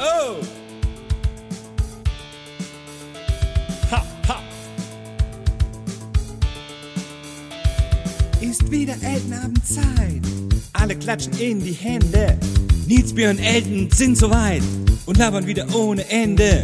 Oh! 0.00 0.36
Ha, 3.90 4.04
ha! 4.28 4.42
Ist 8.40 8.70
wieder 8.70 8.94
Eltenabendzeit. 9.02 10.22
Alle 10.72 10.94
klatschen 10.94 11.32
in 11.40 11.64
die 11.64 11.72
Hände. 11.72 12.38
Nils, 12.86 13.12
Björn, 13.12 13.38
Elton 13.40 13.90
sind 13.92 14.16
soweit 14.16 14.62
und 15.06 15.18
labern 15.18 15.46
wieder 15.46 15.66
ohne 15.74 16.08
Ende. 16.08 16.62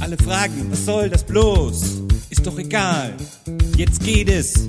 Alle 0.00 0.18
fragen, 0.18 0.66
was 0.70 0.84
soll 0.84 1.08
das 1.08 1.24
bloß? 1.24 2.02
Ist 2.28 2.46
doch 2.46 2.58
egal. 2.58 3.14
Jetzt 3.78 4.04
geht 4.04 4.28
es 4.28 4.66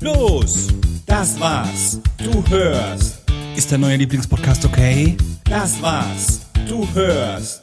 los. 0.00 0.68
Das 1.04 1.38
war's. 1.38 2.00
Du 2.16 2.42
hörst. 2.48 3.18
Ist 3.56 3.70
dein 3.70 3.82
neuer 3.82 3.98
Lieblingspodcast 3.98 4.64
okay? 4.64 5.16
Das 5.44 5.82
war's. 5.82 6.49
Du 6.70 6.86
hörst. 6.94 7.62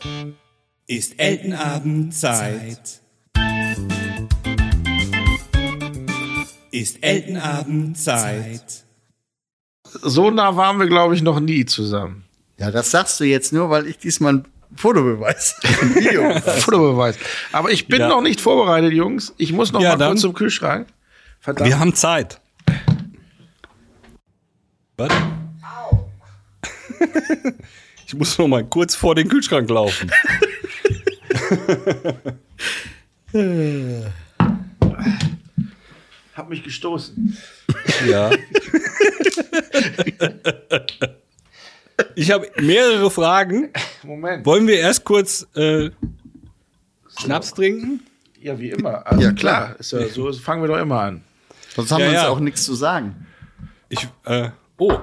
Ist 0.86 1.18
Eltenabendzeit. 1.18 3.00
Ist 6.72 7.02
Eltenabendzeit. 7.02 8.84
So 10.02 10.30
nah 10.30 10.58
waren 10.58 10.78
wir, 10.80 10.88
glaube 10.88 11.16
ich, 11.16 11.22
noch 11.22 11.40
nie 11.40 11.64
zusammen. 11.66 12.26
Ja, 12.60 12.70
das 12.70 12.92
sagst 12.92 13.18
du 13.22 13.24
jetzt 13.24 13.54
nur, 13.54 13.70
weil 13.70 13.88
ich 13.88 13.98
diesmal 13.98 14.34
ein 14.34 14.46
Fotobeweis, 14.76 15.56
ein 15.82 15.96
Video 15.96 16.38
Fotobeweis. 16.60 17.18
Aber 17.54 17.72
ich 17.72 17.88
bin 17.88 18.02
Ja. 18.02 18.10
noch 18.10 18.22
nicht 18.22 18.42
vorbereitet, 18.42 18.92
Jungs. 18.92 19.34
Ich 19.38 19.54
muss 19.54 19.72
noch 19.72 19.80
Ja, 19.80 19.92
mal 19.92 19.98
dann- 19.98 20.10
kurz 20.12 20.22
zum 20.22 20.34
Kühlschrank. 20.34 20.86
Verdammt. 21.40 21.70
Wir 21.70 21.80
haben 21.80 21.96
Zeit. 21.96 22.42
Was? 24.98 25.14
Ich 28.08 28.14
muss 28.14 28.38
noch 28.38 28.48
mal 28.48 28.64
kurz 28.64 28.96
vor 28.96 29.16
den 29.16 29.28
Kühlschrank 29.28 29.70
laufen. 29.70 30.10
hab 36.34 36.50
mich 36.50 36.64
gestoßen. 36.64 37.38
Ja. 38.08 38.32
Ich 42.16 42.32
habe 42.32 42.50
mehrere 42.62 43.12
Fragen. 43.12 43.74
Moment. 44.04 44.46
Wollen 44.46 44.68
wir 44.68 44.80
erst 44.80 45.04
kurz 45.04 45.46
äh, 45.56 45.90
Schnaps 47.20 47.54
trinken? 47.54 48.00
Ja, 48.40 48.58
wie 48.58 48.70
immer. 48.70 49.06
Also 49.06 49.22
Ja, 49.22 49.34
klar. 49.34 49.76
Ist 49.80 49.92
ja, 49.92 50.08
so 50.08 50.32
fangen 50.32 50.62
wir 50.62 50.70
doch 50.70 50.78
immer 50.80 51.02
an. 51.02 51.26
Sonst 51.76 51.92
haben 51.92 52.00
Ja, 52.00 52.06
wir 52.06 52.12
uns 52.14 52.24
ja. 52.24 52.30
auch 52.30 52.40
nichts 52.40 52.64
zu 52.64 52.74
sagen. 52.74 53.28
Ich, 53.90 54.08
äh, 54.24 54.52
oh. 54.78 54.98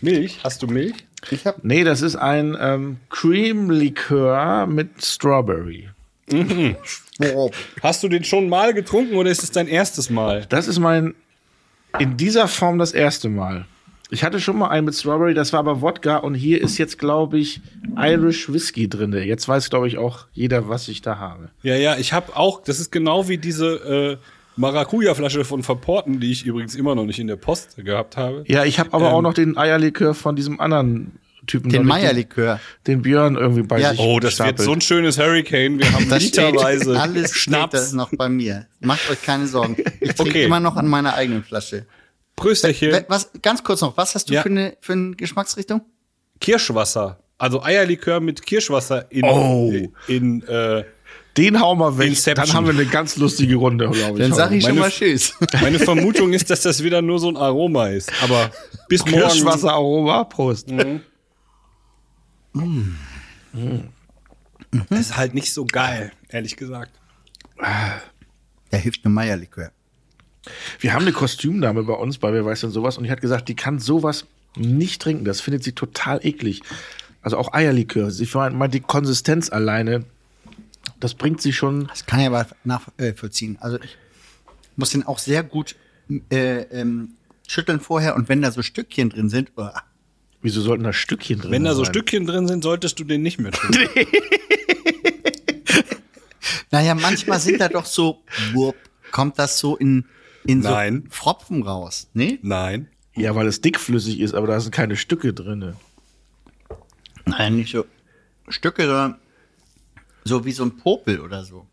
Milch? 0.00 0.40
Hast 0.42 0.60
du 0.62 0.66
Milch? 0.66 0.96
Ich 1.30 1.46
hab, 1.46 1.62
Nee, 1.64 1.84
das 1.84 2.02
ist 2.02 2.16
ein 2.16 2.56
ähm, 2.60 2.96
Cream-Likör 3.10 4.66
mit 4.66 5.04
Strawberry. 5.04 5.88
oh, 6.32 7.50
Hast 7.82 8.02
du 8.02 8.08
den 8.08 8.24
schon 8.24 8.48
mal 8.48 8.74
getrunken 8.74 9.14
oder 9.16 9.30
ist 9.30 9.42
es 9.42 9.50
dein 9.50 9.68
erstes 9.68 10.10
Mal? 10.10 10.46
Das 10.48 10.68
ist 10.68 10.78
mein 10.78 11.14
in 11.98 12.16
dieser 12.16 12.48
Form 12.48 12.78
das 12.78 12.92
erste 12.92 13.28
Mal. 13.28 13.66
Ich 14.10 14.24
hatte 14.24 14.40
schon 14.40 14.58
mal 14.58 14.68
einen 14.68 14.86
mit 14.86 14.94
Strawberry, 14.94 15.32
das 15.34 15.52
war 15.52 15.60
aber 15.60 15.80
Wodka 15.80 16.18
und 16.18 16.34
hier 16.34 16.60
ist 16.62 16.76
jetzt, 16.76 16.98
glaube 16.98 17.38
ich, 17.38 17.62
Irish 17.96 18.52
Whisky 18.52 18.88
drin. 18.88 19.12
Jetzt 19.12 19.48
weiß, 19.48 19.70
glaube 19.70 19.88
ich, 19.88 19.96
auch 19.96 20.26
jeder, 20.34 20.68
was 20.68 20.88
ich 20.88 21.00
da 21.00 21.18
habe. 21.18 21.48
Ja, 21.62 21.76
ja, 21.76 21.96
ich 21.96 22.12
habe 22.12 22.36
auch, 22.36 22.62
das 22.62 22.78
ist 22.78 22.92
genau 22.92 23.28
wie 23.28 23.38
diese 23.38 24.18
äh, 24.20 24.26
Maracuja-Flasche 24.62 25.44
von 25.44 25.62
Verporten, 25.62 26.20
die 26.20 26.32
ich 26.32 26.46
übrigens 26.46 26.74
immer 26.74 26.94
noch 26.94 27.04
nicht 27.04 27.18
in 27.18 27.26
der 27.26 27.36
Post 27.36 27.76
gehabt 27.76 28.16
habe. 28.16 28.44
Ja, 28.46 28.64
ich 28.64 28.78
habe 28.78 28.92
aber 28.94 29.08
Ähm. 29.08 29.14
auch 29.14 29.22
noch 29.22 29.34
den 29.34 29.58
Eierlikör 29.58 30.14
von 30.14 30.34
diesem 30.36 30.58
anderen 30.60 31.18
Typen. 31.46 31.70
den 31.70 31.84
Meierlikör. 31.84 32.60
Den, 32.86 32.98
den 32.98 33.02
Björn 33.02 33.34
irgendwie 33.36 33.62
bei 33.64 33.80
Ja. 33.80 33.90
sich 33.90 33.98
Oh, 34.00 34.20
das 34.20 34.34
stapelt. 34.34 34.58
wird 34.58 34.66
so 34.66 34.72
ein 34.72 34.80
schönes 34.80 35.18
Hurricane. 35.18 35.78
Wir 35.78 35.92
haben 35.92 36.08
Das 36.08 36.22
steht 36.22 36.52
literweise 36.52 36.98
alles 37.00 37.34
Schnaps. 37.34 37.76
steht 37.80 37.92
da 37.92 37.96
noch 37.96 38.10
bei 38.16 38.28
mir. 38.28 38.66
Macht 38.80 39.10
euch 39.10 39.20
keine 39.22 39.46
Sorgen. 39.48 39.76
Ich 40.00 40.14
trinke 40.14 40.30
Okay. 40.30 40.44
immer 40.44 40.60
noch 40.60 40.76
an 40.76 40.86
meiner 40.86 41.14
eigenen 41.14 41.42
Flasche. 41.42 41.84
Prösterchen. 42.36 43.04
Was, 43.08 43.30
ganz 43.42 43.62
kurz 43.64 43.80
noch, 43.80 43.96
was 43.96 44.14
hast 44.14 44.30
du 44.30 44.34
Ja. 44.34 44.42
für 44.42 44.48
eine 44.50 44.76
für 44.80 44.92
eine 44.92 45.16
Geschmacksrichtung? 45.16 45.82
Kirschwasser. 46.40 47.18
Also 47.38 47.62
Eierlikör 47.62 48.20
mit 48.20 48.44
Kirschwasser 48.46 49.10
in, 49.10 49.24
Oh. 49.24 49.72
in 50.06 50.42
äh, 50.46 50.84
Den 51.36 51.60
hauen 51.60 51.78
wir 51.78 51.96
weg. 51.98 52.08
Inception. 52.08 52.46
Dann 52.46 52.54
haben 52.54 52.66
wir 52.66 52.74
eine 52.74 52.84
ganz 52.86 53.16
lustige 53.16 53.54
Runde, 53.56 53.88
glaube 53.88 54.18
ich. 54.18 54.24
Dann 54.28 54.34
sage 54.34 54.56
ich 54.56 54.62
schon 54.64 54.72
Meine 54.72 54.80
mal 54.80 54.86
F- 54.88 54.94
Tschüss. 54.98 55.34
Meine 55.62 55.78
Vermutung 55.78 56.32
ist, 56.34 56.50
dass 56.50 56.60
das 56.62 56.82
wieder 56.82 57.00
nur 57.00 57.18
so 57.18 57.28
ein 57.28 57.36
Aroma 57.36 57.88
ist. 57.88 58.12
Aber 58.22 58.50
bis 58.88 59.04
morgen. 59.06 59.16
Kirschwasseraroma. 59.22 60.24
Prost. 60.24 60.68
Das 64.88 65.00
ist 65.00 65.16
halt 65.16 65.34
nicht 65.34 65.52
so 65.52 65.64
geil, 65.64 66.12
ehrlich 66.28 66.56
gesagt. 66.56 66.92
Da 67.58 68.76
hilft 68.78 69.04
mir 69.04 69.10
Meierlikör. 69.10 69.70
Wir 70.80 70.92
haben 70.92 71.02
eine 71.02 71.12
Kostümdame 71.12 71.84
bei 71.84 71.92
uns 71.94 72.18
bei 72.18 72.32
Wer 72.32 72.44
weiß 72.44 72.62
denn 72.62 72.70
sowas 72.70 72.98
und 72.98 73.04
die 73.04 73.10
hat 73.10 73.20
gesagt, 73.20 73.48
die 73.48 73.54
kann 73.54 73.78
sowas 73.78 74.26
nicht 74.56 75.00
trinken. 75.00 75.24
Das 75.24 75.40
findet 75.40 75.62
sie 75.62 75.72
total 75.72 76.20
eklig. 76.26 76.62
Also 77.22 77.38
auch 77.38 77.52
Eierlikör. 77.52 78.10
Sie 78.10 78.28
meint 78.34 78.74
die 78.74 78.80
Konsistenz 78.80 79.50
alleine, 79.50 80.04
das 81.02 81.14
bringt 81.14 81.42
sie 81.42 81.52
schon. 81.52 81.88
Das 81.88 82.06
kann 82.06 82.20
ich 82.20 82.26
aber 82.26 82.46
nachvollziehen. 82.64 83.58
Also 83.60 83.78
ich 83.80 83.96
muss 84.76 84.90
den 84.90 85.02
auch 85.02 85.18
sehr 85.18 85.42
gut 85.42 85.74
äh, 86.30 86.62
ähm, 86.62 87.14
schütteln 87.48 87.80
vorher 87.80 88.14
und 88.14 88.28
wenn 88.28 88.40
da 88.40 88.52
so 88.52 88.62
Stückchen 88.62 89.10
drin 89.10 89.28
sind, 89.28 89.52
oh, 89.56 89.68
Wieso 90.42 90.60
sollten 90.60 90.82
da 90.82 90.92
Stückchen 90.92 91.40
drin 91.40 91.52
Wenn 91.52 91.64
da 91.64 91.74
so 91.74 91.84
sein? 91.84 91.94
Stückchen 91.94 92.26
drin 92.26 92.48
sind, 92.48 92.64
solltest 92.64 92.98
du 92.98 93.04
den 93.04 93.22
nicht 93.22 93.38
mehr 93.38 93.52
trinken. 93.52 93.88
naja, 96.72 96.96
manchmal 96.96 97.38
sind 97.38 97.60
da 97.60 97.68
doch 97.68 97.86
so, 97.86 98.24
wupp, 98.52 98.74
kommt 99.12 99.38
das 99.38 99.60
so 99.60 99.76
in, 99.76 100.04
in 100.44 100.62
so 100.62 100.70
Nein. 100.70 101.04
Pfropfen 101.10 101.62
raus, 101.62 102.08
ne? 102.12 102.40
Nein. 102.42 102.88
Ja, 103.14 103.36
weil 103.36 103.46
es 103.46 103.60
dickflüssig 103.60 104.18
ist, 104.18 104.34
aber 104.34 104.48
da 104.48 104.58
sind 104.58 104.72
keine 104.72 104.96
Stücke 104.96 105.32
drin. 105.32 105.74
Nein, 107.24 107.56
nicht 107.56 107.70
so 107.70 107.84
Stücke, 108.48 108.86
sondern 108.86 109.16
so 110.24 110.44
wie 110.44 110.52
so 110.52 110.64
ein 110.64 110.76
Popel 110.76 111.20
oder 111.20 111.44
so. 111.44 111.66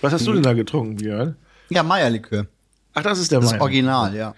Was 0.00 0.12
hast 0.12 0.26
du 0.26 0.32
denn 0.32 0.42
da 0.42 0.54
getrunken, 0.54 0.96
Björn? 0.96 1.36
Ja, 1.68 1.82
Meierlikör. 1.82 2.46
Ach, 2.94 3.02
das 3.02 3.18
ist 3.18 3.30
der 3.30 3.40
Das 3.40 3.50
meine. 3.50 3.62
Original, 3.62 4.14
ja. 4.14 4.34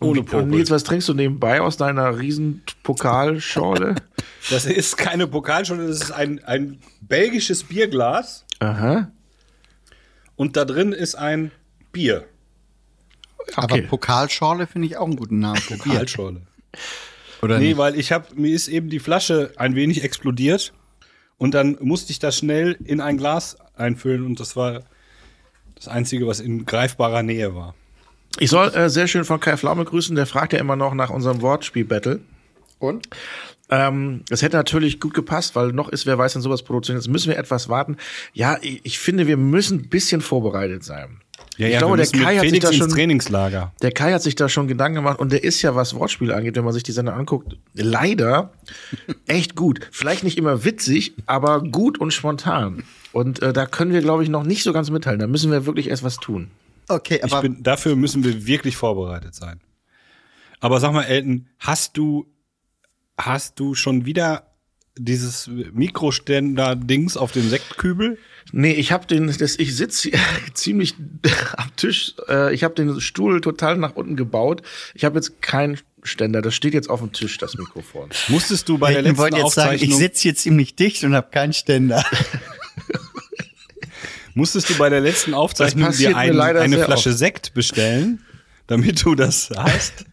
Ohne 0.00 0.22
Popel. 0.22 0.42
Und 0.42 0.50
Nils, 0.50 0.70
was 0.70 0.84
trinkst 0.84 1.08
du 1.08 1.14
nebenbei 1.14 1.60
aus 1.60 1.76
deiner 1.76 2.18
riesen 2.18 2.62
Pokalschorle? 2.82 3.94
Das 4.50 4.66
ist 4.66 4.96
keine 4.96 5.28
Pokalschule, 5.28 5.86
das 5.86 6.00
ist 6.02 6.10
ein, 6.10 6.42
ein 6.42 6.80
belgisches 7.00 7.62
Bierglas. 7.62 8.44
Aha. 8.58 9.08
Und 10.34 10.56
da 10.56 10.64
drin 10.64 10.90
ist 10.92 11.14
ein 11.14 11.52
Bier. 11.92 12.26
Aber 13.54 13.74
Okay. 13.74 13.82
Pokalschorle 13.82 14.66
finde 14.66 14.86
ich 14.88 14.96
auch 14.96 15.06
einen 15.06 15.14
guten 15.14 15.38
Namen 15.38 15.58
für 15.58 15.74
Bier. 15.74 15.92
Pokalschorle. 15.92 16.42
Oder 17.40 17.58
Nee, 17.60 17.68
nicht? 17.68 17.76
weil 17.78 17.96
ich 17.96 18.10
habe 18.10 18.26
mir 18.34 18.52
ist 18.52 18.66
eben 18.66 18.88
die 18.90 18.98
Flasche 18.98 19.52
ein 19.56 19.76
wenig 19.76 20.02
explodiert 20.02 20.72
und 21.42 21.54
dann 21.54 21.76
musste 21.80 22.12
ich 22.12 22.20
das 22.20 22.38
schnell 22.38 22.78
in 22.84 23.00
ein 23.00 23.16
Glas 23.16 23.56
einfüllen 23.74 24.24
und 24.24 24.38
das 24.38 24.54
war 24.54 24.84
das 25.74 25.88
einzige, 25.88 26.28
was 26.28 26.38
in 26.38 26.66
greifbarer 26.66 27.24
Nähe 27.24 27.56
war. 27.56 27.74
Ich 28.38 28.48
soll 28.48 28.68
äh, 28.68 28.88
sehr 28.88 29.08
schön 29.08 29.24
von 29.24 29.40
Kai 29.40 29.56
Pflaume 29.56 29.84
grüßen, 29.84 30.14
der 30.14 30.26
fragt 30.26 30.52
ja 30.52 30.60
immer 30.60 30.76
noch 30.76 30.94
nach 30.94 31.10
unserem 31.10 31.42
Wortspiel-Battle. 31.42 32.20
Und? 32.78 33.08
Ähm, 33.70 34.22
es 34.30 34.42
hätte 34.42 34.56
natürlich 34.56 35.00
gut 35.00 35.14
gepasst, 35.14 35.56
weil 35.56 35.72
noch 35.72 35.88
ist, 35.88 36.06
wer 36.06 36.16
weiß 36.16 36.34
denn 36.34 36.42
sowas 36.42 36.62
produzieren. 36.62 36.96
Jetzt 36.96 37.08
müssen 37.08 37.30
wir 37.30 37.38
etwas 37.38 37.68
warten. 37.68 37.96
Ja, 38.32 38.58
ich, 38.60 38.80
ich 38.84 39.00
finde, 39.00 39.26
wir 39.26 39.36
müssen 39.36 39.80
ein 39.80 39.88
bisschen 39.88 40.20
vorbereitet 40.20 40.84
sein. 40.84 41.21
Ich 41.56 41.78
glaube, 41.78 41.96
der 41.96 42.06
Kai, 42.06 42.38
hat 42.38 42.48
sich 42.48 42.60
da 42.60 42.72
schon, 42.72 42.88
Trainingslager. 42.88 43.72
der 43.82 43.92
Kai 43.92 44.12
hat 44.12 44.22
sich 44.22 44.34
da 44.34 44.48
schon 44.48 44.68
Gedanken 44.68 44.96
gemacht 44.96 45.18
und 45.20 45.32
der 45.32 45.44
ist 45.44 45.62
ja, 45.62 45.74
was 45.74 45.94
Wortspiele 45.94 46.34
angeht, 46.34 46.56
wenn 46.56 46.64
man 46.64 46.72
sich 46.72 46.82
die 46.82 46.92
Sendung 46.92 47.14
anguckt, 47.14 47.56
leider 47.74 48.52
echt 49.26 49.54
gut. 49.54 49.80
Vielleicht 49.90 50.24
nicht 50.24 50.38
immer 50.38 50.64
witzig, 50.64 51.14
aber 51.26 51.62
gut 51.62 51.98
und 51.98 52.12
spontan. 52.12 52.84
Und 53.12 53.42
äh, 53.42 53.52
da 53.52 53.66
können 53.66 53.92
wir, 53.92 54.00
glaube 54.00 54.22
ich, 54.22 54.28
noch 54.28 54.44
nicht 54.44 54.62
so 54.62 54.72
ganz 54.72 54.90
mithalten. 54.90 55.20
Da 55.20 55.26
müssen 55.26 55.50
wir 55.50 55.66
wirklich 55.66 55.88
erst 55.90 56.02
was 56.02 56.16
tun. 56.16 56.50
Okay, 56.88 57.20
Ich 57.22 57.32
aber 57.32 57.42
bin, 57.42 57.62
dafür 57.62 57.96
müssen 57.96 58.24
wir 58.24 58.46
wirklich 58.46 58.76
vorbereitet 58.76 59.34
sein. 59.34 59.60
Aber 60.60 60.80
sag 60.80 60.92
mal, 60.92 61.04
Elton, 61.04 61.48
hast 61.58 61.96
du, 61.96 62.26
hast 63.18 63.58
du 63.58 63.74
schon 63.74 64.06
wieder 64.06 64.51
dieses 64.98 65.48
Mikroständer-Dings 65.72 67.16
auf 67.16 67.32
dem 67.32 67.48
Sektkübel? 67.48 68.18
Nee, 68.52 68.72
ich 68.72 68.92
habe 68.92 69.06
den, 69.06 69.26
das, 69.26 69.56
ich 69.56 69.76
sitze 69.76 70.10
ziemlich 70.54 70.94
am 71.56 71.74
Tisch. 71.76 72.14
Äh, 72.28 72.54
ich 72.54 72.64
habe 72.64 72.74
den 72.74 73.00
Stuhl 73.00 73.40
total 73.40 73.76
nach 73.76 73.94
unten 73.94 74.16
gebaut. 74.16 74.62
Ich 74.94 75.04
habe 75.04 75.16
jetzt 75.16 75.40
keinen 75.40 75.78
Ständer. 76.02 76.42
Das 76.42 76.54
steht 76.54 76.74
jetzt 76.74 76.90
auf 76.90 77.00
dem 77.00 77.12
Tisch, 77.12 77.38
das 77.38 77.56
Mikrofon. 77.56 78.10
Musstest 78.28 78.68
du 78.68 78.78
bei 78.78 78.90
der 78.90 79.00
ich 79.00 79.06
letzten 79.06 79.18
wollte 79.18 79.36
jetzt 79.38 79.54
sagen, 79.54 79.76
ich 79.76 79.82
Aufzeichnung, 79.82 79.98
sitze 79.98 80.22
hier 80.22 80.34
ziemlich 80.34 80.74
dicht 80.74 81.04
und 81.04 81.14
habe 81.14 81.30
keinen 81.30 81.52
Ständer. 81.52 82.04
musstest 84.34 84.70
du 84.70 84.74
bei 84.74 84.88
der 84.88 85.00
letzten 85.00 85.34
Aufzeichnung 85.34 85.92
dir 85.92 86.16
ein, 86.16 86.34
leider 86.34 86.60
eine 86.60 86.84
Flasche 86.84 87.10
oft. 87.10 87.18
Sekt 87.18 87.54
bestellen, 87.54 88.24
damit 88.66 89.04
du 89.04 89.14
das 89.14 89.50
hast? 89.56 90.04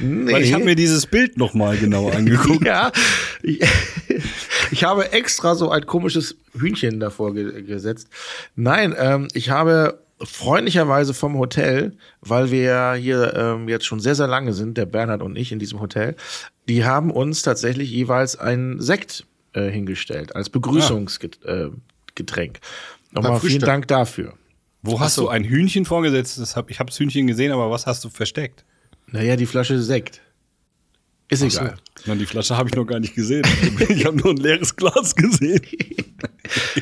Nee. 0.00 0.32
Weil 0.32 0.42
ich 0.42 0.52
habe 0.52 0.64
mir 0.64 0.74
dieses 0.74 1.06
Bild 1.06 1.36
noch 1.36 1.54
mal 1.54 1.76
genau 1.76 2.08
angeguckt. 2.10 2.64
ja, 2.64 2.92
ich, 3.42 4.84
habe 4.84 5.12
extra 5.12 5.54
so 5.54 5.70
ein 5.70 5.86
komisches 5.86 6.36
Hühnchen 6.58 7.00
davor 7.00 7.34
ge 7.34 7.62
gesetzt. 7.62 8.08
Nein, 8.56 8.94
ähm, 8.98 9.28
ich 9.34 9.50
habe 9.50 10.00
freundlicherweise 10.20 11.14
vom 11.14 11.38
Hotel, 11.38 11.96
weil 12.20 12.50
wir 12.50 12.62
ja 12.62 12.94
hier 12.94 13.34
ähm, 13.36 13.68
jetzt 13.68 13.86
schon 13.86 14.00
sehr, 14.00 14.14
sehr 14.14 14.26
lange 14.26 14.52
sind, 14.52 14.76
der 14.76 14.86
Bernhard 14.86 15.22
und 15.22 15.36
ich 15.36 15.52
in 15.52 15.58
diesem 15.58 15.80
Hotel, 15.80 16.16
die 16.68 16.84
haben 16.84 17.10
uns 17.10 17.42
tatsächlich 17.42 17.90
jeweils 17.90 18.36
einen 18.36 18.80
Sekt 18.80 19.26
äh, 19.52 19.70
hingestellt 19.70 20.34
als 20.34 20.50
Begrüßungsgetränk. 20.50 21.74
Getränk. 22.14 22.58
Nochmal 23.12 23.38
vielen. 23.40 23.60
Dank 23.60 23.86
dafür. 23.86 24.34
Wo 24.82 25.00
hast 25.00 25.16
du 25.18 25.28
ein 25.28 25.44
Hühnchen 25.44 25.84
vorgesetzt? 25.84 26.56
Hab, 26.56 26.70
ich 26.70 26.80
habe 26.80 26.90
das 26.90 26.98
Hühnchen 26.98 27.26
gesehen, 27.26 27.52
aber 27.52 27.70
was 27.70 27.86
hast 27.86 28.04
du 28.04 28.10
versteckt? 28.10 28.64
Naja, 29.10 29.36
die 29.36 29.46
Flasche 29.46 29.80
Sekt. 29.80 30.20
Ist 31.30 31.42
egal. 31.42 31.76
Na, 32.06 32.14
die 32.14 32.26
Flasche 32.26 32.56
habe 32.56 32.68
ich 32.68 32.74
noch 32.74 32.86
gar 32.86 33.00
nicht 33.00 33.14
gesehen. 33.14 33.44
Ich 33.88 34.04
habe 34.06 34.16
nur 34.16 34.30
ein 34.30 34.38
leeres 34.38 34.76
Glas 34.76 35.14
gesehen. 35.14 35.60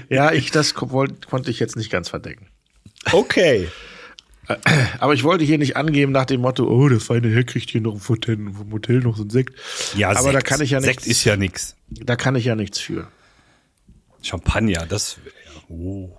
Ja, 0.08 0.30
ich, 0.30 0.52
das 0.52 0.74
wollt, 0.80 1.26
konnte 1.26 1.50
ich 1.50 1.58
jetzt 1.58 1.74
nicht 1.74 1.90
ganz 1.90 2.08
verdecken. 2.08 2.46
Okay. 3.10 3.66
Aber 5.00 5.12
ich 5.12 5.24
wollte 5.24 5.44
hier 5.44 5.58
nicht 5.58 5.76
angeben 5.76 6.12
nach 6.12 6.26
dem 6.26 6.42
Motto, 6.42 6.68
oh, 6.68 6.88
der 6.88 7.00
feine 7.00 7.28
Herr 7.28 7.42
kriegt 7.42 7.70
hier 7.70 7.80
noch 7.80 7.94
im 7.94 8.72
Hotel, 8.72 9.00
noch 9.00 9.16
so 9.16 9.24
ein 9.24 9.30
Sekt. 9.30 9.58
Ja, 9.96 10.10
aber 10.10 10.30
da 10.30 10.38
Sekt. 10.38 10.46
kann 10.46 10.60
ich 10.60 10.70
ja 10.70 10.78
nichts, 10.78 11.02
Sekt 11.02 11.06
ist 11.10 11.24
ja 11.24 11.36
nix. 11.36 11.74
da 11.88 12.14
kann 12.14 12.36
ich 12.36 12.44
ja 12.44 12.54
nichts 12.54 12.78
für. 12.78 13.08
Champagner, 14.22 14.86
das. 14.86 15.18
Oh. 15.68 16.16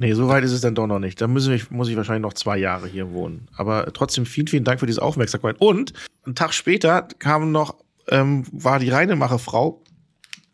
Nee, 0.00 0.14
so 0.14 0.28
weit 0.28 0.44
ist 0.44 0.52
es 0.52 0.62
dann 0.62 0.74
doch 0.74 0.86
noch 0.86 0.98
nicht. 0.98 1.20
Da 1.20 1.28
müssen 1.28 1.52
wir, 1.52 1.60
muss 1.68 1.90
ich 1.90 1.96
wahrscheinlich 1.96 2.22
noch 2.22 2.32
zwei 2.32 2.56
Jahre 2.56 2.88
hier 2.88 3.12
wohnen. 3.12 3.48
Aber 3.54 3.92
trotzdem 3.92 4.24
vielen, 4.24 4.46
vielen 4.46 4.64
Dank 4.64 4.80
für 4.80 4.86
diese 4.86 5.02
Aufmerksamkeit. 5.02 5.56
Und 5.58 5.92
einen 6.24 6.34
Tag 6.34 6.54
später 6.54 7.06
kam 7.18 7.52
noch, 7.52 7.76
ähm, 8.08 8.44
war 8.50 8.78
die 8.78 8.88
Reinemacherfrau, 8.88 9.82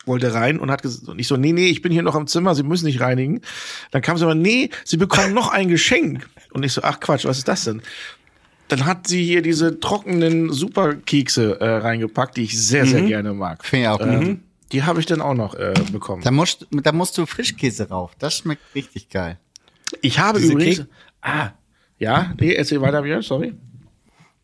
wollte 0.05 0.35
rein 0.35 0.59
und 0.59 0.73
hat 0.73 0.83
gesagt, 0.83 1.09
und 1.09 1.21
ich 1.21 1.29
so, 1.29 1.37
nee, 1.37 1.53
nee, 1.53 1.69
ich 1.69 1.81
bin 1.81 1.93
hier 1.93 2.03
noch 2.03 2.17
im 2.17 2.27
Zimmer, 2.27 2.57
Sie 2.57 2.65
müssen 2.65 2.87
nicht 2.87 3.01
reinigen. 3.01 3.41
Dann 3.93 4.03
kam 4.03 4.19
sie 4.19 4.25
aber, 4.25 4.35
nee, 4.35 4.71
Sie 4.85 4.97
bekommen 4.97 5.33
noch 5.33 5.53
ein 5.53 5.69
Geschenk. 5.69 6.29
Und 6.51 6.65
ich 6.65 6.73
so, 6.73 6.83
ach 6.83 6.99
Quatsch, 6.99 7.25
was 7.25 7.39
ist 7.39 7.47
das 7.47 7.63
denn? 7.65 7.83
Dann 8.67 8.85
hat 8.85 9.07
sie 9.07 9.23
hier 9.23 9.43
diese 9.43 9.79
trockenen 9.79 10.53
Superkekse 10.53 11.61
äh, 11.61 11.69
reingepackt, 11.69 12.37
die 12.37 12.43
ich 12.43 12.61
sehr, 12.61 12.85
sehr 12.85 13.03
gerne 13.03 13.33
mag. 13.33 13.65
Finde 13.65 13.85
ich 13.85 13.89
auch. 13.91 14.01
Ähm, 14.01 14.41
die 14.73 14.83
habe 14.85 15.01
ich 15.01 15.07
dann 15.07 15.21
auch 15.21 15.35
noch 15.35 15.55
äh, 15.55 15.75
bekommen. 15.93 16.23
Da 16.23 16.31
musst, 16.31 16.67
da 16.71 16.93
musst 16.93 17.17
du 17.19 17.27
Frischkäse 17.27 17.89
rauf. 17.89 18.13
Das 18.19 18.39
schmeckt 18.39 18.63
richtig 18.75 19.09
geil. 19.11 19.39
Ich 20.03 20.19
habe 20.19 20.41
Diese 20.41 20.53
übrigens. 20.53 20.81
Kek- 20.81 20.87
Ah, 21.23 21.51
ja, 21.99 22.35
nee, 22.39 22.53
erzähl 22.55 22.81
weiter, 22.81 23.03
Björn, 23.03 23.23
sorry. 23.23 23.55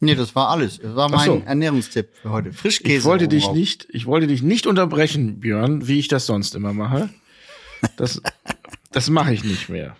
Nee, 0.01 0.15
das 0.17 0.35
war 0.35 0.49
alles. 0.49 0.79
Das 0.81 0.97
war 0.97 1.09
mein 1.09 1.27
so. 1.27 1.43
Ernährungstipp 1.47 2.09
für 2.23 2.31
heute. 2.31 2.53
Frischkäse. 2.53 2.99
Ich 2.99 3.05
wollte 3.05 3.29
dich 3.29 3.51
nicht, 3.53 3.87
ich 3.91 4.07
wollte 4.07 4.27
dich 4.27 4.43
nicht 4.43 4.67
unterbrechen, 4.67 5.39
Björn, 5.39 5.87
wie 5.87 5.99
ich 6.01 6.09
das 6.09 6.27
sonst 6.27 6.55
immer 6.57 6.73
mache. 6.73 7.09
Das, 7.97 8.21
das 8.91 9.11
mache 9.11 9.33
ich 9.35 9.45
nicht 9.45 9.69
mehr. 9.69 9.97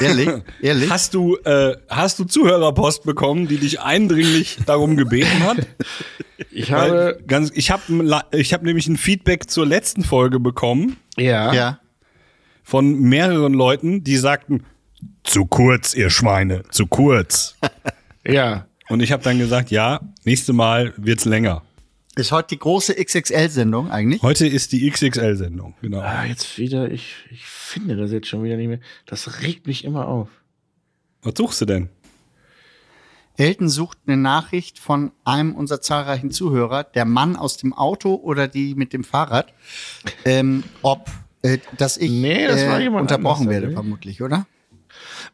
Ehrlich? 0.00 0.28
Ehrlich? 0.60 0.90
Hast 0.90 1.14
du, 1.14 1.36
äh, 1.44 1.76
hast 1.88 2.18
du 2.18 2.24
Zuhörerpost 2.24 3.04
bekommen, 3.04 3.48
die 3.48 3.58
dich 3.58 3.80
eindringlich 3.80 4.58
darum 4.66 4.96
gebeten 4.96 5.42
hat? 5.44 5.66
Ich 6.50 6.70
Weil 6.70 6.90
habe, 6.90 7.22
ganz, 7.26 7.50
ich 7.54 7.70
habe 7.70 7.82
ich 8.32 8.52
hab 8.52 8.62
nämlich 8.62 8.86
ein 8.88 8.98
Feedback 8.98 9.48
zur 9.48 9.64
letzten 9.64 10.04
Folge 10.04 10.38
bekommen 10.38 10.98
ja, 11.16 11.52
ja. 11.52 11.80
von 12.62 12.98
mehreren 13.00 13.54
Leuten, 13.54 14.04
die 14.04 14.16
sagten, 14.16 14.64
zu 15.22 15.46
kurz, 15.46 15.94
ihr 15.94 16.10
Schweine, 16.10 16.62
zu 16.70 16.86
kurz. 16.86 17.56
ja. 18.26 18.66
Und 18.88 19.02
ich 19.02 19.12
habe 19.12 19.22
dann 19.22 19.38
gesagt, 19.38 19.70
ja, 19.70 20.00
nächste 20.24 20.52
Mal 20.52 20.92
wird's 20.96 21.24
länger. 21.24 21.62
Ist 22.18 22.32
heute 22.32 22.48
die 22.48 22.58
große 22.58 22.94
XXL-Sendung 22.94 23.90
eigentlich? 23.90 24.22
Heute 24.22 24.46
ist 24.46 24.72
die 24.72 24.90
XXL-Sendung, 24.90 25.74
genau. 25.82 26.00
Ah, 26.00 26.24
jetzt 26.24 26.56
wieder, 26.56 26.90
ich, 26.90 27.14
ich 27.30 27.44
finde 27.44 27.94
das 27.94 28.10
jetzt 28.10 28.26
schon 28.26 28.42
wieder 28.42 28.56
nicht 28.56 28.68
mehr. 28.68 28.80
Das 29.04 29.42
regt 29.42 29.66
mich 29.66 29.84
immer 29.84 30.08
auf. 30.08 30.30
Was 31.22 31.34
suchst 31.36 31.60
du 31.60 31.66
denn? 31.66 31.90
Elton 33.36 33.68
sucht 33.68 33.98
eine 34.06 34.16
Nachricht 34.16 34.78
von 34.78 35.12
einem 35.24 35.54
unserer 35.54 35.82
zahlreichen 35.82 36.30
Zuhörer, 36.30 36.84
der 36.84 37.04
Mann 37.04 37.36
aus 37.36 37.58
dem 37.58 37.74
Auto 37.74 38.14
oder 38.14 38.48
die 38.48 38.74
mit 38.74 38.94
dem 38.94 39.04
Fahrrad, 39.04 39.52
ähm, 40.24 40.64
ob, 40.80 41.10
äh, 41.42 41.58
dass 41.76 41.98
ich 41.98 42.10
Nee, 42.10 42.46
das 42.46 42.66
war 42.66 42.80
äh, 42.80 42.84
jemand 42.84 43.02
unterbrochen 43.02 43.42
anders, 43.46 43.60
werde, 43.60 43.72
vermutlich, 43.74 44.22
oder? 44.22 44.46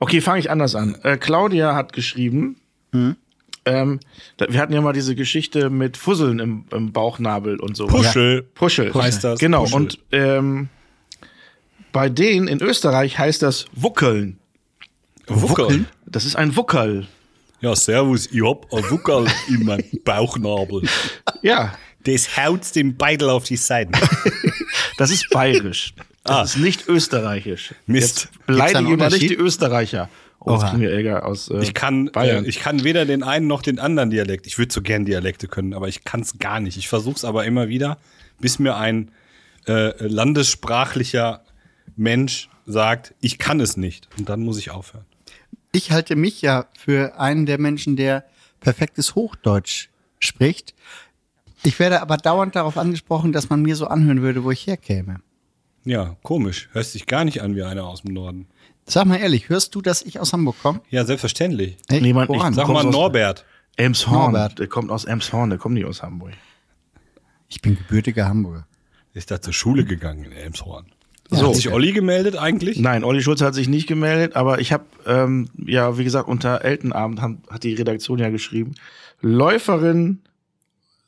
Okay, 0.00 0.20
fange 0.20 0.40
ich 0.40 0.50
anders 0.50 0.74
an. 0.74 0.96
Äh, 1.04 1.16
Claudia 1.16 1.76
hat 1.76 1.92
geschrieben, 1.92 2.56
ähm, 3.64 4.00
wir 4.38 4.60
hatten 4.60 4.72
ja 4.72 4.80
mal 4.80 4.92
diese 4.92 5.14
Geschichte 5.14 5.70
mit 5.70 5.96
Fusseln 5.96 6.38
im, 6.38 6.64
im 6.72 6.92
Bauchnabel 6.92 7.60
und 7.60 7.76
so. 7.76 7.86
Puschel. 7.86 8.42
Puschel 8.54 8.92
heißt 8.92 9.22
das. 9.24 9.38
Genau. 9.40 9.62
Puschel. 9.62 9.76
Und 9.76 9.98
ähm, 10.12 10.68
bei 11.92 12.08
denen 12.08 12.48
in 12.48 12.60
Österreich 12.62 13.18
heißt 13.18 13.42
das 13.42 13.66
Wuckeln. 13.74 14.38
Wuckeln? 15.26 15.86
Das 16.06 16.24
ist 16.24 16.36
ein 16.36 16.56
Wuckel. 16.56 17.06
Ja, 17.60 17.76
servus, 17.76 18.26
ich 18.32 18.42
hab 18.44 18.72
ein 18.74 18.90
Wuckel 18.90 19.26
in 19.48 19.64
meinem 19.64 19.84
Bauchnabel. 20.04 20.82
Ja, 21.42 21.74
Das 22.04 22.36
haut 22.36 22.74
den 22.74 22.96
Beidel 22.96 23.30
auf 23.30 23.44
die 23.44 23.56
Seiten. 23.56 23.92
das 24.98 25.10
ist 25.12 25.30
bayerisch. 25.30 25.94
Das 26.24 26.36
Ah. 26.36 26.42
ist 26.42 26.56
nicht 26.56 26.88
österreichisch. 26.88 27.74
Mist. 27.86 28.28
Jetzt 28.32 28.46
beleidige 28.46 28.96
mal 28.96 29.10
nicht 29.10 29.22
die? 29.30 29.34
Österreicher. 29.34 30.08
Oh, 30.44 30.54
jetzt 30.54 30.70
kriegen 30.70 30.80
wir 30.82 30.92
Ärger 30.92 31.26
aus 31.26 31.48
äh, 31.48 31.62
Ich 31.62 31.74
kann, 31.74 32.06
Bayern. 32.12 32.44
äh, 32.44 32.48
ich 32.48 32.60
kann 32.60 32.84
weder 32.84 33.04
den 33.04 33.22
einen 33.22 33.46
noch 33.46 33.62
den 33.62 33.78
anderen 33.78 34.10
Dialekt. 34.10 34.46
Ich 34.46 34.58
würde 34.58 34.72
so 34.72 34.82
gern 34.82 35.04
Dialekte 35.04 35.48
können, 35.48 35.74
aber 35.74 35.88
ich 35.88 36.04
kann 36.04 36.20
es 36.20 36.38
gar 36.38 36.60
nicht. 36.60 36.76
Ich 36.76 36.88
versuche 36.88 37.16
es 37.16 37.24
aber 37.24 37.44
immer 37.44 37.68
wieder, 37.68 37.98
bis 38.40 38.58
mir 38.58 38.76
ein 38.76 39.10
äh, 39.66 39.92
landessprachlicher 40.06 41.42
Mensch 41.96 42.48
sagt, 42.66 43.14
ich 43.20 43.38
kann 43.38 43.60
es 43.60 43.76
nicht. 43.76 44.08
Und 44.18 44.28
dann 44.28 44.40
muss 44.40 44.58
ich 44.58 44.70
aufhören. 44.70 45.04
Ich 45.72 45.90
halte 45.90 46.16
mich 46.16 46.42
ja 46.42 46.66
für 46.78 47.18
einen 47.18 47.46
der 47.46 47.58
Menschen, 47.58 47.96
der 47.96 48.24
perfektes 48.60 49.14
Hochdeutsch 49.14 49.88
spricht. 50.18 50.74
Ich 51.64 51.78
werde 51.78 52.02
aber 52.02 52.16
dauernd 52.16 52.56
darauf 52.56 52.76
angesprochen, 52.76 53.32
dass 53.32 53.48
man 53.48 53.62
mir 53.62 53.76
so 53.76 53.86
anhören 53.86 54.22
würde, 54.22 54.44
wo 54.44 54.50
ich 54.50 54.66
herkäme. 54.66 55.20
Ja, 55.84 56.16
komisch. 56.22 56.68
Hörst 56.72 56.94
dich 56.94 57.06
gar 57.06 57.24
nicht 57.24 57.42
an 57.42 57.56
wie 57.56 57.62
einer 57.62 57.84
aus 57.84 58.02
dem 58.02 58.14
Norden. 58.14 58.46
Sag 58.86 59.06
mal 59.06 59.16
ehrlich, 59.16 59.48
hörst 59.48 59.74
du, 59.74 59.80
dass 59.82 60.02
ich 60.02 60.18
aus 60.20 60.32
Hamburg 60.32 60.56
komme? 60.62 60.80
Ja, 60.90 61.04
selbstverständlich. 61.04 61.76
Echt? 61.88 62.02
Niemand- 62.02 62.30
ich 62.30 62.42
Sag 62.54 62.68
mal 62.68 62.84
Norbert. 62.84 63.44
Elmshorn. 63.76 64.32
Norbert. 64.32 64.58
Der 64.58 64.66
kommt 64.66 64.90
aus 64.90 65.04
Elmshorn, 65.04 65.50
der 65.50 65.58
kommt 65.58 65.74
nicht 65.74 65.86
aus 65.86 66.02
Hamburg. 66.02 66.32
Ich 67.48 67.60
bin 67.62 67.76
gebürtiger 67.76 68.28
Hamburger. 68.28 68.66
Ist 69.14 69.30
da 69.30 69.40
zur 69.40 69.52
Schule 69.52 69.84
gegangen 69.84 70.24
in 70.24 70.32
Elmshorn. 70.32 70.86
So. 71.30 71.48
Hat 71.48 71.56
sich 71.56 71.70
Olli 71.70 71.92
gemeldet 71.92 72.36
eigentlich? 72.36 72.78
Nein, 72.78 73.04
Olli 73.04 73.22
Schulz 73.22 73.40
hat 73.40 73.54
sich 73.54 73.68
nicht 73.68 73.86
gemeldet, 73.86 74.36
aber 74.36 74.60
ich 74.60 74.72
habe, 74.72 74.84
ähm, 75.06 75.48
ja, 75.56 75.96
wie 75.96 76.04
gesagt, 76.04 76.28
unter 76.28 76.62
Eltenabend 76.62 77.22
haben, 77.22 77.42
hat 77.48 77.62
die 77.62 77.72
Redaktion 77.74 78.18
ja 78.18 78.28
geschrieben. 78.28 78.74
Läuferin, 79.22 80.20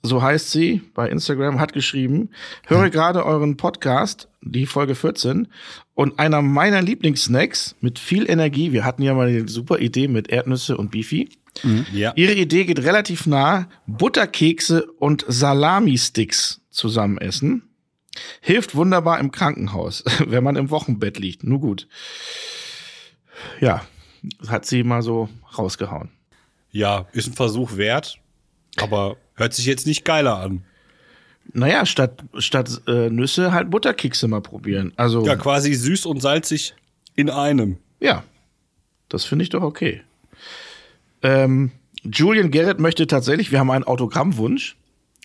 so 0.05 0.23
heißt 0.23 0.51
sie, 0.51 0.83
bei 0.93 1.09
Instagram, 1.09 1.59
hat 1.59 1.73
geschrieben, 1.73 2.29
höre 2.67 2.91
gerade 2.91 3.25
euren 3.25 3.57
Podcast, 3.57 4.29
die 4.43 4.67
Folge 4.67 4.95
14, 4.95 5.49
und 5.95 6.19
einer 6.19 6.43
meiner 6.43 6.83
Lieblingssnacks 6.83 7.75
mit 7.81 7.99
viel 7.99 8.29
Energie, 8.29 8.73
wir 8.73 8.85
hatten 8.85 9.03
ja 9.03 9.15
mal 9.15 9.29
eine 9.29 9.49
super 9.49 9.79
Idee 9.79 10.09
mit 10.09 10.29
Erdnüsse 10.29 10.77
und 10.77 10.91
Beefy. 10.91 11.31
Ja. 11.93 12.13
Ihre 12.17 12.35
Idee 12.35 12.65
geht 12.65 12.81
relativ 12.81 13.27
nah, 13.27 13.69
Butterkekse 13.87 14.85
und 14.99 15.25
Salami-Sticks 15.27 16.61
zusammen 16.71 17.17
essen. 17.17 17.63
Hilft 18.43 18.75
wunderbar 18.75 19.19
im 19.21 19.31
Krankenhaus, 19.31 20.05
wenn 20.27 20.45
man 20.45 20.57
im 20.57 20.69
Wochenbett 20.69 21.19
liegt. 21.19 21.45
Nur 21.45 21.61
gut. 21.61 21.89
Ja, 23.59 23.87
hat 24.49 24.67
sie 24.67 24.85
mal 24.85 25.01
so 25.01 25.31
rausgehauen. 25.57 26.11
Ja, 26.73 27.07
ist 27.13 27.29
ein 27.29 27.35
Versuch 27.35 27.77
wert, 27.79 28.19
aber 28.77 29.17
hört 29.35 29.55
sich 29.55 29.67
jetzt 29.67 29.87
nicht 29.87 30.05
geiler 30.05 30.39
an. 30.39 30.63
Naja, 31.53 31.85
statt, 31.87 32.23
statt 32.39 32.81
äh, 32.87 33.11
Nüsse 33.11 33.53
halt 33.53 33.71
Butterkekse 33.71 34.29
mal 34.29 34.41
probieren. 34.41 34.93
Also, 34.97 35.21
Ja, 35.27 35.33
ja, 35.33 35.37
quasi 35.37 35.75
süß 35.75 36.07
und 36.07 36.21
salzig 36.21 36.75
in 37.17 37.29
einem. 37.31 37.79
das 39.11 39.25
finde 39.25 39.43
ich 39.45 39.51
doch 39.51 39.63
okay. 39.63 40.01
Ähm, 41.23 41.71
Julian 42.03 42.51
Garrett 42.51 42.81
möchte 42.81 43.07
tatsächlich, 43.07 43.53
wir 43.53 43.61
haben 43.61 43.71
einen 43.71 43.85
Autogrammwunsch. 43.85 44.77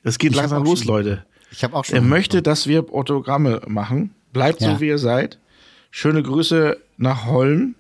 Es 0.04 0.18
geht 0.20 0.32
Ich 0.32 0.38
langsam 0.38 0.64
los, 0.64 0.80
schon- 0.80 0.88
Leute. 0.88 1.26
Ich 1.52 1.64
habe 1.64 1.76
auch 1.76 1.86
schon. 1.86 1.96
Er 1.96 2.02
möchte, 2.02 2.42
dass 2.42 2.68
wir 2.68 2.86
Autogramme 2.94 3.62
machen. 3.68 4.14
Bleibt 4.32 4.62
Ja. 4.62 4.76
so, 4.76 4.82
wie 4.82 4.88
ihr 4.88 5.00
seid. 5.00 5.40
Schöne 5.92 6.22
Grüße 6.22 6.78
nach 6.98 7.26
Holm. 7.26 7.74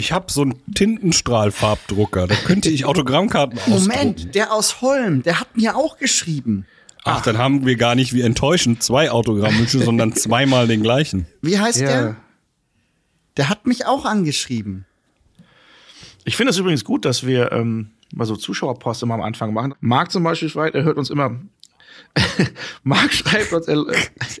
Ich 0.00 0.12
habe 0.12 0.32
so 0.32 0.40
einen 0.40 0.54
Tintenstrahlfarbdrucker. 0.74 2.26
Da 2.26 2.34
könnte 2.34 2.70
ich 2.70 2.86
Autogrammkarten 2.86 3.58
ausdrucken. 3.70 3.86
Moment, 3.98 4.34
der 4.34 4.50
aus 4.50 4.80
Holm, 4.80 5.22
der 5.22 5.40
hat 5.40 5.54
mir 5.58 5.76
auch 5.76 5.98
geschrieben. 5.98 6.66
Ach, 7.04 7.20
dann 7.22 7.36
haben 7.36 7.66
wir 7.66 7.76
gar 7.76 7.94
nicht 7.94 8.14
wie 8.14 8.22
enttäuschend 8.22 8.82
zwei 8.82 9.10
Autogrammwünsche, 9.10 9.78
sondern 9.84 10.14
zweimal 10.14 10.66
den 10.66 10.82
gleichen. 10.82 11.26
Wie 11.42 11.58
heißt 11.58 11.80
Ja. 11.82 11.86
der? 11.88 12.16
Der 13.36 13.48
hat 13.50 13.66
mich 13.66 13.84
auch 13.84 14.06
angeschrieben. 14.06 14.86
Ich 16.24 16.36
finde 16.36 16.50
es 16.52 16.56
übrigens 16.58 16.82
gut, 16.84 17.04
dass 17.04 17.26
wir 17.26 17.52
ähm, 17.52 17.90
mal 18.14 18.24
so 18.24 18.36
Zuschauerpost 18.36 19.02
immer 19.02 19.14
am 19.14 19.22
Anfang 19.22 19.52
machen. 19.52 19.74
Marc 19.80 20.10
zum 20.10 20.22
Beispiel 20.24 20.48
schreibt, 20.48 20.74
er 20.76 20.82
hört 20.84 20.96
uns 20.96 21.10
immer 21.10 21.38
Marc 22.82 23.12
schreibt 23.12 23.52
uns, 23.52 23.68
er, 23.68 23.84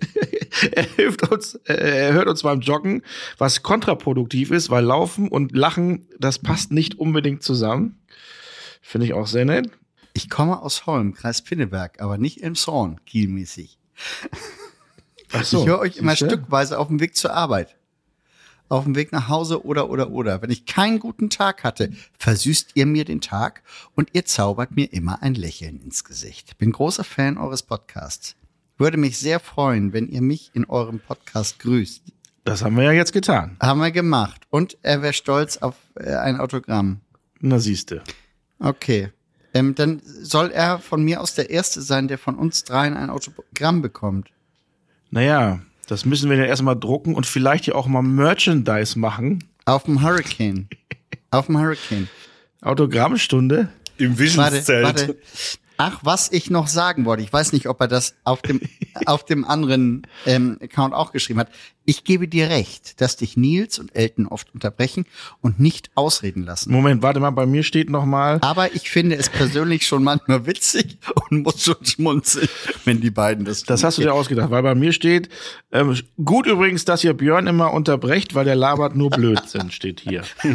er 0.72 0.82
hilft 0.96 1.30
uns, 1.30 1.54
äh, 1.66 1.74
er 1.74 2.12
hört 2.12 2.28
uns 2.28 2.42
beim 2.42 2.60
Joggen, 2.60 3.02
was 3.38 3.62
kontraproduktiv 3.62 4.50
ist, 4.50 4.70
weil 4.70 4.84
Laufen 4.84 5.28
und 5.28 5.56
Lachen, 5.56 6.06
das 6.18 6.38
passt 6.38 6.72
nicht 6.72 6.98
unbedingt 6.98 7.42
zusammen. 7.42 8.00
Finde 8.82 9.06
ich 9.06 9.14
auch 9.14 9.26
sehr 9.26 9.44
nett. 9.44 9.70
Ich 10.12 10.28
komme 10.28 10.60
aus 10.60 10.86
Holm, 10.86 11.14
Kreis 11.14 11.42
Pinneberg, 11.42 12.00
aber 12.00 12.18
nicht 12.18 12.42
Elmshorn, 12.42 13.00
kielmäßig. 13.06 13.78
Ach 15.32 15.42
ich 15.42 15.66
höre 15.66 15.78
euch 15.78 15.96
immer 15.98 16.16
stückweise 16.16 16.78
auf 16.78 16.88
dem 16.88 17.00
Weg 17.00 17.14
zur 17.16 17.32
Arbeit. 17.32 17.76
Auf 18.70 18.84
dem 18.84 18.94
Weg 18.94 19.10
nach 19.10 19.28
Hause 19.28 19.64
oder, 19.66 19.90
oder, 19.90 20.12
oder. 20.12 20.42
Wenn 20.42 20.50
ich 20.50 20.64
keinen 20.64 21.00
guten 21.00 21.28
Tag 21.28 21.64
hatte, 21.64 21.90
versüßt 22.20 22.70
ihr 22.74 22.86
mir 22.86 23.04
den 23.04 23.20
Tag 23.20 23.64
und 23.96 24.10
ihr 24.12 24.24
zaubert 24.24 24.76
mir 24.76 24.92
immer 24.92 25.24
ein 25.24 25.34
Lächeln 25.34 25.80
ins 25.80 26.04
Gesicht. 26.04 26.56
Bin 26.56 26.70
großer 26.70 27.02
Fan 27.02 27.36
eures 27.36 27.64
Podcasts. 27.64 28.36
Würde 28.78 28.96
mich 28.96 29.18
sehr 29.18 29.40
freuen, 29.40 29.92
wenn 29.92 30.08
ihr 30.08 30.22
mich 30.22 30.52
in 30.54 30.66
eurem 30.66 31.00
Podcast 31.00 31.58
grüßt. 31.58 32.04
Das 32.44 32.62
haben 32.62 32.76
wir 32.76 32.84
ja 32.84 32.92
jetzt 32.92 33.12
getan. 33.12 33.56
Haben 33.60 33.80
wir 33.80 33.90
gemacht. 33.90 34.42
Und 34.50 34.78
er 34.82 35.02
wäre 35.02 35.14
stolz 35.14 35.56
auf 35.56 35.74
äh, 35.96 36.14
ein 36.14 36.38
Autogramm. 36.38 37.00
Na 37.40 37.58
siehste. 37.58 38.04
Okay. 38.60 39.10
Ähm, 39.52 39.74
dann 39.74 40.00
soll 40.04 40.52
er 40.52 40.78
von 40.78 41.02
mir 41.02 41.20
aus 41.20 41.34
der 41.34 41.50
Erste 41.50 41.82
sein, 41.82 42.06
der 42.06 42.18
von 42.18 42.36
uns 42.36 42.62
dreien 42.62 42.96
ein 42.96 43.10
Autogramm 43.10 43.82
bekommt. 43.82 44.30
Naja, 45.10 45.60
das 45.90 46.04
müssen 46.04 46.30
wir 46.30 46.36
ja 46.36 46.44
erstmal 46.44 46.78
drucken 46.78 47.14
und 47.16 47.26
vielleicht 47.26 47.66
ja 47.66 47.74
auch 47.74 47.88
mal 47.88 48.02
Merchandise 48.02 48.96
machen. 48.96 49.42
Auf 49.64 49.84
dem 49.84 50.02
Hurricane. 50.02 50.68
Auf 51.32 51.46
dem 51.46 51.58
Hurricane. 51.58 52.08
Autogrammstunde. 52.62 53.68
Im 53.96 54.10
Warte, 54.10 54.20
Visionszelt. 54.20 54.84
warte. 54.84 55.18
Ach, 55.80 56.00
was 56.02 56.30
ich 56.30 56.50
noch 56.50 56.66
sagen 56.68 57.06
wollte, 57.06 57.22
ich 57.22 57.32
weiß 57.32 57.52
nicht, 57.52 57.66
ob 57.66 57.80
er 57.80 57.88
das 57.88 58.14
auf 58.24 58.42
dem, 58.42 58.60
auf 59.06 59.24
dem 59.24 59.44
anderen 59.46 60.06
ähm, 60.26 60.58
Account 60.62 60.92
auch 60.94 61.12
geschrieben 61.12 61.40
hat. 61.40 61.48
Ich 61.86 62.04
gebe 62.04 62.28
dir 62.28 62.50
recht, 62.50 63.00
dass 63.00 63.16
dich 63.16 63.36
Nils 63.36 63.78
und 63.78 63.96
Elton 63.96 64.26
oft 64.26 64.52
unterbrechen 64.52 65.06
und 65.40 65.58
nicht 65.58 65.90
ausreden 65.94 66.44
lassen. 66.44 66.70
Moment, 66.70 67.02
warte 67.02 67.18
mal, 67.18 67.30
bei 67.30 67.46
mir 67.46 67.62
steht 67.62 67.88
noch 67.88 68.04
mal. 68.04 68.38
Aber 68.42 68.74
ich 68.74 68.90
finde 68.90 69.16
es 69.16 69.30
persönlich 69.30 69.86
schon 69.86 70.04
manchmal 70.04 70.46
witzig 70.46 70.98
und 71.30 71.42
muss 71.42 71.64
schon 71.64 71.82
schmunzeln, 71.82 72.48
wenn 72.84 73.00
die 73.00 73.10
beiden 73.10 73.44
das 73.44 73.62
Das 73.62 73.80
tun. 73.80 73.86
hast 73.86 73.98
du 73.98 74.02
dir 74.02 74.12
ausgedacht, 74.12 74.50
weil 74.50 74.62
bei 74.62 74.74
mir 74.74 74.92
steht, 74.92 75.30
ähm, 75.72 75.98
gut 76.22 76.46
übrigens, 76.46 76.84
dass 76.84 77.02
ihr 77.02 77.14
Björn 77.14 77.46
immer 77.46 77.72
unterbrecht, 77.72 78.34
weil 78.34 78.44
der 78.44 78.54
labert 78.54 78.94
nur 78.94 79.10
Blödsinn, 79.10 79.70
steht 79.70 80.00
hier. 80.00 80.22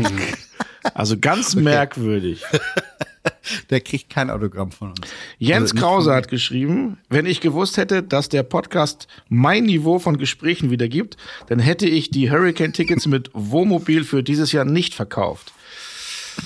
Also 0.94 1.18
ganz 1.18 1.56
merkwürdig. 1.56 2.44
Der 3.70 3.82
kriegt 3.82 4.10
kein 4.10 4.30
Autogramm 4.30 4.72
von 4.72 4.90
uns. 4.90 5.02
Jens 5.38 5.72
Also 5.72 5.82
Krause 5.82 6.14
hat 6.14 6.28
geschrieben, 6.28 6.98
wenn 7.10 7.26
ich 7.26 7.42
gewusst 7.42 7.78
hätte, 7.78 8.04
dass 8.04 8.30
der 8.30 8.44
Podcast 8.44 9.08
mein 9.30 9.64
Niveau 9.64 10.00
von 10.00 10.18
Gesprächen 10.18 10.70
wiedergibt, 10.72 11.18
dann 11.48 11.60
hätte 11.60 11.88
ich 11.88 12.10
die 12.10 12.32
Hurricane-Tickets 12.32 13.08
mit 13.08 13.30
Wohnmobil 13.34 14.04
für 14.04 14.24
dieses 14.24 14.52
Jahr 14.52 14.66
nicht 14.66 14.94
verkauft. 14.94 15.54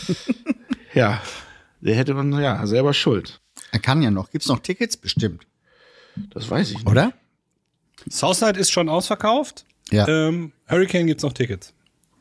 ja, 0.94 1.22
der 1.82 1.96
hätte 1.96 2.14
man 2.14 2.32
ja 2.40 2.66
selber 2.68 2.94
schuld. 2.94 3.40
Er 3.72 3.80
kann 3.80 4.02
ja 4.02 4.12
noch. 4.12 4.32
Gibt's 4.32 4.48
noch 4.48 4.60
Tickets? 4.60 4.98
Bestimmt. 4.98 5.46
Das 6.32 6.50
weiß 6.50 6.72
ich 6.72 6.78
nicht. 6.78 6.88
Oder? 6.88 7.14
Southside 8.10 8.60
ist 8.60 8.72
schon 8.72 8.90
ausverkauft. 8.90 9.66
Ja. 9.92 10.08
Ähm, 10.08 10.52
Hurricane 10.70 11.08
gibt's 11.08 11.24
noch 11.24 11.34
Tickets. 11.34 11.74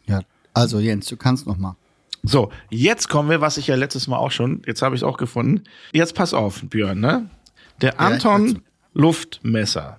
Ja. 0.06 0.20
Also 0.54 0.80
Jens, 0.80 1.06
du 1.06 1.16
kannst 1.16 1.46
noch 1.46 1.56
mal. 1.56 1.76
So, 2.28 2.50
jetzt 2.68 3.08
kommen 3.08 3.30
wir, 3.30 3.40
was 3.40 3.56
ich 3.56 3.68
ja 3.68 3.74
letztes 3.74 4.06
Mal 4.06 4.18
auch 4.18 4.30
schon, 4.30 4.62
jetzt 4.66 4.82
habe 4.82 4.94
ich 4.94 5.00
es 5.00 5.02
auch 5.02 5.16
gefunden. 5.16 5.64
Jetzt 5.92 6.14
pass 6.14 6.34
auf, 6.34 6.60
Björn, 6.62 7.00
ne? 7.00 7.30
Der 7.80 7.98
Anton 8.00 8.60
Luftmesser. 8.92 9.96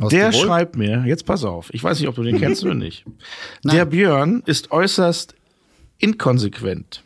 Aus 0.00 0.08
Der 0.10 0.30
Tirol? 0.30 0.46
schreibt 0.46 0.76
mir, 0.76 1.04
jetzt 1.06 1.26
pass 1.26 1.44
auf, 1.44 1.68
ich 1.74 1.84
weiß 1.84 2.00
nicht, 2.00 2.08
ob 2.08 2.14
du 2.14 2.22
den 2.22 2.38
kennst 2.38 2.64
oder 2.64 2.72
nicht. 2.74 3.04
Der 3.64 3.84
Björn 3.84 4.42
ist 4.46 4.70
äußerst 4.70 5.34
inkonsequent. 5.98 7.04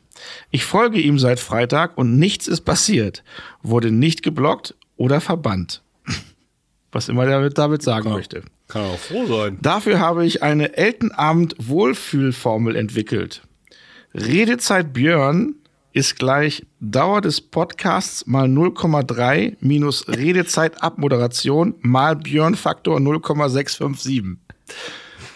Ich 0.50 0.64
folge 0.64 1.00
ihm 1.00 1.18
seit 1.18 1.40
Freitag 1.40 1.98
und 1.98 2.16
nichts 2.18 2.46
ist 2.46 2.60
passiert. 2.60 3.24
Wurde 3.62 3.90
nicht 3.90 4.22
geblockt 4.22 4.76
oder 4.96 5.20
verbannt. 5.20 5.82
Was 6.92 7.08
immer 7.08 7.26
der 7.26 7.50
damit, 7.50 7.82
sagen 7.82 8.10
möchte. 8.10 8.44
Kann 8.68 8.82
auch 8.82 8.98
froh 8.98 9.26
sein. 9.26 9.58
Dafür 9.60 9.98
habe 9.98 10.24
ich 10.24 10.44
eine 10.44 10.76
Eltenabend-Wohlfühlformel 10.76 12.76
entwickelt. 12.76 13.42
Redezeit 14.14 14.92
Björn 14.92 15.54
ist 15.94 16.18
gleich 16.18 16.66
Dauer 16.80 17.22
des 17.22 17.40
Podcasts 17.40 18.26
mal 18.26 18.46
0,3 18.46 19.56
minus 19.60 20.06
Redezeit 20.06 20.82
Abmoderation 20.82 21.74
mal 21.80 22.16
Björn-Faktor 22.16 23.00
0,657. 23.00 24.36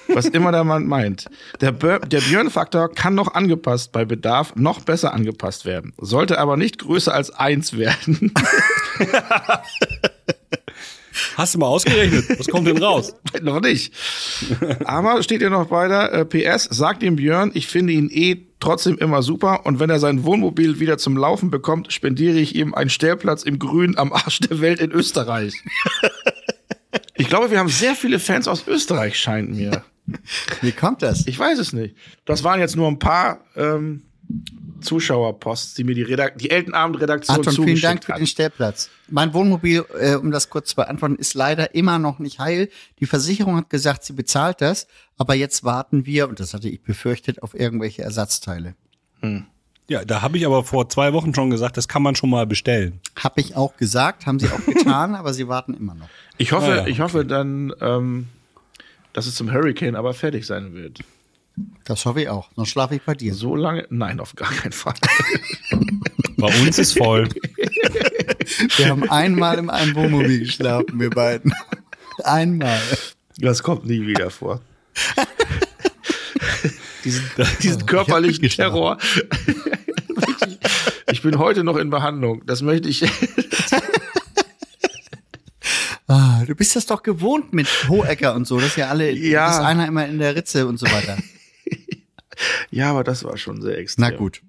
Was 0.08 0.26
immer 0.26 0.52
der 0.52 0.64
Mann 0.64 0.86
meint. 0.86 1.26
Der, 1.62 1.72
der 1.72 2.20
Björn-Faktor 2.20 2.90
kann 2.92 3.14
noch 3.14 3.34
angepasst 3.34 3.92
bei 3.92 4.04
Bedarf, 4.04 4.54
noch 4.56 4.80
besser 4.80 5.14
angepasst 5.14 5.64
werden. 5.64 5.94
Sollte 5.98 6.38
aber 6.38 6.58
nicht 6.58 6.78
größer 6.78 7.14
als 7.14 7.30
eins 7.30 7.78
werden. 7.78 8.32
Hast 11.36 11.54
du 11.54 11.58
mal 11.58 11.66
ausgerechnet? 11.66 12.38
Was 12.38 12.46
kommt 12.46 12.66
denn 12.66 12.82
raus? 12.82 13.14
noch 13.42 13.60
nicht. 13.60 13.94
Aber 14.84 15.22
steht 15.22 15.40
ja 15.42 15.50
noch 15.50 15.70
weiter, 15.70 16.12
äh, 16.12 16.24
PS, 16.24 16.64
sagt 16.64 17.02
dem 17.02 17.16
Björn, 17.16 17.50
ich 17.54 17.66
finde 17.68 17.94
ihn 17.94 18.10
eh 18.10 18.45
trotzdem 18.60 18.98
immer 18.98 19.22
super 19.22 19.66
und 19.66 19.80
wenn 19.80 19.90
er 19.90 19.98
sein 19.98 20.24
Wohnmobil 20.24 20.80
wieder 20.80 20.98
zum 20.98 21.16
Laufen 21.16 21.50
bekommt, 21.50 21.92
spendiere 21.92 22.38
ich 22.38 22.54
ihm 22.54 22.74
einen 22.74 22.90
Stellplatz 22.90 23.42
im 23.42 23.58
Grün 23.58 23.98
am 23.98 24.12
Arsch 24.12 24.40
der 24.40 24.60
Welt 24.60 24.80
in 24.80 24.92
Österreich. 24.92 25.54
Ich 27.18 27.28
glaube, 27.28 27.50
wir 27.50 27.58
haben 27.58 27.68
sehr 27.68 27.94
viele 27.94 28.18
Fans 28.18 28.46
aus 28.46 28.66
Österreich, 28.66 29.18
scheint 29.18 29.50
mir. 29.50 29.82
Wie 30.60 30.72
kommt 30.72 31.02
das? 31.02 31.26
Ich 31.26 31.38
weiß 31.38 31.58
es 31.58 31.72
nicht. 31.72 31.96
Das 32.24 32.44
waren 32.44 32.60
jetzt 32.60 32.76
nur 32.76 32.88
ein 32.88 32.98
paar 32.98 33.40
ähm, 33.56 34.02
Zuschauerposts, 34.80 35.74
die 35.74 35.84
mir 35.84 35.94
die, 35.94 36.02
Redak 36.02 36.38
die 36.38 36.50
Eltenabend-Redaktion 36.50 37.36
Anton, 37.36 37.52
vielen 37.52 37.66
zugeschickt 37.66 37.84
Dank 37.84 38.04
für 38.04 38.12
hat. 38.12 38.20
den 38.20 38.26
Stellplatz. 38.26 38.90
Mein 39.08 39.32
Wohnmobil, 39.34 39.84
äh, 39.98 40.14
um 40.16 40.30
das 40.30 40.50
kurz 40.50 40.70
zu 40.70 40.76
beantworten, 40.76 41.16
ist 41.16 41.34
leider 41.34 41.74
immer 41.74 41.98
noch 41.98 42.18
nicht 42.18 42.38
heil. 42.38 42.68
Die 43.00 43.06
Versicherung 43.06 43.56
hat 43.56 43.70
gesagt, 43.70 44.04
sie 44.04 44.12
bezahlt 44.12 44.60
das, 44.60 44.86
aber 45.18 45.34
jetzt 45.34 45.64
warten 45.64 46.06
wir, 46.06 46.28
und 46.28 46.40
das 46.40 46.54
hatte 46.54 46.68
ich 46.68 46.82
befürchtet, 46.82 47.42
auf 47.42 47.54
irgendwelche 47.54 48.02
Ersatzteile. 48.02 48.74
Ja, 49.88 50.04
da 50.04 50.22
habe 50.22 50.36
ich 50.38 50.46
aber 50.46 50.64
vor 50.64 50.88
zwei 50.88 51.12
Wochen 51.12 51.34
schon 51.34 51.50
gesagt, 51.50 51.76
das 51.76 51.88
kann 51.88 52.02
man 52.02 52.14
schon 52.16 52.30
mal 52.30 52.46
bestellen. 52.46 53.00
Hab 53.16 53.38
ich 53.38 53.56
auch 53.56 53.76
gesagt, 53.76 54.26
haben 54.26 54.38
sie 54.38 54.48
auch 54.48 54.64
getan, 54.66 55.14
aber 55.14 55.32
sie 55.32 55.48
warten 55.48 55.74
immer 55.74 55.94
noch. 55.94 56.08
Ich 56.38 56.52
hoffe, 56.52 56.66
Ah, 56.72 56.76
ja. 56.78 56.86
ich 56.86 57.00
hoffe 57.00 57.24
dann, 57.24 57.72
ähm, 57.80 58.26
dass 59.12 59.26
es 59.26 59.34
zum 59.36 59.50
Hurricane 59.52 59.96
aber 59.96 60.12
fertig 60.14 60.44
sein 60.46 60.74
wird. 60.74 61.00
Das 61.84 62.04
hoffe 62.04 62.22
ich 62.22 62.28
auch. 62.28 62.48
Sonst 62.56 62.70
schlafe 62.70 62.96
ich 62.96 63.02
bei 63.02 63.14
dir. 63.14 63.34
So 63.34 63.56
lange? 63.56 63.86
Nein, 63.90 64.20
auf 64.20 64.34
gar 64.34 64.50
keinen 64.52 64.72
Fall. 64.72 64.94
Bei 66.36 66.48
uns 66.60 66.78
ist 66.78 66.98
voll. 66.98 67.28
Wir 68.76 68.88
haben 68.90 69.08
einmal 69.08 69.58
in 69.58 69.70
einem 69.70 69.94
Wohnmobil 69.94 70.40
geschlafen, 70.40 71.00
wir 71.00 71.08
beiden. 71.08 71.54
Einmal. 72.24 72.78
Das 73.38 73.62
kommt 73.62 73.86
nie 73.86 74.06
wieder 74.06 74.28
vor. 74.30 74.60
diesen, 77.04 77.22
diesen 77.62 77.86
körperlichen 77.86 78.44
Ich 78.44 78.58
hab 78.60 78.72
Terror. 78.72 78.98
ich 81.10 81.22
bin 81.22 81.38
heute 81.38 81.64
noch 81.64 81.76
in 81.76 81.88
Behandlung. 81.88 82.42
Das 82.46 82.60
möchte 82.62 82.88
ich. 82.88 83.02
Ah, 86.08 86.44
du 86.46 86.54
bist 86.54 86.76
das 86.76 86.86
doch 86.86 87.02
gewohnt 87.02 87.52
mit 87.52 87.66
Hohecker 87.88 88.36
und 88.36 88.46
so, 88.46 88.60
dass 88.60 88.76
ja 88.76 88.88
alle, 88.90 89.10
Ja. 89.10 89.50
ist 89.50 89.58
einer 89.58 89.88
immer 89.88 90.06
in 90.06 90.20
der 90.20 90.36
Ritze 90.36 90.64
und 90.68 90.78
so 90.78 90.86
weiter. 90.86 91.16
Ja, 92.70 92.90
aber 92.90 93.04
das 93.04 93.24
war 93.24 93.36
schon 93.36 93.60
sehr 93.62 93.78
extrem. 93.78 94.02
Na 94.02 94.10
gut. 94.16 94.42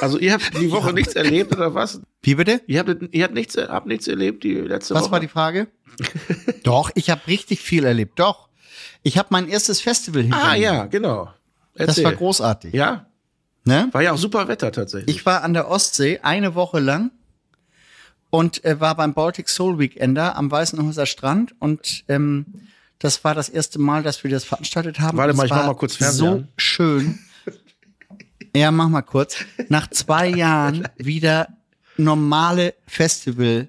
Also 0.00 0.18
ihr 0.18 0.32
habt 0.34 0.56
die 0.60 0.70
Woche 0.70 0.92
nichts 0.92 1.14
erlebt 1.14 1.52
oder 1.52 1.74
was? 1.74 2.00
Wie 2.22 2.36
bitte? 2.36 2.60
Ihr 2.66 2.78
habt, 2.78 2.94
ihr 3.10 3.24
habt 3.24 3.34
nichts, 3.34 3.56
habt 3.56 3.86
nichts 3.86 4.06
erlebt 4.06 4.44
die 4.44 4.54
letzte 4.54 4.94
Was 4.94 5.04
Woche? 5.04 5.12
war 5.12 5.20
die 5.20 5.28
Frage? 5.28 5.66
Doch, 6.62 6.90
ich 6.94 7.10
habe 7.10 7.26
richtig 7.26 7.60
viel 7.60 7.84
erlebt. 7.84 8.18
Doch. 8.18 8.48
Ich 9.02 9.18
habe 9.18 9.28
mein 9.32 9.48
erstes 9.48 9.80
Festival 9.80 10.22
hinter 10.22 10.42
Ah 10.42 10.54
ja, 10.54 10.86
genau. 10.86 11.32
Das 11.74 11.88
Erzähl. 11.88 12.04
war 12.04 12.12
großartig. 12.12 12.72
Ja, 12.74 13.06
Ne? 13.64 13.88
war 13.92 14.02
ja 14.02 14.12
auch 14.12 14.18
super 14.18 14.48
Wetter 14.48 14.72
tatsächlich. 14.72 15.14
Ich 15.16 15.24
war 15.24 15.44
an 15.44 15.54
der 15.54 15.68
Ostsee 15.68 16.18
eine 16.22 16.56
Woche 16.56 16.80
lang 16.80 17.12
und 18.30 18.64
äh, 18.64 18.80
war 18.80 18.96
beim 18.96 19.14
Baltic 19.14 19.48
Soul 19.48 19.78
Weekender 19.78 20.34
am 20.34 20.50
Weißenhäuser 20.50 21.06
Strand 21.06 21.54
und 21.60 22.04
ähm, 22.08 22.46
das 23.02 23.24
war 23.24 23.34
das 23.34 23.48
erste 23.48 23.80
Mal, 23.80 24.02
dass 24.04 24.22
wir 24.22 24.30
das 24.30 24.44
veranstaltet 24.44 25.00
haben. 25.00 25.18
Warte 25.18 25.34
mal, 25.34 25.46
ich 25.46 25.50
mach 25.50 25.66
mal 25.66 25.74
kurz 25.74 25.96
Fernseher 25.96 26.18
So 26.30 26.32
an. 26.36 26.48
schön. 26.56 27.18
Ja, 28.54 28.70
mach 28.70 28.90
mal 28.90 29.00
kurz. 29.00 29.36
Nach 29.70 29.88
zwei 29.88 30.28
Jahren 30.36 30.86
wieder 30.98 31.48
normale 31.96 32.74
Festival 32.86 33.68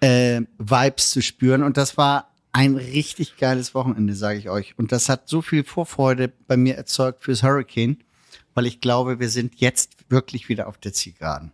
äh, 0.00 0.42
Vibes 0.58 1.10
zu 1.10 1.20
spüren 1.20 1.64
und 1.64 1.76
das 1.76 1.96
war 1.96 2.30
ein 2.52 2.76
richtig 2.76 3.36
geiles 3.36 3.74
Wochenende, 3.74 4.14
sage 4.14 4.38
ich 4.38 4.48
euch. 4.48 4.78
Und 4.78 4.92
das 4.92 5.08
hat 5.08 5.28
so 5.28 5.42
viel 5.42 5.64
Vorfreude 5.64 6.28
bei 6.46 6.56
mir 6.56 6.76
erzeugt 6.76 7.24
fürs 7.24 7.42
Hurricane, 7.42 7.98
weil 8.54 8.66
ich 8.66 8.80
glaube, 8.80 9.18
wir 9.18 9.28
sind 9.28 9.56
jetzt 9.56 9.90
wirklich 10.08 10.48
wieder 10.48 10.68
auf 10.68 10.78
der 10.78 10.92
Zielgeraden. 10.92 11.50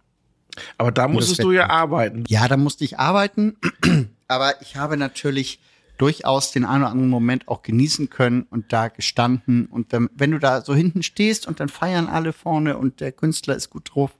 Aber 0.76 0.92
da 0.92 1.08
musstest 1.08 1.42
du 1.42 1.52
ja 1.52 1.70
arbeiten. 1.70 2.24
Ja, 2.28 2.46
da 2.46 2.58
musste 2.58 2.84
ich 2.84 2.98
arbeiten, 2.98 3.56
aber 4.28 4.60
ich 4.60 4.76
habe 4.76 4.98
natürlich 4.98 5.60
durchaus 6.00 6.52
den 6.52 6.64
einen 6.64 6.82
oder 6.82 6.90
anderen 6.92 7.10
Moment 7.10 7.46
auch 7.48 7.62
genießen 7.62 8.08
können 8.10 8.42
und 8.50 8.72
da 8.72 8.88
gestanden. 8.88 9.66
Und 9.66 9.92
wenn, 9.92 10.08
wenn 10.14 10.30
du 10.30 10.38
da 10.38 10.62
so 10.62 10.74
hinten 10.74 11.02
stehst 11.02 11.46
und 11.46 11.60
dann 11.60 11.68
feiern 11.68 12.06
alle 12.08 12.32
vorne 12.32 12.76
und 12.78 13.00
der 13.00 13.12
Künstler 13.12 13.54
ist 13.56 13.70
gut 13.70 13.90
drauf 13.94 14.10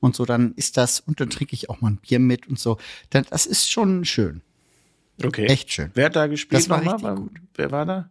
und 0.00 0.16
so, 0.16 0.24
dann 0.24 0.52
ist 0.56 0.76
das, 0.76 1.00
und 1.00 1.20
dann 1.20 1.30
trinke 1.30 1.54
ich 1.54 1.70
auch 1.70 1.80
mal 1.80 1.92
ein 1.92 1.96
Bier 1.98 2.18
mit 2.18 2.48
und 2.48 2.58
so. 2.58 2.78
Dann, 3.10 3.24
das 3.30 3.46
ist 3.46 3.70
schon 3.70 4.04
schön. 4.04 4.40
Okay. 5.22 5.46
Echt 5.46 5.70
schön. 5.72 5.90
Wer 5.94 6.06
hat 6.06 6.16
da 6.16 6.26
gespielt? 6.26 6.60
Das 6.62 6.68
war 6.68 6.80
richtig 6.80 7.02
Beim- 7.02 7.16
gut. 7.16 7.32
Wer 7.54 7.70
war 7.70 7.84
da? 7.86 8.10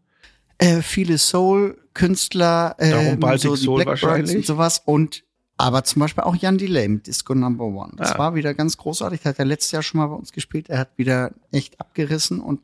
Äh, 0.59 0.81
viele 0.81 1.17
Soul-Künstler, 1.17 2.75
Darum 2.79 3.05
äh, 3.05 3.15
Baltic 3.15 3.41
so 3.49 3.55
die 3.55 3.61
Soul 3.63 3.75
Blackbirds 3.77 4.03
wahrscheinlich. 4.03 4.35
und 4.37 4.45
sowas. 4.45 4.81
Und 4.85 5.23
aber 5.57 5.83
zum 5.83 5.99
Beispiel 5.99 6.23
auch 6.23 6.35
Jan 6.37 6.57
Delay 6.57 6.87
mit 6.87 7.07
Disco 7.07 7.35
Number 7.35 7.65
One. 7.65 7.93
Das 7.97 8.13
Ah. 8.13 8.17
war 8.19 8.35
wieder 8.35 8.53
ganz 8.53 8.77
großartig. 8.77 9.21
Der 9.21 9.31
hat 9.31 9.39
ja 9.39 9.43
letztes 9.45 9.71
Jahr 9.71 9.83
schon 9.83 9.99
mal 9.99 10.07
bei 10.07 10.15
uns 10.15 10.31
gespielt. 10.31 10.69
Er 10.69 10.79
hat 10.79 10.89
wieder 10.97 11.33
echt 11.51 11.79
abgerissen 11.81 12.39
und 12.39 12.61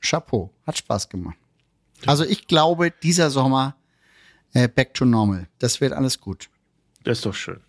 Chapeau. 0.00 0.50
Hat 0.66 0.78
Spaß 0.78 1.08
gemacht. 1.08 1.36
Also 2.06 2.24
ich 2.24 2.46
glaube, 2.46 2.90
dieser 3.02 3.30
Sommer 3.30 3.76
äh, 4.54 4.68
back 4.68 4.94
to 4.94 5.04
normal. 5.04 5.48
Das 5.58 5.80
wird 5.80 5.92
alles 5.92 6.20
gut. 6.20 6.48
Das 7.04 7.18
ist 7.18 7.26
doch 7.26 7.34
schön. 7.34 7.60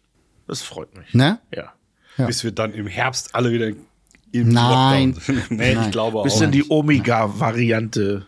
Das 0.47 0.61
freut 0.61 0.95
mich. 0.97 1.13
Ne? 1.13 1.39
Ja. 1.53 1.73
Ja. 2.17 2.25
Bis 2.25 2.43
wir 2.43 2.51
dann 2.51 2.73
im 2.73 2.88
Herbst 2.88 3.33
alle 3.35 3.51
wieder 3.51 3.67
im 4.33 4.50
Nein. 4.50 5.13
Lockdown 5.13 5.21
sind. 5.35 5.51
nee, 5.57 5.73
Nein. 5.75 5.85
ich 5.85 5.91
glaube 5.91 6.23
Bis 6.23 6.35
auch. 6.35 6.39
dann 6.41 6.51
die 6.51 6.69
Omega-Variante 6.69 8.25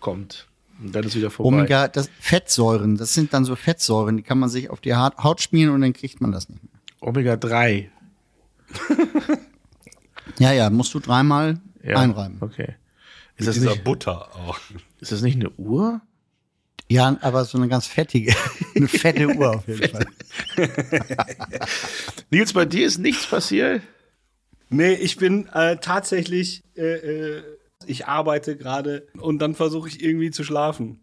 kommt. 0.00 0.46
Und 0.82 0.94
dann 0.94 1.04
ist 1.04 1.14
wieder 1.16 1.30
vorbei. 1.30 1.56
Omega, 1.56 1.88
das 1.88 2.10
Fettsäuren, 2.20 2.96
das 2.96 3.14
sind 3.14 3.32
dann 3.32 3.44
so 3.46 3.56
Fettsäuren, 3.56 4.18
die 4.18 4.22
kann 4.22 4.38
man 4.38 4.50
sich 4.50 4.68
auf 4.68 4.80
die 4.82 4.94
Haut 4.94 5.16
Haut 5.18 5.40
schmieren 5.40 5.72
und 5.74 5.80
dann 5.80 5.94
kriegt 5.94 6.20
man 6.20 6.32
das 6.32 6.48
nicht 6.50 6.62
mehr. 6.62 6.72
Omega 7.00 7.36
3. 7.36 7.90
Ja, 10.38 10.52
ja, 10.52 10.68
musst 10.70 10.92
du 10.92 10.98
dreimal 11.00 11.60
Ja. 11.82 11.96
einreiben. 11.98 12.36
Okay. 12.40 12.74
Ist 13.36 13.48
das, 13.48 13.54
dieser 13.56 13.70
nicht, 13.72 13.84
Butter 13.84 14.34
auch. 14.34 14.58
ist 15.00 15.12
das 15.12 15.22
nicht 15.22 15.36
eine 15.36 15.50
Uhr? 15.50 16.00
Ja, 16.88 17.16
aber 17.20 17.44
so 17.44 17.58
eine 17.58 17.68
ganz 17.68 17.86
fettige, 17.86 18.34
eine 18.74 18.88
fette 18.88 19.26
Uhr 19.28 19.56
auf 19.56 19.68
jeden 19.68 19.88
Fall. 19.88 20.06
Nils, 22.30 22.52
bei 22.52 22.64
dir 22.64 22.86
ist 22.86 22.98
nichts 22.98 23.26
passiert? 23.26 23.82
Nee, 24.68 24.94
ich 24.94 25.16
bin 25.16 25.48
äh, 25.48 25.76
tatsächlich, 25.76 26.62
äh, 26.76 26.82
äh, 27.36 27.42
ich 27.86 28.06
arbeite 28.06 28.56
gerade 28.56 29.06
und 29.18 29.38
dann 29.38 29.54
versuche 29.54 29.88
ich 29.88 30.02
irgendwie 30.02 30.30
zu 30.30 30.44
schlafen. 30.44 31.00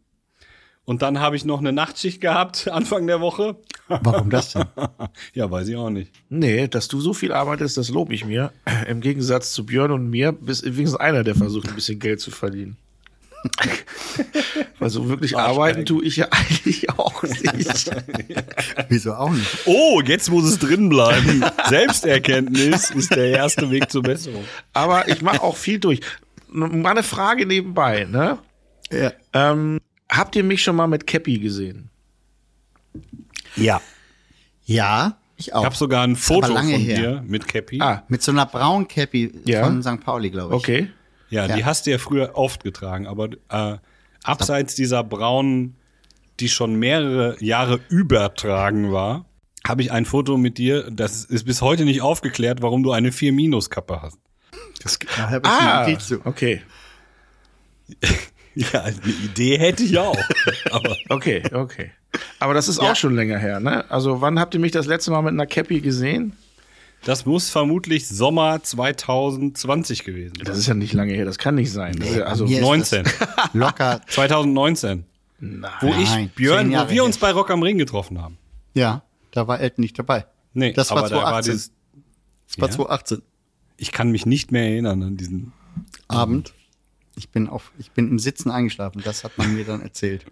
Und 0.86 1.02
dann 1.02 1.20
habe 1.20 1.36
ich 1.36 1.46
noch 1.46 1.60
eine 1.60 1.72
Nachtschicht 1.72 2.20
gehabt, 2.20 2.68
Anfang 2.72 3.08
der 3.08 3.22
Woche. 3.22 3.58
Warum 3.88 4.30
das 4.30 4.54
denn? 4.54 4.66
ja, 5.34 5.50
weiß 5.50 5.68
ich 5.68 5.76
auch 5.76 5.90
nicht. 5.90 6.12
Nee, 6.30 6.68
dass 6.68 6.88
du 6.88 7.02
so 7.02 7.14
viel 7.14 7.32
arbeitest, 7.32 7.78
das 7.78 7.90
lobe 7.90 8.14
ich 8.14 8.26
mir. 8.26 8.52
Im 8.88 9.02
Gegensatz 9.02 9.54
zu 9.54 9.66
Björn 9.66 9.92
und 9.92 10.10
mir 10.10 10.32
bist 10.32 10.64
wenigstens 10.66 10.96
einer, 10.96 11.24
der 11.24 11.36
versucht, 11.36 11.68
ein 11.68 11.76
bisschen 11.76 12.00
Geld 12.00 12.22
zu 12.22 12.32
verdienen. 12.32 12.78
Weil 14.80 14.90
so 14.90 15.10
wirklich 15.10 15.38
arbeiten 15.38 15.86
tue 15.86 16.06
ich 16.06 16.16
ja 16.16 16.28
eigentlich 16.32 16.90
auch 16.92 17.24
nicht. 17.24 17.44
Wieso 18.90 19.14
auch 19.14 19.32
nicht? 19.32 19.58
Oh, 19.66 20.02
jetzt 20.02 20.30
muss 20.32 20.46
es 20.46 20.60
drin 20.60 20.88
bleiben. 20.90 21.44
Selbsterkenntnis 21.68 22.92
ist 22.92 23.14
der 23.14 23.32
erste 23.32 23.70
Weg 23.70 23.92
zur 23.92 24.04
Besserung. 24.04 24.46
Aber 24.72 25.10
ich 25.10 25.22
mache 25.22 25.42
auch 25.42 25.58
viel 25.58 25.80
durch. 25.80 26.00
Mal 26.48 26.92
eine 26.92 27.04
Frage 27.04 27.46
nebenbei, 27.46 28.06
ne? 28.06 28.38
Ja. 28.92 29.12
Ähm, 29.34 29.80
habt 30.08 30.36
ihr 30.36 30.44
mich 30.44 30.64
schon 30.64 30.76
mal 30.76 30.88
mit 30.88 31.08
Cappy 31.08 31.40
gesehen? 31.40 31.90
Ja. 33.56 33.82
Ja, 34.66 35.18
ich 35.38 35.54
auch. 35.54 35.60
Ich 35.62 35.66
habe 35.66 35.76
sogar 35.76 36.04
ein 36.04 36.16
Foto 36.16 36.48
von 36.56 36.66
her. 36.68 36.96
dir 36.96 37.24
mit 37.28 37.48
Cappy. 37.48 37.80
Ah, 37.82 38.04
Mit 38.08 38.22
so 38.24 38.32
einer 38.32 38.46
braunen 38.46 38.88
Cappy 38.88 39.32
Ja. 39.46 39.64
von 39.66 39.82
St. 39.84 40.00
Pauli, 40.04 40.30
glaube 40.30 40.56
ich. 40.56 40.60
okay. 40.60 40.90
Ja, 41.30 41.48
Ja. 41.48 41.56
die 41.56 41.66
hast 41.66 41.86
du 41.86 41.92
ja 41.92 41.98
früher 41.98 42.32
oft 42.36 42.64
getragen, 42.64 43.08
aber 43.08 43.30
äh, 43.50 43.78
abseits 44.24 44.76
dieser 44.76 45.04
braunen, 45.04 45.76
die 46.40 46.48
schon 46.50 46.76
mehrere 46.76 47.36
Jahre 47.44 47.80
übertragen 47.90 48.92
war, 48.92 49.26
habe 49.68 49.82
ich 49.82 49.92
ein 49.92 50.06
Foto 50.06 50.38
mit 50.38 50.58
dir, 50.58 50.90
das 50.92 51.24
ist 51.26 51.46
bis 51.46 51.62
heute 51.62 51.86
nicht 51.86 52.02
aufgeklärt, 52.02 52.62
warum 52.62 52.84
du 52.84 52.92
eine 52.92 53.10
4-Minus-Kappe 53.12 54.02
hast. 54.02 54.18
Das, 54.84 55.00
da 55.00 55.30
habe 55.30 55.42
ich 55.46 56.20
Ah, 56.20 56.20
okay. 56.26 56.62
Ja, 58.74 58.82
eine 58.84 58.96
Idee 59.24 59.58
hätte 59.58 59.84
ich 59.84 59.98
auch. 59.98 60.18
aber 60.72 60.96
Okay, 61.10 61.42
okay. 61.54 61.92
Aber 62.40 62.54
das 62.54 62.68
ist 62.68 62.80
auch 62.80 62.96
schon 62.96 63.16
länger 63.16 63.40
her, 63.40 63.60
ne? 63.60 63.90
Also 63.90 64.22
wann 64.22 64.40
habt 64.40 64.54
ihr 64.54 64.60
mich 64.60 64.72
das 64.72 64.86
letzte 64.86 65.10
Mal 65.12 65.22
mit 65.24 65.32
einer 65.34 65.48
Cappy 65.48 65.82
gesehen? 65.82 66.34
das 67.06 67.26
muss 67.26 67.50
vermutlich 67.50 68.08
Sommer 68.08 68.64
2020 68.64 70.04
gewesen 70.06 70.36
sein. 70.38 70.46
Das 70.46 70.58
ist 70.58 70.68
ja 70.68 70.74
nicht 70.74 70.94
lange 70.94 71.14
her, 71.14 71.26
das 71.26 71.38
kann 71.38 71.56
nicht 71.56 71.72
sein. 71.72 72.00
Ja- 72.02 72.24
also 72.24 72.46
Mir 72.46 72.60
ist 72.60 72.62
19. 72.62 73.04
das 73.04 73.14
Locker. 73.54 74.02
2019. 74.08 75.04
Wo 75.40 75.48
Nein, 75.90 76.02
ich, 76.28 76.32
Björn, 76.36 76.72
wo 76.72 76.90
wir 76.90 77.04
uns 77.04 77.18
bei 77.18 77.32
Rock 77.32 77.50
am 77.52 77.62
Ring 77.62 77.78
getroffen 77.78 78.22
haben. 78.22 78.38
Ja, 78.74 79.04
da 79.32 79.48
war 79.50 79.60
Elton 79.60 79.82
nicht 79.82 80.00
dabei. 80.00 80.26
Nee, 80.54 80.72
Das 80.72 80.92
war 80.92 81.00
aber 81.00 81.10
da 81.10 81.16
war 81.16 81.42
2018. 81.42 81.52
dieses, 81.54 81.72
Das 82.48 82.60
war 82.62 82.70
Ja? 82.70 82.76
2018. 82.76 83.22
ich 83.78 83.92
kann 83.92 84.12
mich 84.12 84.26
nicht 84.26 84.52
mehr 84.54 84.64
erinnern 84.70 85.04
an 85.04 85.18
diesen 85.18 85.52
Abend. 86.08 86.54
Ich 87.16 87.30
bin 87.30 87.48
auf, 87.48 87.72
ich 87.78 87.92
bin 87.92 88.10
im 88.10 88.20
Sitzen 88.20 88.50
eingeschlafen. 88.52 89.02
Das 89.04 89.24
hat 89.24 89.38
man 89.38 89.54
mir 89.56 89.66
dann 89.66 89.82
erzählt. 89.82 90.26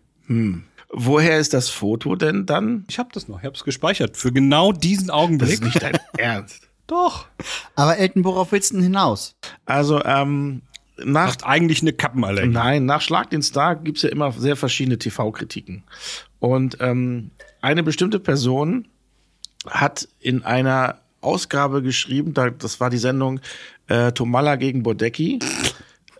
woher 0.89 1.37
ist 1.39 1.53
das 1.53 1.69
Foto 1.69 2.15
denn 2.15 2.45
dann? 2.45 2.85
Ich 2.89 2.99
habe 2.99 3.09
das 3.13 3.27
noch, 3.27 3.39
ich 3.39 3.45
habe 3.45 3.55
es 3.55 3.63
gespeichert 3.63 4.17
für 4.17 4.31
genau 4.31 4.71
diesen 4.71 5.07
Das 5.07 5.15
Augenblick. 5.15 5.53
ist 5.53 5.63
nicht 5.63 5.81
dein 5.81 5.97
Ernst. 6.17 6.67
Doch. 6.87 7.27
Aber 7.75 7.97
Elton, 7.97 8.23
worauf 8.25 8.51
willst 8.51 8.71
du 8.71 8.75
denn 8.75 8.83
hinaus? 8.83 9.35
Also, 9.65 10.03
ähm, 10.03 10.61
nach 11.03 11.27
Hast 11.27 11.45
eigentlich 11.45 11.81
eine 11.81 11.93
Kappenallergie. 11.93 12.49
Nein, 12.49 12.85
nach 12.85 13.01
Schlag 13.01 13.29
den 13.29 13.41
Star 13.41 13.75
gibt's 13.75 14.01
ja 14.03 14.09
immer 14.09 14.31
sehr 14.33 14.55
verschiedene 14.55 14.97
TV-Kritiken. 14.99 15.83
Und 16.39 16.77
ähm, 16.79 17.31
eine 17.61 17.83
bestimmte 17.83 18.19
Person 18.19 18.87
hat 19.67 20.07
in 20.19 20.43
einer 20.43 20.99
Ausgabe 21.21 21.81
geschrieben, 21.81 22.33
da, 22.33 22.49
das 22.49 22.79
war 22.79 22.89
die 22.89 22.97
Sendung 22.97 23.39
äh, 23.87 24.11
Tomalla 24.11 24.55
gegen 24.55 24.83
Bodecki. 24.83 25.39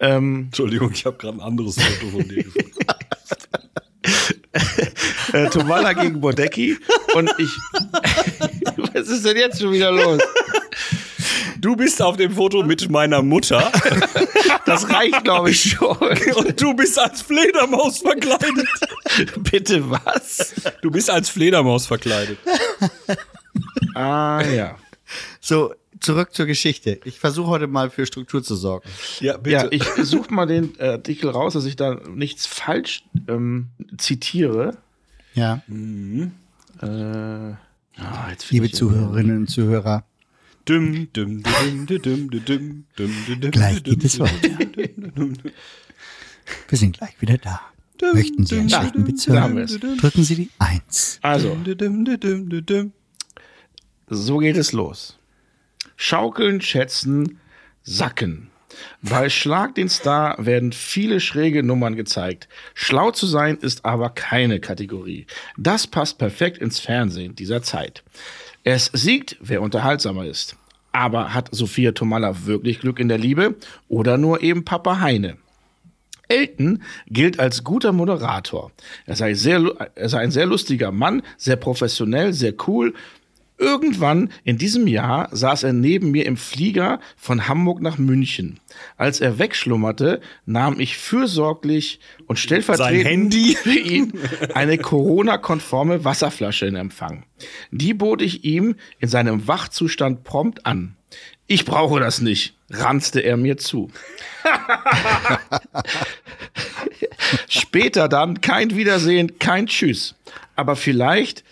Ähm, 0.01 0.45
Entschuldigung, 0.45 0.91
ich 0.91 1.05
habe 1.05 1.17
gerade 1.17 1.37
ein 1.37 1.41
anderes 1.41 1.75
Foto 1.75 2.11
von 2.11 2.27
dir 2.27 2.43
gefunden. 2.43 2.71
äh, 5.33 5.49
Tomalla 5.49 5.93
gegen 5.93 6.19
Bodecki. 6.19 6.77
Und 7.13 7.31
ich. 7.37 7.49
Was 8.93 9.07
ist 9.07 9.25
denn 9.25 9.37
jetzt 9.37 9.61
schon 9.61 9.71
wieder 9.71 9.91
los? 9.91 10.21
Du 11.59 11.75
bist 11.75 12.01
auf 12.01 12.17
dem 12.17 12.33
Foto 12.33 12.63
mit 12.63 12.89
meiner 12.89 13.21
Mutter 13.21 13.71
Das 14.65 14.89
reicht, 14.89 15.23
glaube 15.23 15.51
ich, 15.51 15.71
schon. 15.73 15.95
und 16.35 16.59
du 16.59 16.73
bist 16.73 16.97
als 16.97 17.21
Fledermaus 17.21 17.99
verkleidet. 17.99 18.67
Bitte 19.37 19.87
was? 19.89 20.55
Du 20.81 20.89
bist 20.89 21.09
als 21.11 21.29
Fledermaus 21.29 21.85
verkleidet. 21.85 22.39
Ah 23.93 24.41
ja. 24.41 24.75
So, 25.39 25.73
zurück 26.01 26.33
zur 26.33 26.45
Geschichte. 26.45 26.99
Ich 27.05 27.19
versuche 27.19 27.47
heute 27.47 27.67
mal 27.67 27.89
für 27.89 28.05
Struktur 28.05 28.43
zu 28.43 28.55
sorgen. 28.55 28.89
Ja, 29.19 29.37
bitte. 29.37 29.55
Ja, 29.55 29.67
ich 29.71 29.83
suche 30.05 30.33
mal 30.33 30.45
den 30.45 30.79
Artikel 30.79 31.29
raus, 31.29 31.53
dass 31.53 31.65
ich 31.65 31.75
da 31.75 31.99
nichts 32.09 32.45
falsch 32.45 33.03
ähm, 33.27 33.69
zitiere. 33.97 34.77
Ja. 35.33 35.61
Mhm. 35.67 36.33
Äh, 36.81 36.85
oh, 36.87 37.55
Liebe 38.49 38.71
Zuhörerinnen 38.71 39.37
und 39.37 39.47
Zuhörer. 39.47 40.03
Düm, 40.67 41.11
düm, 41.13 41.43
düm, 41.43 41.87
düm, 41.87 42.29
düm, 42.29 42.85
düm, 42.97 43.51
Gleich 43.51 43.83
geht 43.83 44.03
es 44.03 44.19
weiter. 44.19 44.49
Wir 46.67 46.77
sind 46.77 46.97
gleich 46.97 47.19
wieder 47.19 47.37
da. 47.37 47.61
Möchten 48.13 48.45
Sie 48.45 48.59
einen 48.59 48.69
schlechten 48.69 49.03
Bezug? 49.03 49.35
Drücken 49.35 50.23
Sie 50.23 50.35
die 50.35 50.49
1. 50.59 51.19
Also. 51.21 51.51
also. 51.51 52.91
So 54.09 54.37
geht 54.39 54.57
es 54.57 54.71
los. 54.71 55.17
Schaukeln, 56.03 56.61
schätzen, 56.61 57.39
sacken. 57.83 58.49
Bei 59.03 59.29
Schlag 59.29 59.75
den 59.75 59.87
Star 59.87 60.35
werden 60.43 60.71
viele 60.71 61.19
schräge 61.19 61.61
Nummern 61.61 61.95
gezeigt. 61.95 62.49
Schlau 62.73 63.11
zu 63.11 63.27
sein 63.27 63.57
ist 63.57 63.85
aber 63.85 64.09
keine 64.09 64.59
Kategorie. 64.59 65.27
Das 65.59 65.85
passt 65.85 66.17
perfekt 66.17 66.57
ins 66.57 66.79
Fernsehen 66.79 67.35
dieser 67.35 67.61
Zeit. 67.61 68.03
Es 68.63 68.89
siegt, 68.91 69.37
wer 69.41 69.61
unterhaltsamer 69.61 70.25
ist. 70.25 70.55
Aber 70.91 71.35
hat 71.35 71.49
Sophia 71.51 71.91
Tomalla 71.91 72.47
wirklich 72.47 72.79
Glück 72.79 72.97
in 72.97 73.07
der 73.07 73.19
Liebe 73.19 73.55
oder 73.87 74.17
nur 74.17 74.41
eben 74.41 74.65
Papa 74.65 75.01
Heine? 75.01 75.37
Elton 76.29 76.81
gilt 77.07 77.39
als 77.39 77.63
guter 77.63 77.91
Moderator. 77.91 78.71
Er 79.05 79.17
sei, 79.17 79.35
sehr, 79.35 79.61
er 79.93 80.09
sei 80.09 80.19
ein 80.19 80.31
sehr 80.31 80.47
lustiger 80.47 80.91
Mann, 80.91 81.21
sehr 81.37 81.57
professionell, 81.57 82.33
sehr 82.33 82.53
cool, 82.67 82.95
Irgendwann 83.62 84.32
in 84.43 84.58
diesem 84.58 84.88
Jahr 84.88 85.30
saß 85.32 85.62
er 85.63 85.74
neben 85.74 86.10
mir 86.10 86.26
im 86.26 86.36
Flieger 86.36 87.00
von 87.15 87.47
Hamburg 87.47 87.80
nach 87.80 88.00
München. 88.00 88.60
Als 88.97 89.21
er 89.21 89.38
wegschlummerte, 89.38 90.19
nahm 90.47 90.80
ich 90.80 90.97
fürsorglich 90.97 92.00
und 92.26 92.39
stellvertretend 92.39 93.04
Sein 93.04 93.06
Handy? 93.06 93.56
für 93.62 93.78
ihn 93.78 94.13
eine 94.56 94.80
Corona-konforme 94.80 96.04
Wasserflasche 96.04 96.65
in 96.65 96.76
Empfang. 96.76 97.24
Die 97.69 97.93
bot 97.93 98.24
ich 98.24 98.43
ihm 98.45 98.78
in 98.97 99.10
seinem 99.10 99.47
Wachzustand 99.47 100.24
prompt 100.24 100.65
an. 100.65 100.95
Ich 101.45 101.63
brauche 101.63 102.00
das 102.00 102.19
nicht, 102.19 102.56
ranzte 102.71 103.19
er 103.19 103.38
mir 103.38 103.58
zu. 103.58 103.91
Später 107.47 108.10
dann 108.10 108.41
kein 108.41 108.76
Wiedersehen, 108.76 109.38
kein 109.38 109.67
Tschüss. 109.67 110.15
Aber 110.56 110.76
vielleicht 110.76 111.43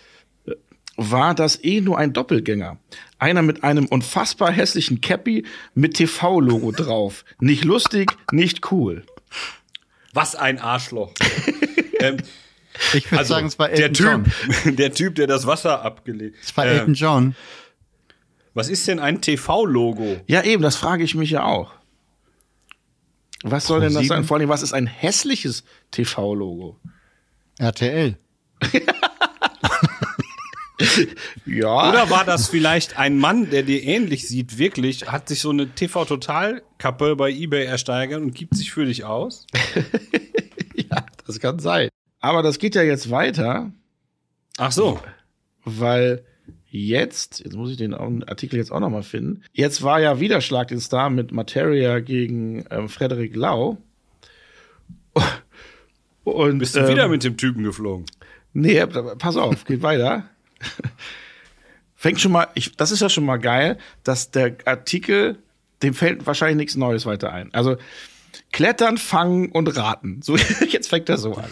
war 1.02 1.34
das 1.34 1.64
eh 1.64 1.80
nur 1.80 1.96
ein 1.98 2.12
Doppelgänger. 2.12 2.78
Einer 3.18 3.40
mit 3.40 3.64
einem 3.64 3.86
unfassbar 3.86 4.52
hässlichen 4.52 5.00
Cappy 5.00 5.46
mit 5.74 5.94
TV-Logo 5.94 6.72
drauf. 6.72 7.24
Nicht 7.40 7.64
lustig, 7.64 8.12
nicht 8.32 8.70
cool. 8.70 9.04
Was 10.12 10.34
ein 10.36 10.58
Arschloch. 10.58 11.12
ähm, 12.00 12.18
Ich 12.92 13.10
würde 13.10 13.18
also, 13.18 13.34
sagen, 13.34 13.46
es 13.46 13.58
war 13.58 13.68
der 13.68 13.78
Elton 13.86 13.94
Typ, 13.94 14.32
John. 14.64 14.76
der 14.76 14.92
Typ, 14.92 15.14
der 15.14 15.26
das 15.26 15.46
Wasser 15.46 15.82
abgelegt. 15.82 16.36
Es 16.42 16.54
war 16.54 16.66
Ähm, 16.66 16.72
Elton 16.78 16.94
John. 16.94 17.36
was 18.52 18.68
ist 18.68 18.86
denn 18.86 18.98
ein 18.98 19.22
TV-Logo? 19.22 20.20
Ja, 20.26 20.42
eben, 20.42 20.62
das 20.62 20.76
frage 20.76 21.02
ich 21.02 21.14
mich 21.14 21.30
ja 21.30 21.44
auch. 21.44 21.72
Was 23.42 23.66
soll 23.66 23.80
denn 23.80 23.94
das 23.94 24.06
sein? 24.06 24.24
Vor 24.24 24.36
allem, 24.36 24.50
was 24.50 24.60
ist 24.62 24.74
ein 24.74 24.86
hässliches 24.86 25.64
TV-Logo? 25.92 26.76
RTL. 27.58 28.18
Ja. 31.46 31.88
Oder 31.88 32.10
war 32.10 32.24
das 32.24 32.48
vielleicht 32.48 32.98
ein 32.98 33.18
Mann, 33.18 33.50
der 33.50 33.62
dir 33.62 33.82
ähnlich 33.82 34.28
sieht, 34.28 34.58
wirklich, 34.58 35.10
hat 35.10 35.28
sich 35.28 35.40
so 35.40 35.50
eine 35.50 35.74
TV-Total-Kappe 35.74 37.16
bei 37.16 37.30
Ebay 37.30 37.64
ersteigert 37.64 38.20
und 38.20 38.34
gibt 38.34 38.54
sich 38.56 38.70
für 38.70 38.84
dich 38.84 39.04
aus? 39.04 39.46
ja, 40.74 41.04
das 41.26 41.40
kann 41.40 41.58
sein. 41.58 41.88
Aber 42.20 42.42
das 42.42 42.58
geht 42.58 42.74
ja 42.74 42.82
jetzt 42.82 43.10
weiter, 43.10 43.72
Ach 44.58 44.72
so. 44.72 45.00
weil 45.64 46.24
jetzt, 46.70 47.40
jetzt 47.40 47.56
muss 47.56 47.70
ich 47.70 47.76
den 47.76 47.94
Artikel 47.94 48.56
jetzt 48.56 48.70
auch 48.70 48.80
nochmal 48.80 49.02
finden. 49.02 49.42
Jetzt 49.52 49.82
war 49.82 50.00
ja 50.00 50.20
wieder 50.20 50.40
Schlag 50.40 50.68
den 50.68 50.80
Star 50.80 51.10
mit 51.10 51.32
Materia 51.32 52.00
gegen 52.00 52.64
ähm, 52.70 52.88
Frederik 52.88 53.34
Lau. 53.34 53.78
Und 56.24 56.58
Bist 56.58 56.76
du 56.76 56.80
ähm, 56.80 56.88
wieder 56.88 57.08
mit 57.08 57.24
dem 57.24 57.36
Typen 57.36 57.64
geflogen? 57.64 58.06
Nee, 58.52 58.84
pass 58.86 59.36
auf, 59.36 59.64
geht 59.64 59.82
weiter. 59.82 60.28
Fängt 61.96 62.20
schon 62.20 62.32
mal, 62.32 62.48
ich, 62.54 62.76
das 62.76 62.92
ist 62.92 63.00
ja 63.00 63.08
schon 63.08 63.24
mal 63.24 63.36
geil, 63.36 63.76
dass 64.04 64.30
der 64.30 64.56
Artikel, 64.64 65.38
dem 65.82 65.94
fällt 65.94 66.26
wahrscheinlich 66.26 66.56
nichts 66.56 66.76
Neues 66.76 67.04
weiter 67.04 67.32
ein. 67.32 67.52
Also 67.52 67.76
Klettern, 68.52 68.96
Fangen 68.96 69.50
und 69.50 69.76
Raten. 69.76 70.22
So, 70.22 70.36
jetzt 70.68 70.88
fängt 70.88 71.08
er 71.08 71.18
so 71.18 71.34
an. 71.34 71.50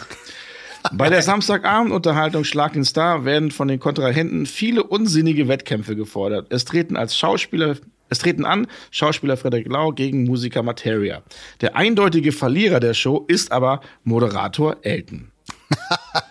Bei 0.93 1.09
der 1.09 1.21
Samstagabendunterhaltung 1.21 2.45
Schlag 2.45 2.73
den 2.73 2.85
Star 2.85 3.25
werden 3.25 3.51
von 3.51 3.67
den 3.67 3.79
Kontrahenten 3.79 4.45
viele 4.45 4.83
unsinnige 4.83 5.47
Wettkämpfe 5.47 5.95
gefordert. 5.95 6.47
Es 6.49 6.65
treten 6.65 6.95
als 6.95 7.17
Schauspieler 7.17 7.75
es 8.09 8.17
treten 8.17 8.43
an 8.43 8.67
Schauspieler 8.89 9.37
Frederik 9.37 9.67
Lau 9.67 9.91
gegen 9.91 10.23
Musiker 10.23 10.63
Materia. 10.63 11.21
Der 11.61 11.75
eindeutige 11.75 12.31
Verlierer 12.31 12.79
der 12.79 12.95
Show 12.95 13.23
ist 13.27 13.51
aber 13.51 13.81
Moderator 14.03 14.77
Elton. 14.81 15.31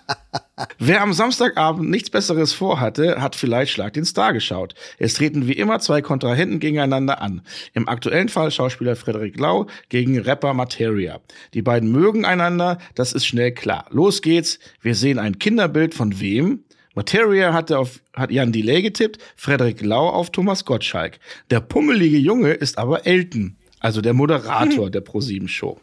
Wer 0.78 1.02
am 1.02 1.12
Samstagabend 1.12 1.90
nichts 1.90 2.10
Besseres 2.10 2.52
vorhatte, 2.52 3.20
hat 3.20 3.36
vielleicht 3.36 3.72
Schlag 3.72 3.92
den 3.92 4.04
Star 4.04 4.32
geschaut. 4.32 4.74
Es 4.98 5.14
treten 5.14 5.46
wie 5.46 5.52
immer 5.52 5.80
zwei 5.80 6.02
Kontrahenten 6.02 6.60
gegeneinander 6.60 7.20
an. 7.20 7.42
Im 7.74 7.88
aktuellen 7.88 8.28
Fall 8.28 8.50
Schauspieler 8.50 8.96
Frederik 8.96 9.38
Lau 9.38 9.66
gegen 9.88 10.18
Rapper 10.18 10.54
Materia. 10.54 11.20
Die 11.54 11.62
beiden 11.62 11.90
mögen 11.90 12.24
einander, 12.24 12.78
das 12.94 13.12
ist 13.12 13.26
schnell 13.26 13.52
klar. 13.52 13.86
Los 13.90 14.22
geht's. 14.22 14.58
Wir 14.82 14.94
sehen 14.94 15.18
ein 15.18 15.38
Kinderbild 15.38 15.94
von 15.94 16.20
wem? 16.20 16.64
Materia 16.94 17.52
hatte 17.52 17.78
auf, 17.78 18.00
hat 18.12 18.32
Jan 18.32 18.50
Delay 18.50 18.82
getippt, 18.82 19.18
Frederik 19.36 19.82
Lau 19.82 20.08
auf 20.08 20.30
Thomas 20.30 20.64
Gottschalk. 20.64 21.20
Der 21.50 21.60
pummelige 21.60 22.18
Junge 22.18 22.52
ist 22.52 22.76
aber 22.76 23.06
Elton, 23.06 23.56
also 23.78 24.00
der 24.00 24.14
Moderator 24.14 24.90
der 24.90 25.00
ProSieben 25.00 25.46
Show. 25.46 25.80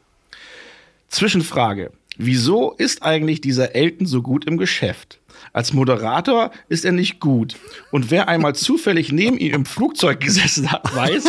Zwischenfrage. 1.08 1.92
Wieso 2.17 2.71
ist 2.73 3.04
eigentlich 3.04 3.41
dieser 3.41 3.75
Elton 3.75 4.06
so 4.08 4.21
gut 4.21 4.45
im 4.45 4.58
Geschäft? 4.58 5.19
Als 5.51 5.73
Moderator 5.73 6.51
ist 6.69 6.86
er 6.86 6.91
nicht 6.91 7.19
gut. 7.19 7.56
Und 7.91 8.10
wer 8.12 8.28
einmal 8.28 8.56
zufällig 8.56 9.12
neben 9.12 9.38
ihm 9.38 9.54
im 9.54 9.65
Flugzeug 9.65 10.19
gesessen 10.21 10.71
hat, 10.71 10.95
weiß, 10.95 11.25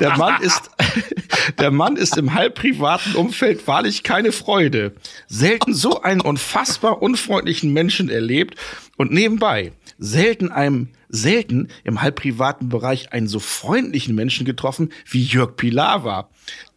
der 0.00 0.16
Mann 0.16 0.42
ist, 0.42 0.70
der 1.58 1.70
Mann 1.70 1.96
ist 1.96 2.16
im 2.16 2.34
halb 2.34 2.56
privaten 2.56 3.14
Umfeld 3.14 3.66
wahrlich 3.66 4.02
keine 4.02 4.32
Freude. 4.32 4.92
Selten 5.28 5.74
so 5.74 6.02
einen 6.02 6.20
unfassbar 6.20 7.02
unfreundlichen 7.02 7.72
Menschen 7.72 8.08
erlebt 8.08 8.56
und 8.96 9.12
nebenbei 9.12 9.72
selten 10.00 10.50
einem, 10.50 10.88
selten 11.08 11.68
im 11.84 12.02
halb 12.02 12.16
privaten 12.16 12.68
Bereich 12.68 13.12
einen 13.12 13.28
so 13.28 13.38
freundlichen 13.38 14.14
Menschen 14.14 14.44
getroffen 14.46 14.92
wie 15.08 15.22
Jörg 15.22 15.56
Pilar 15.56 16.04
war. 16.04 16.30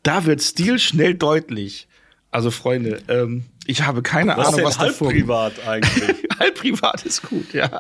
Da 0.04 0.26
wird 0.26 0.42
Stil 0.42 0.78
schnell 0.78 1.16
deutlich. 1.16 1.88
Also 2.34 2.50
Freunde, 2.50 3.00
ähm, 3.10 3.46
ich 3.68 3.84
habe 3.84 4.02
keine 4.02 4.36
Was 4.36 4.48
Ahnung, 4.48 4.56
denn 4.58 4.66
was 4.66 4.80
halb 4.80 4.90
davor 4.90 5.12
privat 5.12 5.54
eigentlich? 5.68 6.18
halb 6.40 6.56
privat 6.56 7.06
ist 7.06 7.22
gut, 7.22 7.54
ja. 7.54 7.80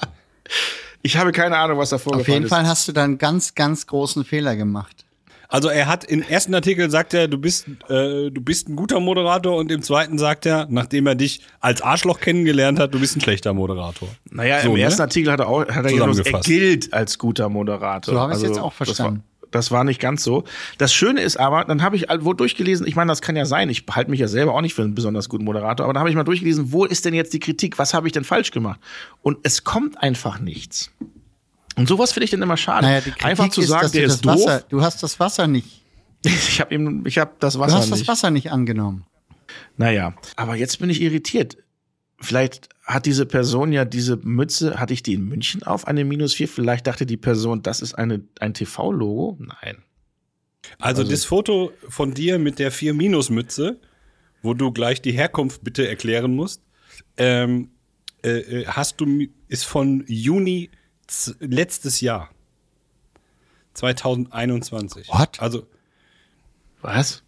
Ich 1.01 1.17
habe 1.17 1.31
keine 1.31 1.57
Ahnung, 1.57 1.79
was 1.79 1.89
da 1.89 1.95
Auf 1.95 2.27
jeden 2.27 2.43
ist. 2.43 2.49
Fall 2.49 2.67
hast 2.67 2.87
du 2.87 2.91
da 2.91 3.03
einen 3.03 3.17
ganz, 3.17 3.55
ganz 3.55 3.87
großen 3.87 4.23
Fehler 4.23 4.55
gemacht. 4.55 5.05
Also 5.49 5.69
er 5.69 5.87
hat 5.87 6.03
im 6.03 6.21
ersten 6.21 6.53
Artikel 6.53 6.89
sagt 6.91 7.15
er, 7.15 7.27
du 7.27 7.39
bist, 7.39 7.67
äh, 7.89 8.29
du 8.29 8.41
bist 8.41 8.69
ein 8.69 8.75
guter 8.75 8.99
Moderator 8.99 9.57
und 9.57 9.71
im 9.71 9.81
zweiten 9.81 10.19
sagt 10.19 10.45
er, 10.45 10.67
nachdem 10.69 11.07
er 11.07 11.15
dich 11.15 11.41
als 11.59 11.81
Arschloch 11.81 12.19
kennengelernt 12.19 12.79
hat, 12.79 12.93
du 12.93 12.99
bist 12.99 13.15
ein 13.15 13.21
schlechter 13.21 13.53
Moderator. 13.53 14.07
Naja, 14.29 14.61
So, 14.61 14.69
im 14.69 14.75
ne? 14.75 14.81
ersten 14.81 15.01
Artikel 15.01 15.31
hat 15.31 15.39
er 15.39 15.47
auch, 15.47 15.67
hat 15.67 15.83
er 15.85 15.93
gesagt, 15.93 16.27
er 16.27 16.39
gilt 16.41 16.93
als 16.93 17.17
guter 17.17 17.49
Moderator. 17.49 18.13
So 18.13 18.19
habe 18.19 18.33
ich 18.33 18.37
es 18.37 18.43
jetzt 18.43 18.59
auch 18.59 18.73
verstanden. 18.73 19.23
Das 19.53 19.69
war 19.69 19.83
nicht 19.83 19.99
ganz 19.99 20.23
so. 20.23 20.43
Das 20.79 20.91
Schöne 20.93 21.21
ist 21.21 21.37
aber, 21.37 21.63
dann 21.63 21.83
habe 21.83 21.95
ich 21.95 22.07
wo 22.21 22.33
durchgelesen, 22.33 22.87
ich 22.87 22.95
meine, 22.95 23.11
das 23.11 23.21
kann 23.21 23.35
ja 23.35 23.45
sein, 23.45 23.69
ich 23.69 23.85
halte 23.91 24.09
mich 24.09 24.19
ja 24.19 24.27
selber 24.27 24.55
auch 24.55 24.61
nicht 24.61 24.73
für 24.73 24.81
einen 24.81 24.95
besonders 24.95 25.29
guten 25.29 25.43
Moderator, 25.43 25.85
aber 25.85 25.93
dann 25.93 25.99
habe 26.01 26.09
ich 26.09 26.15
mal 26.15 26.23
durchgelesen, 26.23 26.71
wo 26.71 26.85
ist 26.85 27.05
denn 27.05 27.13
jetzt 27.13 27.33
die 27.33 27.39
Kritik, 27.39 27.77
was 27.77 27.93
habe 27.93 28.07
ich 28.07 28.13
denn 28.13 28.23
falsch 28.23 28.49
gemacht? 28.49 28.79
Und 29.21 29.37
es 29.43 29.63
kommt 29.63 30.01
einfach 30.01 30.39
nichts. 30.39 30.89
Und 31.75 31.87
sowas 31.87 32.13
finde 32.13 32.25
ich 32.25 32.31
dann 32.31 32.41
immer 32.41 32.57
schade. 32.57 32.87
Naja, 32.87 33.01
einfach 33.21 33.49
zu 33.49 33.61
ist, 33.61 33.67
sagen, 33.67 33.83
dass 33.83 33.91
der 33.91 34.07
du 34.07 34.13
ist 34.13 34.25
doof. 34.25 34.33
Wasser, 34.33 34.63
du 34.69 34.81
hast 34.81 35.03
das 35.03 35.19
Wasser 35.19 35.47
nicht. 35.47 35.81
Ich 36.25 36.59
habe 36.61 36.73
eben, 36.73 37.05
ich 37.05 37.17
habe 37.19 37.31
das 37.39 37.53
Du 37.53 37.59
Wasser 37.59 37.75
hast 37.77 37.89
nicht. 37.91 38.01
das 38.01 38.07
Wasser 38.07 38.31
nicht 38.31 38.51
angenommen. 38.51 39.05
Naja, 39.77 40.13
aber 40.35 40.55
jetzt 40.55 40.79
bin 40.79 40.89
ich 40.89 41.01
irritiert. 41.01 41.57
Vielleicht 42.23 42.69
hat 42.83 43.05
diese 43.05 43.25
Person 43.25 43.71
ja 43.71 43.86
diese 43.86 44.17
Mütze, 44.17 44.79
hatte 44.79 44.93
ich 44.93 45.03
die 45.03 45.13
in 45.13 45.25
München 45.27 45.63
auf, 45.63 45.88
eine 45.88 46.03
minus 46.05 46.33
vier? 46.33 46.47
Vielleicht 46.47 46.88
dachte 46.88 47.05
die 47.05 47.17
Person, 47.17 47.62
das 47.62 47.81
ist 47.81 47.93
eine, 47.93 48.21
ein 48.39 48.53
TV-Logo? 48.53 49.38
Nein. 49.39 49.83
Also, 50.79 51.01
Also- 51.01 51.12
das 51.12 51.25
Foto 51.25 51.71
von 51.89 52.13
dir 52.13 52.39
mit 52.39 52.59
der 52.59 52.71
4-Minus-Mütze, 52.71 53.79
wo 54.41 54.53
du 54.53 54.71
gleich 54.71 55.01
die 55.01 55.12
Herkunft 55.12 55.63
bitte 55.63 55.88
erklären 55.88 56.36
musst, 56.36 56.62
ähm, 57.17 57.69
äh, 58.23 58.29
äh, 58.62 58.65
hast 58.67 58.99
du, 59.01 59.27
ist 59.47 59.65
von 59.65 60.03
Juni 60.07 60.69
letztes 61.39 62.01
Jahr. 62.01 62.29
2021. 63.73 65.09
What? 65.09 65.41
Also, 65.41 65.65
Was? 66.81 67.22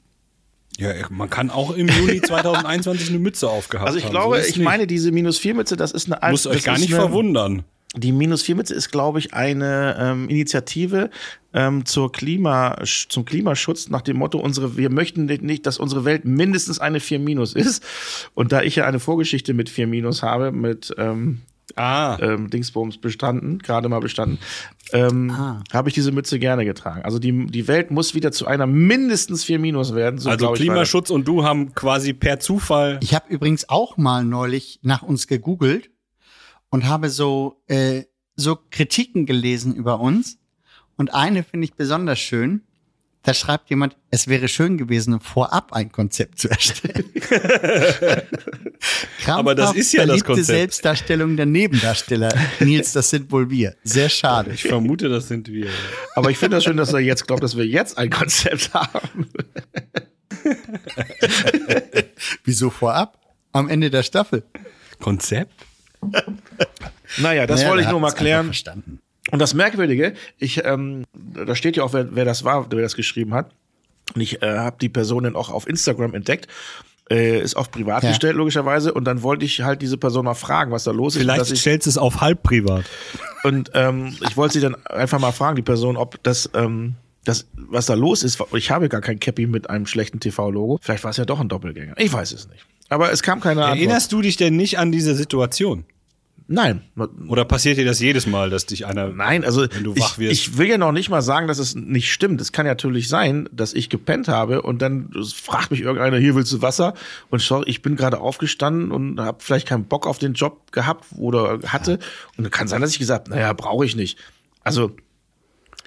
Ja, 0.80 0.90
man 1.10 1.30
kann 1.30 1.50
auch 1.50 1.72
im 1.76 1.88
Juni 1.88 2.22
2021 2.22 3.10
eine 3.10 3.20
Mütze 3.20 3.50
aufgehabt 3.50 3.88
Also 3.88 3.98
ich 3.98 4.06
haben. 4.06 4.12
glaube, 4.12 4.42
So 4.42 4.48
ich 4.50 4.58
nicht. 4.58 4.66
meine, 4.66 4.88
diese 4.88 5.12
minus 5.12 5.38
vier 5.38 5.54
Mütze, 5.56 5.78
das 5.78 5.92
ist 5.92 6.08
eine 6.08 6.22
alte. 6.22 6.34
Muss 6.34 6.48
euch 6.48 6.64
gar 6.64 6.78
nicht 6.78 6.94
eine, 6.94 7.02
verwundern. 7.02 7.64
Die 7.96 8.12
minus 8.12 8.42
vier 8.42 8.56
Mütze 8.56 8.74
ist, 8.74 8.92
glaube 8.92 9.20
ich, 9.20 9.34
eine 9.34 9.96
ähm, 9.98 10.28
Initiative 10.28 11.10
ähm, 11.54 11.86
zur 11.86 12.12
Klima, 12.12 12.76
zum 12.84 13.24
Klimaschutz 13.24 13.88
nach 13.88 14.02
dem 14.02 14.18
Motto, 14.18 14.38
unsere, 14.38 14.76
wir 14.76 14.90
möchten 14.90 15.26
nicht, 15.26 15.66
dass 15.66 15.78
unsere 15.78 16.04
Welt 16.04 16.26
mindestens 16.26 16.80
eine 16.80 17.00
4 17.00 17.20
minus 17.20 17.54
ist. 17.54 17.84
Und 18.34 18.52
da 18.52 18.62
ich 18.64 18.76
ja 18.76 18.86
eine 18.86 19.00
Vorgeschichte 19.00 19.54
mit 19.54 19.70
4 19.70 19.88
minus 19.88 20.24
habe, 20.24 20.52
mit 20.52 20.94
ähm, 20.98 21.42
Ah, 21.76 22.18
ähm, 22.22 22.50
Dingsbums 22.50 23.00
bestanden, 23.00 23.60
gerade 23.60 23.90
mal 23.90 24.00
bestanden, 24.00 24.40
ähm, 24.94 25.32
Ah. 25.32 25.64
habe 25.74 25.90
ich 25.90 25.96
diese 25.96 26.12
Mütze 26.12 26.40
gerne 26.40 26.64
getragen. 26.64 27.02
Also 27.04 27.20
die, 27.20 27.48
die 27.48 27.68
Welt 27.68 27.92
muss 27.92 28.14
wieder 28.16 28.32
zu 28.32 28.46
einer 28.48 28.66
mindestens 28.68 29.44
4 29.44 29.60
minus 29.60 29.96
werden. 29.96 30.20
So 30.20 30.30
also. 30.30 30.54
Klimaschutz 30.54 31.10
und 31.10 31.28
du 31.28 31.44
haben 31.44 31.74
quasi 31.74 32.14
per 32.14 32.40
Zufall. 32.40 33.00
Ich 33.02 33.14
habe 33.16 33.26
übrigens 33.34 33.68
auch 33.68 33.98
mal 33.98 34.24
neulich 34.24 34.80
nach 34.84 35.02
uns 35.02 35.28
gegoogelt 35.28 35.90
und 36.70 36.86
habe 36.88 37.10
so, 37.10 37.62
äh, 37.68 38.04
so 38.36 38.58
Kritiken 38.70 39.26
gelesen 39.26 39.74
über 39.76 40.00
uns. 40.00 40.38
Und 40.98 41.14
eine 41.14 41.44
finde 41.44 41.66
ich 41.66 41.74
besonders 41.74 42.20
schön. 42.20 42.62
Da 43.26 43.34
schreibt 43.34 43.72
jemand, 43.72 43.98
es 44.12 44.28
wäre 44.28 44.48
schön 44.48 44.78
gewesen, 44.78 45.20
vorab 45.20 45.74
ein 45.74 45.92
Konzept 45.92 46.38
zu 46.38 46.48
erstellen. 46.48 47.06
Aber 49.26 49.56
das 49.56 49.74
ist 49.74 49.94
ja 49.94 50.06
das 50.06 50.24
Konzept. 50.24 50.46
Selbstdarstellung 50.46 51.36
der 51.36 51.48
Nebendarsteller. 51.48 52.32
Nils, 52.60 52.94
das 52.94 53.10
sind 53.10 53.32
wohl 53.32 53.50
wir. 53.50 53.76
Sehr 53.84 54.10
schade. 54.10 54.52
Ich 54.54 54.62
vermute, 54.62 55.10
das 55.10 55.28
sind 55.28 55.48
wir. 55.48 55.70
Aber 56.14 56.30
ich 56.30 56.38
finde 56.38 56.58
das 56.58 56.66
schön, 56.66 56.78
dass 56.78 56.94
er 56.94 57.00
jetzt 57.00 57.26
glaubt, 57.26 57.42
dass 57.42 57.58
wir 57.58 57.66
jetzt 57.66 57.98
ein 57.98 58.12
Konzept 58.12 58.72
haben. 58.76 59.28
Wieso 62.44 62.70
vorab? 62.70 63.20
Am 63.54 63.70
Ende 63.70 63.90
der 63.90 64.04
Staffel. 64.04 64.44
Konzept? 65.02 65.66
Naja, 67.18 67.48
das 67.48 67.62
Naja, 67.62 67.72
wollte 67.72 67.84
ich 67.84 67.90
nur 67.90 68.00
mal 68.00 68.12
klären. 68.12 68.46
Verstanden. 68.46 69.00
Und 69.36 69.40
das 69.40 69.54
Merkwürdige, 69.54 70.14
ich, 70.38 70.64
ähm, 70.64 71.04
da 71.14 71.56
steht 71.56 71.76
ja 71.76 71.84
auch, 71.84 71.92
wer, 71.92 72.16
wer 72.16 72.24
das 72.24 72.46
war, 72.46 72.72
wer 72.72 72.82
das 72.82 72.96
geschrieben 72.96 73.34
hat. 73.34 73.52
Und 74.14 74.22
ich 74.22 74.42
äh, 74.42 74.58
habe 74.58 74.78
die 74.80 74.88
Person 74.88 75.26
dann 75.26 75.36
auch 75.36 75.50
auf 75.50 75.68
Instagram 75.68 76.14
entdeckt. 76.14 76.48
Äh, 77.10 77.42
ist 77.42 77.58
auf 77.58 77.70
privat 77.70 78.02
Ja. 78.04 78.10
gestellt, 78.12 78.38
logischerweise. 78.38 78.94
Und 78.94 79.04
dann 79.04 79.24
wollte 79.24 79.44
ich 79.44 79.62
halt 79.62 79.82
diese 79.82 79.98
Person 79.98 80.24
mal 80.24 80.36
fragen, 80.36 80.72
was 80.72 80.86
da 80.86 80.92
los 80.92 81.16
ist. 81.18 81.22
Vielleicht 81.22 81.58
stellst 81.58 81.86
du 81.86 81.90
es 81.90 81.98
auf 81.98 82.22
halb 82.22 82.44
privat. 82.44 82.86
und 83.44 83.72
ähm, 83.74 84.16
ich 84.26 84.38
wollte 84.38 84.54
sie 84.54 84.62
dann 84.62 84.76
einfach 84.86 85.20
mal 85.20 85.34
fragen, 85.34 85.58
die 85.58 85.62
Person, 85.64 85.98
ob 85.98 86.24
das, 86.24 86.50
ähm, 86.54 86.96
das, 87.26 87.46
was 87.56 87.88
da 87.88 87.94
los 87.96 88.24
ist. 88.24 88.42
Ich 88.54 88.72
habe 88.72 88.88
gar 88.88 89.02
kein 89.02 89.20
Cappy 89.20 89.48
mit 89.48 89.70
einem 89.70 89.86
schlechten 89.86 90.22
TV-Logo. 90.22 90.80
Vielleicht 90.82 91.04
war 91.04 91.12
es 91.12 91.18
ja 91.18 91.26
doch 91.26 91.42
ein 91.42 91.50
Doppelgänger. 91.50 91.96
Ich 91.98 92.14
weiß 92.14 92.32
es 92.32 92.48
nicht. 92.48 92.66
Aber 92.88 93.12
es 93.12 93.22
kam 93.22 93.42
keine 93.42 93.64
Antwort. 93.66 93.80
Erinnerst 93.80 94.12
du 94.14 94.22
dich 94.22 94.38
denn 94.38 94.56
nicht 94.56 94.80
an 94.80 94.92
diese 94.92 95.14
Situation? 95.16 95.84
Nein. 96.48 96.84
Oder 97.28 97.44
passiert 97.44 97.78
dir 97.78 97.86
das 97.86 98.00
jedes 98.00 98.28
Mal, 98.28 98.52
dass 98.52 98.68
dich 98.68 98.86
einer. 98.86 99.08
Nein, 99.10 99.44
also 99.44 99.66
Wenn 99.72 99.84
du 99.84 99.94
ich, 99.96 100.02
wach 100.02 100.18
wirst. 100.20 100.32
ich 100.32 100.58
will 100.58 100.68
ja 100.68 100.78
noch 100.78 100.92
nicht 100.92 101.10
mal 101.10 101.24
sagen, 101.24 101.48
dass 101.48 101.58
es 101.58 101.74
nicht 101.74 102.14
stimmt. 102.14 102.40
Es 102.40 102.52
kann 102.52 102.68
ja 102.68 102.74
natürlich 102.74 103.08
sein, 103.08 103.50
dass 103.52 103.74
ich 103.74 103.90
gepennt 103.90 104.28
habe 104.28 104.62
und 104.62 104.82
dann 104.82 105.10
fragt 105.36 105.72
mich 105.72 105.82
irgendeiner, 105.82 106.18
hier 106.18 106.36
willst 106.36 106.54
du 106.54 106.62
Wasser? 106.62 106.94
Und 107.32 107.42
schau, 107.42 107.64
ich 107.66 107.82
bin 107.82 107.96
gerade 107.96 108.20
aufgestanden 108.20 108.92
und 108.92 109.20
habe 109.20 109.40
vielleicht 109.42 109.68
keinen 109.68 109.86
Bock 109.86 110.06
auf 110.06 110.20
den 110.20 110.34
Job 110.34 110.72
gehabt 110.72 111.06
oder 111.18 111.60
hatte. 111.66 112.00
Und 112.38 112.44
dann 112.44 112.52
kann 112.52 112.68
sein, 112.68 112.82
dass 112.82 112.92
ich 112.92 113.00
gesagt, 113.00 113.28
naja, 113.28 113.52
brauche 113.54 113.86
ich 113.86 113.96
nicht. 113.96 114.20
Also 114.64 114.96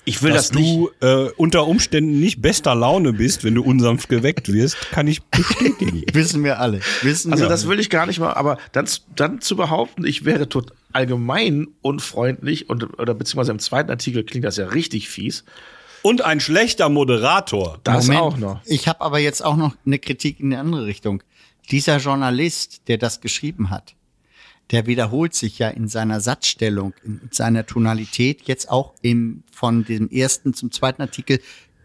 ich 0.09 0.23
will 0.23 0.33
dass 0.33 0.49
das 0.49 0.59
nicht. 0.59 0.68
du 0.68 0.90
äh, 1.01 1.31
unter 1.37 1.66
Umständen 1.66 2.18
nicht 2.21 2.40
bester 2.42 2.75
Laune 2.75 3.12
bist, 3.12 3.44
wenn 3.44 3.55
du 3.55 3.62
unsanft 3.62 4.09
geweckt 4.09 4.53
wirst, 4.53 4.77
kann 4.90 5.07
ich 5.07 5.23
bestätigen. 5.23 6.03
Wissen 6.12 6.42
wir 6.44 6.59
alle. 6.59 6.81
Wissen 7.03 7.33
Also 7.33 7.44
wir 7.44 7.49
das 7.49 7.62
alle. 7.62 7.73
will 7.73 7.81
ich 7.81 7.90
gar 7.90 8.07
nicht 8.07 8.18
mal, 8.18 8.33
aber 8.33 8.59
dann, 8.73 8.88
dann 9.14 9.40
zu 9.40 9.57
behaupten, 9.57 10.05
ich 10.07 10.25
wäre 10.25 10.49
tot 10.49 10.73
allgemein 10.92 11.68
unfreundlich 11.83 12.68
und 12.71 12.99
oder 12.99 13.14
beziehungsweise 13.14 13.53
im 13.53 13.59
zweiten 13.59 13.90
Artikel 13.90 14.25
klingt 14.25 14.44
das 14.44 14.57
ja 14.57 14.66
richtig 14.68 15.09
fies. 15.09 15.44
Und 16.03 16.23
ein 16.23 16.40
schlechter 16.40 16.88
Moderator. 16.88 17.79
Das 17.85 18.07
Moment, 18.07 18.23
auch 18.23 18.37
noch. 18.38 18.61
Ich 18.64 18.88
habe 18.88 19.01
aber 19.01 19.18
jetzt 19.18 19.44
auch 19.44 19.57
noch 19.57 19.75
eine 19.85 19.99
Kritik 19.99 20.40
in 20.40 20.51
die 20.51 20.57
andere 20.57 20.87
Richtung. 20.87 21.23
Dieser 21.71 21.99
Journalist, 21.99 22.83
der 22.88 22.99
das 22.99 23.21
geschrieben 23.21 23.68
hat, 23.71 23.94
der 24.71 24.87
wiederholt 24.87 25.35
sich 25.35 25.59
ja 25.59 25.69
in 25.69 25.89
seiner 25.89 26.21
Satzstellung, 26.21 26.95
in 27.05 27.29
seiner 27.31 27.65
Tonalität, 27.67 28.43
jetzt 28.43 28.71
auch 28.71 28.95
im, 29.03 29.43
von 29.51 29.85
dem 29.85 30.11
ersten 30.11 30.55
zum 30.55 30.71
zweiten 30.71 31.03
Artikel. 31.03 31.41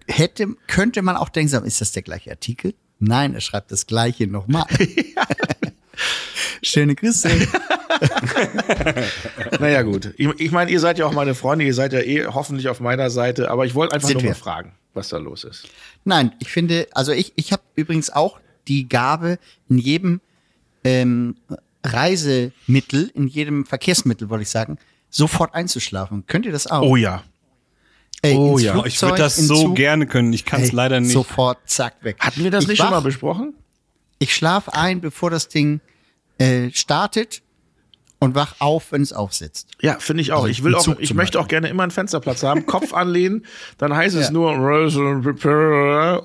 Hätte, 0.07 0.55
könnte 0.67 1.01
man 1.01 1.15
auch 1.15 1.29
denken, 1.29 1.63
ist 1.63 1.81
das 1.81 1.93
der 1.93 2.03
gleiche 2.03 2.31
Artikel? 2.31 2.73
Nein, 2.99 3.33
er 3.33 3.41
schreibt 3.41 3.71
das 3.71 3.87
gleiche 3.87 4.27
nochmal. 4.27 4.65
Schöne 6.61 6.95
Grüße. 6.95 7.29
Naja, 9.59 9.83
gut. 9.83 10.13
Ich, 10.17 10.27
ich 10.39 10.51
meine, 10.51 10.71
ihr 10.71 10.79
seid 10.79 10.97
ja 10.97 11.05
auch 11.05 11.13
meine 11.13 11.35
Freunde, 11.35 11.63
ihr 11.63 11.73
seid 11.73 11.93
ja 11.93 11.99
eh 11.99 12.25
hoffentlich 12.25 12.67
auf 12.67 12.79
meiner 12.79 13.09
Seite, 13.09 13.49
aber 13.51 13.65
ich 13.65 13.75
wollte 13.75 13.95
einfach 13.95 14.07
Sind 14.07 14.21
nur 14.21 14.31
mal 14.31 14.35
fragen, 14.35 14.73
was 14.93 15.09
da 15.09 15.17
los 15.17 15.43
ist. 15.43 15.67
Nein, 16.03 16.33
ich 16.39 16.49
finde, 16.49 16.87
also 16.91 17.11
ich, 17.11 17.33
ich 17.35 17.53
habe 17.53 17.61
übrigens 17.75 18.09
auch 18.09 18.39
die 18.67 18.89
Gabe, 18.89 19.37
in 19.69 19.77
jedem 19.77 20.21
ähm, 20.83 21.35
Reisemittel, 21.83 23.11
in 23.13 23.27
jedem 23.27 23.65
Verkehrsmittel, 23.65 24.29
wollte 24.29 24.43
ich 24.43 24.49
sagen, 24.49 24.77
sofort 25.09 25.53
einzuschlafen. 25.53 26.25
Könnt 26.27 26.45
ihr 26.45 26.51
das 26.51 26.67
auch? 26.67 26.81
Oh 26.81 26.95
ja. 26.95 27.23
Ey, 28.21 28.35
oh 28.35 28.57
ja, 28.57 28.73
Ich 28.85 28.97
Flugzeug, 28.97 29.09
würde 29.11 29.23
das 29.23 29.35
so 29.35 29.55
Zug, 29.55 29.75
gerne 29.75 30.07
können. 30.07 30.31
Ich 30.31 30.45
kann 30.45 30.61
es 30.61 30.71
leider 30.71 31.01
nicht. 31.01 31.11
Sofort, 31.11 31.59
zack, 31.65 31.97
weg. 32.03 32.15
Hatten 32.19 32.43
wir 32.43 32.51
das 32.51 32.63
ich 32.63 32.69
nicht 32.69 32.77
schon 32.77 32.87
wach, 32.87 32.91
mal 32.91 33.01
besprochen? 33.01 33.53
Ich 34.19 34.33
schlafe 34.33 34.73
ein, 34.73 35.01
bevor 35.01 35.29
das 35.29 35.49
Ding 35.49 35.81
äh, 36.37 36.69
startet 36.71 37.41
und 38.23 38.35
wach 38.35 38.55
auf, 38.59 38.91
wenn 38.91 39.01
es 39.01 39.13
aufsetzt. 39.13 39.67
Ja, 39.81 39.97
finde 39.99 40.21
ich 40.21 40.31
auch. 40.31 40.37
Also 40.43 40.47
Ich 40.49 40.63
will 40.63 40.75
auch, 40.75 40.87
ich 40.99 41.13
möchte 41.13 41.39
auch 41.39 41.47
gerne 41.47 41.67
immer 41.69 41.83
einen 41.83 41.91
Fensterplatz 41.91 42.43
haben, 42.43 42.65
Kopf 42.67 42.93
anlehnen, 42.93 43.45
dann 43.77 43.95
heißt 43.95 44.15
es 44.15 44.27
Ja. 44.27 44.31
nur 44.31 44.53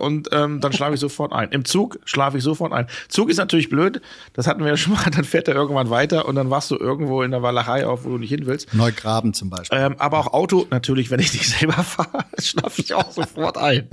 und 0.00 0.28
ähm, 0.32 0.61
dann 0.61 0.72
schlafe 0.72 0.94
ich 0.94 1.00
sofort 1.00 1.32
ein. 1.32 1.50
Im 1.50 1.64
Zug 1.64 1.98
schlafe 2.04 2.38
ich 2.38 2.44
sofort 2.44 2.72
ein. 2.72 2.87
Zug 3.08 3.30
ist 3.30 3.37
natürlich 3.38 3.68
blöd, 3.68 4.00
das 4.32 4.46
hatten 4.46 4.61
wir 4.61 4.68
ja 4.68 4.76
schon 4.76 4.94
mal, 4.94 5.04
dann 5.14 5.24
fährt 5.24 5.48
er 5.48 5.54
irgendwann 5.54 5.90
weiter 5.90 6.26
und 6.26 6.34
dann 6.34 6.50
wachst 6.50 6.70
du 6.70 6.76
irgendwo 6.76 7.22
in 7.22 7.30
der 7.30 7.42
Walachei 7.42 7.87
auf, 7.87 8.04
wo 8.04 8.11
du 8.11 8.18
nicht 8.18 8.30
hin 8.30 8.46
willst. 8.46 8.72
Neugraben 8.74 9.34
zum 9.34 9.50
Beispiel. 9.50 9.78
Ähm, 9.78 9.96
aber 9.98 10.18
auch 10.18 10.32
Auto, 10.32 10.66
natürlich, 10.70 11.11
wenn 11.11 11.20
ich 11.20 11.32
nicht 11.32 11.48
selber 11.58 11.82
fahre, 11.82 12.24
schlafe 12.40 12.80
ich 12.80 12.94
auch 12.94 13.11
sofort 13.11 13.58
ein. 13.58 13.88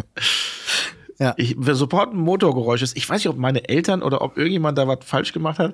Ja. 1.17 1.33
Ich, 1.37 1.55
sofort 1.71 2.13
ein 2.13 2.17
Motorgeräusch 2.19 2.81
ist. 2.81 2.97
Ich 2.97 3.09
weiß 3.09 3.19
nicht, 3.19 3.29
ob 3.29 3.37
meine 3.37 3.69
Eltern 3.69 4.01
oder 4.03 4.21
ob 4.21 4.37
irgendjemand 4.37 4.77
da 4.77 4.87
was 4.87 4.99
falsch 5.05 5.31
gemacht 5.31 5.59
hat. 5.59 5.73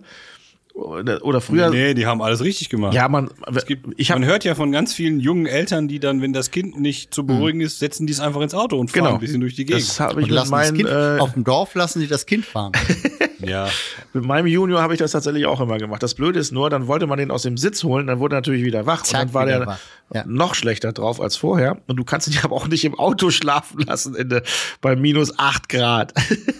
Oder, 0.74 1.24
oder 1.24 1.42
früher. 1.42 1.70
Nee, 1.70 1.94
die 1.94 2.06
haben 2.06 2.22
alles 2.22 2.42
richtig 2.44 2.70
gemacht. 2.70 2.94
Ja, 2.94 3.08
man, 3.08 3.30
Es 3.54 3.66
gibt, 3.66 3.88
ich 3.98 4.12
habe 4.12 4.22
man 4.22 4.30
hört 4.30 4.44
ja 4.44 4.56
von 4.56 4.72
ganz 4.72 4.94
vielen 4.94 5.20
jungen 5.20 5.46
Eltern, 5.46 5.88
die 5.88 6.00
dann, 6.00 6.22
wenn 6.22 6.34
das 6.34 6.52
Kind 6.52 6.80
nicht 6.80 7.14
zu 7.14 7.26
beruhigen 7.26 7.62
ist, 7.62 7.80
setzen 7.80 8.08
die 8.08 8.14
es 8.14 8.20
einfach 8.20 8.42
ins 8.42 8.54
Auto 8.54 8.78
und 8.80 8.90
fahren 8.90 9.04
genau 9.04 9.14
ein 9.16 9.20
bisschen 9.20 9.42
durch 9.42 9.56
die 9.56 9.66
Gegend. 9.66 9.82
Das 9.82 10.00
habe 10.00 10.22
ich 10.22 10.30
Und 10.30 10.36
mit 10.36 10.50
meinen, 10.50 10.78
kind, 10.78 10.90
äh, 10.90 11.18
auf 11.20 11.34
dem 11.34 11.44
Dorf 11.44 11.76
lassen 11.76 12.00
sie 12.00 12.08
das 12.08 12.26
Kind 12.26 12.46
fahren. 12.46 12.72
ja. 13.40 13.68
mit 14.14 14.24
meinem 14.24 14.48
Junior 14.48 14.82
habe 14.82 14.94
ich 14.94 15.00
das 15.00 15.12
tatsächlich 15.12 15.46
auch 15.46 15.60
immer 15.60 15.78
gemacht. 15.78 16.02
Das 16.02 16.16
Blöde 16.16 16.40
ist 16.40 16.52
nur, 16.52 16.70
dann 16.70 16.88
wollte 16.88 17.08
man 17.08 17.18
den 17.18 17.32
aus 17.32 17.44
dem 17.44 17.58
Sitz 17.58 17.84
holen, 17.84 18.08
dann 18.08 18.20
wurde 18.20 18.36
er 18.36 18.40
natürlich 18.40 18.64
wieder 18.64 18.86
wach 18.86 19.04
Zack, 19.04 19.22
und 19.22 19.28
dann 19.28 19.34
war 19.34 19.46
der. 19.46 19.80
Ja. 20.14 20.26
noch 20.28 20.56
schlechter 20.56 20.92
drauf 20.92 21.22
als 21.22 21.38
vorher. 21.38 21.78
Und 21.88 21.96
du 21.96 22.04
kannst 22.04 22.28
ihn 22.28 22.38
aber 22.44 22.56
auch 22.56 22.68
nicht 22.68 22.84
im 22.84 23.00
Auto 23.00 23.30
schlafen 23.30 23.80
lassen 23.82 24.14
in 24.16 24.30
der, 24.30 24.44
bei 24.82 24.96
minus 24.96 25.40
acht 25.40 25.70
Grad. 25.70 26.14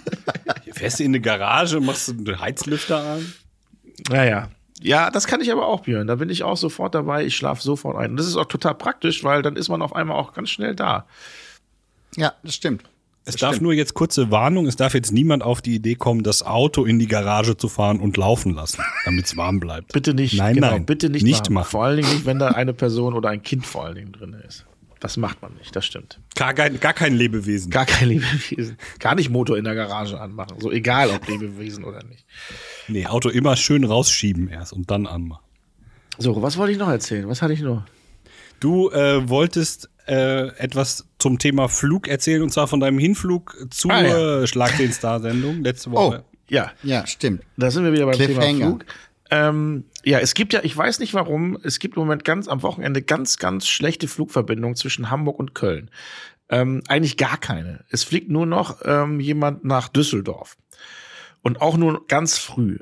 Fährst 0.74 1.00
du 1.00 1.04
in 1.04 1.12
eine 1.12 1.20
Garage, 1.20 1.82
machst 1.82 2.08
du 2.08 2.14
einen 2.14 2.40
Heizlüfter 2.40 3.04
an? 3.04 3.34
Naja. 4.10 4.50
Ja, 4.82 5.12
das 5.12 5.28
kann 5.28 5.42
ich 5.42 5.52
aber 5.52 5.68
auch, 5.68 5.82
Björn. 5.82 6.08
Da 6.08 6.16
bin 6.16 6.30
ich 6.30 6.44
auch 6.44 6.58
sofort 6.58 6.96
dabei. 6.96 7.24
Ich 7.26 7.36
schlafe 7.36 7.62
sofort 7.62 7.98
ein. 7.98 8.12
Und 8.12 8.18
das 8.18 8.26
ist 8.26 8.36
auch 8.36 8.46
total 8.46 8.74
praktisch, 8.76 9.24
weil 9.24 9.44
dann 9.44 9.56
ist 9.56 9.70
man 9.70 9.82
auf 9.82 9.96
einmal 9.96 10.18
auch 10.18 10.34
ganz 10.34 10.50
schnell 10.50 10.76
da. 10.76 11.06
ja, 12.16 12.34
das 12.44 12.56
stimmt. 12.56 12.84
Es 13.24 13.36
darf 13.36 13.62
nur 13.62 13.72
jetzt 13.74 13.94
kurze 13.94 14.32
Warnung, 14.32 14.66
es 14.66 14.76
darf 14.78 14.96
jetzt 14.96 15.12
niemand 15.12 15.44
auf 15.44 15.62
die 15.62 15.76
Idee 15.76 15.94
kommen, 15.94 16.24
das 16.24 16.42
Auto 16.42 16.86
in 16.86 16.98
die 16.98 17.06
Garage 17.08 17.56
zu 17.56 17.70
fahren 17.70 18.00
und 18.00 18.18
laufen 18.18 18.56
lassen, 18.56 18.82
damit 19.06 19.26
es 19.28 19.38
warm 19.38 19.60
bleibt. 19.60 19.94
Bitte 19.94 20.16
nicht. 20.16 20.36
Nein, 20.40 20.56
genau, 20.56 20.72
nein. 20.72 20.86
Bitte 20.88 21.12
nicht, 21.12 21.22
Nicht 21.22 21.42
machen. 21.42 21.54
machen. 21.54 21.70
Vor 21.70 21.84
allen 21.84 21.98
Dingen 21.98 22.12
nicht, 22.12 22.26
wenn 22.26 22.40
da 22.40 22.48
eine 22.48 22.74
Person 22.74 23.14
oder 23.14 23.30
ein 23.30 23.44
Kind 23.44 23.68
vor 23.68 23.86
allen 23.86 23.96
Dingen 23.96 24.12
drin 24.14 24.36
ist. 24.48 24.66
Das 25.02 25.18
macht 25.18 25.42
man 25.42 25.54
nicht, 25.56 25.76
das 25.76 25.84
stimmt. 25.86 26.20
Gar 26.36 26.54
kein, 26.54 26.80
gar 26.80 26.94
kein 26.94 27.14
Lebewesen. 27.16 27.72
Gar 27.72 27.86
kein 27.88 28.08
Lebewesen. 28.10 28.78
Gar 29.00 29.16
nicht 29.16 29.30
Motor 29.30 29.58
in 29.58 29.64
der 29.66 29.76
Garage 29.76 30.18
anmachen. 30.22 30.60
So 30.62 30.72
egal, 30.72 31.10
ob 31.10 31.28
Lebewesen 31.28 31.84
oder 31.84 32.04
nicht. 32.06 32.24
Nee, 32.88 33.08
Auto 33.08 33.28
immer 33.30 33.56
schön 33.58 33.84
rausschieben 33.84 34.48
erst 34.48 34.72
und 34.74 34.90
dann 34.92 35.08
anmachen. 35.08 35.44
So, 36.20 36.42
was 36.42 36.56
wollte 36.58 36.72
ich 36.74 36.78
noch 36.78 36.90
erzählen? 36.90 37.28
Was 37.28 37.42
hatte 37.42 37.52
ich 37.54 37.62
noch? 37.62 37.84
Du 38.60 38.92
äh, 38.92 39.28
wolltest 39.28 39.90
äh, 40.08 40.50
etwas 40.58 41.08
zum 41.18 41.40
Thema 41.40 41.68
Flug 41.68 42.08
erzählen 42.08 42.44
und 42.44 42.52
zwar 42.52 42.68
von 42.68 42.80
deinem 42.80 43.00
Hinflug 43.00 43.58
zur 43.72 43.92
Ah, 43.92 44.02
ja. 44.42 44.48
Schlag 44.48 44.78
den 44.78 44.94
Star-Sendung 44.94 45.64
letzte 45.64 45.92
Woche. 45.92 46.24
Ja, 46.48 46.72
Ja, 46.84 47.08
stimmt. 47.08 47.44
da 47.58 47.72
sind 47.72 47.86
wir 47.86 47.92
wieder 47.94 48.06
beim 48.06 48.18
Thema. 48.18 48.42
Flug. 48.44 48.86
Ähm, 49.32 49.86
ja, 50.04 50.20
es 50.20 50.34
gibt 50.34 50.52
ja, 50.52 50.60
ich 50.64 50.76
weiß 50.76 51.00
nicht 51.00 51.14
warum, 51.14 51.58
es 51.64 51.80
gibt 51.80 51.96
im 51.96 52.02
Moment 52.02 52.26
ganz 52.26 52.50
am 52.50 52.62
Wochenende 52.64 53.02
ganz, 53.02 53.38
ganz 53.38 53.68
schlechte 53.68 54.10
Flugverbindungen 54.10 54.76
zwischen 54.76 55.10
Hamburg 55.10 55.40
und 55.40 55.56
Köln. 55.56 55.90
Ähm, 56.50 56.84
eigentlich 56.90 57.16
gar 57.16 57.38
keine. 57.38 57.86
Es 57.90 58.04
fliegt 58.04 58.30
nur 58.30 58.46
noch 58.46 58.82
ähm, 58.84 59.22
jemand 59.22 59.64
nach 59.64 59.88
Düsseldorf. 59.88 60.58
Und 61.42 61.62
auch 61.62 61.78
nur 61.78 62.06
ganz 62.08 62.38
früh. 62.38 62.80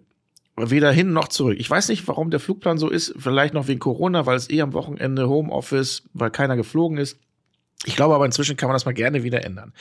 Weder 0.57 0.91
hin 0.91 1.13
noch 1.13 1.29
zurück. 1.29 1.55
Ich 1.57 1.69
weiß 1.69 1.87
nicht, 1.89 2.07
warum 2.07 2.31
der 2.31 2.39
Flugplan 2.39 2.79
so 2.79 2.89
ist. 2.89 3.13
Vielleicht 3.17 3.53
noch 3.53 3.67
wegen 3.67 3.79
Corona, 3.79 4.25
weil 4.25 4.35
es 4.35 4.49
eh 4.49 4.61
am 4.61 4.73
Wochenende 4.73 5.29
Homeoffice, 5.29 6.03
weil 6.13 6.31
keiner 6.31 6.57
geflogen 6.57 6.97
ist. 6.97 7.19
Ich 7.85 7.95
glaube 7.95 8.15
aber 8.15 8.25
inzwischen 8.25 8.57
kann 8.57 8.67
man 8.67 8.75
das 8.75 8.85
mal 8.85 8.93
gerne 8.93 9.23
wieder 9.23 9.45
ändern. 9.45 9.71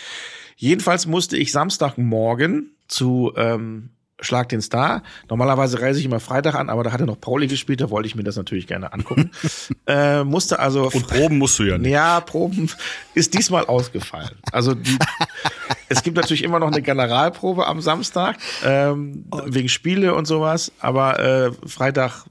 Jedenfalls 0.56 1.06
musste 1.06 1.36
ich 1.36 1.50
Samstagmorgen 1.50 2.76
zu 2.86 3.32
ähm, 3.36 3.90
Schlag 4.20 4.48
den 4.48 4.60
Star. 4.60 5.02
Normalerweise 5.28 5.80
reise 5.80 6.00
ich 6.00 6.04
immer 6.04 6.20
Freitag 6.20 6.54
an, 6.54 6.70
aber 6.70 6.82
da 6.82 6.92
hatte 6.92 7.04
noch 7.04 7.20
Pauli 7.20 7.46
gespielt, 7.46 7.80
da 7.80 7.90
wollte 7.90 8.08
ich 8.08 8.16
mir 8.16 8.24
das 8.24 8.36
natürlich 8.36 8.66
gerne 8.66 8.92
angucken. 8.92 9.30
äh, 9.86 10.24
musste 10.24 10.58
also 10.58 10.90
Und 10.92 11.06
proben 11.06 11.38
musst 11.38 11.58
du 11.58 11.64
ja 11.64 11.78
nicht. 11.78 11.90
ja, 11.90 12.20
Proben 12.20 12.70
ist 13.14 13.34
diesmal 13.34 13.66
ausgefallen. 13.66 14.36
Also 14.52 14.74
die, 14.74 14.98
es 15.88 16.02
gibt 16.02 16.16
natürlich 16.16 16.42
immer 16.42 16.58
noch 16.58 16.68
eine 16.68 16.82
Generalprobe 16.82 17.66
am 17.66 17.80
Samstag, 17.80 18.36
ähm, 18.64 19.24
wegen 19.46 19.68
Spiele 19.68 20.14
und 20.14 20.26
sowas, 20.26 20.72
aber 20.80 21.20
äh, 21.20 21.52
Freitag 21.66 22.24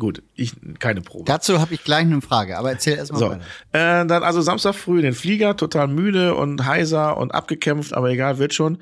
Gut, 0.00 0.22
ich 0.36 0.52
keine 0.78 1.00
Probe. 1.00 1.24
Dazu 1.24 1.60
habe 1.60 1.74
ich 1.74 1.82
gleich 1.82 2.02
eine 2.02 2.20
Frage, 2.20 2.56
aber 2.56 2.70
erzähl 2.70 2.96
erstmal 2.96 3.18
So, 3.18 3.30
weiter. 3.30 3.40
äh, 3.72 4.06
dann 4.06 4.22
also 4.22 4.40
Samstag 4.40 4.76
früh 4.76 5.02
den 5.02 5.12
Flieger, 5.12 5.56
total 5.56 5.88
müde 5.88 6.36
und 6.36 6.64
heiser 6.64 7.16
und 7.16 7.34
abgekämpft, 7.34 7.92
aber 7.94 8.08
egal, 8.10 8.38
wird 8.38 8.54
schon. 8.54 8.78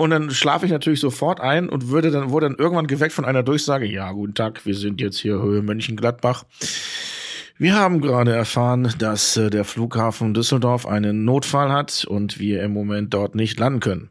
Und 0.00 0.08
dann 0.08 0.30
schlafe 0.30 0.64
ich 0.64 0.72
natürlich 0.72 0.98
sofort 0.98 1.42
ein 1.42 1.68
und 1.68 1.88
würde 1.88 2.10
dann, 2.10 2.30
wurde 2.30 2.48
dann 2.48 2.56
irgendwann 2.56 2.86
geweckt 2.86 3.12
von 3.12 3.26
einer 3.26 3.42
Durchsage, 3.42 3.84
ja, 3.84 4.10
guten 4.12 4.32
Tag, 4.32 4.64
wir 4.64 4.74
sind 4.74 4.98
jetzt 4.98 5.18
hier 5.18 5.42
Höhe 5.42 5.60
Mönchengladbach. 5.60 6.44
Wir 7.58 7.74
haben 7.74 8.00
gerade 8.00 8.32
erfahren, 8.32 8.94
dass 8.96 9.36
äh, 9.36 9.50
der 9.50 9.66
Flughafen 9.66 10.32
Düsseldorf 10.32 10.86
einen 10.86 11.26
Notfall 11.26 11.70
hat 11.70 12.06
und 12.06 12.38
wir 12.40 12.62
im 12.62 12.72
Moment 12.72 13.12
dort 13.12 13.34
nicht 13.34 13.60
landen 13.60 13.80
können. 13.80 14.10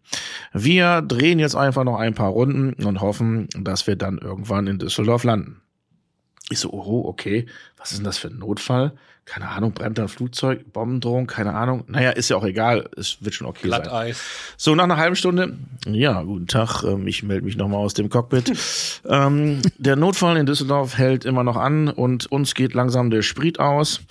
Wir 0.54 1.02
drehen 1.02 1.40
jetzt 1.40 1.56
einfach 1.56 1.86
noch 1.86 1.98
ein 1.98 2.14
paar 2.14 2.30
Runden 2.30 2.74
und 2.86 3.02
hoffen, 3.02 3.48
dass 3.58 3.88
wir 3.88 3.96
dann 3.96 4.20
irgendwann 4.20 4.68
in 4.68 4.78
Düsseldorf 4.78 5.24
landen. 5.24 5.60
Ich 6.52 6.60
so, 6.60 6.70
oh, 6.72 7.08
okay, 7.08 7.48
was 7.78 7.90
ist 7.90 7.98
denn 7.98 8.06
das 8.06 8.20
für 8.20 8.28
ein 8.28 8.38
Notfall? 8.38 8.94
Keine 9.30 9.50
Ahnung, 9.50 9.74
brennt 9.74 10.00
ein 10.00 10.08
Flugzeug, 10.08 10.74
Bombendrohung, 10.74 11.28
keine 11.28 11.54
Ahnung. 11.54 11.84
Naja, 11.88 12.10
ist 12.10 12.30
ja 12.30 12.36
auch 12.36 12.44
egal, 12.44 12.90
es 12.98 13.18
wird 13.20 13.36
schon 13.36 13.46
okay 13.46 13.70
sein. 13.70 13.84
Glatteis. 13.84 14.24
So, 14.58 14.74
nach 14.74 14.86
einer 14.86 14.98
halben 14.98 15.16
Stunde, 15.16 15.56
ja, 15.86 16.24
guten 16.24 16.48
Tag, 16.48 16.82
ähm, 16.82 17.06
ich 17.06 17.22
melde 17.22 17.46
mich 17.46 17.56
nochmal 17.56 17.80
aus 17.80 17.94
dem 17.94 18.10
Cockpit. 18.10 18.52
ähm, 19.08 19.62
der 19.78 19.98
Notfall 19.98 20.36
in 20.38 20.48
Düsseldorf 20.48 20.98
hält 20.98 21.26
immer 21.26 21.44
noch 21.44 21.58
an 21.58 21.90
und 21.90 22.26
uns 22.32 22.56
geht 22.56 22.74
langsam 22.74 23.12
der 23.12 23.22
Sprit 23.22 23.60
aus. 23.60 24.02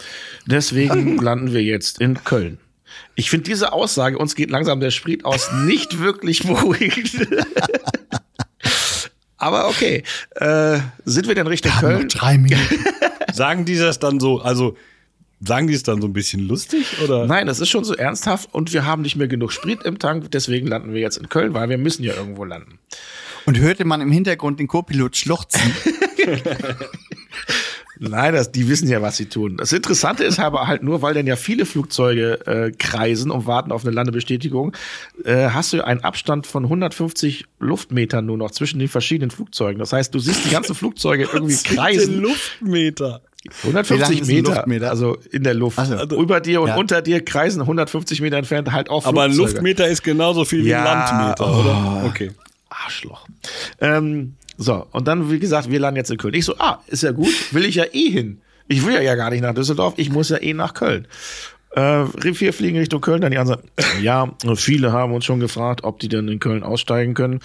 Deswegen 0.47 1.17
landen 1.21 1.53
wir 1.53 1.65
jetzt 1.65 2.01
in 2.01 2.23
Köln. 2.23 2.59
Ich 3.17 3.29
finde 3.29 3.51
diese 3.51 3.73
Aussage, 3.73 4.19
uns 4.19 4.37
geht 4.37 4.51
langsam 4.51 4.79
der 4.79 4.93
Sprit 4.93 5.25
aus, 5.25 5.51
nicht 5.65 5.99
wirklich 6.01 6.47
beruhigend. 6.47 7.27
Aber 9.37 9.67
okay, 9.67 10.05
äh, 10.37 10.79
sind 11.05 11.27
wir 11.27 11.35
denn 11.35 11.49
Richtung 11.49 11.73
noch 11.73 11.81
Köln? 11.81 12.09
drei 12.09 12.39
Minuten. 12.39 12.85
Sagen 13.33 13.65
die 13.65 13.77
das 13.77 13.99
dann 13.99 14.21
so, 14.21 14.41
also 14.41 14.77
sagen 15.41 15.67
die 15.69 15.75
es 15.75 15.83
dann 15.83 16.01
so 16.01 16.09
ein 16.09 16.13
bisschen 16.13 16.47
lustig 16.47 16.87
oder? 17.03 17.27
Nein, 17.27 17.47
das 17.47 17.61
ist 17.61 17.69
schon 17.69 17.85
so 17.85 17.95
ernsthaft 17.95 18.53
und 18.53 18.73
wir 18.73 18.85
haben 18.85 19.03
nicht 19.03 19.17
mehr 19.17 19.29
genug 19.29 19.53
Sprit 19.53 19.83
im 19.85 19.99
Tank, 19.99 20.31
deswegen 20.31 20.67
landen 20.67 20.93
wir 20.93 21.01
jetzt 21.01 21.17
in 21.17 21.29
Köln, 21.29 21.55
weil 21.55 21.69
wir 21.69 21.79
müssen 21.79 22.03
ja 22.03 22.15
irgendwo 22.15 22.45
landen. 22.45 22.79
Und 23.47 23.59
hörte 23.59 23.85
man 23.85 24.01
im 24.01 24.11
Hintergrund 24.11 24.61
den 24.61 24.67
Co-Pilot 24.67 25.17
schluchzen. 25.17 25.73
Nein, 28.01 28.35
das, 28.35 28.53
die 28.53 28.69
wissen 28.69 28.89
ja, 28.89 29.03
was 29.03 29.17
sie 29.17 29.27
tun. 29.27 29.57
Das 29.57 29.73
Interessante 29.73 30.23
ist 30.23 30.39
aber 30.39 30.69
halt 30.69 30.83
nur, 30.83 31.03
weil 31.03 31.15
dann 31.15 31.27
ja 31.27 31.35
viele 31.35 31.67
Flugzeuge 31.67 32.47
äh, 32.47 32.71
kreisen 32.71 33.31
und 33.31 33.47
warten 33.47 33.73
auf 33.73 33.85
eine 33.85 33.93
Landebestätigung, 33.93 34.75
äh, 35.25 35.49
hast 35.51 35.73
du 35.73 35.85
einen 35.85 36.05
Abstand 36.05 36.47
von 36.47 36.65
150 36.65 37.47
Luftmetern 37.59 38.25
nur 38.25 38.37
noch 38.37 38.53
zwischen 38.53 38.79
den 38.79 38.89
verschiedenen 38.89 39.31
Flugzeugen. 39.31 39.81
Das 39.81 39.93
heißt, 39.93 40.15
du 40.15 40.21
siehst 40.21 40.45
die 40.45 40.51
ganzen 40.51 40.77
Flugzeuge 40.77 41.29
irgendwie 41.33 41.57
kreisen. 41.57 42.21
Luftmeter. 42.21 43.23
Wie 43.45 43.71
lang 43.71 43.85
150 43.85 44.21
ist 44.23 44.29
ein 44.29 44.35
Meter, 44.35 44.55
Luftmeter? 44.55 44.91
also 44.91 45.17
in 45.31 45.43
der 45.45 45.55
Luft. 45.55 45.77
So. 45.77 45.95
Also 45.97 46.21
Über 46.21 46.41
dir 46.41 46.61
und 46.61 46.69
Ja. 46.69 46.77
unter 46.77 47.03
dir 47.03 47.25
kreisen 47.25 47.61
150 47.63 48.21
Meter 48.21 48.37
entfernt 48.37 48.73
halt 48.73 48.91
auch 48.91 49.07
Aber 49.07 49.23
ein 49.23 49.33
Flugzeuge. 49.33 49.53
Luftmeter 49.59 49.89
ist 49.89 50.03
genauso 50.03 50.45
viel 50.45 50.65
wie 50.65 50.71
Ja, 50.71 50.79
ein 50.81 50.85
Landmeter, 50.85 51.47
oh. 51.57 51.61
oder? 51.61 52.03
Okay. 52.07 52.31
Arschloch. 52.69 53.27
Ähm, 53.81 54.35
so, 54.57 54.87
und 54.91 55.07
dann, 55.07 55.31
wie 55.31 55.39
gesagt, 55.39 55.71
wir 55.71 55.79
landen 55.79 55.99
jetzt 55.99 56.11
in 56.11 56.19
Köln. 56.19 56.35
Ich 56.35 56.45
so, 56.45 56.55
ah, 56.59 56.83
ist 56.89 57.03
ja 57.05 57.13
gut, 57.13 57.33
will 57.53 57.65
ich 57.65 57.77
ja 57.77 57.85
eh 57.93 58.11
hin. 58.11 58.41
Ich 58.67 58.85
will 58.85 58.93
ja, 58.95 59.01
ja 59.01 59.15
gar 59.15 59.31
nicht 59.31 59.41
nach 59.41 59.55
Düsseldorf, 59.55 59.95
ich 59.97 60.11
muss 60.11 60.29
ja 60.31 60.39
eh 60.39 60.53
nach 60.53 60.75
Köln. 60.75 61.07
Äh, 61.73 62.05
wir 62.15 62.53
fliegen 62.53 62.79
Richtung 62.79 63.01
Köln, 63.01 63.21
dann 63.21 63.31
die 63.31 63.39
anderen 63.39 63.61
ja, 64.01 64.33
viele 64.55 64.93
haben 64.93 65.13
uns 65.13 65.25
schon 65.25 65.41
gefragt, 65.41 65.85
ob 65.85 65.99
die 66.01 66.09
denn 66.09 66.29
in 66.29 66.39
Köln 66.39 66.63
aussteigen 66.63 67.15
können. 67.15 67.41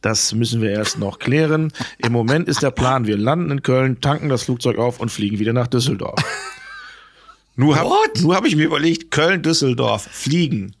Das 0.00 0.32
müssen 0.34 0.62
wir 0.62 0.70
erst 0.70 0.98
noch 0.98 1.18
klären. 1.18 1.72
Im 1.98 2.12
Moment 2.12 2.48
ist 2.48 2.62
der 2.62 2.70
Plan, 2.70 3.06
wir 3.06 3.18
landen 3.18 3.50
in 3.50 3.62
Köln, 3.62 4.00
tanken 4.00 4.28
das 4.28 4.44
Flugzeug 4.44 4.78
auf 4.78 5.00
und 5.00 5.10
fliegen 5.10 5.38
wieder 5.38 5.52
nach 5.52 5.66
Düsseldorf. 5.66 6.20
Nur 7.56 7.76
habe 7.76 7.90
hab 8.34 8.46
ich 8.46 8.56
mir 8.56 8.64
überlegt, 8.66 9.10
Köln, 9.10 9.42
Düsseldorf, 9.42 10.08
fliegen. 10.10 10.76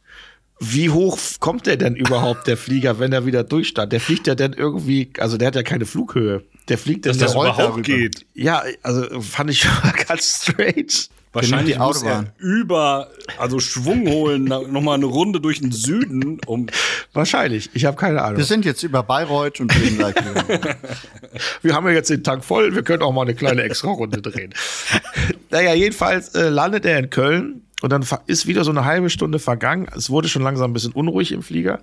Wie 0.58 0.88
hoch 0.88 1.18
kommt 1.38 1.66
der 1.66 1.76
denn 1.76 1.96
überhaupt, 1.96 2.46
der 2.46 2.56
Flieger, 2.56 2.98
wenn 2.98 3.12
er 3.12 3.26
wieder 3.26 3.44
durchstartet? 3.44 3.92
Der 3.92 4.00
fliegt 4.00 4.26
ja 4.26 4.34
dann 4.34 4.54
irgendwie, 4.54 5.10
also 5.18 5.36
der 5.36 5.48
hat 5.48 5.54
ja 5.54 5.62
keine 5.62 5.84
Flughöhe. 5.84 6.44
Der 6.68 6.78
fliegt 6.78 7.04
Dass 7.06 7.18
das 7.18 7.32
der 7.32 7.36
rollt 7.36 7.54
überhaupt 7.54 7.72
darüber. 7.74 7.82
geht. 7.82 8.26
Ja, 8.34 8.62
also 8.82 9.20
fand 9.20 9.50
ich 9.50 9.60
schon 9.60 9.72
mal 9.82 9.92
ganz 9.92 10.42
strange. 10.42 11.08
Wahrscheinlich 11.32 11.74
die 11.74 11.80
muss 11.80 12.02
er 12.02 12.32
über, 12.38 13.08
also 13.38 13.60
Schwung 13.60 14.08
holen, 14.08 14.44
nochmal 14.44 14.94
eine 14.94 15.04
Runde 15.04 15.40
durch 15.40 15.60
den 15.60 15.72
Süden, 15.72 16.38
um 16.46 16.66
Wahrscheinlich. 17.12 17.70
Ich 17.74 17.84
habe 17.84 17.96
keine 17.96 18.22
Ahnung. 18.22 18.38
Wir 18.38 18.44
sind 18.44 18.64
jetzt 18.64 18.82
über 18.82 19.02
Bayreuth 19.02 19.60
und 19.60 19.68
drehen 19.68 19.98
gleich. 19.98 20.14
Wir 21.62 21.74
haben 21.74 21.86
ja 21.86 21.92
jetzt 21.92 22.08
den 22.08 22.24
Tank 22.24 22.44
voll, 22.44 22.74
wir 22.74 22.82
können 22.82 23.02
auch 23.02 23.12
mal 23.12 23.22
eine 23.22 23.34
kleine 23.34 23.62
Extra-Runde 23.62 24.22
drehen. 24.22 24.54
naja, 25.50 25.74
jedenfalls 25.74 26.34
äh, 26.34 26.48
landet 26.48 26.86
er 26.86 26.98
in 26.98 27.10
Köln 27.10 27.62
und 27.82 27.92
dann 27.92 28.06
ist 28.26 28.46
wieder 28.46 28.64
so 28.64 28.70
eine 28.70 28.86
halbe 28.86 29.10
Stunde 29.10 29.38
vergangen. 29.38 29.86
Es 29.94 30.08
wurde 30.08 30.28
schon 30.28 30.42
langsam 30.42 30.70
ein 30.70 30.74
bisschen 30.74 30.92
unruhig 30.92 31.32
im 31.32 31.42
Flieger. 31.42 31.80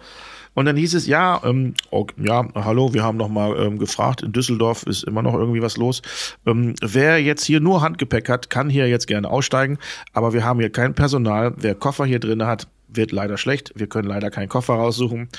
Und 0.54 0.66
dann 0.66 0.76
hieß 0.76 0.94
es, 0.94 1.08
ja, 1.08 1.42
ähm, 1.44 1.74
ok, 1.90 2.14
ja, 2.18 2.48
hallo, 2.56 2.94
wir 2.94 3.04
haben 3.04 3.18
noch 3.18 3.30
mal 3.30 3.58
ähm, 3.58 3.80
gefragt, 3.80 4.22
in 4.22 4.32
Düsseldorf 4.32 4.84
ist 4.84 5.04
immer 5.04 5.22
noch 5.22 5.34
irgendwie 5.34 5.62
was 5.62 5.78
los. 5.78 6.02
Ähm, 6.46 6.76
wer 6.82 7.22
jetzt 7.22 7.44
hier 7.44 7.60
nur 7.60 7.82
Handgepäck 7.82 8.30
hat, 8.30 8.50
kann 8.50 8.70
hier 8.70 8.88
jetzt 8.88 9.08
gerne 9.08 9.30
aussteigen, 9.30 9.78
aber 10.14 10.34
wir 10.34 10.44
haben 10.44 10.60
hier 10.60 10.72
kein 10.72 10.94
Personal. 10.94 11.54
Wer 11.58 11.76
Koffer 11.76 12.06
hier 12.06 12.20
drin 12.20 12.46
hat, 12.46 12.68
wird 12.88 13.12
leider 13.12 13.38
schlecht. 13.38 13.72
Wir 13.76 13.88
können 13.88 14.08
leider 14.08 14.30
keinen 14.30 14.50
Koffer 14.50 14.76
raussuchen. 14.76 15.30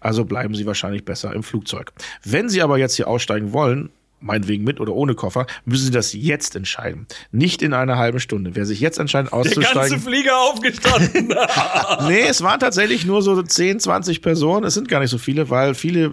Also 0.00 0.24
bleiben 0.24 0.54
Sie 0.54 0.66
wahrscheinlich 0.66 1.04
besser 1.04 1.32
im 1.32 1.42
Flugzeug. 1.42 1.92
Wenn 2.24 2.48
Sie 2.48 2.62
aber 2.62 2.78
jetzt 2.78 2.96
hier 2.96 3.08
aussteigen 3.08 3.52
wollen, 3.52 3.90
meinetwegen 4.22 4.64
mit 4.64 4.80
oder 4.80 4.92
ohne 4.92 5.14
Koffer, 5.14 5.46
müssen 5.64 5.86
Sie 5.86 5.90
das 5.90 6.12
jetzt 6.12 6.56
entscheiden. 6.56 7.06
Nicht 7.30 7.62
in 7.62 7.74
einer 7.74 7.98
halben 7.98 8.20
Stunde. 8.20 8.54
Wer 8.54 8.66
sich 8.66 8.80
jetzt 8.80 8.98
entscheidet, 8.98 9.32
der 9.32 9.38
ganze 9.42 9.60
auszusteigen. 9.60 10.00
Flieger 10.00 10.38
aufgestanden. 10.38 11.34
Nee, 12.08 12.22
es 12.28 12.42
waren 12.42 12.58
tatsächlich 12.58 13.04
nur 13.06 13.22
so 13.22 13.40
10, 13.40 13.80
20 13.80 14.22
Personen. 14.22 14.64
Es 14.64 14.74
sind 14.74 14.88
gar 14.88 15.00
nicht 15.00 15.10
so 15.10 15.18
viele, 15.18 15.50
weil 15.50 15.74
viele 15.74 16.12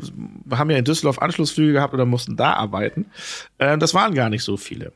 haben 0.51 0.69
ja 0.69 0.77
in 0.77 0.85
Düsseldorf 0.85 1.19
Anschlussflüge 1.19 1.73
gehabt 1.73 1.93
oder 1.93 2.05
mussten 2.05 2.35
da 2.35 2.53
arbeiten. 2.53 3.05
Äh, 3.57 3.77
das 3.77 3.93
waren 3.93 4.13
gar 4.13 4.29
nicht 4.29 4.43
so 4.43 4.57
viele. 4.57 4.91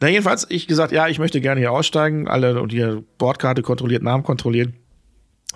Na, 0.00 0.08
jedenfalls, 0.08 0.46
ich 0.48 0.66
gesagt, 0.66 0.92
ja, 0.92 1.08
ich 1.08 1.18
möchte 1.18 1.40
gerne 1.40 1.60
hier 1.60 1.72
aussteigen, 1.72 2.28
alle 2.28 2.60
und 2.60 2.70
hier 2.70 3.02
Bordkarte 3.18 3.62
kontrolliert, 3.62 4.02
Namen 4.02 4.22
kontrolliert. 4.22 4.72